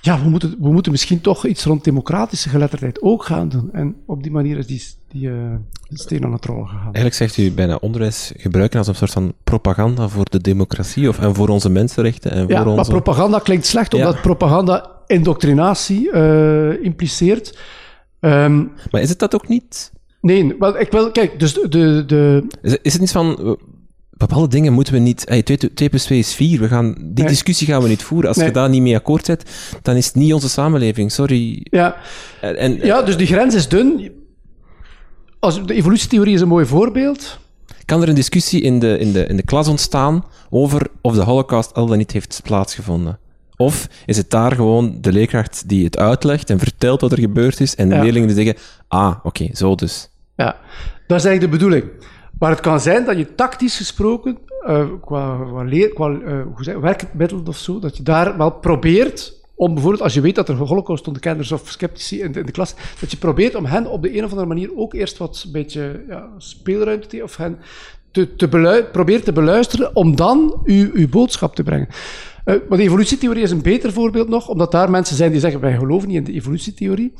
ja, 0.00 0.22
we 0.22 0.28
moeten, 0.28 0.56
we 0.60 0.72
moeten 0.72 0.92
misschien 0.92 1.20
toch 1.20 1.46
iets 1.46 1.64
rond 1.64 1.84
democratische 1.84 2.48
geletterdheid 2.48 3.02
ook 3.02 3.24
gaan 3.24 3.48
doen. 3.48 3.72
En 3.72 3.96
op 4.06 4.22
die 4.22 4.32
manier 4.32 4.58
is 4.58 4.66
die, 4.66 4.82
die 5.08 5.28
uh, 5.28 5.54
steen 5.90 6.24
aan 6.24 6.32
het 6.32 6.44
rollen 6.44 6.66
gegaan. 6.66 6.84
Eigenlijk 6.84 7.14
zegt 7.14 7.36
u 7.36 7.52
bijna 7.52 7.78
onderwijs 7.80 8.32
gebruiken 8.36 8.78
als 8.78 8.88
een 8.88 8.94
soort 8.94 9.12
van 9.12 9.32
propaganda 9.44 10.08
voor 10.08 10.24
de 10.30 10.40
democratie 10.40 11.08
of, 11.08 11.18
en 11.18 11.34
voor 11.34 11.48
onze 11.48 11.68
mensenrechten. 11.68 12.30
En 12.30 12.42
voor 12.42 12.50
ja, 12.50 12.64
onze... 12.64 12.74
maar 12.74 13.02
propaganda 13.02 13.38
klinkt 13.38 13.66
slecht, 13.66 13.94
omdat 13.94 14.14
ja. 14.14 14.20
propaganda 14.20 14.90
indoctrinatie 15.06 16.10
uh, 16.12 16.84
impliceert. 16.84 17.58
Um, 18.20 18.72
maar 18.90 19.00
is 19.00 19.08
het 19.08 19.18
dat 19.18 19.34
ook 19.34 19.48
niet? 19.48 19.92
Nee, 20.20 20.54
maar 20.58 20.80
ik 20.80 20.90
wil, 20.90 21.10
kijk, 21.10 21.38
dus 21.38 21.54
de... 21.54 22.04
de... 22.06 22.46
Is, 22.62 22.76
is 22.82 22.92
het 22.92 23.00
niet 23.00 23.12
van, 23.12 23.58
bepaalde 24.10 24.48
dingen 24.48 24.72
moeten 24.72 24.92
we 24.92 24.98
niet... 24.98 25.24
Hey, 25.28 25.42
2, 25.42 25.74
2 25.74 25.88
plus 25.88 26.04
2 26.04 26.18
is 26.18 26.34
4, 26.34 26.60
we 26.60 26.68
gaan, 26.68 26.94
die 26.94 27.12
nee. 27.14 27.26
discussie 27.26 27.66
gaan 27.66 27.82
we 27.82 27.88
niet 27.88 28.02
voeren. 28.02 28.28
Als 28.28 28.36
nee. 28.36 28.46
je 28.46 28.52
daar 28.52 28.68
niet 28.68 28.82
mee 28.82 28.96
akkoord 28.96 29.24
zet, 29.24 29.50
dan 29.82 29.96
is 29.96 30.06
het 30.06 30.14
niet 30.14 30.32
onze 30.32 30.48
samenleving, 30.48 31.12
sorry. 31.12 31.66
Ja, 31.70 31.96
en, 32.40 32.76
ja 32.76 33.02
dus 33.02 33.16
die 33.16 33.26
grens 33.26 33.54
is 33.54 33.68
dun. 33.68 34.12
Als, 35.38 35.66
de 35.66 35.74
evolutietheorie 35.74 36.34
is 36.34 36.40
een 36.40 36.48
mooi 36.48 36.66
voorbeeld. 36.66 37.38
Kan 37.84 38.02
er 38.02 38.08
een 38.08 38.14
discussie 38.14 38.60
in 38.60 38.78
de, 38.78 38.98
in, 38.98 39.12
de, 39.12 39.26
in 39.26 39.36
de 39.36 39.42
klas 39.42 39.68
ontstaan 39.68 40.24
over 40.50 40.86
of 41.00 41.14
de 41.14 41.22
holocaust 41.22 41.74
al 41.74 41.86
dan 41.86 41.98
niet 41.98 42.12
heeft 42.12 42.40
plaatsgevonden? 42.42 43.18
Of 43.56 43.88
is 44.06 44.16
het 44.16 44.30
daar 44.30 44.52
gewoon 44.52 44.98
de 45.00 45.12
leerkracht 45.12 45.68
die 45.68 45.84
het 45.84 45.98
uitlegt 45.98 46.50
en 46.50 46.58
vertelt 46.58 47.00
wat 47.00 47.12
er 47.12 47.18
gebeurd 47.18 47.60
is 47.60 47.74
en 47.74 47.88
de 47.88 47.94
ja. 47.94 48.02
leerlingen 48.02 48.28
die 48.28 48.44
zeggen, 48.44 48.62
ah, 48.88 49.14
oké, 49.16 49.26
okay, 49.26 49.50
zo 49.54 49.74
dus. 49.74 50.10
Ja, 50.36 50.56
dat 51.06 51.18
is 51.18 51.24
eigenlijk 51.24 51.40
de 51.40 51.58
bedoeling. 51.58 51.84
Maar 52.38 52.50
het 52.50 52.60
kan 52.60 52.80
zijn 52.80 53.04
dat 53.04 53.16
je 53.16 53.34
tactisch 53.34 53.76
gesproken 53.76 54.38
uh, 54.68 54.86
qua, 55.00 55.38
qua, 55.46 55.62
leer, 55.62 55.88
qua 55.88 56.08
uh, 56.08 56.42
hoe 56.54 56.64
zeg, 56.64 56.76
werkmiddelen 56.76 57.46
of 57.46 57.56
zo, 57.56 57.78
dat 57.78 57.96
je 57.96 58.02
daar 58.02 58.36
wel 58.36 58.50
probeert 58.50 59.34
om 59.54 59.72
bijvoorbeeld, 59.72 60.02
als 60.02 60.14
je 60.14 60.20
weet 60.20 60.34
dat 60.34 60.48
er 60.48 60.54
holocaust-onderkenners 60.54 61.52
of 61.52 61.68
sceptici 61.68 62.20
in 62.22 62.32
de, 62.32 62.40
in 62.40 62.46
de, 62.46 62.52
klas, 62.52 62.74
dat 63.00 63.10
je 63.10 63.16
probeert 63.16 63.54
om 63.54 63.64
hen 63.64 63.90
op 63.90 64.02
de 64.02 64.16
een 64.16 64.24
of 64.24 64.30
andere 64.30 64.48
manier 64.48 64.76
ook 64.76 64.94
eerst 64.94 65.18
wat 65.18 65.42
een 65.46 65.52
beetje 65.52 66.04
ja, 66.08 66.28
speelruimte 66.38 67.06
te 67.06 67.22
of 67.22 67.36
hen 67.36 67.58
te, 68.10 68.36
te 68.36 68.48
probeert 68.92 69.24
te 69.24 69.32
beluisteren 69.32 69.96
om 69.96 70.16
dan 70.16 70.60
uw, 70.64 70.90
uw 70.92 71.08
boodschap 71.08 71.54
te 71.54 71.62
brengen. 71.62 71.88
Uh, 72.46 72.54
maar 72.68 72.78
de 72.78 72.84
evolutietheorie 72.84 73.42
is 73.42 73.50
een 73.50 73.62
beter 73.62 73.92
voorbeeld 73.92 74.28
nog, 74.28 74.48
omdat 74.48 74.72
daar 74.72 74.90
mensen 74.90 75.16
zijn 75.16 75.30
die 75.30 75.40
zeggen, 75.40 75.60
wij 75.60 75.76
geloven 75.76 76.08
niet 76.08 76.16
in 76.16 76.24
de 76.24 76.32
evolutietheorie. 76.32 77.12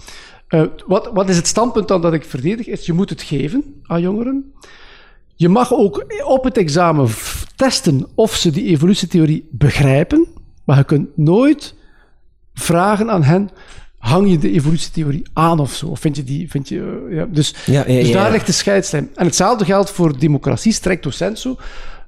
Uh, 0.48 0.62
wat, 0.86 1.10
wat 1.12 1.28
is 1.28 1.36
het 1.36 1.46
standpunt 1.46 1.88
dan 1.88 2.02
dat 2.02 2.12
ik 2.12 2.24
verdedig? 2.24 2.66
Is, 2.66 2.86
je 2.86 2.92
moet 2.92 3.10
het 3.10 3.22
geven 3.22 3.64
aan 3.82 4.00
jongeren. 4.00 4.52
Je 5.34 5.48
mag 5.48 5.72
ook 5.72 6.04
op 6.24 6.44
het 6.44 6.56
examen 6.56 7.08
testen 7.56 8.06
of 8.14 8.34
ze 8.34 8.50
die 8.50 8.64
evolutietheorie 8.64 9.48
begrijpen, 9.50 10.26
maar 10.64 10.76
je 10.76 10.84
kunt 10.84 11.16
nooit 11.16 11.74
vragen 12.54 13.10
aan 13.10 13.22
hen, 13.22 13.50
hang 13.98 14.30
je 14.30 14.38
de 14.38 14.50
evolutietheorie 14.50 15.22
aan 15.32 15.60
of 15.60 15.74
zo? 15.74 15.86
Of 15.86 16.00
vind 16.00 16.16
je 16.16 16.24
die... 16.24 16.50
Vind 16.50 16.68
je, 16.68 17.06
ja, 17.10 17.26
dus 17.26 17.54
ja, 17.64 17.84
ja, 17.86 18.00
dus 18.00 18.12
daar 18.12 18.30
ligt 18.30 18.46
de 18.46 18.52
scheidslijn. 18.52 19.08
En 19.14 19.26
hetzelfde 19.26 19.64
geldt 19.64 19.90
voor 19.90 20.18
democratie, 20.18 20.72
strecto 20.72 21.10
sensu. 21.10 21.54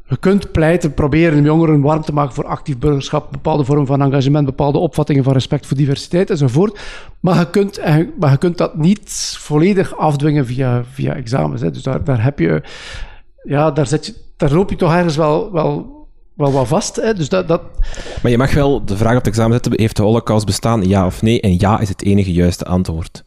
Je 0.09 0.17
kunt 0.17 0.53
pleiten, 0.53 0.95
proberen 0.95 1.43
jongeren 1.43 1.81
warm 1.81 2.03
te 2.03 2.13
maken 2.13 2.35
voor 2.35 2.47
actief 2.47 2.79
burgerschap, 2.79 3.31
bepaalde 3.31 3.65
vormen 3.65 3.87
van 3.87 4.03
engagement, 4.03 4.47
bepaalde 4.47 4.79
opvattingen 4.79 5.25
van 5.25 5.33
respect 5.33 5.67
voor 5.67 5.77
diversiteit 5.77 6.31
enzovoort. 6.31 6.81
Maar 7.21 7.39
je 7.39 7.51
kunt, 7.51 7.81
maar 8.19 8.31
je 8.31 8.39
kunt 8.39 8.59
dat 8.59 8.77
niet 8.77 9.37
volledig 9.39 9.97
afdwingen 9.97 10.47
via, 10.47 10.85
via 10.93 11.15
examens. 11.15 11.61
Hè. 11.61 11.71
Dus 11.71 11.83
daar, 11.83 12.05
daar 12.05 12.23
heb 12.23 12.39
je... 12.39 12.63
Ja, 13.43 13.71
daar, 13.71 13.87
zet 13.87 14.07
je, 14.07 14.15
daar 14.37 14.53
loop 14.53 14.71
je 14.71 14.77
toch 14.77 14.93
ergens 14.93 15.17
wel, 15.17 15.53
wel 15.53 15.99
wel 16.35 16.67
vast. 16.67 16.97
Hè? 16.97 17.15
Dus 17.15 17.29
dat, 17.29 17.49
dat... 17.49 17.63
Maar 18.23 18.31
je 18.31 18.39
mag 18.39 18.55
wel 18.55 18.85
de 18.85 18.97
vraag 18.97 19.13
op 19.13 19.19
het 19.19 19.27
examen 19.27 19.53
zetten: 19.53 19.73
heeft 19.77 19.97
de 19.97 20.03
Holocaust 20.03 20.47
bestaan? 20.47 20.89
Ja 20.89 21.07
of 21.07 21.23
nee? 21.23 21.41
En 21.41 21.59
ja 21.59 21.81
is 21.81 21.89
het 21.89 22.03
enige 22.03 22.33
juiste 22.33 22.65
antwoord. 22.65 23.25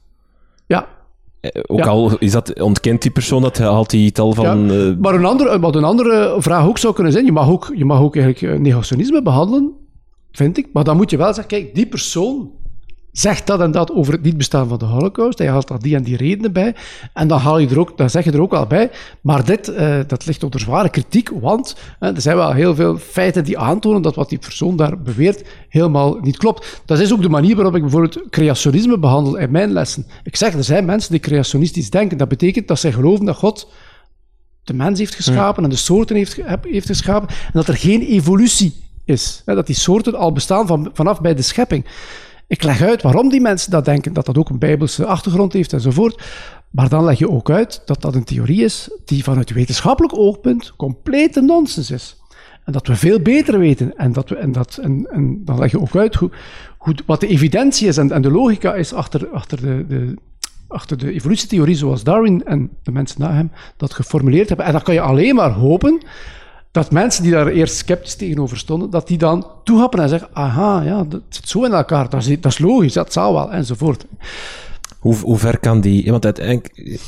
Ja. 1.42 1.50
Eh, 1.50 1.64
ook 1.68 1.86
al 1.86 2.18
is 2.18 2.32
dat, 2.32 2.62
ontkent 2.62 3.02
die 3.02 3.12
persoon 3.12 3.42
dat, 3.42 3.58
haalt 3.58 3.92
hij 3.92 4.12
tal 4.12 4.34
van. 4.34 4.66
Ja. 4.66 4.76
Uh... 4.76 4.98
Maar 4.98 5.14
een 5.14 5.26
andere, 5.26 5.60
wat 5.60 5.76
een 5.76 5.84
andere 5.84 6.36
vraag 6.38 6.68
ook 6.68 6.78
zou 6.78 6.94
kunnen 6.94 7.14
zijn: 7.14 7.26
je 7.26 7.32
mag 7.32 7.50
ook, 7.50 7.72
je 7.76 7.86
mag 7.86 8.00
ook 8.00 8.16
eigenlijk 8.16 8.54
eh, 8.54 8.60
negationisme 8.60 9.22
behandelen, 9.22 9.72
vind 10.32 10.58
ik. 10.58 10.68
Maar 10.74 10.84
dan 10.84 10.98
moet 10.98 11.12
je 11.12 11.18
wel 11.18 11.34
zeggen: 11.34 11.48
kijk, 11.48 11.76
die 11.76 11.88
persoon 11.88 12.52
zegt 13.12 13.48
dat 13.48 13.60
en 13.60 13.72
dat 13.72 13.92
over 13.92 14.14
het 14.14 14.24
niet 14.24 14.38
bestaan 14.38 14.68
van 14.68 14.80
de 14.80 14.86
Holocaust. 14.86 15.38
Hij 15.38 15.48
haalt 15.48 15.68
daar 15.68 15.80
die 15.80 15.96
en 15.96 16.04
die 16.04 16.18
redenen 16.18 16.54
bij. 16.54 16.76
En 17.14 17.28
dan, 17.28 17.40
haal 17.40 17.58
je 17.58 17.68
er 17.68 17.80
ook, 17.80 17.98
dan 17.98 18.10
zeg 18.10 18.24
je 18.24 18.32
er 18.32 18.42
ook 18.42 18.54
al 18.54 18.68
bij. 18.68 18.92
Maar 19.22 19.46
dit 19.46 19.70
uh, 19.70 20.00
dat 20.08 20.26
ligt 20.26 20.44
onder 20.44 20.60
zware 20.60 20.90
kritiek, 20.90 21.30
want 21.30 21.76
er 22.00 22.22
zijn 22.22 22.36
wel 22.36 22.54
heel 22.54 22.76
veel 22.76 22.98
feiten 22.98 23.44
die 23.44 23.58
aantonen 23.58 24.02
dat 24.02 24.16
wat 24.16 24.30
die 24.30 24.38
persoon 24.38 24.76
daar 24.76 25.02
beweert 25.02 25.44
helemaal 25.70 26.18
niet 26.22 26.38
klopt. 26.38 26.82
Dat 26.86 27.00
is 27.00 27.14
ook 27.14 27.22
de 27.22 27.30
manier 27.30 27.56
waarop 27.56 27.76
ik 27.76 27.82
bijvoorbeeld 27.82 28.30
creationisme 28.30 29.00
behandel 29.00 29.38
in 29.38 29.52
mijn 29.52 29.72
lessen. 29.72 30.06
Ik 30.24 30.36
zeg, 30.36 30.54
er 30.54 30.64
zijn 30.64 30.86
mensen 30.86 31.12
die 31.12 31.20
creationistisch 31.20 31.90
denken. 31.90 32.18
Dat 32.18 32.28
betekent 32.28 32.68
dat 32.68 32.80
zij 32.80 32.92
geloven 32.92 33.26
dat 33.26 33.36
God 33.36 33.68
de 34.64 34.74
mens 34.74 35.00
heeft 35.00 35.16
geschapen 35.16 35.64
en 35.64 35.70
de 35.70 35.76
soorten 35.76 36.16
heeft, 36.16 36.38
heeft 36.62 36.88
geschapen 36.88 37.30
en 37.30 37.52
dat 37.54 37.68
er 37.68 37.78
geen 37.78 38.02
evolutie 38.02 38.84
is. 39.06 39.42
Dat 39.46 39.66
die 39.66 39.76
soorten 39.76 40.16
al 40.16 40.32
bestaan 40.32 40.68
van, 40.68 40.90
vanaf 40.94 41.22
bij 41.22 41.36
de 41.36 41.42
schepping. 41.42 41.86
Ik 42.52 42.64
leg 42.64 42.82
uit 42.82 43.02
waarom 43.02 43.30
die 43.30 43.42
mensen 43.42 43.72
dat 43.72 43.86
denken, 43.86 44.14
dat 44.14 44.26
dat 44.26 44.38
ook 44.38 44.50
een 44.50 44.60
bijbelse 44.60 45.06
achtergrond 45.06 45.54
heeft 45.54 45.74
enzovoort. 45.74 46.24
Maar 46.70 46.90
dan 46.90 47.04
leg 47.04 47.20
je 47.20 47.30
ook 47.30 47.50
uit 47.50 47.82
dat 47.86 48.02
dat 48.02 48.16
een 48.16 48.24
theorie 48.24 48.64
is 48.64 48.90
die 49.06 49.24
vanuit 49.24 49.52
wetenschappelijk 49.52 50.18
oogpunt 50.18 50.74
complete 50.76 51.42
nonsens 51.42 51.92
is. 51.92 52.22
En 52.66 52.74
dat 52.74 52.88
we 52.88 52.96
veel 52.96 53.20
beter 53.20 53.60
weten. 53.60 53.98
En, 53.98 54.12
dat 54.12 54.30
we, 54.30 54.36
en, 54.36 54.52
dat, 54.52 54.78
en, 54.78 55.42
dan 55.46 55.60
leg 55.60 55.72
je 55.72 55.82
ook 55.82 55.96
uit 55.96 56.16
hoe, 56.78 56.96
wat 57.06 57.20
de 57.20 57.28
evidentie 57.28 57.88
is 57.88 57.98
en, 57.98 58.12
en 58.12 58.22
de 58.22 58.32
logica 58.32 58.74
is 58.74 58.94
achter, 58.94 59.28
achter, 59.28 59.62
de, 59.62 59.86
de, 59.88 60.14
achter 60.68 60.98
de 60.98 61.12
evolutietheorie 61.12 61.76
zoals 61.76 62.04
Darwin 62.04 62.46
en 62.46 62.70
de 62.84 62.92
mensen 62.92 63.22
na 63.22 63.34
hem 63.34 63.52
dat 63.78 63.94
geformuleerd 63.94 64.48
hebben. 64.48 64.66
En 64.66 64.72
dan 64.72 64.82
kan 64.82 64.94
je 64.94 65.02
alleen 65.02 65.36
maar 65.36 65.52
hopen 65.52 66.02
dat 66.72 66.92
mensen 66.92 67.24
die 67.24 67.32
daar 67.32 67.48
eerst 67.48 67.76
sceptisch 67.76 68.16
tegenover 68.16 68.58
stonden, 68.58 68.90
dat 68.90 69.08
die 69.08 69.18
dan 69.18 69.48
toehappen 69.64 70.00
en 70.00 70.10
zeggen, 70.10 70.30
aha, 70.34 70.82
ja, 70.82 71.04
dat 71.04 71.22
zit 71.30 71.48
zo 71.48 71.64
in 71.64 71.74
elkaar, 71.74 72.10
dat 72.10 72.26
is, 72.26 72.40
dat 72.40 72.52
is 72.52 72.60
logisch, 72.60 72.94
dat 72.94 73.14
zou 73.14 73.34
wel, 73.34 73.52
enzovoort. 73.52 74.06
Hoe, 75.00 75.16
hoe 75.16 75.38
ver 75.38 75.60
kan 75.60 75.82
die... 75.82 76.12
Want 76.12 76.26
uiteindelijk 76.26 77.00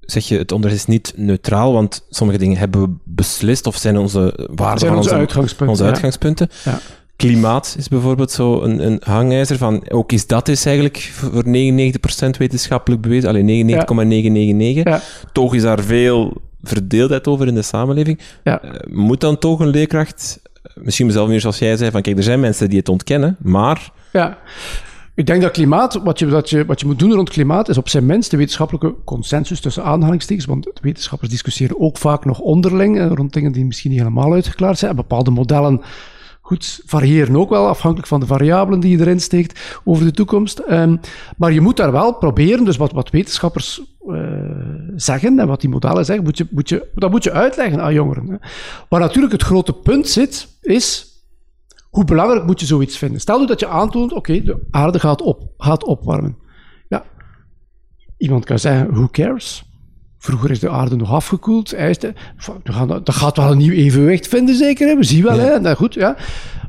zeg 0.00 0.28
je, 0.28 0.38
het 0.38 0.52
onderwijs 0.52 0.80
is 0.80 0.86
niet 0.88 1.12
neutraal, 1.16 1.72
want 1.72 2.06
sommige 2.10 2.38
dingen 2.38 2.56
hebben 2.56 2.80
we 2.80 2.96
beslist 3.04 3.66
of 3.66 3.76
zijn 3.76 3.98
onze 3.98 4.48
waarden 4.54 4.78
zijn 4.78 4.94
onze, 4.94 5.08
onze, 5.08 5.20
uitgangspunten. 5.20 5.68
Onze 5.68 5.84
uitgangspunten. 5.84 6.48
Ja. 6.64 6.80
Klimaat 7.18 7.74
is 7.78 7.88
bijvoorbeeld 7.88 8.30
zo 8.30 8.62
een, 8.62 8.86
een 8.86 9.00
hangijzer 9.04 9.56
van, 9.56 9.90
ook 9.90 10.12
is 10.12 10.26
dat 10.26 10.48
is 10.48 10.66
eigenlijk 10.66 11.10
voor 11.12 11.44
99% 11.44 11.48
wetenschappelijk 12.38 13.02
bewezen, 13.02 13.28
alleen 13.28 13.44
99,999. 13.44 14.92
Ja. 14.92 15.30
Toch 15.32 15.54
is 15.54 15.62
daar 15.62 15.80
veel 15.80 16.42
verdeeldheid 16.62 17.26
over 17.26 17.46
in 17.46 17.54
de 17.54 17.62
samenleving. 17.62 18.18
Ja. 18.44 18.64
Uh, 18.64 18.70
moet 18.90 19.20
dan 19.20 19.38
toch 19.38 19.60
een 19.60 19.68
leerkracht, 19.68 20.40
misschien 20.74 21.06
mezelf 21.06 21.28
meer 21.28 21.40
zoals 21.40 21.58
jij 21.58 21.76
zei, 21.76 21.90
van 21.90 22.02
kijk, 22.02 22.16
er 22.16 22.22
zijn 22.22 22.40
mensen 22.40 22.68
die 22.68 22.78
het 22.78 22.88
ontkennen, 22.88 23.36
maar... 23.38 23.90
Ja. 24.12 24.38
Ik 25.14 25.26
denk 25.26 25.42
dat 25.42 25.52
klimaat, 25.52 25.94
wat 26.02 26.18
je, 26.18 26.28
wat, 26.28 26.50
je, 26.50 26.64
wat 26.64 26.80
je 26.80 26.86
moet 26.86 26.98
doen 26.98 27.12
rond 27.12 27.30
klimaat, 27.30 27.68
is 27.68 27.78
op 27.78 27.88
zijn 27.88 28.06
minst 28.06 28.30
de 28.30 28.36
wetenschappelijke 28.36 28.94
consensus 29.04 29.60
tussen 29.60 29.84
aanhalingstekens, 29.84 30.46
want 30.46 30.70
wetenschappers 30.80 31.30
discussiëren 31.30 31.80
ook 31.80 31.98
vaak 31.98 32.24
nog 32.24 32.38
onderling 32.38 32.98
eh, 32.98 33.10
rond 33.14 33.32
dingen 33.32 33.52
die 33.52 33.64
misschien 33.64 33.90
niet 33.90 34.00
helemaal 34.00 34.32
uitgeklaard 34.32 34.78
zijn. 34.78 34.90
En 34.90 34.96
bepaalde 34.96 35.30
modellen 35.30 35.80
goed, 36.48 36.80
variëren 36.86 37.36
ook 37.36 37.50
wel, 37.50 37.66
afhankelijk 37.66 38.08
van 38.08 38.20
de 38.20 38.26
variabelen 38.26 38.80
die 38.80 38.96
je 38.96 39.00
erin 39.00 39.20
steekt 39.20 39.80
over 39.84 40.04
de 40.04 40.10
toekomst. 40.10 40.62
Um, 40.70 41.00
maar 41.36 41.52
je 41.52 41.60
moet 41.60 41.76
daar 41.76 41.92
wel 41.92 42.14
proberen, 42.14 42.64
dus 42.64 42.76
wat, 42.76 42.92
wat 42.92 43.10
wetenschappers 43.10 43.82
uh, 44.06 44.20
zeggen 44.96 45.38
en 45.38 45.46
wat 45.46 45.60
die 45.60 45.70
modellen 45.70 46.04
zeggen, 46.04 46.24
moet 46.24 46.38
je, 46.38 46.46
moet 46.50 46.68
je, 46.68 46.88
dat 46.94 47.10
moet 47.10 47.24
je 47.24 47.32
uitleggen 47.32 47.82
aan 47.82 47.94
jongeren. 47.94 48.28
Hè. 48.28 48.36
Waar 48.88 49.00
natuurlijk 49.00 49.32
het 49.32 49.42
grote 49.42 49.72
punt 49.72 50.08
zit, 50.08 50.48
is 50.60 51.06
hoe 51.90 52.04
belangrijk 52.04 52.46
moet 52.46 52.60
je 52.60 52.66
zoiets 52.66 52.98
vinden? 52.98 53.20
Stel 53.20 53.40
nu 53.40 53.46
dat 53.46 53.60
je 53.60 53.66
aantoont, 53.66 54.12
oké, 54.12 54.42
de 54.42 54.66
aarde 54.70 54.98
gaat, 54.98 55.22
op, 55.22 55.42
gaat 55.58 55.84
opwarmen. 55.84 56.36
Ja, 56.88 57.04
iemand 58.16 58.44
kan 58.44 58.58
zeggen, 58.58 58.92
who 58.92 59.08
cares? 59.10 59.67
Vroeger 60.28 60.50
is 60.50 60.60
de 60.60 60.70
aarde 60.70 60.96
nog 60.96 61.12
afgekoeld. 61.12 61.74
dat 62.86 63.14
gaat 63.14 63.36
wel 63.36 63.50
een 63.50 63.58
nieuw 63.58 63.72
evenwicht 63.72 64.28
vinden, 64.28 64.54
zeker. 64.54 64.88
Hè? 64.88 64.96
We 64.96 65.04
zien 65.04 65.22
wel, 65.22 65.36
ja. 65.36 65.42
hè? 65.42 65.60
Nou, 65.60 65.76
goed, 65.76 65.94
ja. 65.94 66.16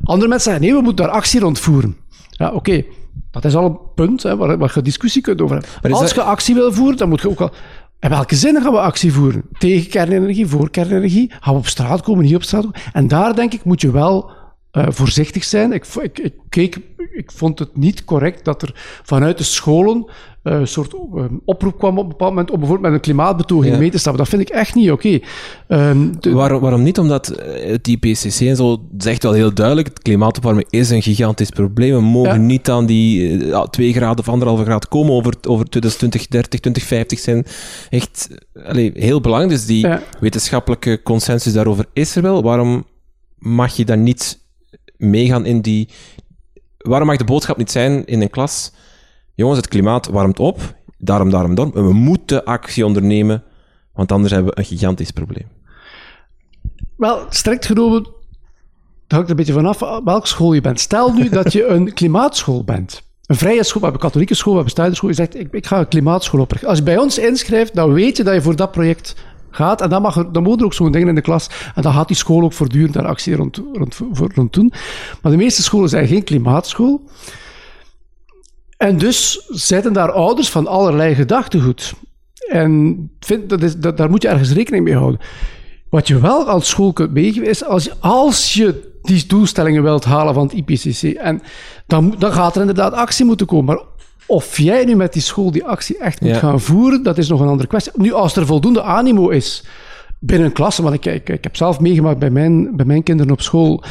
Andere 0.04 0.30
mensen 0.30 0.52
zeggen, 0.52 0.62
nee, 0.62 0.78
we 0.78 0.84
moeten 0.84 1.06
daar 1.06 1.14
actie 1.14 1.40
rondvoeren. 1.40 1.98
Ja, 2.30 2.52
oké. 2.52 2.84
Dat 3.32 3.46
is 3.46 3.56
al 3.56 3.66
een 3.66 3.80
punt 3.96 4.24
hè, 4.24 4.38
waar, 4.38 4.58
waar 4.58 4.72
je 4.76 4.82
discussie 4.82 5.22
kunt 5.22 5.42
over 5.42 5.56
hebben. 5.56 6.00
Als 6.00 6.12
je 6.12 6.22
actie 6.22 6.56
wil 6.56 6.74
voeren, 6.74 6.98
dan 6.98 7.10
moet 7.10 7.22
je 7.22 7.30
ook 7.30 7.42
al... 7.42 7.52
In 8.00 8.10
welke 8.10 8.36
zin 8.36 8.62
gaan 8.62 8.72
we 8.72 8.80
actie 8.80 9.14
voeren? 9.14 9.44
Tegen 9.58 9.90
kernenergie, 9.90 10.48
voor 10.48 10.70
kernenergie? 10.70 11.32
Gaan 11.40 11.54
we 11.54 11.60
op 11.60 11.68
straat 11.68 12.02
komen, 12.02 12.24
niet 12.24 12.36
op 12.36 12.44
straat 12.44 12.62
komen? 12.62 12.80
En 12.94 13.08
daar, 13.08 13.36
denk 13.36 13.54
ik, 13.54 13.64
moet 13.64 13.82
je 13.82 13.92
wel 13.92 14.32
uh, 14.72 14.86
voorzichtig 14.90 15.44
zijn. 15.44 15.72
Ik, 15.72 15.86
ik, 15.86 16.20
ik, 16.20 16.34
keek, 16.50 16.80
ik 17.14 17.32
vond 17.32 17.60
het 17.60 17.78
niet 17.78 18.06
correct 18.06 18.46
dat 18.46 18.62
er 18.62 19.00
vanuit 19.04 19.38
de 19.38 19.44
scholen 19.44 20.06
uh, 20.44 20.54
een 20.54 20.68
soort 20.68 20.94
uh, 20.94 21.24
oproep 21.46 21.78
kwam 21.78 21.98
op 21.98 22.04
een 22.04 22.10
bepaald 22.10 22.30
moment 22.30 22.52
om 22.52 22.60
bijvoorbeeld 22.60 22.88
met 22.88 23.00
een 23.00 23.06
klimaatbetoging 23.06 23.74
ja. 23.74 23.80
mee 23.80 23.90
te 23.90 23.98
stappen. 23.98 24.22
Dat 24.22 24.32
vind 24.32 24.42
ik 24.42 24.50
echt 24.50 24.76
niet 24.76 24.92
oké. 24.92 25.22
Okay. 25.68 25.90
Um, 25.90 26.12
waarom, 26.22 26.62
waarom 26.62 26.84
niet? 26.84 27.00
Omdat 27.00 27.28
het 27.46 27.88
IPCC 27.88 28.40
en 28.40 28.56
zo 28.56 28.88
zegt 28.98 29.24
wel 29.24 29.34
heel 29.34 29.54
duidelijk, 29.54 29.88
het 29.88 30.02
klimaatopwarming 30.02 30.68
is 30.70 30.90
een 30.90 31.02
gigantisch 31.02 31.50
probleem. 31.50 31.94
We 31.94 32.02
mogen 32.02 32.42
ja. 32.42 32.48
niet 32.48 32.70
aan 32.70 32.86
die 32.86 33.38
uh, 33.38 33.64
2 33.64 33.94
graden 33.94 34.20
of 34.20 34.30
anderhalve 34.30 34.64
graad 34.64 34.88
komen 34.88 35.14
over, 35.14 35.34
over 35.48 35.70
2020, 35.70 36.28
30, 36.28 36.60
2050 36.60 37.20
zijn 37.20 37.46
echt 37.90 38.28
allee, 38.64 38.92
heel 38.94 39.22
belangrijk. 39.22 39.54
Dus 39.54 39.66
die 39.66 39.88
ja. 39.88 40.02
wetenschappelijke 40.20 41.02
consensus 41.04 41.54
daarover 41.54 41.86
is 41.94 42.16
er 42.16 42.22
wel. 42.22 42.44
Waarom 42.44 42.86
mag 43.38 43.76
je 43.76 43.86
dan 43.86 44.04
niet 44.04 44.48
meegaan 45.00 45.46
in 45.46 45.62
die. 45.62 45.90
Waarom 46.78 47.08
mag 47.08 47.18
de 47.18 47.24
boodschap 47.24 47.58
niet 47.58 47.72
zijn 47.72 48.06
in 48.06 48.22
een 48.22 48.30
klas? 48.30 48.72
Jongens, 49.36 49.58
het 49.58 49.68
klimaat 49.68 50.08
warmt 50.08 50.40
op, 50.40 50.76
daarom, 50.98 51.30
daarom, 51.30 51.56
daarom. 51.56 51.76
En 51.76 51.86
we 51.86 51.94
moeten 51.94 52.46
actie 52.46 52.86
ondernemen, 52.86 53.44
want 53.94 54.12
anders 54.12 54.34
hebben 54.34 54.52
we 54.52 54.60
een 54.60 54.66
gigantisch 54.66 55.12
probleem. 55.12 55.48
Wel, 56.98 57.26
strikt 57.30 57.66
genomen, 57.66 58.04
dat 58.04 59.18
hangt 59.18 59.26
er 59.26 59.30
een 59.30 59.36
beetje 59.36 59.54
vanaf 59.54 59.80
welke 60.04 60.28
school 60.28 60.54
je 60.54 60.62
bent. 60.62 60.80
Stel 60.80 61.14
nu 61.14 61.30
dat 61.30 61.54
je 61.54 61.66
een 61.66 61.94
klimaatschool 61.94 62.64
bent. 62.64 63.02
Een 63.26 63.36
vrije 63.36 63.64
school, 63.64 63.82
we 63.82 63.88
hebben 63.88 64.02
een 64.02 64.08
katholieke 64.08 64.36
school, 64.36 64.54
we 64.54 64.64
hebben 64.64 64.86
een 64.86 64.96
school. 64.96 65.10
Je 65.10 65.16
zegt, 65.16 65.36
ik, 65.36 65.48
ik 65.52 65.68
ga 65.68 65.80
een 65.80 65.88
klimaatschool 65.88 66.42
oprichten. 66.42 66.70
Als 66.70 66.78
je 66.78 66.84
bij 66.84 66.98
ons 66.98 67.18
inschrijft, 67.18 67.76
dan 67.76 67.94
weet 67.94 68.18
je 68.18 68.24
dat 68.24 68.34
je 68.34 68.42
voor 68.42 68.56
dat 68.56 68.72
project 68.72 69.16
En 69.60 69.90
dan, 69.90 70.02
mag 70.02 70.16
er, 70.16 70.32
dan 70.32 70.64
ook 70.64 70.74
zo'n 70.74 70.92
dingen 70.92 71.08
in 71.08 71.16
de 71.16 71.22
klas. 71.22 71.50
En 71.76 71.82
dan 71.82 71.94
gaat 71.94 72.08
die 72.08 72.18
school 72.18 72.44
ook 72.44 72.54
voortdurend 72.54 72.94
daar 72.94 73.06
actie 73.06 73.36
rond, 73.36 73.62
rond, 73.74 74.00
rond 74.36 74.54
doen. 74.54 74.74
Maar 75.22 75.32
de 75.32 75.38
meeste 75.38 75.64
scholen 75.64 75.90
zijn 75.90 76.08
geen 76.08 76.24
klimaatschool. 76.24 77.02
En 78.78 78.98
dus 78.98 79.46
zitten 79.48 79.94
daar 79.94 80.12
ouders 80.12 80.50
van 80.50 80.68
allerlei 80.68 81.16
gedachtegoed. 81.16 81.94
En 82.50 82.98
vind, 83.20 83.50
dat 83.50 83.62
is, 83.62 83.76
dat, 83.76 83.98
daar 83.98 84.10
moet 84.10 84.22
je 84.22 84.28
ergens 84.28 84.52
rekening 84.52 84.84
mee 84.84 84.96
houden. 84.96 85.20
Wat 85.90 86.08
je 86.08 86.20
wel 86.20 86.50
als 86.50 86.70
school 86.70 86.94
kunt 86.94 87.14
meegeven 87.14 87.50
is, 87.50 87.66
als 87.66 87.84
je, 87.84 87.94
als 88.00 88.54
je 88.54 88.98
die 89.02 89.26
doelstellingen 89.28 89.84
wilt 89.84 90.06
halen 90.06 90.34
van 90.34 90.44
het 90.48 90.54
IPCC, 90.54 91.04
en 91.04 91.42
dan, 91.88 92.16
dan 92.20 92.34
gaat 92.34 92.56
er 92.56 92.62
inderdaad 92.62 92.94
actie 92.94 93.26
moeten 93.26 93.46
komen. 93.46 93.66
Maar 93.66 93.86
of 94.30 94.58
jij 94.58 94.86
nu 94.86 94.96
met 94.96 95.14
die 95.14 95.22
school 95.22 95.52
die 95.52 95.66
actie 95.66 95.98
echt 95.98 96.22
moet 96.22 96.30
Ja. 96.30 96.38
gaan 96.38 96.60
voeren, 96.60 97.04
dat 97.04 97.18
is 97.18 97.30
nog 97.30 97.40
een 97.40 97.48
andere 97.48 97.68
kwestie. 97.68 97.92
Nu, 97.96 98.14
als 98.14 98.36
er 98.36 98.46
voldoende 98.46 98.82
animo 98.82 99.30
is 99.30 99.64
binnen 100.20 100.48
een 100.48 100.54
klas, 100.54 100.78
want 100.78 100.94
ik, 100.94 101.06
ik, 101.06 101.30
ik 101.30 101.44
heb 101.44 101.56
zelf 101.56 101.80
meegemaakt 101.80 102.20
bij 102.20 102.30
mijn, 102.30 102.76
bij 102.76 102.86
mijn 102.86 103.04
kinderen 103.04 103.32
op 103.32 103.42
school, 103.42 103.84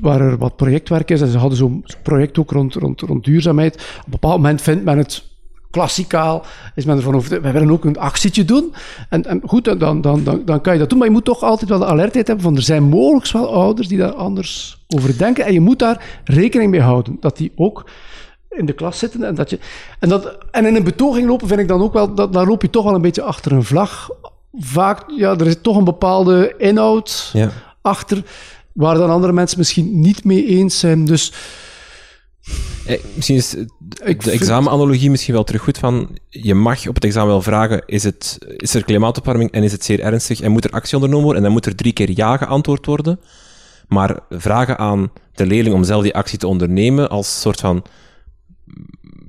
waar 0.00 0.20
er 0.20 0.38
wat 0.38 0.56
projectwerk 0.56 1.10
is, 1.10 1.20
en 1.20 1.28
ze 1.28 1.38
hadden 1.38 1.58
zo'n 1.58 1.84
project 2.02 2.38
ook 2.38 2.50
rond, 2.50 2.74
rond, 2.74 3.00
rond 3.00 3.24
duurzaamheid. 3.24 3.74
Op 3.74 4.04
een 4.04 4.10
bepaald 4.10 4.36
moment 4.36 4.62
vindt 4.62 4.84
men 4.84 4.98
het 4.98 5.24
klassikaal, 5.70 6.44
is 6.74 6.84
men 6.84 6.96
ervan 6.96 7.14
overtuigd, 7.14 7.42
wij 7.44 7.52
willen 7.52 7.70
ook 7.70 7.84
een 7.84 7.98
actietje 7.98 8.44
doen. 8.44 8.74
En, 9.08 9.24
en 9.26 9.40
goed, 9.46 9.64
dan, 9.64 9.78
dan, 9.78 10.00
dan, 10.00 10.24
dan, 10.24 10.42
dan 10.44 10.60
kan 10.60 10.72
je 10.72 10.78
dat 10.78 10.88
doen, 10.88 10.98
maar 10.98 11.06
je 11.06 11.12
moet 11.14 11.24
toch 11.24 11.42
altijd 11.42 11.70
wel 11.70 11.78
de 11.78 11.86
alertheid 11.86 12.26
hebben 12.26 12.44
van 12.44 12.56
er 12.56 12.62
zijn 12.62 12.82
mogelijk 12.82 13.30
wel 13.32 13.54
ouders 13.54 13.88
die 13.88 13.98
daar 13.98 14.12
anders 14.14 14.82
over 14.94 15.18
denken, 15.18 15.44
en 15.44 15.52
je 15.52 15.60
moet 15.60 15.78
daar 15.78 16.20
rekening 16.24 16.70
mee 16.70 16.80
houden, 16.80 17.16
dat 17.20 17.36
die 17.36 17.52
ook 17.56 17.84
in 18.56 18.66
de 18.66 18.72
klas 18.72 18.98
zitten. 18.98 19.22
En, 19.24 19.34
dat 19.34 19.50
je, 19.50 19.58
en, 19.98 20.08
dat, 20.08 20.38
en 20.50 20.66
in 20.66 20.74
een 20.76 20.84
betoging 20.84 21.26
lopen 21.28 21.48
vind 21.48 21.60
ik 21.60 21.68
dan 21.68 21.82
ook 21.82 21.92
wel, 21.92 22.14
dat, 22.14 22.32
daar 22.32 22.46
loop 22.46 22.62
je 22.62 22.70
toch 22.70 22.84
wel 22.84 22.94
een 22.94 23.02
beetje 23.02 23.22
achter 23.22 23.52
een 23.52 23.64
vlag. 23.64 24.08
Vaak, 24.52 25.04
ja, 25.16 25.30
er 25.38 25.46
is 25.46 25.56
toch 25.62 25.76
een 25.76 25.84
bepaalde 25.84 26.54
inhoud 26.58 27.30
Ja. 27.32 27.50
achter, 27.82 28.22
waar 28.72 28.94
dan 28.94 29.10
andere 29.10 29.32
mensen 29.32 29.58
misschien 29.58 30.00
niet 30.00 30.24
mee 30.24 30.46
eens 30.46 30.78
zijn. 30.78 31.04
Dus 31.04 31.32
Eh, 32.86 32.98
misschien 33.14 33.36
is 33.36 33.54
Ik 33.54 33.66
de 33.78 34.04
vind- 34.04 34.26
examenanalogie 34.40 35.10
misschien 35.10 35.34
wel 35.34 35.44
terug 35.44 35.62
goed 35.62 35.78
van, 35.78 36.18
je 36.28 36.54
mag 36.54 36.88
op 36.88 36.94
het 36.94 37.04
examen 37.04 37.28
wel 37.28 37.42
vragen, 37.42 37.82
is, 37.86 38.04
het, 38.04 38.38
is 38.56 38.74
er 38.74 38.84
klimaatopwarming 38.84 39.50
en 39.50 39.62
is 39.62 39.72
het 39.72 39.84
zeer 39.84 40.00
ernstig 40.00 40.40
en 40.40 40.50
moet 40.52 40.64
er 40.64 40.70
actie 40.70 40.94
ondernomen 40.94 41.24
worden 41.24 41.42
en 41.42 41.48
dan 41.48 41.56
moet 41.56 41.66
er 41.66 41.74
drie 41.76 41.92
keer 41.92 42.10
ja 42.14 42.36
geantwoord 42.36 42.86
worden. 42.86 43.20
Maar 43.88 44.18
vragen 44.30 44.78
aan 44.78 45.12
de 45.34 45.46
leerling 45.46 45.74
om 45.74 45.84
zelf 45.84 46.02
die 46.02 46.14
actie 46.14 46.38
te 46.38 46.46
ondernemen 46.46 47.08
als 47.10 47.40
soort 47.40 47.60
van 47.60 47.82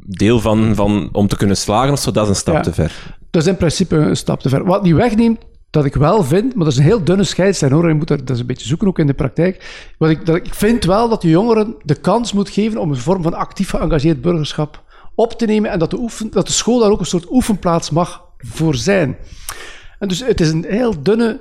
deel 0.08 0.40
van, 0.40 0.76
van 0.76 1.10
om 1.12 1.28
te 1.28 1.38
kunnen 1.38 1.58
slagen 1.58 1.92
of 1.92 2.00
zo, 2.00 2.12
dat 2.12 2.24
is 2.24 2.30
een 2.30 2.36
stap 2.36 2.56
Ja. 2.56 2.62
te 2.62 2.74
ver. 2.74 3.16
dat 3.32 3.42
is 3.42 3.48
in 3.48 3.58
principe 3.58 3.96
een 3.96 4.18
stap 4.18 4.40
te 4.42 4.50
ver. 4.50 4.66
Wat 4.66 4.84
niet 4.84 4.94
wegneemt, 4.94 5.42
dat 5.70 5.86
ik 5.86 5.96
wel 5.96 6.24
vind, 6.24 6.56
maar 6.56 6.64
dat 6.64 6.74
is 6.74 6.80
een 6.80 6.86
heel 6.86 7.04
dunne 7.04 7.24
scheidslijn 7.24 7.72
hoor, 7.72 7.88
je 7.88 7.94
moet 7.94 8.08
daar, 8.08 8.18
dat 8.18 8.30
is 8.30 8.40
een 8.40 8.46
beetje 8.48 8.68
zoeken 8.68 8.88
ook 8.88 9.00
in 9.00 9.08
de 9.08 9.14
praktijk. 9.14 9.86
Wat 9.98 10.10
ik, 10.10 10.26
dat, 10.26 10.36
ik 10.36 10.54
vind 10.54 10.84
wel 10.84 11.10
dat 11.10 11.22
de 11.22 11.30
jongeren 11.30 11.76
de 11.84 11.96
kans 11.96 12.34
moet 12.34 12.50
geven 12.50 12.78
om 12.80 12.90
een 12.90 12.98
vorm 12.98 13.24
van 13.24 13.34
actief 13.34 13.70
geëngageerd 13.70 14.22
burgerschap 14.22 14.84
op 15.16 15.34
te 15.34 15.46
nemen 15.46 15.72
en 15.72 15.80
dat 15.80 15.90
de, 15.90 15.98
oefen, 16.00 16.32
dat 16.32 16.48
de 16.48 16.54
school 16.54 16.80
daar 16.80 16.92
ook 16.92 17.00
een 17.00 17.06
soort 17.06 17.32
oefenplaats 17.32 17.90
mag 17.90 18.22
voor 18.38 18.76
zijn. 18.76 19.18
En 20.00 20.08
dus 20.08 20.26
het 20.26 20.42
is 20.42 20.50
een 20.50 20.66
heel 20.68 21.04
dunne 21.04 21.40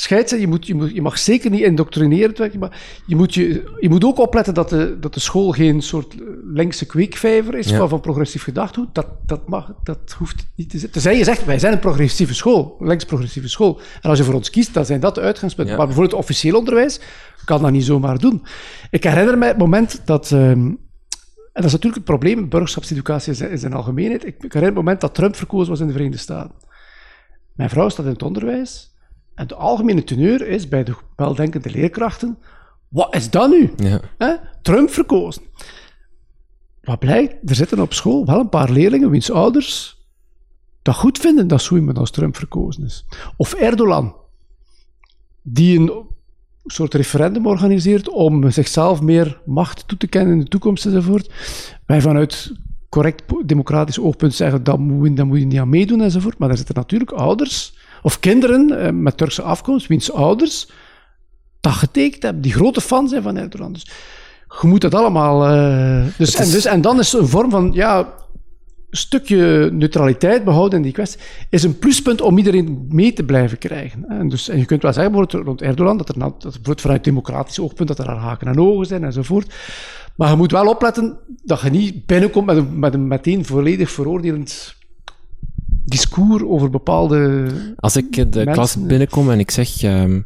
scheidslijn. 0.00 0.40
Je, 0.42 0.48
moet, 0.48 0.66
je, 0.66 0.74
moet, 0.74 0.94
je 0.94 1.02
mag 1.02 1.18
zeker 1.18 1.50
niet 1.50 1.60
indoctrinerend 1.62 2.38
werken, 2.38 2.58
maar 2.58 2.80
je 3.06 3.16
moet, 3.16 3.34
je, 3.34 3.76
je 3.80 3.88
moet 3.88 4.04
ook 4.04 4.18
opletten 4.18 4.54
dat 4.54 4.68
de, 4.68 4.96
dat 5.00 5.14
de 5.14 5.20
school 5.20 5.50
geen 5.52 5.82
soort 5.82 6.14
linkse 6.44 6.86
kweekvijver 6.86 7.54
is 7.54 7.68
Ja. 7.68 7.76
van, 7.76 7.88
van 7.88 8.00
progressief 8.00 8.42
gedachtegoed. 8.42 8.94
Dat, 8.94 9.06
dat, 9.26 9.48
mag, 9.48 9.72
dat 9.82 10.14
hoeft 10.18 10.46
niet 10.54 10.70
te 10.70 10.78
zijn. 10.78 10.90
Tenzij 10.92 11.16
je 11.16 11.24
zegt, 11.24 11.44
wij 11.44 11.58
zijn 11.58 11.72
een 11.72 11.78
progressieve 11.78 12.34
school, 12.34 12.76
links-progressieve 12.80 13.48
school. 13.48 13.80
En 14.00 14.10
als 14.10 14.18
je 14.18 14.24
voor 14.24 14.34
ons 14.34 14.50
kiest, 14.50 14.74
dan 14.74 14.84
zijn 14.86 15.00
dat 15.00 15.14
de 15.14 15.20
uitgangspunten. 15.20 15.72
Ja. 15.72 15.78
Maar 15.78 15.88
bijvoorbeeld 15.88 16.20
officieel 16.20 16.58
onderwijs 16.58 17.00
kan 17.44 17.62
dat 17.62 17.70
niet 17.70 17.84
zomaar 17.84 18.18
doen. 18.18 18.42
Ik 18.90 19.04
herinner 19.04 19.38
mij 19.38 19.48
het 19.48 19.58
moment 19.58 20.02
dat... 20.04 20.32
ehm, 20.32 20.40
en 21.52 21.64
dat 21.64 21.72
is 21.72 21.78
natuurlijk 21.78 22.06
het 22.08 22.18
probleem 22.18 22.48
burgerschapseducatie 22.48 23.30
in 23.32 23.36
zijn- 23.38 23.50
in 23.50 23.58
zijn 23.58 23.72
algemeenheid. 23.72 24.22
Ik, 24.26 24.34
ik 24.34 24.40
herinner 24.42 24.66
het 24.66 24.74
moment 24.74 25.00
dat 25.00 25.14
Trump 25.14 25.36
verkozen 25.36 25.68
was 25.70 25.80
in 25.80 25.86
de 25.86 25.92
Verenigde 25.92 26.18
Staten. 26.20 26.54
Mijn 27.52 27.70
vrouw 27.70 27.88
staat 27.88 28.04
in 28.06 28.12
het 28.12 28.22
onderwijs. 28.22 28.96
En 29.38 29.46
de 29.46 29.54
algemene 29.54 30.04
teneur 30.04 30.48
is 30.48 30.68
bij 30.68 30.84
de 30.84 30.94
weldenkende 31.16 31.70
leerkrachten: 31.70 32.38
wat 32.88 33.14
is 33.14 33.30
dat 33.30 33.50
nu? 33.50 33.72
Ja. 33.76 34.40
Trump 34.62 34.90
verkozen. 34.90 35.42
Wat 36.82 36.98
blijkt? 36.98 37.50
Er 37.50 37.54
zitten 37.54 37.80
op 37.80 37.92
school 37.92 38.26
wel 38.26 38.40
een 38.40 38.48
paar 38.48 38.70
leerlingen 38.70 39.10
wiens 39.10 39.30
ouders 39.30 39.96
dat 40.82 40.94
goed 40.94 41.18
vinden 41.18 41.48
dat 41.48 41.62
zo 41.62 41.76
iemand 41.76 41.98
als 41.98 42.10
Trump 42.10 42.36
verkozen 42.36 42.84
is. 42.84 43.04
Of 43.36 43.52
Erdogan, 43.54 44.14
die 45.42 45.78
een 45.78 46.06
soort 46.64 46.94
referendum 46.94 47.46
organiseert 47.46 48.08
om 48.08 48.50
zichzelf 48.50 49.00
meer 49.02 49.40
macht 49.44 49.88
toe 49.88 49.98
te 49.98 50.06
kennen 50.06 50.32
in 50.32 50.40
de 50.40 50.48
toekomst 50.48 50.86
enzovoort. 50.86 51.32
Wij 51.86 52.00
vanuit 52.00 52.52
correct 52.88 53.22
democratisch 53.46 54.00
oogpunt 54.00 54.34
zeggen 54.34 54.64
dat 54.64 54.78
moet, 54.78 55.16
dat 55.16 55.26
moet 55.26 55.38
je 55.38 55.46
niet 55.46 55.58
aan 55.58 55.68
meedoen 55.68 56.00
enzovoort. 56.00 56.38
Maar 56.38 56.50
er 56.50 56.56
zitten 56.56 56.74
natuurlijk 56.74 57.10
ouders 57.10 57.76
of 58.02 58.20
kinderen 58.20 58.80
eh, 58.80 58.92
met 58.92 59.16
Turkse 59.16 59.42
afkomst, 59.42 59.86
wiens 59.86 60.12
ouders 60.12 60.68
dat 61.60 61.72
getekend 61.72 62.22
hebben, 62.22 62.42
die 62.42 62.52
grote 62.52 62.80
fan 62.80 63.08
zijn 63.08 63.22
van 63.22 63.36
Erdogan. 63.36 63.72
Dus 63.72 63.86
je 64.60 64.66
moet 64.68 64.80
dat 64.80 64.94
allemaal. 64.94 65.44
eh, 65.46 66.06
dus, 66.18 66.28
is- 66.28 66.34
en, 66.34 66.50
dus, 66.50 66.64
en 66.64 66.80
dan 66.80 66.98
is 66.98 67.12
een 67.12 67.28
vorm 67.28 67.50
van 67.50 67.70
ja, 67.72 68.14
stukje 68.90 69.70
neutraliteit 69.72 70.44
behouden 70.44 70.78
in 70.78 70.84
die 70.84 70.92
kwestie, 70.92 71.20
is 71.50 71.62
een 71.62 71.78
pluspunt 71.78 72.20
om 72.20 72.38
iedereen 72.38 72.86
mee 72.90 73.12
te 73.12 73.24
blijven 73.24 73.58
krijgen. 73.58 74.04
En, 74.08 74.28
dus, 74.28 74.48
en 74.48 74.58
je 74.58 74.64
kunt 74.64 74.82
wel 74.82 74.92
zeggen, 74.92 75.12
bijvoorbeeld 75.12 75.46
rond 75.46 75.62
Erdogan, 75.62 75.96
dat 75.96 76.08
er, 76.08 76.18
dat 76.18 76.32
er 76.32 76.38
bijvoorbeeld 76.42 76.80
vanuit 76.80 77.04
democratisch 77.04 77.60
oogpunt, 77.60 77.88
dat 77.88 77.98
er 77.98 78.04
daar 78.06 78.16
haken 78.16 78.46
en 78.46 78.60
ogen 78.60 78.86
zijn 78.86 79.04
enzovoort. 79.04 79.54
Maar 80.16 80.30
je 80.30 80.36
moet 80.36 80.50
wel 80.50 80.66
opletten 80.68 81.18
dat 81.44 81.60
je 81.60 81.70
niet 81.70 82.06
binnenkomt 82.06 82.46
met 82.46 82.56
een, 82.56 82.78
met 82.78 82.94
een 82.94 83.06
meteen 83.08 83.44
volledig 83.44 83.90
veroordelend 83.90 84.76
discours 85.88 86.42
over 86.42 86.70
bepaalde... 86.70 87.46
Als 87.76 87.96
ik 87.96 88.12
de 88.14 88.24
Mensen- 88.30 88.52
klas 88.52 88.76
binnenkom 88.86 89.30
en 89.30 89.38
ik 89.38 89.50
zeg, 89.50 89.82
ehm, 89.82 90.20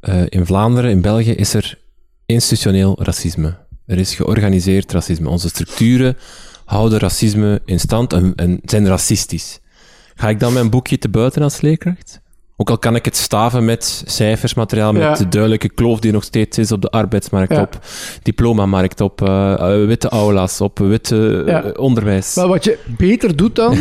eh, 0.00 0.22
in 0.28 0.46
Vlaanderen, 0.46 0.90
in 0.90 1.00
België, 1.00 1.30
is 1.32 1.54
er 1.54 1.78
institutioneel 2.26 2.96
racisme. 3.02 3.54
Er 3.86 3.98
is 3.98 4.14
georganiseerd 4.14 4.92
racisme. 4.92 5.28
Onze 5.28 5.48
structuren 5.48 6.16
houden 6.64 6.98
racisme 6.98 7.60
in 7.64 7.80
stand 7.80 8.12
en, 8.12 8.32
en 8.36 8.60
zijn 8.64 8.86
racistisch. 8.86 9.60
Ga 10.14 10.28
ik 10.28 10.40
dan 10.40 10.52
mijn 10.52 10.70
boekje 10.70 10.98
te 10.98 11.08
buiten 11.08 11.42
als 11.42 11.60
leerkracht? 11.60 12.20
Ook 12.56 12.70
al 12.70 12.78
kan 12.78 12.94
ik 12.94 13.04
het 13.04 13.16
staven 13.16 13.64
met 13.64 14.02
cijfers, 14.06 14.54
materiaal, 14.54 14.92
met 14.92 15.02
Ja. 15.02 15.14
de 15.14 15.28
duidelijke 15.28 15.68
kloof 15.68 16.00
die 16.00 16.12
nog 16.12 16.24
steeds 16.24 16.58
is 16.58 16.72
op 16.72 16.82
de 16.82 16.90
arbeidsmarkt, 16.90 17.52
Ja. 17.52 17.60
op 17.62 17.80
diplomamarkt, 18.22 19.00
op 19.00 19.22
eh, 19.22 19.52
eh, 19.52 19.86
witte 19.86 20.08
aula's, 20.08 20.60
op 20.60 20.78
witte 20.78 21.42
Ja. 21.46 21.70
onderwijs. 21.76 22.34
Maar 22.34 22.48
wat 22.48 22.64
je 22.64 22.78
beter 22.96 23.36
doet 23.36 23.54
dan, 23.56 23.78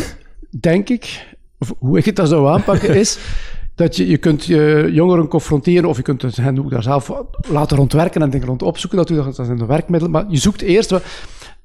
denk 0.60 0.90
ik, 0.90 1.36
hoe 1.78 1.98
ik 1.98 2.06
het 2.06 2.16
dan 2.16 2.28
zou 2.28 2.48
aanpakken, 2.48 2.96
is 3.04 3.18
dat 3.76 3.96
je, 3.96 4.08
je 4.08 4.18
kunt 4.18 4.46
je 4.46 4.90
jongeren 4.92 5.28
confronteren 5.28 5.90
of 5.90 5.98
je 5.98 6.04
kunt 6.04 6.36
hen 6.36 6.60
ook 6.60 6.70
daar 6.70 6.84
zelf 6.84 7.12
laten 7.48 7.78
rondwerken 7.78 8.22
en 8.22 8.30
dingen 8.30 8.48
rond 8.48 8.62
opzoeken. 8.64 9.00
Natuurlijk, 9.00 9.36
dat 9.36 9.46
zijn 9.46 9.58
de 9.58 9.66
werkmiddelen. 9.66 10.14
Maar 10.14 10.26
je 10.30 10.38
zoekt 10.38 10.62
eerst... 10.62 10.94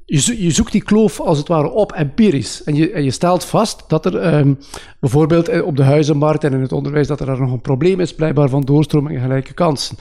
Je, 0.05 0.20
zo- 0.20 0.34
je 0.37 0.51
zoekt 0.51 0.72
die 0.72 0.82
kloof 0.82 1.20
als 1.20 1.39
het 1.39 1.49
ware 1.49 1.70
op, 1.70 1.93
empirisch. 1.93 2.62
En 2.64 2.74
je, 2.74 2.91
en 2.91 3.05
je 3.05 3.11
stelt 3.11 3.45
vast 3.45 3.84
dat 3.89 4.07
er 4.07 4.16
ehm, 4.16 4.55
bijvoorbeeld 5.01 5.49
eh, 5.49 5.66
op 5.66 5.76
de 5.76 5.82
huizenmarkt 5.82 6.45
en 6.45 6.53
in 6.53 6.61
het 6.61 6.72
onderwijs 6.72 7.07
dat 7.07 7.20
er 7.20 7.26
daar 7.26 7.41
nog 7.41 7.53
een 7.53 7.61
probleem 7.61 8.01
is, 8.01 8.14
blijkbaar 8.14 8.49
van 8.49 8.62
doorstroming 8.62 9.16
en 9.16 9.22
gelijke 9.22 9.53
kansen. 9.53 9.97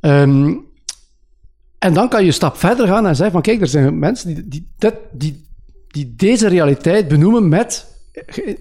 Ehm, 0.00 0.54
en 1.78 1.94
dan 1.94 2.08
kan 2.08 2.20
je 2.20 2.26
een 2.26 2.32
stap 2.32 2.56
verder 2.56 2.86
gaan 2.86 3.06
en 3.06 3.16
zeggen 3.16 3.32
van 3.32 3.42
kijk, 3.42 3.60
er 3.60 3.66
zijn 3.66 3.98
mensen 3.98 4.34
die, 4.34 4.48
die, 4.48 4.68
dat, 4.78 4.94
die, 5.12 5.46
die 5.88 6.14
deze 6.16 6.48
realiteit 6.48 7.08
benoemen 7.08 7.48
met 7.48 7.91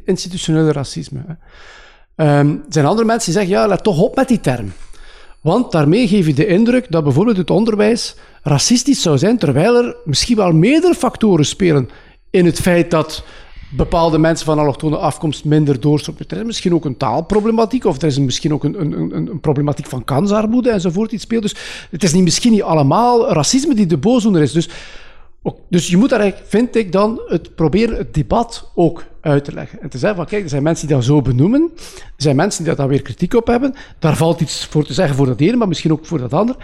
institutionele 0.05 0.71
racisme. 0.71 1.23
hè. 1.27 1.33
Ehm, 2.15 2.49
er 2.49 2.63
zijn 2.69 2.85
andere 2.85 3.07
mensen 3.07 3.31
die 3.31 3.41
zeggen, 3.41 3.59
ja, 3.59 3.67
let 3.67 3.83
toch 3.83 4.01
op 4.01 4.15
met 4.15 4.27
die 4.27 4.39
term. 4.39 4.71
Want 5.41 5.71
daarmee 5.71 6.07
geef 6.07 6.25
je 6.25 6.33
de 6.33 6.45
indruk 6.45 6.91
dat 6.91 7.03
bijvoorbeeld 7.03 7.37
het 7.37 7.49
onderwijs 7.49 8.15
racistisch 8.43 9.01
zou 9.01 9.17
zijn, 9.17 9.37
terwijl 9.37 9.75
er 9.75 9.95
misschien 10.05 10.35
wel 10.35 10.51
meerdere 10.51 10.93
factoren 10.95 11.45
spelen 11.45 11.89
in 12.29 12.45
het 12.45 12.59
feit 12.59 12.91
dat 12.91 13.23
bepaalde 13.69 14.17
mensen 14.17 14.45
van 14.45 14.59
allochtone 14.59 14.97
afkomst 14.97 15.45
minder 15.45 15.79
doorstromen. 15.79 16.23
Er 16.27 16.37
is 16.37 16.43
misschien 16.43 16.73
ook 16.73 16.85
een 16.85 16.97
taalproblematiek, 16.97 17.85
of 17.85 18.01
er 18.01 18.07
is 18.07 18.19
misschien 18.19 18.53
ook 18.53 18.63
een, 18.63 18.81
een, 18.81 18.91
een, 18.91 19.27
een 19.27 19.39
problematiek 19.39 19.85
van 19.85 20.03
kansarmoede 20.03 20.69
enzovoort 20.69 21.09
die 21.09 21.19
speelt. 21.19 21.41
Dus 21.41 21.55
het 21.91 22.03
is 22.03 22.13
niet, 22.13 22.23
misschien 22.23 22.51
niet 22.51 22.61
allemaal 22.61 23.33
racisme 23.33 23.75
die 23.75 23.85
de 23.85 23.97
boosdoener 23.97 24.41
is. 24.41 24.51
Dus, 24.51 24.69
dus 25.69 25.87
je 25.87 25.97
moet 25.97 26.09
daar 26.09 26.19
eigenlijk, 26.19 26.49
vind 26.49 26.75
ik 26.75 26.91
dan, 26.91 27.21
het, 27.27 27.55
proberen 27.55 27.97
het 27.97 28.13
debat 28.13 28.71
ook 28.75 29.03
uit 29.21 29.43
te 29.43 29.53
leggen. 29.53 29.81
En 29.81 29.89
te 29.89 29.97
zeggen 29.97 30.17
van, 30.17 30.27
kijk, 30.27 30.43
er 30.43 30.49
zijn 30.49 30.63
mensen 30.63 30.87
die 30.87 30.95
dat 30.95 31.05
zo 31.05 31.21
benoemen, 31.21 31.71
er 31.95 32.11
zijn 32.17 32.35
mensen 32.35 32.63
die 32.63 32.75
daar 32.75 32.87
weer 32.87 33.01
kritiek 33.01 33.33
op 33.33 33.47
hebben, 33.47 33.73
daar 33.99 34.15
valt 34.15 34.41
iets 34.41 34.65
voor 34.65 34.85
te 34.85 34.93
zeggen 34.93 35.15
voor 35.15 35.25
dat 35.25 35.39
ene, 35.39 35.55
maar 35.55 35.67
misschien 35.67 35.91
ook 35.91 36.05
voor 36.05 36.19
dat 36.19 36.33
ander. 36.33 36.55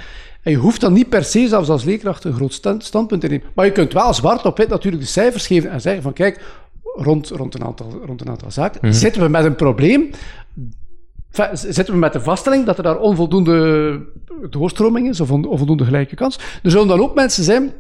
En 0.42 0.52
je 0.52 0.58
hoeft 0.58 0.82
dan 0.82 0.94
niet 0.94 1.10
per 1.10 1.24
se, 1.24 1.48
zelfs 1.48 1.70
als 1.70 1.84
leerkracht, 1.84 2.24
een 2.24 2.34
groot 2.34 2.54
stand- 2.54 2.84
standpunt 2.84 3.22
te 3.22 3.28
nemen. 3.28 3.46
Maar 3.56 3.66
je 3.66 3.72
kunt 3.72 3.94
wel 3.94 4.14
zwart 4.14 4.46
op 4.46 4.58
wit 4.58 4.70
natuurlijk 4.70 5.04
de 5.04 5.10
cijfers 5.10 5.48
geven 5.48 5.72
en 5.72 5.82
zeggen 5.82 6.02
van, 6.02 6.14
kijk, 6.14 6.42
rond, 6.84 7.30
rond, 7.30 7.54
een, 7.56 7.64
aantal, 7.64 8.02
rond 8.06 8.22
een 8.22 8.30
aantal 8.30 8.52
zaken 8.52 8.94
zitten 8.94 9.22
we 9.22 9.28
met 9.30 9.46
een 9.46 9.56
probleem. 9.56 10.10
Zitten 11.54 11.94
we 11.94 12.00
met 12.00 12.14
de 12.14 12.20
vaststelling 12.22 12.66
dat 12.66 12.78
er 12.78 12.84
daar 12.84 13.00
onvoldoende 13.00 14.00
doorstroming 14.50 15.10
is 15.10 15.20
of 15.22 15.32
on- 15.32 15.46
onvoldoende 15.46 15.86
gelijke 15.86 16.16
kans. 16.16 16.40
Er 16.64 16.72
zullen 16.72 16.88
dan 16.88 17.00
ook 17.00 17.16
mensen 17.16 17.44
zijn 17.44 17.74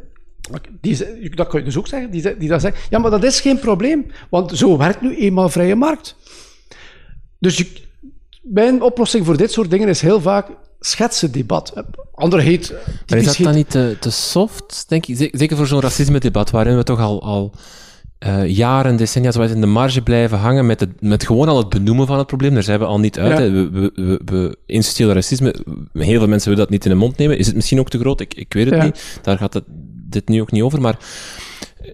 die, 0.81 1.29
dat 1.35 1.47
kun 1.47 1.59
je 1.59 1.65
dus 1.65 1.77
ook 1.77 1.87
zeggen, 1.87 2.11
die, 2.11 2.49
dan 2.49 2.59
zeggen, 2.59 2.81
ja, 2.89 2.99
maar 2.99 3.11
dat 3.11 3.23
is 3.23 3.39
geen 3.39 3.59
probleem, 3.59 4.05
want 4.29 4.57
zo 4.57 4.77
werkt 4.77 5.01
nu 5.01 5.15
eenmaal 5.15 5.49
vrije 5.49 5.75
markt. 5.75 6.15
Dus 7.39 7.57
je, 7.57 7.67
mijn 8.41 8.81
oplossing 8.81 9.25
voor 9.25 9.37
dit 9.37 9.51
soort 9.51 9.69
dingen 9.69 9.87
is 9.87 10.01
heel 10.01 10.21
vaak 10.21 10.47
schetsen 10.79 11.31
debat. 11.31 11.73
Andere 12.13 12.41
heet. 12.41 12.73
Maar 13.07 13.17
is 13.17 13.25
dat 13.25 13.37
dan 13.37 13.55
niet 13.55 13.69
te, 13.69 13.97
te, 13.99 14.11
soft, 14.11 14.85
denk 14.87 15.05
ik? 15.05 15.29
Zeker 15.31 15.57
voor 15.57 15.67
zo'n 15.67 15.81
racisme-debat, 15.81 16.51
waarin 16.51 16.77
we 16.77 16.83
toch 16.83 16.99
al, 16.99 17.21
al 17.21 17.53
uh, 18.25 18.47
jaren, 18.47 18.95
decennia 18.95 19.31
zo 19.31 19.41
in 19.41 19.61
de 19.61 19.67
marge 19.67 20.01
blijven 20.01 20.37
hangen 20.37 20.65
met, 20.65 20.79
het, 20.79 21.01
met 21.01 21.25
gewoon 21.25 21.47
al 21.47 21.57
het 21.57 21.69
benoemen 21.69 22.07
van 22.07 22.17
het 22.17 22.27
probleem. 22.27 22.53
Daar 22.53 22.63
zijn 22.63 22.79
we 22.79 22.85
al 22.85 22.99
niet 22.99 23.19
uit. 23.19 23.37
We, 23.37 23.69
we, 23.69 23.91
we, 23.95 24.21
we 24.25 24.57
institutioneel 24.65 25.13
racisme, 25.13 25.55
heel 25.93 26.19
veel 26.19 26.27
mensen 26.27 26.49
willen 26.49 26.63
dat 26.63 26.69
niet 26.69 26.85
in 26.85 26.91
de 26.91 26.97
mond 26.97 27.17
nemen. 27.17 27.37
Is 27.37 27.45
het 27.45 27.55
misschien 27.55 27.79
ook 27.79 27.89
te 27.89 27.99
groot? 27.99 28.19
Ik, 28.19 28.33
ik 28.33 28.53
weet 28.53 28.65
het 28.65 28.75
ja. 28.75 28.83
niet. 28.83 29.19
Daar 29.21 29.37
gaat 29.37 29.53
het, 29.53 29.63
dit 30.09 30.27
nu 30.27 30.41
ook 30.41 30.51
niet 30.51 30.63
over. 30.63 30.81
Maar 30.81 30.97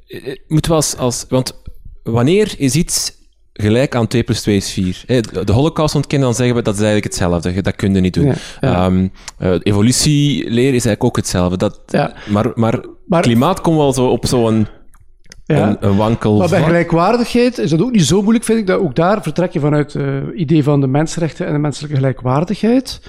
uh, 0.07 0.35
moeten 0.47 0.71
we 0.71 0.77
als, 0.77 0.97
als... 0.97 1.25
Want 1.29 1.61
wanneer 2.03 2.53
is 2.57 2.75
iets 2.75 3.11
gelijk 3.53 3.95
aan 3.95 4.07
2 4.07 4.23
plus 4.23 4.41
2 4.41 4.55
is 4.55 4.71
4. 4.71 5.03
De 5.45 5.51
holocaust 5.51 5.95
ontkennen, 5.95 6.27
dan 6.27 6.37
zeggen 6.37 6.55
we 6.55 6.61
dat 6.61 6.73
is 6.73 6.81
eigenlijk 6.81 7.13
hetzelfde. 7.13 7.61
Dat 7.61 7.75
kun 7.75 7.93
je 7.93 7.99
niet 7.99 8.13
doen. 8.13 8.25
Ja, 8.25 8.35
ja. 8.61 8.85
Um, 8.85 9.11
uh, 9.39 9.55
evolutieleer 9.63 10.73
is 10.73 10.85
eigenlijk 10.85 11.03
ook 11.03 11.15
hetzelfde. 11.15 11.57
Dat, 11.57 11.79
ja. 11.87 12.13
maar, 12.29 12.51
maar, 12.55 12.85
maar, 13.07 13.21
klimaat 13.21 13.61
komt 13.61 13.77
wel 13.77 13.93
zo 13.93 14.05
op 14.05 14.25
zo'n 14.25 14.67
een, 15.45 15.77
een, 15.79 15.95
wankel 15.95 16.37
Maar 16.37 16.49
bij 16.49 16.63
gelijkwaardigheid 16.63 17.57
is 17.57 17.69
dat 17.69 17.81
ook 17.81 17.91
niet 17.91 18.05
zo 18.05 18.21
moeilijk, 18.21 18.45
vind 18.45 18.59
ik. 18.59 18.67
Dat 18.67 18.79
ook 18.79 18.95
daar 18.95 19.23
vertrek 19.23 19.51
je 19.51 19.59
vanuit 19.59 19.93
het 19.93 20.01
uh, 20.01 20.39
idee 20.39 20.63
van 20.63 20.81
de 20.81 20.87
mensenrechten 20.87 21.45
en 21.45 21.53
de 21.53 21.59
menselijke 21.59 21.95
gelijkwaardigheid. 21.95 23.01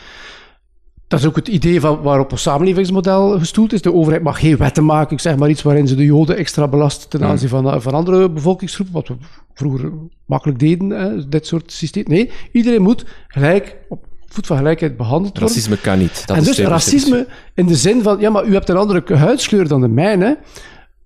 Dat 1.09 1.21
is 1.21 1.27
ook 1.27 1.37
het 1.37 1.49
idee 1.49 1.81
van 1.81 2.03
waarop 2.03 2.33
een 2.33 2.39
samenlevingsmodel 2.39 3.39
gestoeld 3.39 3.73
is. 3.73 3.83
De 3.83 3.93
overheid 3.93 4.23
mag 4.23 4.41
geen 4.41 4.57
wetten 4.57 4.85
maken, 4.85 5.13
ik 5.13 5.21
zeg 5.21 5.37
maar 5.37 5.51
iets 5.51 5.63
waarin 5.63 5.89
ze 5.89 5.95
de 5.95 6.05
Joden 6.05 6.37
extra 6.37 6.69
belasten 6.69 7.09
ten 7.09 7.25
aanzien 7.25 7.49
van, 7.49 7.71
eh, 7.71 7.81
van 7.81 7.95
andere 7.95 8.31
bevolkingsgroepen, 8.31 8.95
wat 8.95 9.09
we 9.09 9.15
vroeger 9.55 9.93
makkelijk 10.27 10.59
deden, 10.59 10.91
hè, 10.91 11.29
dit 11.29 11.47
soort 11.47 11.73
systeem. 11.73 12.05
Nee, 12.07 12.31
iedereen 12.53 12.83
moet 12.83 13.05
gelijk 13.29 13.77
op 13.89 14.07
voet 14.29 14.47
van 14.47 14.57
gelijkheid 14.57 14.97
behandeld 14.97 15.39
worden. 15.39 15.57
Racisme 15.57 15.77
kan 15.77 15.99
niet. 15.99 16.27
Dat 16.27 16.37
en 16.37 16.45
dus 16.45 16.59
racisme 16.59 17.27
in 17.55 17.67
de 17.67 17.77
zin 17.77 18.03
van, 18.03 18.21
ja, 18.21 18.31
maar 18.31 18.45
u 18.45 18.53
hebt 18.53 18.69
een 18.69 18.77
andere 18.77 19.17
huidskleur 19.17 19.69
dan 19.69 19.81
de 19.81 19.89
mijne. 19.89 20.39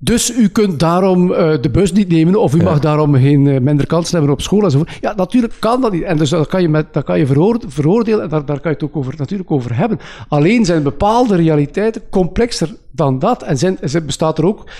Dus 0.01 0.37
u 0.37 0.49
kunt 0.49 0.81
daarom 0.81 1.31
uh, 1.31 1.37
de 1.61 1.71
bus 1.71 1.93
niet 1.93 2.09
nemen, 2.09 2.41
of 2.41 2.55
u 2.55 2.59
ja. 2.59 2.65
mag 2.65 2.79
daarom 2.79 3.15
geen 3.15 3.45
uh, 3.45 3.61
minder 3.61 3.87
kansen 3.87 4.17
hebben 4.17 4.33
op 4.33 4.41
school 4.41 4.63
enzovoort. 4.63 4.99
Ja, 5.01 5.13
natuurlijk 5.17 5.55
kan 5.59 5.81
dat 5.81 5.93
niet. 5.93 6.03
En 6.03 6.17
dus 6.17 6.31
dat 6.31 6.47
kan 6.47 6.63
je, 6.63 6.69
met, 6.69 6.93
dat 6.93 7.05
kan 7.05 7.19
je 7.19 7.27
veroordelen 7.69 8.23
en 8.23 8.29
daar, 8.29 8.45
daar 8.45 8.61
kan 8.61 8.71
je 8.71 8.77
het 8.77 8.83
ook 8.83 8.97
over, 8.97 9.15
natuurlijk 9.17 9.51
over 9.51 9.77
hebben. 9.77 9.99
Alleen 10.29 10.65
zijn 10.65 10.83
bepaalde 10.83 11.37
realiteiten 11.37 12.03
complexer 12.11 12.77
dan 12.91 13.19
dat. 13.19 13.43
En 13.43 13.59
zijn, 13.59 13.79
bestaat 14.07 14.39
er 14.39 14.45
ook, 14.45 14.71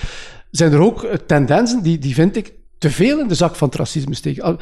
zijn 0.51 0.71
er 0.71 0.81
ook 0.81 1.07
tendensen, 1.25 1.83
die, 1.83 1.97
die 1.97 2.13
vind 2.13 2.35
ik 2.35 2.53
te 2.79 2.89
veel 2.89 3.19
in 3.19 3.27
de 3.27 3.35
zak 3.35 3.55
van 3.55 3.67
het 3.67 3.77
racisme 3.77 4.15
steken. 4.15 4.57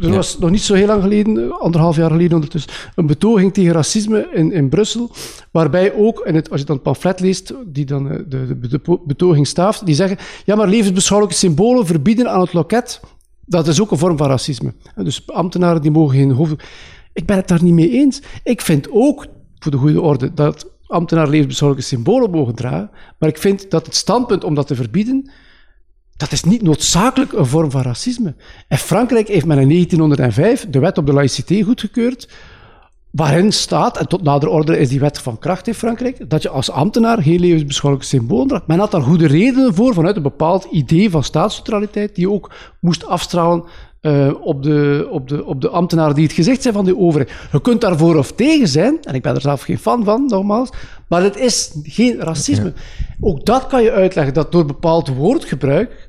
Er 0.00 0.10
was 0.10 0.38
nog 0.38 0.50
niet 0.50 0.62
zo 0.62 0.74
heel 0.74 0.86
lang 0.86 1.02
geleden, 1.02 1.58
anderhalf 1.58 1.96
jaar 1.96 2.10
geleden 2.10 2.34
ondertussen, 2.34 2.72
een 2.94 3.06
betoging 3.06 3.54
tegen 3.54 3.72
racisme 3.72 4.28
in, 4.32 4.52
in 4.52 4.68
Brussel, 4.68 5.10
waarbij 5.50 5.94
ook, 5.94 6.20
in 6.26 6.34
het, 6.34 6.50
als 6.50 6.60
je 6.60 6.66
dan 6.66 6.74
het 6.74 6.84
pamflet 6.84 7.20
leest, 7.20 7.54
die 7.66 7.84
dan 7.84 8.10
eh, 8.10 8.18
de, 8.28 8.58
de, 8.58 8.68
de 8.68 8.98
betoging 9.04 9.46
staaft, 9.46 9.86
die 9.86 9.94
zeggen, 9.94 10.18
ja, 10.44 10.54
maar 10.54 10.68
levensbeschouwelijke 10.68 11.38
symbolen 11.38 11.86
verbieden 11.86 12.30
aan 12.30 12.40
het 12.40 12.52
loket, 12.52 13.00
dat 13.44 13.68
is 13.68 13.80
ook 13.80 13.90
een 13.90 13.98
vorm 13.98 14.16
van 14.16 14.28
racisme. 14.28 14.74
Dus 14.96 15.26
ambtenaren 15.26 15.82
die 15.82 15.90
mogen 15.90 16.16
geen 16.16 16.30
hoofd... 16.30 16.54
Ik 17.12 17.26
ben 17.26 17.36
het 17.36 17.48
daar 17.48 17.62
niet 17.62 17.74
mee 17.74 17.90
eens. 17.90 18.22
Ik 18.44 18.60
vind 18.60 18.90
ook, 18.90 19.26
voor 19.58 19.70
de 19.70 19.78
goede 19.78 20.00
orde, 20.00 20.34
dat 20.34 20.70
ambtenaren 20.86 21.30
levensbeschouwelijke 21.30 21.94
symbolen 21.94 22.30
mogen 22.30 22.54
dragen, 22.54 22.90
maar 23.18 23.28
ik 23.28 23.38
vind 23.38 23.70
dat 23.70 23.86
het 23.86 23.94
standpunt 23.94 24.44
om 24.44 24.54
dat 24.54 24.66
te 24.66 24.74
verbieden 24.74 25.30
dat 26.20 26.32
is 26.32 26.44
niet 26.44 26.62
noodzakelijk 26.62 27.32
een 27.32 27.46
vorm 27.46 27.70
van 27.70 27.82
racisme. 27.82 28.34
En 28.68 28.78
Frankrijk 28.78 29.28
heeft 29.28 29.46
met 29.46 29.58
in 29.58 29.68
1905 29.68 30.66
de 30.70 30.78
wet 30.78 30.98
op 30.98 31.06
de 31.06 31.12
laïcité 31.12 31.62
goedgekeurd, 31.62 32.28
waarin 33.10 33.52
staat, 33.52 33.98
en 33.98 34.08
tot 34.08 34.22
nader 34.22 34.48
orde 34.48 34.78
is 34.78 34.88
die 34.88 35.00
wet 35.00 35.18
van 35.18 35.38
kracht 35.38 35.66
in 35.66 35.74
Frankrijk, 35.74 36.30
dat 36.30 36.42
je 36.42 36.48
als 36.48 36.70
ambtenaar 36.70 37.22
geen 37.22 37.40
levensbeschouwelijke 37.40 38.16
symbool 38.16 38.46
draagt. 38.46 38.66
Men 38.66 38.78
had 38.78 38.90
daar 38.90 39.02
goede 39.02 39.26
redenen 39.26 39.74
voor, 39.74 39.94
vanuit 39.94 40.16
een 40.16 40.22
bepaald 40.22 40.64
idee 40.70 41.10
van 41.10 41.24
staatsneutraliteit, 41.24 42.14
die 42.14 42.30
ook 42.30 42.50
moest 42.80 43.06
afstralen 43.06 43.64
uh, 44.02 44.30
op, 44.40 44.62
de, 44.62 45.08
op, 45.10 45.28
de, 45.28 45.44
op 45.44 45.60
de 45.60 45.68
ambtenaren 45.68 46.14
die 46.14 46.24
het 46.24 46.32
gezegd 46.32 46.62
zijn 46.62 46.74
van 46.74 46.84
de 46.84 46.98
overheid. 46.98 47.32
Je 47.52 47.60
kunt 47.60 47.80
daarvoor 47.80 48.16
of 48.16 48.32
tegen 48.32 48.68
zijn, 48.68 48.98
en 49.02 49.14
ik 49.14 49.22
ben 49.22 49.34
er 49.34 49.40
zelf 49.40 49.62
geen 49.62 49.78
fan 49.78 50.04
van, 50.04 50.26
nogmaals, 50.26 50.70
maar 51.08 51.22
het 51.22 51.36
is 51.36 51.72
geen 51.82 52.18
racisme. 52.18 52.72
Ook 53.20 53.46
dat 53.46 53.66
kan 53.66 53.82
je 53.82 53.92
uitleggen, 53.92 54.34
dat 54.34 54.52
door 54.52 54.66
bepaald 54.66 55.08
woordgebruik 55.08 56.08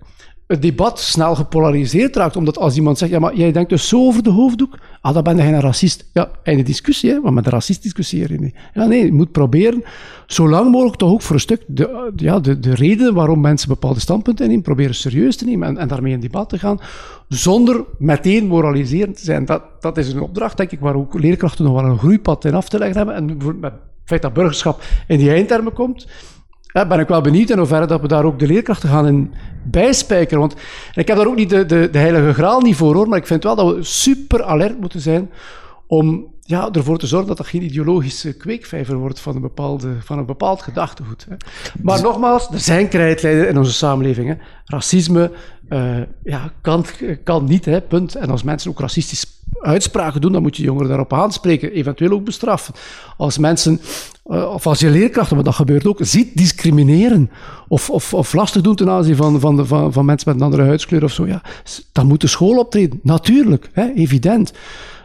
het 0.51 0.61
debat 0.61 0.99
snel 0.99 1.35
gepolariseerd 1.35 2.15
raakt. 2.15 2.35
Omdat 2.35 2.57
als 2.57 2.75
iemand 2.75 2.97
zegt, 2.97 3.11
ja, 3.11 3.19
maar 3.19 3.35
jij 3.35 3.51
denkt 3.51 3.69
dus 3.69 3.87
zo 3.87 4.05
over 4.05 4.23
de 4.23 4.29
hoofddoek, 4.29 4.79
ah, 5.01 5.13
dan 5.13 5.23
ben 5.23 5.37
je 5.37 5.43
een 5.43 5.59
racist. 5.59 6.09
Ja, 6.13 6.31
einde 6.43 6.63
discussie, 6.63 7.11
hè, 7.11 7.19
maar 7.19 7.33
met 7.33 7.45
een 7.45 7.51
racist 7.51 7.83
discussiëren 7.83 8.35
je 8.35 8.41
niet. 8.41 8.55
Nee, 8.73 9.05
je 9.05 9.13
moet 9.13 9.31
proberen, 9.31 9.83
zo 10.27 10.49
lang 10.49 10.71
mogelijk 10.71 10.97
toch 10.97 11.11
ook 11.11 11.21
voor 11.21 11.35
een 11.35 11.41
stuk, 11.41 11.63
de, 11.67 12.11
ja, 12.15 12.39
de, 12.39 12.59
de 12.59 12.75
reden 12.75 13.13
waarom 13.13 13.41
mensen 13.41 13.67
bepaalde 13.67 13.99
standpunten 13.99 14.43
innemen, 14.43 14.63
proberen 14.63 14.95
serieus 14.95 15.35
te 15.35 15.45
nemen 15.45 15.67
en, 15.67 15.77
en 15.77 15.87
daarmee 15.87 16.13
in 16.13 16.19
debat 16.19 16.49
te 16.49 16.59
gaan, 16.59 16.79
zonder 17.27 17.85
meteen 17.97 18.47
moraliserend 18.47 19.17
te 19.17 19.23
zijn. 19.23 19.45
Dat, 19.45 19.63
dat 19.79 19.97
is 19.97 20.13
een 20.13 20.21
opdracht, 20.21 20.57
denk 20.57 20.71
ik, 20.71 20.79
waar 20.79 20.95
ook 20.95 21.19
leerkrachten 21.19 21.65
nog 21.65 21.81
wel 21.81 21.91
een 21.91 21.99
groeipad 21.99 22.45
in 22.45 22.55
af 22.55 22.69
te 22.69 22.77
leggen 22.77 22.97
hebben. 22.97 23.15
En 23.15 23.29
het 23.61 23.73
feit 24.05 24.21
dat 24.21 24.33
burgerschap 24.33 24.83
in 25.07 25.17
die 25.17 25.31
eindtermen 25.31 25.73
komt, 25.73 26.07
ja, 26.73 26.87
ben 26.87 26.99
ik 26.99 27.07
wel 27.07 27.21
benieuwd 27.21 27.49
in 27.49 27.57
hoeverre 27.57 27.85
dat 27.85 28.01
we 28.01 28.07
daar 28.07 28.25
ook 28.25 28.39
de 28.39 28.47
leerkrachten 28.47 28.89
gaan 28.89 29.07
in 29.07 29.33
bijspijkeren. 29.63 30.39
Want 30.39 30.55
ik 30.93 31.07
heb 31.07 31.17
daar 31.17 31.27
ook 31.27 31.35
niet 31.35 31.49
de, 31.49 31.65
de, 31.65 31.89
de 31.91 31.97
heilige 31.97 32.33
graal 32.33 32.61
niet 32.61 32.75
voor 32.75 32.95
hoor, 32.95 33.07
maar 33.07 33.17
ik 33.17 33.27
vind 33.27 33.43
wel 33.43 33.55
dat 33.55 33.75
we 33.75 33.83
super 33.83 34.43
alert 34.43 34.79
moeten 34.79 35.01
zijn 35.01 35.29
om 35.87 36.31
ja, 36.41 36.69
ervoor 36.71 36.97
te 36.97 37.07
zorgen 37.07 37.27
dat 37.27 37.37
dat 37.37 37.47
geen 37.47 37.63
ideologische 37.63 38.33
kweekvijver 38.33 38.95
wordt 38.95 39.19
van 39.19 39.35
een, 39.35 39.41
bepaalde, 39.41 39.95
van 39.99 40.17
een 40.17 40.25
bepaald 40.25 40.61
gedachtegoed. 40.61 41.25
Hè. 41.29 41.35
Maar 41.81 41.95
dus- 41.95 42.03
nogmaals, 42.03 42.49
er 42.51 42.59
zijn 42.59 42.87
krijtlijnen 42.87 43.47
in 43.47 43.57
onze 43.57 43.73
samenleving. 43.73 44.27
Hè. 44.27 44.35
Racisme 44.65 45.31
uh, 45.73 45.97
ja, 46.23 46.51
kan, 46.61 46.85
kan 47.23 47.45
niet, 47.45 47.65
hè, 47.65 47.81
punt. 47.81 48.15
En 48.15 48.29
als 48.29 48.43
mensen 48.43 48.71
ook 48.71 48.79
racistische 48.79 49.27
uitspraken 49.59 50.21
doen, 50.21 50.31
dan 50.31 50.41
moet 50.41 50.57
je 50.57 50.63
jongeren 50.63 50.87
daarop 50.87 51.13
aanspreken, 51.13 51.71
eventueel 51.71 52.11
ook 52.11 52.23
bestraffen. 52.23 52.73
Als 53.17 53.37
mensen, 53.37 53.81
uh, 54.25 54.53
of 54.53 54.67
als 54.67 54.79
je 54.79 54.89
leerkrachten, 54.89 55.35
maar 55.35 55.45
dat 55.45 55.55
gebeurt 55.55 55.85
ook, 55.85 55.99
ziet 56.01 56.37
discrimineren 56.37 57.31
of, 57.67 57.89
of, 57.89 58.13
of 58.13 58.33
lastig 58.33 58.61
doen 58.61 58.75
ten 58.75 58.89
aanzien 58.89 59.15
van, 59.15 59.39
van, 59.39 59.55
de, 59.55 59.65
van, 59.65 59.93
van 59.93 60.05
mensen 60.05 60.29
met 60.29 60.39
een 60.39 60.45
andere 60.45 60.63
huidskleur 60.63 61.03
of 61.03 61.11
zo, 61.11 61.27
ja, 61.27 61.41
dan 61.91 62.07
moet 62.07 62.21
de 62.21 62.27
school 62.27 62.57
optreden. 62.57 62.99
Natuurlijk, 63.03 63.69
hè, 63.73 63.93
evident. 63.93 64.53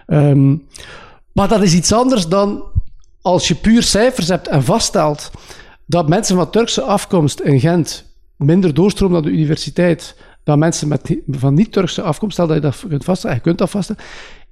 Um, 0.06 0.66
maar 1.32 1.48
dat 1.48 1.62
is 1.62 1.74
iets 1.74 1.93
anders 1.93 2.28
dan 2.28 2.62
als 3.20 3.48
je 3.48 3.55
puur 3.55 3.82
cijfers 3.82 4.28
hebt 4.28 4.48
en 4.48 4.64
vaststelt 4.64 5.30
dat 5.86 6.09
mensen 6.09 6.36
van 6.36 6.51
Turkse 6.51 6.82
afkomst 6.82 7.40
in 7.40 7.60
Gent 7.60 8.05
minder 8.36 8.74
doorstromen 8.74 9.22
naar 9.22 9.30
de 9.30 9.36
universiteit 9.38 10.16
dan 10.47 10.59
mensen 10.59 10.89
met, 10.89 11.16
van 11.28 11.55
niet-Turkse 11.55 12.02
afkomst, 12.02 12.35
stel 12.35 12.47
dat 12.47 12.56
je 12.56 12.62
dat 12.62 12.85
kunt 12.89 13.05
vaststellen, 13.05 13.36
je 13.36 13.43
kunt 13.43 13.59
dat 13.59 13.70
vaststellen, 13.70 14.02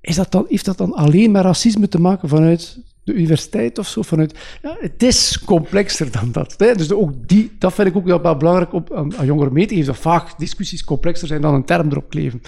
is 0.00 0.16
dat 0.16 0.32
dan, 0.32 0.46
heeft 0.48 0.64
dat 0.64 0.76
dan 0.76 0.92
alleen 0.92 1.30
met 1.30 1.42
racisme 1.42 1.88
te 1.88 2.00
maken 2.00 2.28
vanuit 2.28 2.78
de 3.04 3.12
universiteit 3.12 3.78
of 3.78 3.88
zo? 3.88 4.02
Vanuit, 4.02 4.34
ja, 4.62 4.76
het 4.80 5.02
is 5.02 5.42
complexer 5.44 6.10
dan 6.10 6.32
dat. 6.32 6.54
Hè? 6.58 6.74
Dus 6.74 6.92
ook 6.92 7.12
die, 7.26 7.52
dat 7.58 7.74
vind 7.74 7.88
ik 7.88 7.96
ook 7.96 8.04
wel 8.04 8.36
belangrijk 8.36 8.72
om 8.72 8.84
aan, 8.94 9.16
aan 9.16 9.26
jongeren 9.26 9.52
mee 9.52 9.66
te 9.66 9.74
geven, 9.74 9.92
dat 9.92 10.02
vaak 10.02 10.38
discussies 10.38 10.84
complexer 10.84 11.28
zijn 11.28 11.40
dan 11.40 11.54
een 11.54 11.64
term 11.64 11.90
erop 11.90 12.08
kleven. 12.08 12.42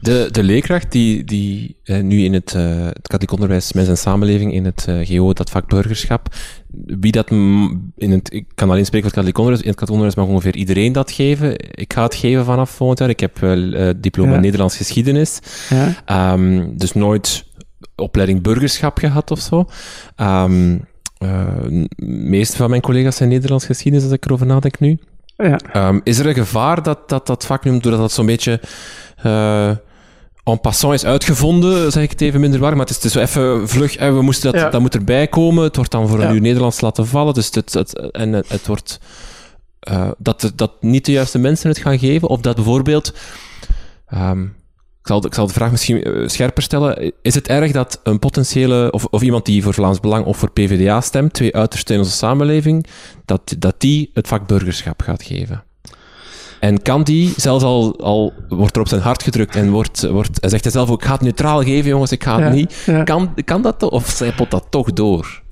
De, 0.00 0.28
de 0.30 0.42
leerkracht 0.42 0.92
die, 0.92 1.24
die 1.24 1.76
eh, 1.84 2.00
nu 2.00 2.24
in 2.24 2.32
het, 2.32 2.54
uh, 2.56 2.84
het 2.84 3.08
katholiek 3.08 3.32
onderwijs, 3.32 3.72
mens 3.72 3.88
en 3.88 3.98
samenleving, 3.98 4.52
in 4.52 4.64
het 4.64 4.86
uh, 4.88 5.06
GO, 5.06 5.32
dat 5.32 5.50
vak 5.50 5.68
burgerschap, 5.68 6.34
wie 6.86 7.12
dat 7.12 7.30
in 7.30 8.10
het, 8.10 8.32
ik 8.32 8.46
kan 8.54 8.70
alleen 8.70 8.86
spreken 8.86 9.10
voor 9.10 9.18
het 9.18 9.26
katholiek 9.26 9.38
onderwijs, 9.38 9.62
in 9.62 9.68
het 9.68 9.78
katholiek 9.78 10.02
onderwijs 10.02 10.14
mag 10.14 10.26
ongeveer 10.26 10.56
iedereen 10.56 10.92
dat 10.92 11.10
geven. 11.10 11.54
Ik 11.70 11.92
ga 11.92 12.02
het 12.02 12.14
geven 12.14 12.44
vanaf 12.44 12.70
volgend 12.70 12.98
jaar. 12.98 13.08
Ik 13.08 13.20
heb 13.20 13.38
diploma 13.96 14.32
ja. 14.32 14.40
Nederlands 14.40 14.76
geschiedenis. 14.76 15.38
Ja. 16.06 16.32
Um, 16.32 16.78
dus 16.78 16.92
nooit 16.92 17.44
opleiding 17.96 18.42
burgerschap 18.42 18.98
gehad 18.98 19.30
of 19.30 19.40
zo. 19.40 19.64
Um, 20.16 20.84
de 21.18 21.88
meeste 22.06 22.56
van 22.56 22.70
mijn 22.70 22.82
collega's 22.82 23.16
zijn 23.16 23.28
Nederlands 23.28 23.66
geschiedenis, 23.66 24.04
als 24.04 24.14
ik 24.14 24.24
erover 24.24 24.46
nadenk 24.46 24.78
nu. 24.80 24.98
Ja. 25.36 25.88
Um, 25.88 26.00
is 26.04 26.18
er 26.18 26.26
een 26.26 26.34
gevaar 26.34 26.82
dat 26.82 27.08
dat, 27.08 27.26
dat 27.26 27.46
vak 27.46 27.64
nu, 27.64 27.70
doordat 27.70 28.00
dat 28.00 28.12
zo'n 28.12 28.26
beetje 28.26 28.60
uh, 29.24 29.68
en 30.44 30.60
passant 30.60 30.94
is 30.94 31.04
uitgevonden, 31.04 31.92
zeg 31.92 32.02
ik 32.02 32.10
het 32.10 32.20
even 32.20 32.40
minder 32.40 32.60
warm, 32.60 32.76
maar 32.76 32.86
het 32.86 33.04
is, 33.04 33.12
zo 33.12 33.20
even 33.20 33.68
vlug, 33.68 33.96
en 33.96 34.14
we 34.14 34.22
moesten 34.22 34.52
dat, 34.52 34.60
ja. 34.60 34.70
dat 34.70 34.80
moet 34.80 34.94
erbij 34.94 35.26
komen, 35.26 35.64
het 35.64 35.76
wordt 35.76 35.90
dan 35.90 36.08
voor 36.08 36.20
een 36.20 36.34
uur 36.34 36.40
Nederlands 36.40 36.80
laten 36.80 37.06
vallen, 37.06 37.34
dus 37.34 37.50
het, 37.52 37.72
het, 37.72 38.10
en 38.10 38.32
het, 38.32 38.48
het 38.48 38.66
wordt... 38.66 39.00
Uh, 39.90 40.10
dat, 40.18 40.52
dat 40.54 40.72
niet 40.82 41.04
de 41.04 41.12
juiste 41.12 41.38
mensen 41.38 41.68
het 41.68 41.78
gaan 41.78 41.98
geven, 41.98 42.28
of 42.28 42.40
dat 42.40 42.54
bijvoorbeeld... 42.54 43.14
Um, 44.14 44.54
ik 45.00 45.12
zal, 45.12 45.26
ik 45.26 45.34
zal 45.34 45.46
de 45.46 45.52
vraag 45.52 45.70
misschien 45.70 46.08
uh, 46.08 46.28
scherper 46.28 46.62
stellen. 46.62 47.12
Is 47.22 47.34
het 47.34 47.48
erg 47.48 47.72
dat 47.72 48.00
een 48.02 48.18
potentiële, 48.18 48.90
of, 48.90 49.04
of 49.04 49.22
iemand 49.22 49.44
die 49.44 49.62
voor 49.62 49.74
Vlaams 49.74 50.00
Belang 50.00 50.24
of 50.24 50.36
voor 50.36 50.50
PvdA 50.50 51.00
stemt, 51.00 51.32
twee 51.32 51.54
uitersten 51.54 51.94
in 51.94 52.00
onze 52.00 52.16
samenleving, 52.16 52.86
dat, 53.24 53.54
dat 53.58 53.74
die 53.78 54.10
het 54.14 54.28
vak 54.28 54.46
burgerschap 54.46 55.02
gaat 55.02 55.22
geven? 55.22 55.64
En 56.60 56.82
kan 56.82 57.02
die, 57.02 57.32
zelfs 57.36 57.64
al, 57.64 58.00
al 58.00 58.32
wordt 58.48 58.74
er 58.74 58.80
op 58.80 58.88
zijn 58.88 59.00
hart 59.00 59.22
gedrukt 59.22 59.56
en 59.56 59.70
wordt, 59.70 60.08
wordt, 60.08 60.40
hij 60.40 60.50
zegt 60.50 60.62
hij 60.62 60.72
zelf 60.72 60.90
ook, 60.90 61.00
ik 61.00 61.06
ga 61.06 61.12
het 61.12 61.20
neutraal 61.20 61.62
geven, 61.62 61.90
jongens, 61.90 62.12
ik 62.12 62.24
ga 62.24 62.40
het 62.40 62.52
niet. 62.52 62.88
Kan, 63.04 63.34
kan 63.44 63.62
dat, 63.62 63.82
of 63.82 64.08
zijpelt 64.08 64.50
dat 64.50 64.66
toch 64.70 64.92
door? 64.92 65.42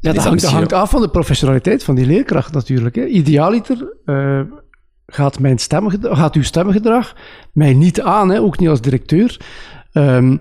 Ja, 0.00 0.12
dat, 0.12 0.24
hangt, 0.24 0.44
hangt, 0.44 0.72
af 0.72 0.90
van 0.90 1.00
de 1.00 1.08
professionaliteit 1.08 1.84
van 1.84 1.94
die 1.94 2.06
leerkracht 2.06 2.52
natuurlijk. 2.52 2.94
Hè. 2.94 3.04
Idealiter 3.04 3.96
uh, 4.04 4.40
gaat, 5.06 5.38
mijn 5.38 5.58
stemgedrag, 5.58 6.18
gaat 6.18 6.34
uw 6.34 6.42
stemgedrag 6.42 7.16
mij 7.52 7.74
niet 7.74 8.00
aan, 8.00 8.30
hè, 8.30 8.40
ook 8.40 8.58
niet 8.58 8.68
als 8.68 8.80
directeur. 8.80 9.40
Um, 9.92 10.40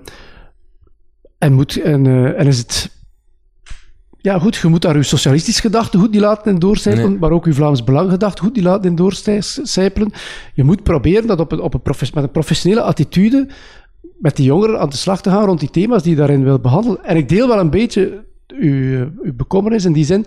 en, 1.37 1.53
moet, 1.53 1.81
en, 1.81 2.05
uh, 2.05 2.39
en 2.39 2.47
is 2.47 2.57
het 2.57 2.91
ja, 4.21 4.39
goed, 4.39 4.55
je 4.55 4.67
moet 4.67 4.81
daar 4.81 4.97
je 4.97 5.03
socialistisch 5.03 5.59
gedachte 5.59 5.97
goed 5.97 6.11
niet 6.11 6.21
laten 6.21 6.59
doorcijpelen, 6.59 7.19
maar 7.19 7.31
ook 7.31 7.45
je 7.45 7.53
Vlaams 7.53 7.81
gedachte 7.85 8.41
goed 8.41 8.55
niet 8.55 8.63
laten 8.63 8.95
doorcijpelen. 8.95 10.11
Je 10.53 10.63
moet 10.63 10.83
proberen 10.83 11.27
dat 11.27 11.39
op 11.39 11.51
een, 11.51 11.61
op 11.61 11.73
een 11.73 11.81
met 11.85 12.23
een 12.23 12.31
professionele 12.31 12.81
attitude 12.81 13.47
met 14.19 14.35
die 14.35 14.45
jongeren 14.45 14.79
aan 14.79 14.89
de 14.89 14.95
slag 14.95 15.21
te 15.21 15.29
gaan 15.29 15.45
rond 15.45 15.59
die 15.59 15.69
thema's 15.69 16.03
die 16.03 16.11
je 16.11 16.17
daarin 16.17 16.43
wil 16.43 16.59
behandelen. 16.59 17.03
En 17.03 17.17
ik 17.17 17.29
deel 17.29 17.47
wel 17.47 17.59
een 17.59 17.69
beetje 17.69 18.23
uw, 18.47 19.09
uw 19.21 19.33
bekommernis 19.33 19.85
in 19.85 19.93
die 19.93 20.05
zin. 20.05 20.25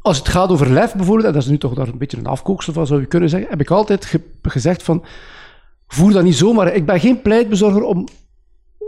Als 0.00 0.18
het 0.18 0.28
gaat 0.28 0.50
over 0.50 0.70
lef 0.70 0.94
bijvoorbeeld, 0.94 1.26
en 1.26 1.32
dat 1.32 1.42
is 1.42 1.48
nu 1.48 1.58
toch 1.58 1.74
daar 1.74 1.88
een 1.88 1.98
beetje 1.98 2.16
een 2.16 2.26
afkooksel 2.26 2.72
van, 2.72 2.86
zou 2.86 3.00
je 3.00 3.06
kunnen 3.06 3.28
zeggen, 3.28 3.50
heb 3.50 3.60
ik 3.60 3.70
altijd 3.70 4.18
gezegd 4.42 4.82
van, 4.82 5.04
voer 5.86 6.12
dat 6.12 6.24
niet 6.24 6.36
zomaar. 6.36 6.74
Ik 6.74 6.86
ben 6.86 7.00
geen 7.00 7.22
pleitbezorger 7.22 7.82
om 7.82 8.06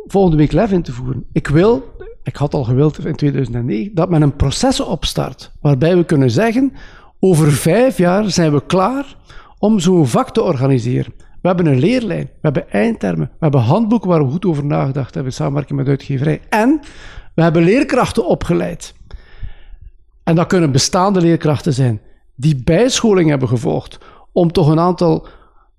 volgende 0.06 0.36
week 0.36 0.52
lef 0.52 0.72
in 0.72 0.82
te 0.82 0.92
voeren. 0.92 1.24
Ik 1.32 1.46
wil 1.46 1.94
ik 2.22 2.36
had 2.36 2.54
al 2.54 2.64
gewild 2.64 3.04
in 3.04 3.16
2009, 3.16 3.94
dat 3.94 4.10
men 4.10 4.22
een 4.22 4.36
proces 4.36 4.80
opstart 4.80 5.52
waarbij 5.60 5.96
we 5.96 6.04
kunnen 6.04 6.30
zeggen, 6.30 6.72
over 7.20 7.52
vijf 7.52 7.98
jaar 7.98 8.30
zijn 8.30 8.52
we 8.52 8.66
klaar 8.66 9.16
om 9.58 9.78
zo'n 9.78 10.06
vak 10.06 10.30
te 10.30 10.42
organiseren. 10.42 11.12
We 11.16 11.48
hebben 11.48 11.66
een 11.66 11.78
leerlijn, 11.78 12.24
we 12.24 12.38
hebben 12.40 12.70
eindtermen, 12.70 13.26
we 13.26 13.36
hebben 13.38 13.60
handboeken 13.60 14.08
waar 14.08 14.24
we 14.24 14.30
goed 14.30 14.44
over 14.44 14.64
nagedacht 14.64 15.14
hebben, 15.14 15.32
samenwerking 15.32 15.78
met 15.78 15.88
uitgeverij. 15.88 16.40
En 16.48 16.80
we 17.34 17.42
hebben 17.42 17.62
leerkrachten 17.62 18.26
opgeleid. 18.26 18.94
En 20.24 20.34
dat 20.34 20.46
kunnen 20.46 20.72
bestaande 20.72 21.20
leerkrachten 21.20 21.72
zijn 21.72 22.00
die 22.36 22.62
bijscholing 22.64 23.28
hebben 23.28 23.48
gevolgd 23.48 23.98
om 24.32 24.52
toch 24.52 24.68
een 24.68 24.78
aantal 24.78 25.26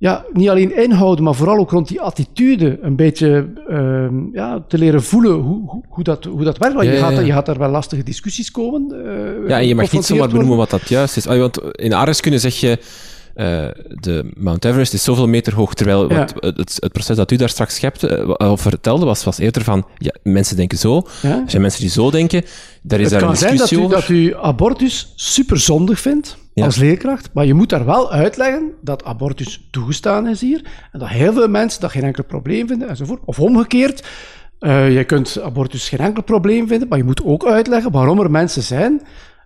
ja, 0.01 0.25
niet 0.33 0.49
alleen 0.49 0.75
inhouden, 0.83 1.23
maar 1.23 1.35
vooral 1.35 1.57
ook 1.57 1.71
rond 1.71 1.87
die 1.87 2.01
attitude 2.01 2.79
een 2.81 2.95
beetje 2.95 3.53
uh, 3.69 4.33
ja, 4.33 4.63
te 4.67 4.77
leren 4.77 5.03
voelen 5.03 5.31
hoe, 5.31 5.69
hoe, 5.69 5.83
hoe, 5.89 6.03
dat, 6.03 6.23
hoe 6.23 6.43
dat 6.43 6.57
werkt. 6.57 6.75
Want 6.75 6.87
je, 6.87 6.95
gaat, 6.95 7.25
je 7.25 7.31
gaat 7.31 7.45
daar 7.45 7.57
wel 7.57 7.69
lastige 7.69 8.03
discussies 8.03 8.51
komen. 8.51 8.87
Uh, 8.93 9.49
ja, 9.49 9.59
en 9.59 9.67
je 9.67 9.75
mag 9.75 9.91
niet 9.91 10.05
zomaar 10.05 10.29
benoemen 10.29 10.57
wat 10.57 10.69
dat 10.69 10.89
juist 10.89 11.17
is. 11.17 11.27
Ah, 11.27 11.39
want 11.39 11.59
in 11.71 11.93
aardrijkskunde 11.93 12.39
zeg 12.39 12.55
je, 12.55 12.69
uh, 13.35 13.67
de 13.99 14.31
Mount 14.37 14.65
Everest 14.65 14.93
is 14.93 15.03
zoveel 15.03 15.27
meter 15.27 15.53
hoog, 15.53 15.73
terwijl 15.73 16.09
ja. 16.09 16.17
wat, 16.17 16.33
het, 16.57 16.77
het, 16.79 16.91
proces 16.91 17.15
dat 17.15 17.31
u 17.31 17.35
daar 17.35 17.49
straks 17.49 17.75
schepte, 17.75 18.37
of 18.37 18.61
vertelde, 18.61 19.05
was, 19.05 19.23
was 19.23 19.37
eerder 19.37 19.63
van, 19.63 19.85
ja, 19.97 20.15
mensen 20.23 20.55
denken 20.55 20.77
zo, 20.77 21.07
ja? 21.21 21.29
er 21.29 21.49
zijn 21.49 21.61
mensen 21.61 21.81
die 21.81 21.89
zo 21.89 22.11
denken, 22.11 22.43
daar 22.81 22.99
is 22.99 23.11
het 23.11 23.19
daar 23.19 23.29
een 23.29 23.35
discussie 23.35 23.79
Het 23.79 23.91
kan 23.91 24.01
zijn 24.01 24.01
dat 24.01 24.09
u, 24.09 24.25
dat 24.33 24.41
u 24.41 24.45
abortus 24.45 25.13
super 25.15 25.59
zondig 25.59 25.99
vindt, 25.99 26.37
als 26.53 26.75
leerkracht. 26.75 27.29
Maar 27.33 27.45
je 27.45 27.53
moet 27.53 27.69
daar 27.69 27.85
wel 27.85 28.11
uitleggen 28.11 28.71
dat 28.81 29.03
abortus 29.03 29.67
toegestaan 29.71 30.27
is 30.27 30.41
hier. 30.41 30.61
En 30.91 30.99
dat 30.99 31.07
heel 31.07 31.33
veel 31.33 31.47
mensen 31.47 31.81
dat 31.81 31.91
geen 31.91 32.03
enkel 32.03 32.23
probleem 32.23 32.67
vinden 32.67 32.89
enzovoort. 32.89 33.21
Of 33.25 33.39
omgekeerd. 33.39 34.07
Uh, 34.59 34.95
je 34.95 35.03
kunt 35.03 35.41
abortus 35.41 35.89
geen 35.89 35.99
enkel 35.99 36.23
probleem 36.23 36.67
vinden, 36.67 36.87
maar 36.87 36.97
je 36.97 37.03
moet 37.03 37.23
ook 37.23 37.45
uitleggen 37.45 37.91
waarom 37.91 38.19
er 38.19 38.31
mensen 38.31 38.63
zijn 38.63 39.01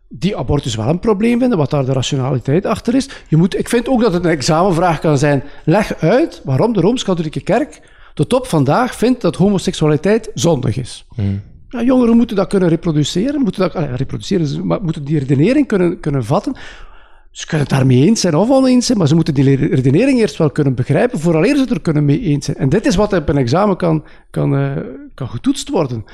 die 0.10 0.38
abortus 0.38 0.76
wel 0.76 0.88
een 0.88 1.00
probleem 1.00 1.40
vinden, 1.40 1.58
wat 1.58 1.70
daar 1.70 1.86
de 1.86 1.94
rationaliteit 1.94 2.66
achter 2.66 2.96
is. 2.96 3.10
Je 3.28 3.38
moet, 3.38 3.58
ik 3.58 3.70
vind 3.70 3.88
ook 3.88 4.02
dat 4.02 4.14
het 4.14 4.26
een 4.26 4.32
examenvraag 4.32 5.00
kan 5.00 5.18
zijn. 5.18 5.44
Leg 5.64 5.96
uit 5.96 6.42
waarom 6.44 6.74
de 6.74 6.82
Rooms-Katholieke 6.82 7.42
Kerk 7.42 7.82
tot 8.14 8.34
op 8.34 8.48
vandaag 8.48 8.96
vindt 8.96 9.22
dat 9.22 9.36
homoseksualiteit 9.36 10.32
zondig 10.34 10.78
is. 10.78 11.06
Hmm. 11.16 11.42
Ja, 11.70 11.84
jongeren 11.84 12.18
moeten 12.18 12.36
dat 12.36 12.48
kunnen 12.48 12.70
reproduceren, 12.70 13.42
moeten, 13.42 13.62
dat, 13.62 13.74
reproduceren, 13.96 14.68
maar 14.68 14.82
moeten 14.82 15.04
die 15.04 15.20
redenering 15.20 15.68
kunnen, 15.68 16.00
kunnen 16.00 16.26
vatten. 16.26 16.56
Ze 17.36 17.46
kunnen 17.46 17.68
het 17.68 17.76
daarmee 17.76 18.06
eens 18.06 18.22
zijn 18.22 18.36
of 18.36 18.50
oneens 18.50 18.86
zijn, 18.86 18.98
maar 18.98 19.08
ze 19.08 19.16
moeten 19.16 19.34
die 19.34 19.56
redenering 19.56 20.20
eerst 20.20 20.38
wel 20.38 20.50
kunnen 20.50 20.76
begrijpen, 20.76 21.20
vooraleer 21.20 21.56
ze 21.56 21.62
het 21.62 21.72
er 21.72 21.82
kunnen 21.82 22.06
mee 22.06 22.22
eens 22.22 22.46
zijn. 22.46 22.58
En 22.58 22.70
dit 22.70 22.86
is 22.86 22.96
wat 22.96 23.14
op 23.14 23.30
een 23.30 23.38
examen 23.38 23.78
kan, 23.78 24.04
kan, 24.30 24.54
uh, 24.54 24.78
kan 25.14 25.30
getoetst 25.30 25.70
worden. 25.70 26.06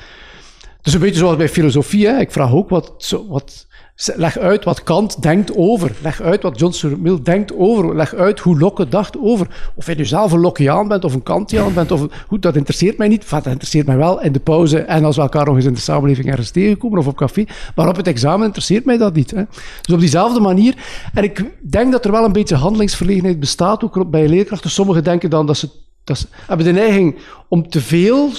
Dus 0.80 0.94
een 0.94 1.00
beetje 1.00 1.18
zoals 1.18 1.36
bij 1.36 1.48
filosofie. 1.48 2.06
Hè. 2.06 2.18
Ik 2.18 2.30
vraag 2.30 2.52
ook 2.52 2.68
wat, 2.68 3.16
wat, 3.28 3.66
Leg 4.14 4.38
uit 4.38 4.64
wat 4.64 4.82
Kant 4.82 5.22
denkt 5.22 5.56
over. 5.56 5.92
Leg 6.02 6.20
uit 6.20 6.42
wat 6.42 6.58
John 6.58 6.72
Stuart 6.72 7.00
Mill 7.00 7.18
denkt 7.22 7.56
over. 7.56 7.96
Leg 7.96 8.14
uit 8.14 8.40
hoe 8.40 8.58
Locke 8.58 8.88
dacht 8.88 9.18
over. 9.18 9.46
Of 9.74 9.86
je 9.86 9.94
nu 9.94 10.04
zelf 10.04 10.32
een 10.32 10.40
Lockeaan 10.40 10.88
bent 10.88 11.04
of 11.04 11.14
een 11.14 11.22
Kantiaan 11.22 11.74
bent. 11.74 11.90
Of, 11.90 12.06
goed, 12.26 12.42
dat 12.42 12.56
interesseert 12.56 12.98
mij 12.98 13.08
niet. 13.08 13.30
dat 13.30 13.46
interesseert 13.46 13.86
mij 13.86 13.96
wel 13.96 14.20
in 14.20 14.32
de 14.32 14.40
pauze 14.40 14.78
en 14.78 15.04
als 15.04 15.16
we 15.16 15.22
elkaar 15.22 15.46
nog 15.46 15.56
eens 15.56 15.64
in 15.64 15.74
de 15.74 15.80
samenleving 15.80 16.28
ergens 16.28 16.50
tegenkomen 16.50 16.98
of 16.98 17.06
op 17.06 17.16
café. 17.16 17.44
Maar 17.74 17.88
op 17.88 17.96
het 17.96 18.06
examen 18.06 18.46
interesseert 18.46 18.84
mij 18.84 18.96
dat 18.96 19.14
niet. 19.14 19.30
Hè. 19.30 19.42
Dus 19.80 19.94
op 19.94 20.00
diezelfde 20.00 20.40
manier. 20.40 20.74
En 21.14 21.24
ik 21.24 21.44
denk 21.60 21.92
dat 21.92 22.04
er 22.04 22.12
wel 22.12 22.24
een 22.24 22.32
beetje 22.32 22.56
handelingsverlegenheid 22.56 23.40
bestaat, 23.40 23.84
ook 23.84 24.10
bij 24.10 24.28
leerkrachten. 24.28 24.70
Sommigen 24.70 25.04
denken 25.04 25.30
dan 25.30 25.46
dat 25.46 25.56
ze, 25.56 25.68
dat 26.04 26.18
ze 26.18 26.26
hebben 26.46 26.66
de 26.66 26.72
neiging 26.72 27.18
om 27.48 27.68
te 27.68 27.80
veel 27.80 28.30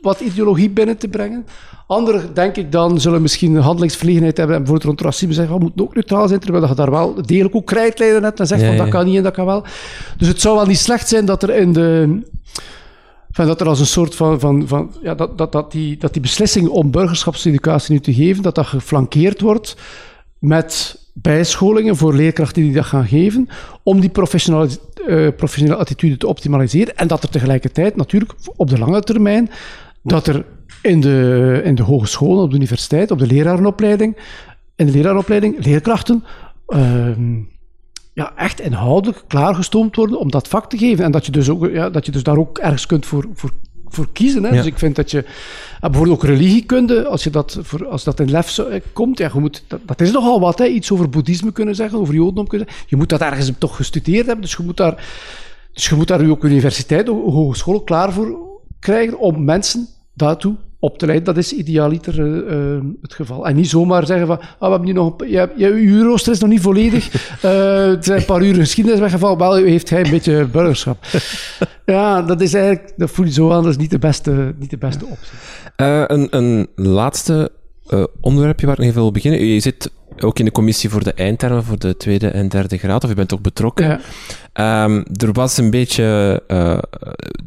wat 0.00 0.20
ideologie 0.20 0.70
binnen 0.70 0.96
te 0.96 1.08
brengen. 1.08 1.46
Anderen, 1.86 2.34
denk 2.34 2.56
ik 2.56 2.72
dan, 2.72 3.00
zullen 3.00 3.22
misschien 3.22 3.54
een 3.54 3.62
handelingsverlegenheid 3.62 4.36
hebben 4.36 4.56
en 4.56 4.62
bijvoorbeeld 4.62 4.88
rond 4.88 5.06
racisme 5.06 5.34
zeggen, 5.34 5.54
we 5.54 5.60
moeten 5.60 5.84
ook 5.84 5.94
neutraal 5.94 6.28
zijn, 6.28 6.40
terwijl 6.40 6.68
je 6.68 6.74
daar 6.74 6.90
wel 6.90 7.14
degelijk 7.26 7.54
ook 7.54 7.66
krijtlijnen 7.66 8.22
hebt 8.22 8.40
en 8.40 8.46
zegt 8.46 8.64
van 8.64 8.76
dat 8.76 8.88
kan 8.88 9.06
niet 9.06 9.16
en 9.16 9.22
dat 9.22 9.34
kan 9.34 9.46
wel. 9.46 9.64
Dus 10.16 10.28
het 10.28 10.40
zou 10.40 10.56
wel 10.56 10.66
niet 10.66 10.78
slecht 10.78 11.08
zijn 11.08 11.24
dat 11.24 11.42
er 11.42 11.50
in 11.50 11.72
de... 11.72 12.20
Van 13.30 13.46
dat 13.46 13.60
er 13.60 13.68
als 13.68 13.80
een 13.80 13.86
soort 13.86 14.14
van, 14.14 14.40
van, 14.40 14.68
van 14.68 14.94
ja, 15.02 15.14
dat, 15.14 15.38
dat, 15.38 15.52
dat, 15.52 15.72
die, 15.72 15.96
dat 15.96 16.12
die 16.12 16.22
beslissing 16.22 16.68
om 16.68 16.90
burgerschapseducatie 16.90 17.92
nu 17.92 18.00
te 18.00 18.14
geven, 18.14 18.42
dat 18.42 18.54
dat 18.54 18.66
geflankeerd 18.66 19.40
wordt 19.40 19.76
met 20.38 20.98
bijscholingen 21.14 21.96
voor 21.96 22.14
leerkrachten 22.14 22.62
die 22.62 22.72
dat 22.72 22.84
gaan 22.84 23.06
geven, 23.06 23.48
om 23.82 24.00
die 24.00 24.10
professionele, 24.10 24.68
uh, 25.06 25.28
professionele 25.36 25.80
attitude 25.80 26.16
te 26.16 26.26
optimaliseren. 26.26 26.96
En 26.96 27.08
dat 27.08 27.22
er 27.22 27.28
tegelijkertijd 27.28 27.96
natuurlijk 27.96 28.34
op 28.56 28.70
de 28.70 28.78
lange 28.78 29.02
termijn, 29.02 29.50
dat 30.08 30.26
er 30.26 30.44
in 30.82 31.00
de, 31.00 31.60
in 31.64 31.74
de 31.74 31.82
hogescholen, 31.82 32.42
op 32.42 32.50
de 32.50 32.56
universiteit, 32.56 33.10
op 33.10 33.18
de 33.18 33.26
lerarenopleiding, 33.26 34.16
in 34.76 34.86
de 34.86 34.92
lerarenopleiding, 34.92 35.64
leerkrachten 35.64 36.24
ehm, 36.66 37.40
ja, 38.18 38.32
echt 38.36 38.60
inhoudelijk 38.60 39.24
klaargestoomd 39.26 39.96
worden 39.96 40.18
om 40.18 40.30
dat 40.30 40.48
vak 40.48 40.70
te 40.70 40.78
geven. 40.78 41.04
En 41.04 41.10
dat 41.10 41.26
je 41.26 41.32
dus, 41.32 41.48
ook, 41.48 41.70
ja, 41.70 41.90
dat 41.90 42.06
je 42.06 42.12
dus 42.12 42.22
daar 42.22 42.36
ook 42.36 42.58
ergens 42.58 42.86
kunt 42.86 43.06
voor, 43.06 43.26
voor, 43.34 43.50
voor 43.88 44.08
kiezen. 44.12 44.44
Hè? 44.44 44.50
Dus 44.50 44.66
ik 44.66 44.78
vind 44.78 44.96
dat 44.96 45.10
je 45.10 45.24
bijvoorbeeld 45.80 46.16
ook 46.16 46.24
religiekunde, 46.24 47.06
als, 47.06 47.24
je 47.24 47.30
dat, 47.30 47.58
voor, 47.62 47.86
als 47.86 48.04
dat 48.04 48.20
in 48.20 48.30
lef 48.30 48.58
eh, 48.58 48.80
komt, 48.92 49.18
ja, 49.18 49.30
je 49.32 49.40
moet, 49.40 49.64
dat, 49.66 49.80
dat 49.84 50.00
is 50.00 50.12
nogal 50.12 50.40
wat, 50.40 50.58
hè? 50.58 50.66
iets 50.66 50.92
over 50.92 51.08
boeddhisme 51.08 51.52
kunnen 51.52 51.74
zeggen, 51.74 51.98
over 51.98 52.14
jodendom 52.14 52.46
kunnen 52.46 52.66
zeggen. 52.68 52.86
Je 52.90 52.96
moet 52.96 53.08
dat 53.08 53.20
ergens 53.20 53.52
toch 53.58 53.76
gestudeerd 53.76 54.26
hebben, 54.26 54.44
dus 54.44 54.54
je 54.56 54.62
moet 54.62 54.76
daar, 54.76 55.06
dus 55.72 55.88
je 55.88 55.94
moet 55.94 56.08
daar 56.08 56.28
ook 56.28 56.44
universiteit, 56.44 57.08
hogeschool 57.08 57.80
klaar 57.80 58.12
voor 58.12 58.38
krijgen 58.78 59.18
om 59.18 59.44
mensen 59.44 59.88
daartoe 60.18 60.56
op 60.80 60.98
te 60.98 61.06
leiden. 61.06 61.34
Dat 61.34 61.44
is 61.44 61.52
idealiter 61.52 62.18
uh, 62.18 62.80
het 63.02 63.14
geval. 63.14 63.46
En 63.46 63.56
niet 63.56 63.68
zomaar 63.68 64.06
zeggen 64.06 64.26
van, 64.26 64.38
ah, 64.38 64.46
we 64.58 64.68
hebben 64.68 64.84
nu 64.84 64.92
nog 64.92 65.14
een, 65.16 65.30
je, 65.30 65.50
je, 65.56 65.70
uw 65.70 66.02
rooster 66.02 66.32
is 66.32 66.38
nog 66.38 66.50
niet 66.50 66.60
volledig. 66.60 67.12
Uh, 67.44 67.86
het 67.94 68.04
zijn 68.04 68.18
een 68.18 68.24
paar 68.24 68.42
uur 68.42 68.54
geschiedenis 68.54 69.00
weggevallen. 69.00 69.38
Wel, 69.38 69.54
heeft 69.54 69.90
hij 69.90 70.04
een 70.04 70.10
beetje 70.10 70.46
burgerschap. 70.46 71.04
ja, 71.86 72.22
dat 72.22 72.40
is 72.40 72.54
eigenlijk, 72.54 72.92
dat 72.96 73.10
voel 73.10 73.24
je 73.24 73.32
zo 73.32 73.50
aan, 73.50 73.62
dat 73.62 73.72
is 73.72 73.78
niet 73.78 73.90
de 73.90 73.98
beste, 73.98 74.54
niet 74.58 74.70
de 74.70 74.78
beste 74.78 75.04
optie. 75.04 75.28
Een, 75.76 76.28
een 76.30 76.68
laatste 76.74 77.50
onderwerpje 78.20 78.66
waar 78.66 78.74
ik 78.74 78.80
nog 78.80 78.90
even 78.90 79.02
wil 79.02 79.12
beginnen. 79.12 79.44
Je 79.44 79.60
zit 79.60 79.90
ook 80.24 80.38
in 80.38 80.44
de 80.44 80.50
commissie 80.50 80.90
voor 80.90 81.04
de 81.04 81.12
eindtermen 81.12 81.64
voor 81.64 81.78
de 81.78 81.96
tweede 81.96 82.28
en 82.28 82.48
derde 82.48 82.78
graad, 82.78 83.04
of 83.04 83.08
je 83.10 83.16
bent 83.16 83.34
ook 83.34 83.42
betrokken. 83.42 84.00
Ja. 84.54 84.84
Um, 84.84 85.04
er 85.16 85.32
was 85.32 85.56
een 85.56 85.70
beetje. 85.70 86.42
Uh, 86.48 86.78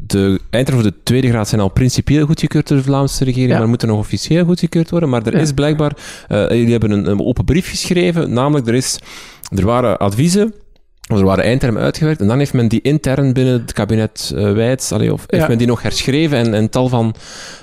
de 0.07 0.39
eindtermen 0.49 0.83
voor 0.83 0.93
de 0.93 1.03
tweede 1.03 1.29
graad 1.29 1.47
zijn 1.47 1.61
al 1.61 1.69
principieel 1.69 2.25
goedgekeurd 2.25 2.67
door 2.67 2.77
de 2.77 2.83
Vlaamse 2.83 3.23
regering, 3.23 3.57
maar 3.57 3.67
moeten 3.67 3.87
nog 3.87 3.97
officieel 3.97 4.45
goedgekeurd 4.45 4.89
worden. 4.89 5.09
Maar 5.09 5.25
er 5.25 5.33
is 5.33 5.51
blijkbaar. 5.51 5.97
Uh, 6.29 6.49
jullie 6.49 6.71
hebben 6.71 6.91
een, 6.91 7.09
een, 7.09 7.21
open 7.21 7.45
brief 7.45 7.69
geschreven, 7.69 8.33
namelijk 8.33 8.67
er, 8.67 8.73
is, 8.73 8.99
er 9.55 9.65
waren 9.65 9.97
adviezen 9.97 10.53
er 11.01 11.23
waren 11.23 11.43
eindtermen 11.43 11.81
uitgewerkt 11.81 12.21
en 12.21 12.27
dan 12.27 12.37
heeft 12.37 12.53
men 12.53 12.67
die 12.67 12.81
intern 12.81 13.33
binnen 13.33 13.53
het 13.53 13.73
kabinet 13.73 14.31
uh, 14.35 15.13
of 15.13 15.23
heeft 15.27 15.47
men 15.47 15.57
die 15.57 15.67
nog 15.67 15.81
herschreven 15.81 16.37
en 16.37 16.53
een 16.53 16.69
tal 16.69 16.87
van 16.87 17.15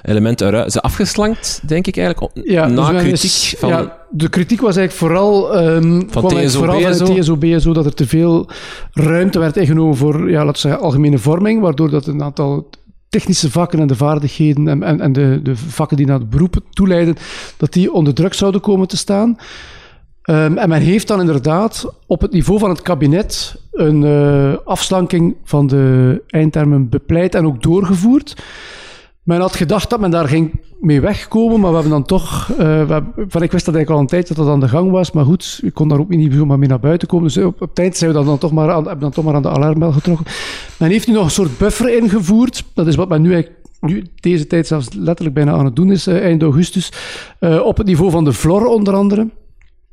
elementen 0.02 0.46
eruit. 0.46 0.72
Ze 0.72 0.80
afgeslankt, 0.80 1.60
denk 1.66 1.86
ik 1.86 1.96
eigenlijk, 1.96 2.32
ja, 2.34 2.66
na 2.66 2.90
dus 2.90 3.02
kritiek 3.02 3.58
van... 3.58 3.68
Ja, 3.68 3.96
de 4.10 4.28
kritiek 4.28 4.60
was 4.60 4.76
eigenlijk 4.76 5.12
vooral, 5.12 5.58
um, 5.62 6.06
van, 6.10 6.22
vooral 6.50 6.80
van 6.80 7.20
TSOB 7.20 7.44
zo 7.58 7.72
dat 7.72 7.84
er 7.84 7.94
te 7.94 8.06
veel 8.06 8.50
ruimte 8.92 9.38
werd 9.38 9.56
ingenomen 9.56 9.96
voor, 9.96 10.30
ja, 10.30 10.44
laten 10.44 10.52
we 10.52 10.58
zeggen, 10.58 10.80
algemene 10.80 11.18
vorming, 11.18 11.60
waardoor 11.60 11.90
dat 11.90 12.06
een 12.06 12.22
aantal 12.22 12.68
technische 13.08 13.50
vakken 13.50 13.80
en 13.80 13.86
de 13.86 13.96
vaardigheden 13.96 14.68
en, 14.68 14.82
en, 14.82 15.00
en 15.00 15.12
de, 15.12 15.40
de 15.42 15.56
vakken 15.56 15.96
die 15.96 16.06
naar 16.06 16.18
het 16.18 16.30
beroep 16.30 16.56
toeleiden, 16.70 17.16
dat 17.56 17.72
die 17.72 17.92
onder 17.92 18.14
druk 18.14 18.34
zouden 18.34 18.60
komen 18.60 18.88
te 18.88 18.96
staan. 18.96 19.36
Ehm, 20.28 20.56
en 20.56 20.68
men 20.68 20.80
heeft 20.80 21.08
dan 21.08 21.20
inderdaad 21.20 21.94
op 22.06 22.20
het 22.20 22.32
niveau 22.32 22.58
van 22.58 22.68
het 22.68 22.82
kabinet 22.82 23.60
een 23.72 24.02
uh, 24.02 24.56
afslanking 24.64 25.36
van 25.44 25.66
de 25.66 26.22
eindtermen 26.26 26.88
bepleit 26.88 27.34
en 27.34 27.46
ook 27.46 27.62
doorgevoerd. 27.62 28.42
Men 29.22 29.40
had 29.40 29.56
gedacht 29.56 29.90
dat 29.90 30.00
men 30.00 30.10
daar 30.10 30.28
ging 30.28 30.60
mee 30.80 31.00
wegkomen, 31.00 31.60
maar 31.60 31.68
we 31.68 31.74
hebben 31.74 31.92
dan 31.92 32.04
toch... 32.04 32.52
Uh, 32.60 32.96
van, 33.28 33.42
ik 33.42 33.52
wist 33.52 33.64
dat 33.64 33.74
eigenlijk 33.74 33.90
al 33.90 33.98
een 33.98 34.06
tijd 34.06 34.28
dat 34.28 34.36
dat 34.36 34.48
aan 34.48 34.60
de 34.60 34.68
gang 34.68 34.90
was, 34.90 35.12
maar 35.12 35.24
goed, 35.24 35.60
ik 35.62 35.74
kon 35.74 35.88
daar 35.88 35.98
ook 35.98 36.08
niet 36.08 36.32
zomaar 36.32 36.58
mee 36.58 36.68
naar 36.68 36.80
buiten 36.80 37.08
komen. 37.08 37.26
Dus 37.26 37.36
op, 37.36 37.62
op 37.62 37.78
eind 37.78 37.96
zijn 37.96 38.12
we 38.12 38.24
dan 38.24 38.38
toch 38.38 38.52
maar 38.52 38.70
aan, 38.70 38.82
hebben 38.82 39.00
dan 39.00 39.10
toch 39.10 39.24
maar 39.24 39.34
aan 39.34 39.42
de 39.42 39.50
alarmbel 39.50 39.92
getrokken. 39.92 40.26
Men 40.78 40.90
heeft 40.90 41.06
nu 41.06 41.14
nog 41.14 41.24
een 41.24 41.30
soort 41.30 41.58
buffer 41.58 41.96
ingevoerd. 41.96 42.64
Dat 42.74 42.86
is 42.86 42.96
wat 42.96 43.08
men 43.08 43.22
nu 43.22 43.46
nu 43.80 44.04
deze 44.14 44.46
tijd 44.46 44.66
zelfs 44.66 44.88
letterlijk 44.92 45.34
bijna 45.34 45.52
aan 45.52 45.64
het 45.64 45.76
doen 45.76 45.90
is, 45.90 46.06
eind 46.06 46.42
augustus. 46.42 46.92
Op 47.62 47.76
het 47.76 47.86
niveau 47.86 48.10
van 48.10 48.24
de 48.24 48.32
FLOR 48.32 48.66
onder 48.66 48.94
andere 48.94 49.26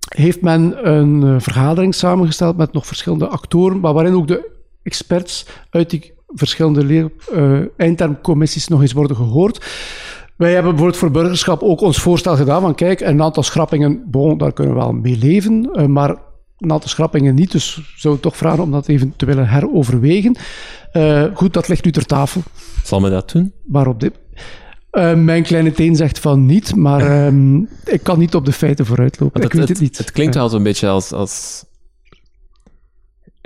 heeft 0.05 0.41
men 0.41 0.89
een 0.89 1.21
uh, 1.21 1.35
vergadering 1.39 1.95
samengesteld 1.95 2.57
met 2.57 2.73
nog 2.73 2.87
verschillende 2.87 3.27
actoren, 3.27 3.79
maar 3.79 3.93
waarin 3.93 4.15
ook 4.15 4.27
de 4.27 4.51
experts 4.83 5.45
uit 5.69 5.89
die 5.89 6.13
verschillende 6.27 6.83
leer, 6.83 7.11
uh, 7.33 7.59
eindtermcommissies 7.77 8.67
nog 8.67 8.81
eens 8.81 8.93
worden 8.93 9.15
gehoord. 9.15 9.65
Wij 10.35 10.53
hebben 10.53 10.71
bijvoorbeeld 10.71 10.99
voor 10.99 11.11
burgerschap 11.11 11.61
ook 11.61 11.81
ons 11.81 11.99
voorstel 11.99 12.35
gedaan 12.35 12.61
van 12.61 12.75
kijk, 12.75 12.99
een 12.99 13.21
aantal 13.21 13.43
schrappingen, 13.43 14.03
bon, 14.05 14.37
daar 14.37 14.53
kunnen 14.53 14.73
we 14.73 14.79
wel 14.79 14.91
mee 14.91 15.17
leven, 15.17 15.69
uh, 15.73 15.85
maar 15.85 16.15
een 16.57 16.71
aantal 16.71 16.89
schrappingen 16.89 17.35
niet, 17.35 17.51
dus 17.51 17.93
zou 17.95 18.15
ik 18.15 18.21
toch 18.21 18.37
vragen 18.37 18.63
om 18.63 18.71
dat 18.71 18.87
even 18.87 19.13
te 19.15 19.25
willen 19.25 19.47
heroverwegen. 19.47 20.35
Uh, 20.93 21.23
goed, 21.33 21.53
dat 21.53 21.67
ligt 21.67 21.85
nu 21.85 21.91
ter 21.91 22.05
tafel. 22.05 22.41
Zal 22.83 22.99
me 22.99 23.09
dat 23.09 23.31
doen? 23.31 23.53
Maar 23.65 23.87
op 23.87 23.99
dit... 23.99 24.13
Uh, 24.95 25.13
mijn 25.13 25.43
kleine 25.43 25.71
teen 25.71 25.95
zegt 25.95 26.19
van 26.19 26.45
niet, 26.45 26.75
maar 26.75 27.25
um, 27.25 27.69
ik 27.85 28.03
kan 28.03 28.19
niet 28.19 28.35
op 28.35 28.45
de 28.45 28.51
feiten 28.51 28.85
vooruitlopen. 28.85 29.41
Het, 29.41 29.53
ik 29.53 29.59
weet 29.59 29.67
het, 29.67 29.77
het 29.77 29.87
niet. 29.87 29.97
Het 29.97 30.11
klinkt 30.11 30.35
wel 30.35 30.49
zo'n 30.49 30.63
beetje 30.63 30.87
als, 30.87 31.11
als 31.11 31.63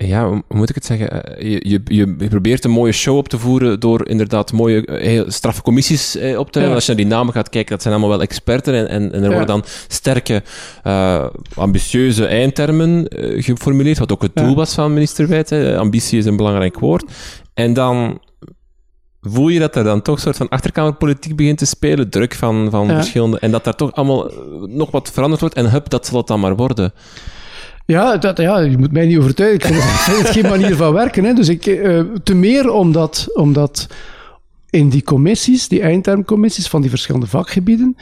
ja, 0.08 0.28
hoe 0.28 0.44
moet 0.48 0.70
ik 0.70 0.76
het 0.76 0.86
zeggen? 0.86 1.24
Je, 1.50 1.70
je, 1.70 1.82
je, 1.86 2.28
probeert 2.30 2.66
een 2.66 2.72
mooie 2.72 2.92
show 2.92 3.18
op 3.18 3.30
te 3.30 3.40
voeren 3.40 3.80
door 3.80 4.08
inderdaad 4.08 4.52
mooie, 4.52 4.84
heel 4.92 5.32
straffe 5.32 5.62
commissies 5.62 6.16
eh, 6.16 6.40
op 6.40 6.52
te 6.52 6.60
ja. 6.60 6.74
Als 6.74 6.86
je 6.86 6.94
naar 6.94 7.02
die 7.02 7.12
namen 7.12 7.34
gaat 7.34 7.50
kijken, 7.50 7.72
dat 7.72 7.82
zijn 7.82 7.94
allemaal 7.94 8.12
wel 8.12 8.22
experten 8.22 8.74
en, 8.74 8.88
en, 8.90 9.12
en 9.12 9.14
er 9.14 9.22
ja. 9.22 9.28
worden 9.28 9.48
dan 9.48 9.64
sterke, 9.88 10.44
uh, 10.88 11.26
ambitieuze 11.56 12.26
eindtermen 12.26 13.06
uh, 13.10 13.44
geformuleerd, 13.44 13.98
wat 13.98 14.12
ook 14.12 14.22
het 14.22 14.36
doel 14.36 14.50
ja. 14.50 14.56
was 14.56 14.74
van 14.74 14.94
minister 14.94 15.28
Wijt. 15.28 15.52
Ambitie 15.52 16.20
is 16.20 16.26
een 16.26 16.38
belangrijk 16.38 16.80
woord. 16.80 17.12
En 17.54 17.74
dan 17.74 18.20
voel 19.22 19.48
je 19.48 19.60
dat 19.60 19.76
er 19.76 19.84
dan 19.84 20.02
toch 20.02 20.16
een 20.16 20.22
soort 20.22 20.38
van 20.38 20.50
achterkamerpolitiek 20.50 21.36
begint 21.36 21.58
te 21.58 21.66
spelen, 21.66 22.10
druk 22.10 22.34
van, 22.34 22.70
van 22.70 22.88
verschillende, 22.88 23.40
en 23.40 23.52
dat 23.52 23.64
daar 23.64 23.76
toch 23.76 23.94
allemaal 23.94 24.32
nog 24.68 24.92
wat 24.92 25.12
veranderd 25.12 25.42
wordt 25.42 25.56
en 25.56 25.72
hup, 25.72 25.90
dat 25.90 26.06
zal 26.06 26.18
het 26.18 26.28
dan 26.28 26.40
maar 26.40 26.56
worden. 26.56 26.94
Ja, 27.86 28.18
dat, 28.18 28.38
ja, 28.38 28.60
je 28.60 28.78
moet 28.78 28.92
mij 28.92 29.06
niet 29.06 29.18
overtuigen. 29.18 29.76
Ik 29.76 29.82
vind 29.82 30.18
het 30.18 30.30
geen 30.38 30.50
manier 30.50 30.76
van 30.76 30.94
werken. 30.94 31.24
Hè. 31.24 31.34
Dus 31.34 31.50
ik, 31.50 31.66
uh, 31.66 32.02
te 32.24 32.34
meer 32.34 32.72
omdat, 32.72 33.28
omdat 33.34 33.88
in 34.70 34.90
die 34.90 35.04
commissies, 35.04 35.68
die 35.68 35.82
eindtermcommissies 35.82 36.68
van 36.68 36.82
die 36.82 36.90
verschillende 36.90 37.28
vakgebieden, 37.28 37.96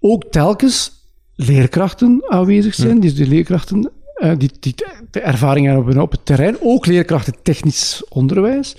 ook 0.00 0.24
telkens 0.30 0.92
leerkrachten 1.34 2.22
aanwezig 2.28 2.74
zijn. 2.74 3.00
Dus 3.00 3.14
die 3.14 3.26
leerkrachten 3.26 3.90
uh, 4.16 4.32
die, 4.38 4.50
die 4.60 4.74
de 5.10 5.20
ervaring 5.20 5.66
hebben 5.66 6.00
op 6.00 6.10
het 6.10 6.26
terrein, 6.26 6.56
ook 6.60 6.86
leerkrachten 6.86 7.34
technisch 7.42 8.02
onderwijs. 8.08 8.76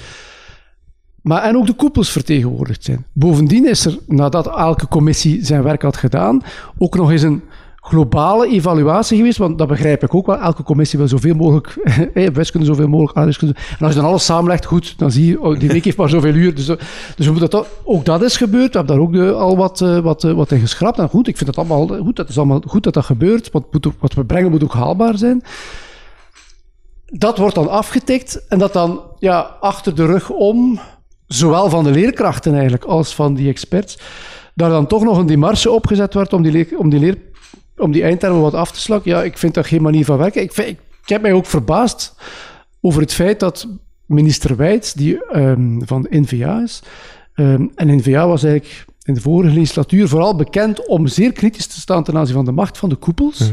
Maar 1.26 1.44
en 1.44 1.58
ook 1.58 1.66
de 1.66 1.74
koepels 1.74 2.12
vertegenwoordigd 2.12 2.84
zijn. 2.84 3.06
Bovendien 3.14 3.68
is 3.70 3.86
er, 3.86 3.98
nadat 4.08 4.48
elke 4.48 4.88
commissie 4.88 5.46
zijn 5.46 5.64
werk 5.64 5.82
had 5.82 5.98
gedaan, 5.98 6.42
ook 6.78 6.96
nog 6.96 7.12
eens 7.12 7.22
een 7.22 7.42
globale 7.76 8.48
evaluatie 8.48 9.18
geweest, 9.18 9.38
want 9.38 9.58
dat 9.58 9.68
begrijp 9.68 10.04
ik 10.04 10.16
ook 10.16 10.26
wel. 10.26 10.38
Elke 10.38 10.64
commissie 10.64 11.00
wil 11.00 11.08
zoveel 11.08 11.36
mogelijk, 11.36 11.68
eh, 12.14 12.28
wiskunde 12.28 12.66
zoveel 12.66 12.88
mogelijk, 12.88 13.18
aardrijkskunde. 13.18 13.56
En 13.80 13.86
als 13.86 13.94
je 13.94 14.00
dan 14.00 14.10
alles 14.10 14.26
samenlegt, 14.26 14.66
goed, 14.66 14.98
dan 14.98 15.12
zie 15.12 15.26
je, 15.26 15.42
oh, 15.42 15.60
die 15.60 15.70
week 15.70 15.84
heeft 15.84 15.98
maar 15.98 16.10
zoveel 16.10 16.34
uur. 16.34 16.56
Dus, 16.56 16.66
dus 16.66 17.26
we 17.26 17.32
moeten 17.32 17.50
dat, 17.50 17.68
ook 17.84 18.06
dat 18.06 18.22
is 18.22 18.38
gebeurd. 18.38 18.72
We 18.72 18.78
hebben 18.78 18.96
daar 18.96 19.06
ook 19.06 19.14
de, 19.14 19.32
al 19.32 19.58
wat, 19.58 19.82
uh, 19.82 20.00
wat, 20.00 20.24
wat 20.24 20.52
in 20.52 20.60
geschrapt. 20.60 21.00
En 21.00 21.10
goed, 21.10 21.28
ik 21.28 21.38
vind 21.38 21.50
het 21.50 21.58
allemaal 21.58 21.88
goed. 21.88 22.16
Dat 22.16 22.30
is 22.30 22.38
allemaal 22.38 22.62
goed 22.68 22.84
dat 22.84 22.94
dat 22.94 23.06
gebeurt. 23.06 23.52
Wat, 23.52 23.66
wat 24.00 24.14
we 24.14 24.26
brengen 24.26 24.52
moet 24.52 24.64
ook 24.64 24.74
haalbaar 24.74 25.18
zijn. 25.18 25.44
Dat 27.06 27.38
wordt 27.38 27.56
dan 27.56 27.70
afgetikt 27.70 28.48
en 28.48 28.60
dat 28.60 28.74
dan 28.74 29.02
ja, 29.20 29.40
achter 29.60 29.96
de 29.96 30.06
rug 30.06 30.30
om, 30.30 30.80
zowel 31.28 31.70
van 31.70 31.84
de 31.84 31.92
leerkrachten 31.92 32.54
eigenlijk 32.54 32.84
als 32.84 33.16
van 33.16 33.34
die 33.34 33.50
experts, 33.50 34.00
daar 34.54 34.70
dan 34.70 34.88
toch 34.88 35.04
nog 35.04 35.18
een 35.18 35.26
demarche 35.26 35.72
opgezet 35.72 36.14
wordt 36.14 36.34
om 36.34 36.42
die, 36.42 36.52
leer, 36.52 36.68
om 36.78 36.90
die 36.90 37.00
leer 37.00 37.18
om 37.78 37.92
die 37.92 38.04
eindtermen 38.04 38.42
wat 38.42 38.54
af 38.54 38.72
te 38.72 38.80
slakken, 38.80 39.12
ja, 39.12 39.24
ik 39.24 39.38
vind 39.38 39.54
dat 39.54 39.66
geen 39.66 39.82
manier 39.82 40.06
van 40.06 40.18
werken. 40.18 40.42
Ik, 40.42 40.58
ik, 40.58 40.80
heb 41.06 41.22
mij 41.22 41.34
ook 41.34 41.46
verbaasd 41.46 42.16
over 42.82 43.02
het 43.02 43.14
feit 43.14 43.40
dat 43.40 43.68
minister 44.06 44.56
Wijts, 44.56 44.94
die 44.94 45.38
um, 45.38 45.82
van 45.86 46.08
NVA 46.10 46.62
is, 46.62 46.82
um, 47.36 47.72
en 47.76 47.96
NVA 47.96 48.28
was 48.28 48.44
eigenlijk 48.44 48.86
in 49.04 49.14
de 49.14 49.22
vorige 49.22 49.54
legislatuur 49.54 50.08
vooral 50.08 50.36
bekend 50.36 50.88
om 50.88 51.08
zeer 51.08 51.32
kritisch 51.32 51.68
te 51.68 51.80
staan 51.80 52.04
ten 52.04 52.18
aanzien 52.18 52.36
van 52.36 52.46
de 52.46 52.52
macht 52.52 52.78
van 52.78 52.90
de 52.90 52.96
koepels. 52.96 53.52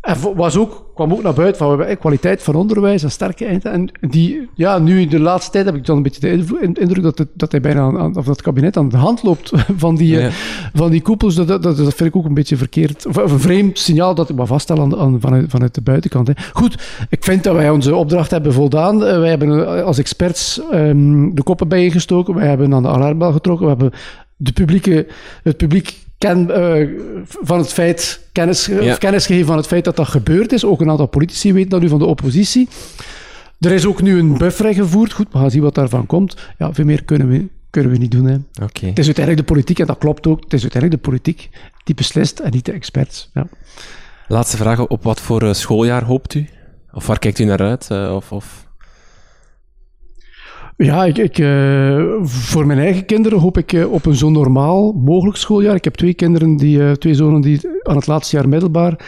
En 0.00 0.16
was 0.34 0.56
ook, 0.56 0.90
kwam 0.94 1.12
ook 1.12 1.22
naar 1.22 1.34
buiten 1.34 1.58
van 1.58 1.70
we 1.70 1.76
hebben 1.76 1.98
kwaliteit 1.98 2.42
van 2.42 2.54
onderwijs 2.54 3.02
en 3.02 3.10
sterke 3.10 3.44
einden. 3.44 3.72
En 3.72 3.90
die, 4.10 4.48
ja, 4.54 4.78
nu 4.78 5.00
in 5.00 5.08
de 5.08 5.20
laatste 5.20 5.50
tijd 5.50 5.64
heb 5.64 5.74
ik 5.74 5.86
dan 5.86 5.96
een 5.96 6.02
beetje 6.02 6.20
de 6.20 6.60
indruk 6.60 7.02
dat, 7.02 7.18
het, 7.18 7.28
dat 7.34 7.50
hij 7.50 7.60
bijna 7.60 7.80
aan, 7.80 8.16
of 8.16 8.24
dat 8.24 8.42
kabinet 8.42 8.76
aan 8.76 8.88
de 8.88 8.96
hand 8.96 9.22
loopt 9.22 9.50
van 9.76 9.96
die, 9.96 10.18
ja. 10.18 10.30
van 10.74 10.90
die 10.90 11.02
koepels. 11.02 11.34
Dat, 11.34 11.48
dat, 11.48 11.62
dat 11.62 11.76
vind 11.76 12.00
ik 12.00 12.16
ook 12.16 12.24
een 12.24 12.34
beetje 12.34 12.56
verkeerd. 12.56 13.06
Of 13.06 13.16
een 13.16 13.40
vreemd 13.40 13.78
signaal 13.78 14.14
dat 14.14 14.28
ik 14.28 14.36
maar 14.36 14.48
aan, 14.66 14.96
aan, 14.96 15.20
vanuit, 15.20 15.50
vanuit 15.50 15.74
de 15.74 15.82
buitenkant. 15.82 16.26
Hè. 16.26 16.32
Goed, 16.52 17.06
ik 17.08 17.24
vind 17.24 17.44
dat 17.44 17.54
wij 17.54 17.70
onze 17.70 17.94
opdracht 17.94 18.30
hebben 18.30 18.52
voldaan. 18.52 18.98
Wij 18.98 19.28
hebben 19.28 19.84
als 19.84 19.98
experts 19.98 20.60
um, 20.72 21.34
de 21.34 21.42
koppen 21.42 21.68
bijgestoken. 21.68 22.34
Wij 22.34 22.48
hebben 22.48 22.74
aan 22.74 22.82
de 22.82 22.88
alarmbel 22.88 23.32
getrokken. 23.32 23.66
We 23.66 23.72
hebben 23.72 23.98
de 24.36 24.52
publieke, 24.52 25.06
het 25.42 25.56
publiek 25.56 25.98
ken, 26.20 26.50
uh, 26.50 26.88
van 27.22 27.58
het 27.58 27.72
feit, 27.72 28.20
kennis, 28.32 28.66
ja. 28.66 28.96
kennis 28.96 29.26
gegeven 29.26 29.46
van 29.46 29.56
het 29.56 29.66
feit 29.66 29.84
dat 29.84 29.96
dat 29.96 30.08
gebeurd 30.08 30.52
is. 30.52 30.64
Ook 30.64 30.80
een 30.80 30.90
aantal 30.90 31.06
politici 31.06 31.52
weten 31.52 31.70
dat 31.70 31.80
nu 31.80 31.88
van 31.88 31.98
de 31.98 32.04
oppositie. 32.04 32.68
Er 33.60 33.72
is 33.72 33.86
ook 33.86 34.02
nu 34.02 34.18
een 34.18 34.38
buffer 34.38 34.74
gevoerd. 34.74 35.12
Goed, 35.12 35.32
we 35.32 35.38
gaan 35.38 35.50
zien 35.50 35.62
wat 35.62 35.74
daarvan 35.74 36.06
komt. 36.06 36.36
Ja, 36.58 36.72
veel 36.72 36.84
meer 36.84 37.04
kunnen 37.04 37.28
we, 37.28 37.48
kunnen 37.70 37.92
we 37.92 37.98
niet 37.98 38.10
doen. 38.10 38.24
Hè. 38.24 38.36
Okay. 38.62 38.88
Het 38.88 38.98
is 38.98 39.06
uiteindelijk 39.06 39.46
de 39.46 39.52
politiek, 39.52 39.78
en 39.78 39.86
dat 39.86 39.98
klopt 39.98 40.26
ook, 40.26 40.42
het 40.42 40.52
is 40.52 40.62
uiteindelijk 40.62 41.02
de 41.02 41.10
politiek 41.10 41.48
die 41.84 41.94
beslist 41.94 42.38
en 42.38 42.50
niet 42.50 42.64
de 42.64 42.72
experts. 42.72 43.30
Ja. 43.34 43.46
Laatste 44.28 44.56
vraag, 44.56 44.86
op 44.86 45.02
wat 45.02 45.20
voor 45.20 45.54
schooljaar 45.54 46.04
hoopt 46.04 46.34
u? 46.34 46.48
Of 46.92 47.06
waar 47.06 47.18
kijkt 47.18 47.38
u 47.38 47.44
naar 47.44 47.60
uit? 47.60 47.88
Uh, 47.92 48.14
of, 48.14 48.32
of... 48.32 48.68
Ja, 50.82 51.04
ik, 51.04 51.38
uh, 51.38 52.04
voor 52.22 52.66
mijn 52.66 52.78
eigen 52.78 53.04
kinderen 53.04 53.38
hoop 53.38 53.58
ik 53.58 53.72
uh, 53.72 53.92
op 53.92 54.06
een 54.06 54.14
zo 54.14 54.30
normaal 54.30 54.92
mogelijk 54.92 55.36
schooljaar. 55.36 55.74
Ik 55.74 55.84
heb 55.84 55.94
twee 55.94 56.14
kinderen, 56.14 56.56
die, 56.56 56.78
uh, 56.78 56.92
twee 56.92 57.14
zonen 57.14 57.40
die 57.40 57.60
aan 57.82 57.96
het 57.96 58.06
laatste 58.06 58.36
jaar 58.36 58.48
middelbaar 58.48 58.98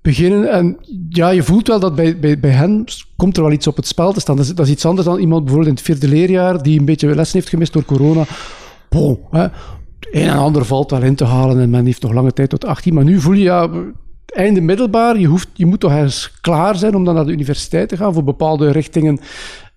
beginnen. 0.00 0.50
En 0.50 0.76
ja, 1.08 1.30
je 1.30 1.42
voelt 1.42 1.68
wel 1.68 1.80
dat 1.80 1.94
bij, 1.94 2.38
bij, 2.40 2.50
hen 2.50 2.84
komt 3.16 3.36
er 3.36 3.42
wel 3.42 3.52
iets 3.52 3.66
op 3.66 3.76
het 3.76 3.86
spel 3.86 4.12
te 4.12 4.20
staan. 4.20 4.36
Dat 4.36 4.44
is, 4.44 4.54
dat 4.54 4.66
is 4.66 4.72
iets 4.72 4.84
anders 4.84 5.06
dan 5.06 5.18
iemand 5.18 5.44
bijvoorbeeld 5.44 5.70
in 5.70 5.76
het 5.76 5.84
vierde 5.84 6.08
leerjaar 6.16 6.62
die 6.62 6.78
een 6.78 6.84
beetje 6.84 7.14
lessen 7.14 7.38
heeft 7.38 7.50
gemist 7.50 7.72
door 7.72 7.84
corona. 7.84 8.24
Bon, 8.88 9.18
hè. 9.30 9.44
Een 10.10 10.28
en 10.28 10.38
ander 10.38 10.64
valt 10.64 10.90
wel 10.90 11.02
in 11.02 11.14
te 11.14 11.24
halen 11.24 11.60
en 11.60 11.70
men 11.70 11.86
heeft 11.86 12.02
nog 12.02 12.12
lange 12.12 12.32
tijd 12.32 12.48
tot 12.48 12.64
18. 12.64 12.94
Maar 12.94 13.04
nu 13.04 13.20
voel 13.20 13.34
je 13.34 13.42
ja, 13.42 13.68
einde 14.26 14.60
middelbaar, 14.60 15.18
je, 15.18 15.26
hoeft, 15.26 15.48
je 15.54 15.66
moet 15.66 15.80
toch 15.80 15.92
eens 15.92 16.32
klaar 16.40 16.76
zijn 16.76 16.94
om 16.94 17.04
dan 17.04 17.14
naar 17.14 17.26
de 17.26 17.32
universiteit 17.32 17.88
te 17.88 17.96
gaan 17.96 18.12
voor 18.12 18.24
bepaalde 18.24 18.70
richtingen 18.70 19.18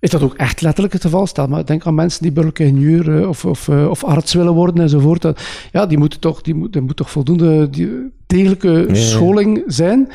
is 0.06 0.11
dat 0.11 0.22
ook 0.22 0.34
echt 0.34 0.61
letterlijk 0.61 0.94
het 0.94 1.02
geval? 1.02 1.27
Stel 1.27 1.48
maar, 1.48 1.65
denk 1.65 1.86
aan 1.86 1.95
mensen 1.95 2.22
die 2.22 2.32
burgerlijk 2.32 2.60
ingenieur 2.60 3.07
uh, 3.07 3.27
of, 3.27 3.45
of, 3.45 3.68
uh, 3.68 3.90
of 3.90 4.03
arts 4.03 4.34
willen 4.34 4.53
worden 4.53 4.84
enzovoort. 4.84 5.22
Dat, 5.22 5.41
ja, 5.72 5.86
die 5.86 5.98
moeten 5.98 6.19
toch, 6.19 6.41
die 6.41 6.56
moet, 6.56 6.76
er 6.76 6.84
moet 6.84 6.95
toch 6.95 7.11
voldoende 7.11 7.69
die, 7.69 7.90
degelijke 8.27 8.88
scholing 8.91 9.64
zijn. 9.68 10.11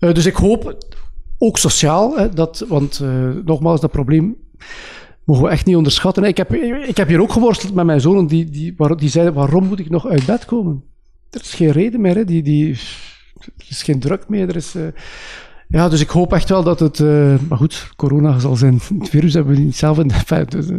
Uh, 0.00 0.14
dus 0.14 0.26
ik 0.26 0.34
hoop, 0.34 0.76
ook 1.38 1.58
sociaal, 1.58 2.16
hè, 2.16 2.28
dat, 2.28 2.64
want 2.68 3.02
nogmaals, 3.44 3.80
dat 3.80 3.90
probleem 3.90 4.36
mogen 5.24 5.44
we 5.44 5.50
echt 5.50 5.66
niet 5.66 5.76
onderschatten. 5.76 6.24
Ik 6.24 6.36
heb, 6.36 6.54
ik 6.54 6.96
heb 6.96 7.08
hier 7.08 7.20
ook 7.20 7.32
geworsteld 7.32 7.74
met 7.74 7.84
mijn 7.84 8.00
zonen, 8.00 8.26
die, 8.26 8.50
die, 8.50 8.74
waar, 8.76 8.96
die 8.96 9.08
zeiden, 9.08 9.34
waarom 9.34 9.64
moet 9.64 9.80
ik 9.80 9.90
nog 9.90 10.08
uit 10.08 10.26
bed 10.26 10.44
komen? 10.44 10.82
Er 11.30 11.40
is 11.40 11.54
geen 11.54 11.70
reden 11.70 12.00
meer, 12.00 12.14
hè. 12.14 12.24
Die, 12.24 12.42
die, 12.42 12.72
er 13.38 13.66
is 13.68 13.82
geen 13.82 14.00
druk 14.00 14.28
meer, 14.28 14.48
er 14.48 14.56
is... 14.56 14.74
Ja, 15.70 15.88
dus 15.88 16.00
ik 16.00 16.08
hoop 16.08 16.32
echt 16.32 16.48
wel 16.48 16.62
dat 16.62 16.80
het. 16.80 16.98
Uh, 16.98 17.34
maar 17.48 17.58
goed, 17.58 17.90
corona 17.96 18.38
zal 18.38 18.56
zijn. 18.56 18.80
Het 18.98 19.08
virus 19.08 19.34
hebben 19.34 19.54
we 19.54 19.60
niet 19.60 19.76
zelf 19.76 19.98
in. 19.98 20.10
Dus, 20.48 20.70
uh, 20.70 20.78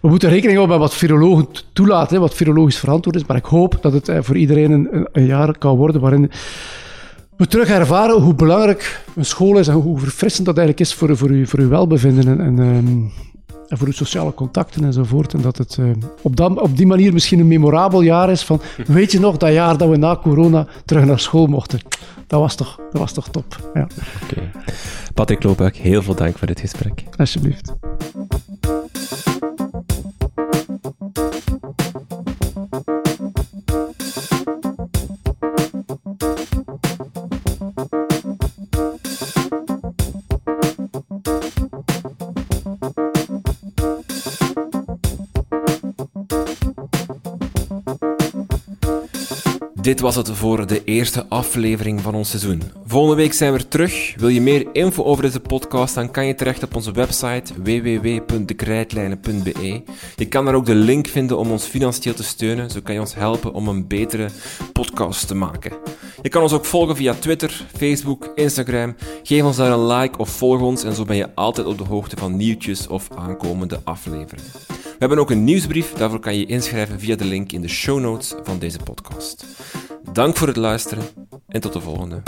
we 0.00 0.08
moeten 0.08 0.28
rekening 0.28 0.56
houden 0.56 0.78
met 0.78 0.88
wat 0.88 0.98
virologen 0.98 1.46
toelaten, 1.72 2.14
hè, 2.14 2.20
wat 2.20 2.34
virologisch 2.34 2.78
verantwoord 2.78 3.16
is. 3.16 3.26
Maar 3.26 3.36
ik 3.36 3.44
hoop 3.44 3.78
dat 3.80 3.92
het 3.92 4.08
uh, 4.08 4.18
voor 4.20 4.36
iedereen 4.36 4.70
een, 4.70 5.08
een, 5.12 5.26
jaar 5.26 5.58
kan 5.58 5.76
worden 5.76 6.00
waarin 6.00 6.30
we 7.36 7.46
terug 7.46 7.68
ervaren 7.68 8.20
hoe 8.20 8.34
belangrijk 8.34 9.04
een 9.14 9.24
school 9.24 9.58
is 9.58 9.68
en 9.68 9.74
hoe 9.74 9.98
verfrissend 9.98 10.46
dat 10.46 10.56
eigenlijk 10.58 10.88
is 10.88 10.94
voor, 10.94 11.16
voor, 11.16 11.28
uw, 11.28 11.46
voor 11.46 11.58
uw 11.58 11.68
welbevinden. 11.68 12.28
En, 12.28 12.40
en 12.40 12.58
um, 12.58 13.12
en 13.68 13.78
voor 13.78 13.86
uw 13.86 13.92
sociale 13.92 14.34
contacten 14.34 14.84
enzovoort. 14.84 15.34
En 15.34 15.40
dat 15.40 15.58
het 15.58 15.78
op, 16.22 16.36
dat, 16.36 16.60
op 16.60 16.76
die 16.76 16.86
manier 16.86 17.12
misschien 17.12 17.40
een 17.40 17.48
memorabel 17.48 18.00
jaar 18.00 18.30
is 18.30 18.42
van, 18.42 18.60
weet 18.86 19.12
je 19.12 19.20
nog, 19.20 19.36
dat 19.36 19.52
jaar 19.52 19.76
dat 19.76 19.88
we 19.88 19.96
na 19.96 20.16
corona 20.16 20.66
terug 20.84 21.04
naar 21.04 21.20
school 21.20 21.46
mochten. 21.46 21.80
Dat 22.26 22.40
was 22.40 22.54
toch, 22.54 22.76
dat 22.76 23.00
was 23.00 23.12
toch 23.12 23.28
top. 23.28 23.70
Ja. 23.74 23.86
Oké. 24.22 24.50
Patrick 25.14 25.42
Loopbuik, 25.42 25.76
heel 25.76 26.02
veel 26.02 26.14
dank 26.14 26.38
voor 26.38 26.46
dit 26.46 26.60
gesprek. 26.60 27.04
Alsjeblieft. 27.16 27.72
Dit 49.88 50.00
was 50.00 50.16
het 50.16 50.30
voor 50.30 50.66
de 50.66 50.84
eerste 50.84 51.26
aflevering 51.28 52.00
van 52.00 52.14
ons 52.14 52.30
seizoen. 52.30 52.62
Volgende 52.86 53.16
week 53.16 53.32
zijn 53.32 53.52
we 53.52 53.68
terug. 53.68 54.14
Wil 54.16 54.28
je 54.28 54.40
meer 54.40 54.66
info 54.72 55.04
over 55.04 55.22
deze 55.22 55.40
podcast, 55.40 55.94
dan 55.94 56.10
kan 56.10 56.26
je 56.26 56.34
terecht 56.34 56.62
op 56.62 56.76
onze 56.76 56.92
website 56.92 57.62
www.dekrijtlijnen.be. 57.62 59.82
Je 60.16 60.28
kan 60.28 60.44
daar 60.44 60.54
ook 60.54 60.66
de 60.66 60.74
link 60.74 61.06
vinden 61.06 61.38
om 61.38 61.50
ons 61.50 61.64
financieel 61.64 62.14
te 62.14 62.22
steunen. 62.22 62.70
Zo 62.70 62.80
kan 62.82 62.94
je 62.94 63.00
ons 63.00 63.14
helpen 63.14 63.52
om 63.52 63.68
een 63.68 63.86
betere 63.86 64.28
podcast 64.72 65.26
te 65.26 65.34
maken. 65.34 65.72
Je 66.22 66.28
kan 66.28 66.42
ons 66.42 66.52
ook 66.52 66.64
volgen 66.64 66.96
via 66.96 67.14
Twitter, 67.14 67.64
Facebook, 67.76 68.32
Instagram. 68.34 68.94
Geef 69.22 69.42
ons 69.42 69.56
daar 69.56 69.72
een 69.72 69.86
like 69.86 70.18
of 70.18 70.28
volg 70.28 70.60
ons 70.60 70.84
en 70.84 70.94
zo 70.94 71.04
ben 71.04 71.16
je 71.16 71.34
altijd 71.34 71.66
op 71.66 71.78
de 71.78 71.84
hoogte 71.84 72.16
van 72.16 72.36
nieuwtjes 72.36 72.86
of 72.86 73.08
aankomende 73.16 73.80
afleveringen. 73.84 74.50
We 74.98 75.04
hebben 75.04 75.18
ook 75.18 75.30
een 75.30 75.44
nieuwsbrief, 75.44 75.92
daarvoor 75.92 76.20
kan 76.20 76.36
je 76.38 76.46
inschrijven 76.46 77.00
via 77.00 77.16
de 77.16 77.24
link 77.24 77.52
in 77.52 77.60
de 77.60 77.68
show 77.68 78.00
notes 78.00 78.34
van 78.42 78.58
deze 78.58 78.78
podcast. 78.78 79.44
Dank 80.12 80.36
voor 80.36 80.46
het 80.46 80.56
luisteren 80.56 81.04
en 81.48 81.60
tot 81.60 81.72
de 81.72 81.80
volgende. 81.80 82.22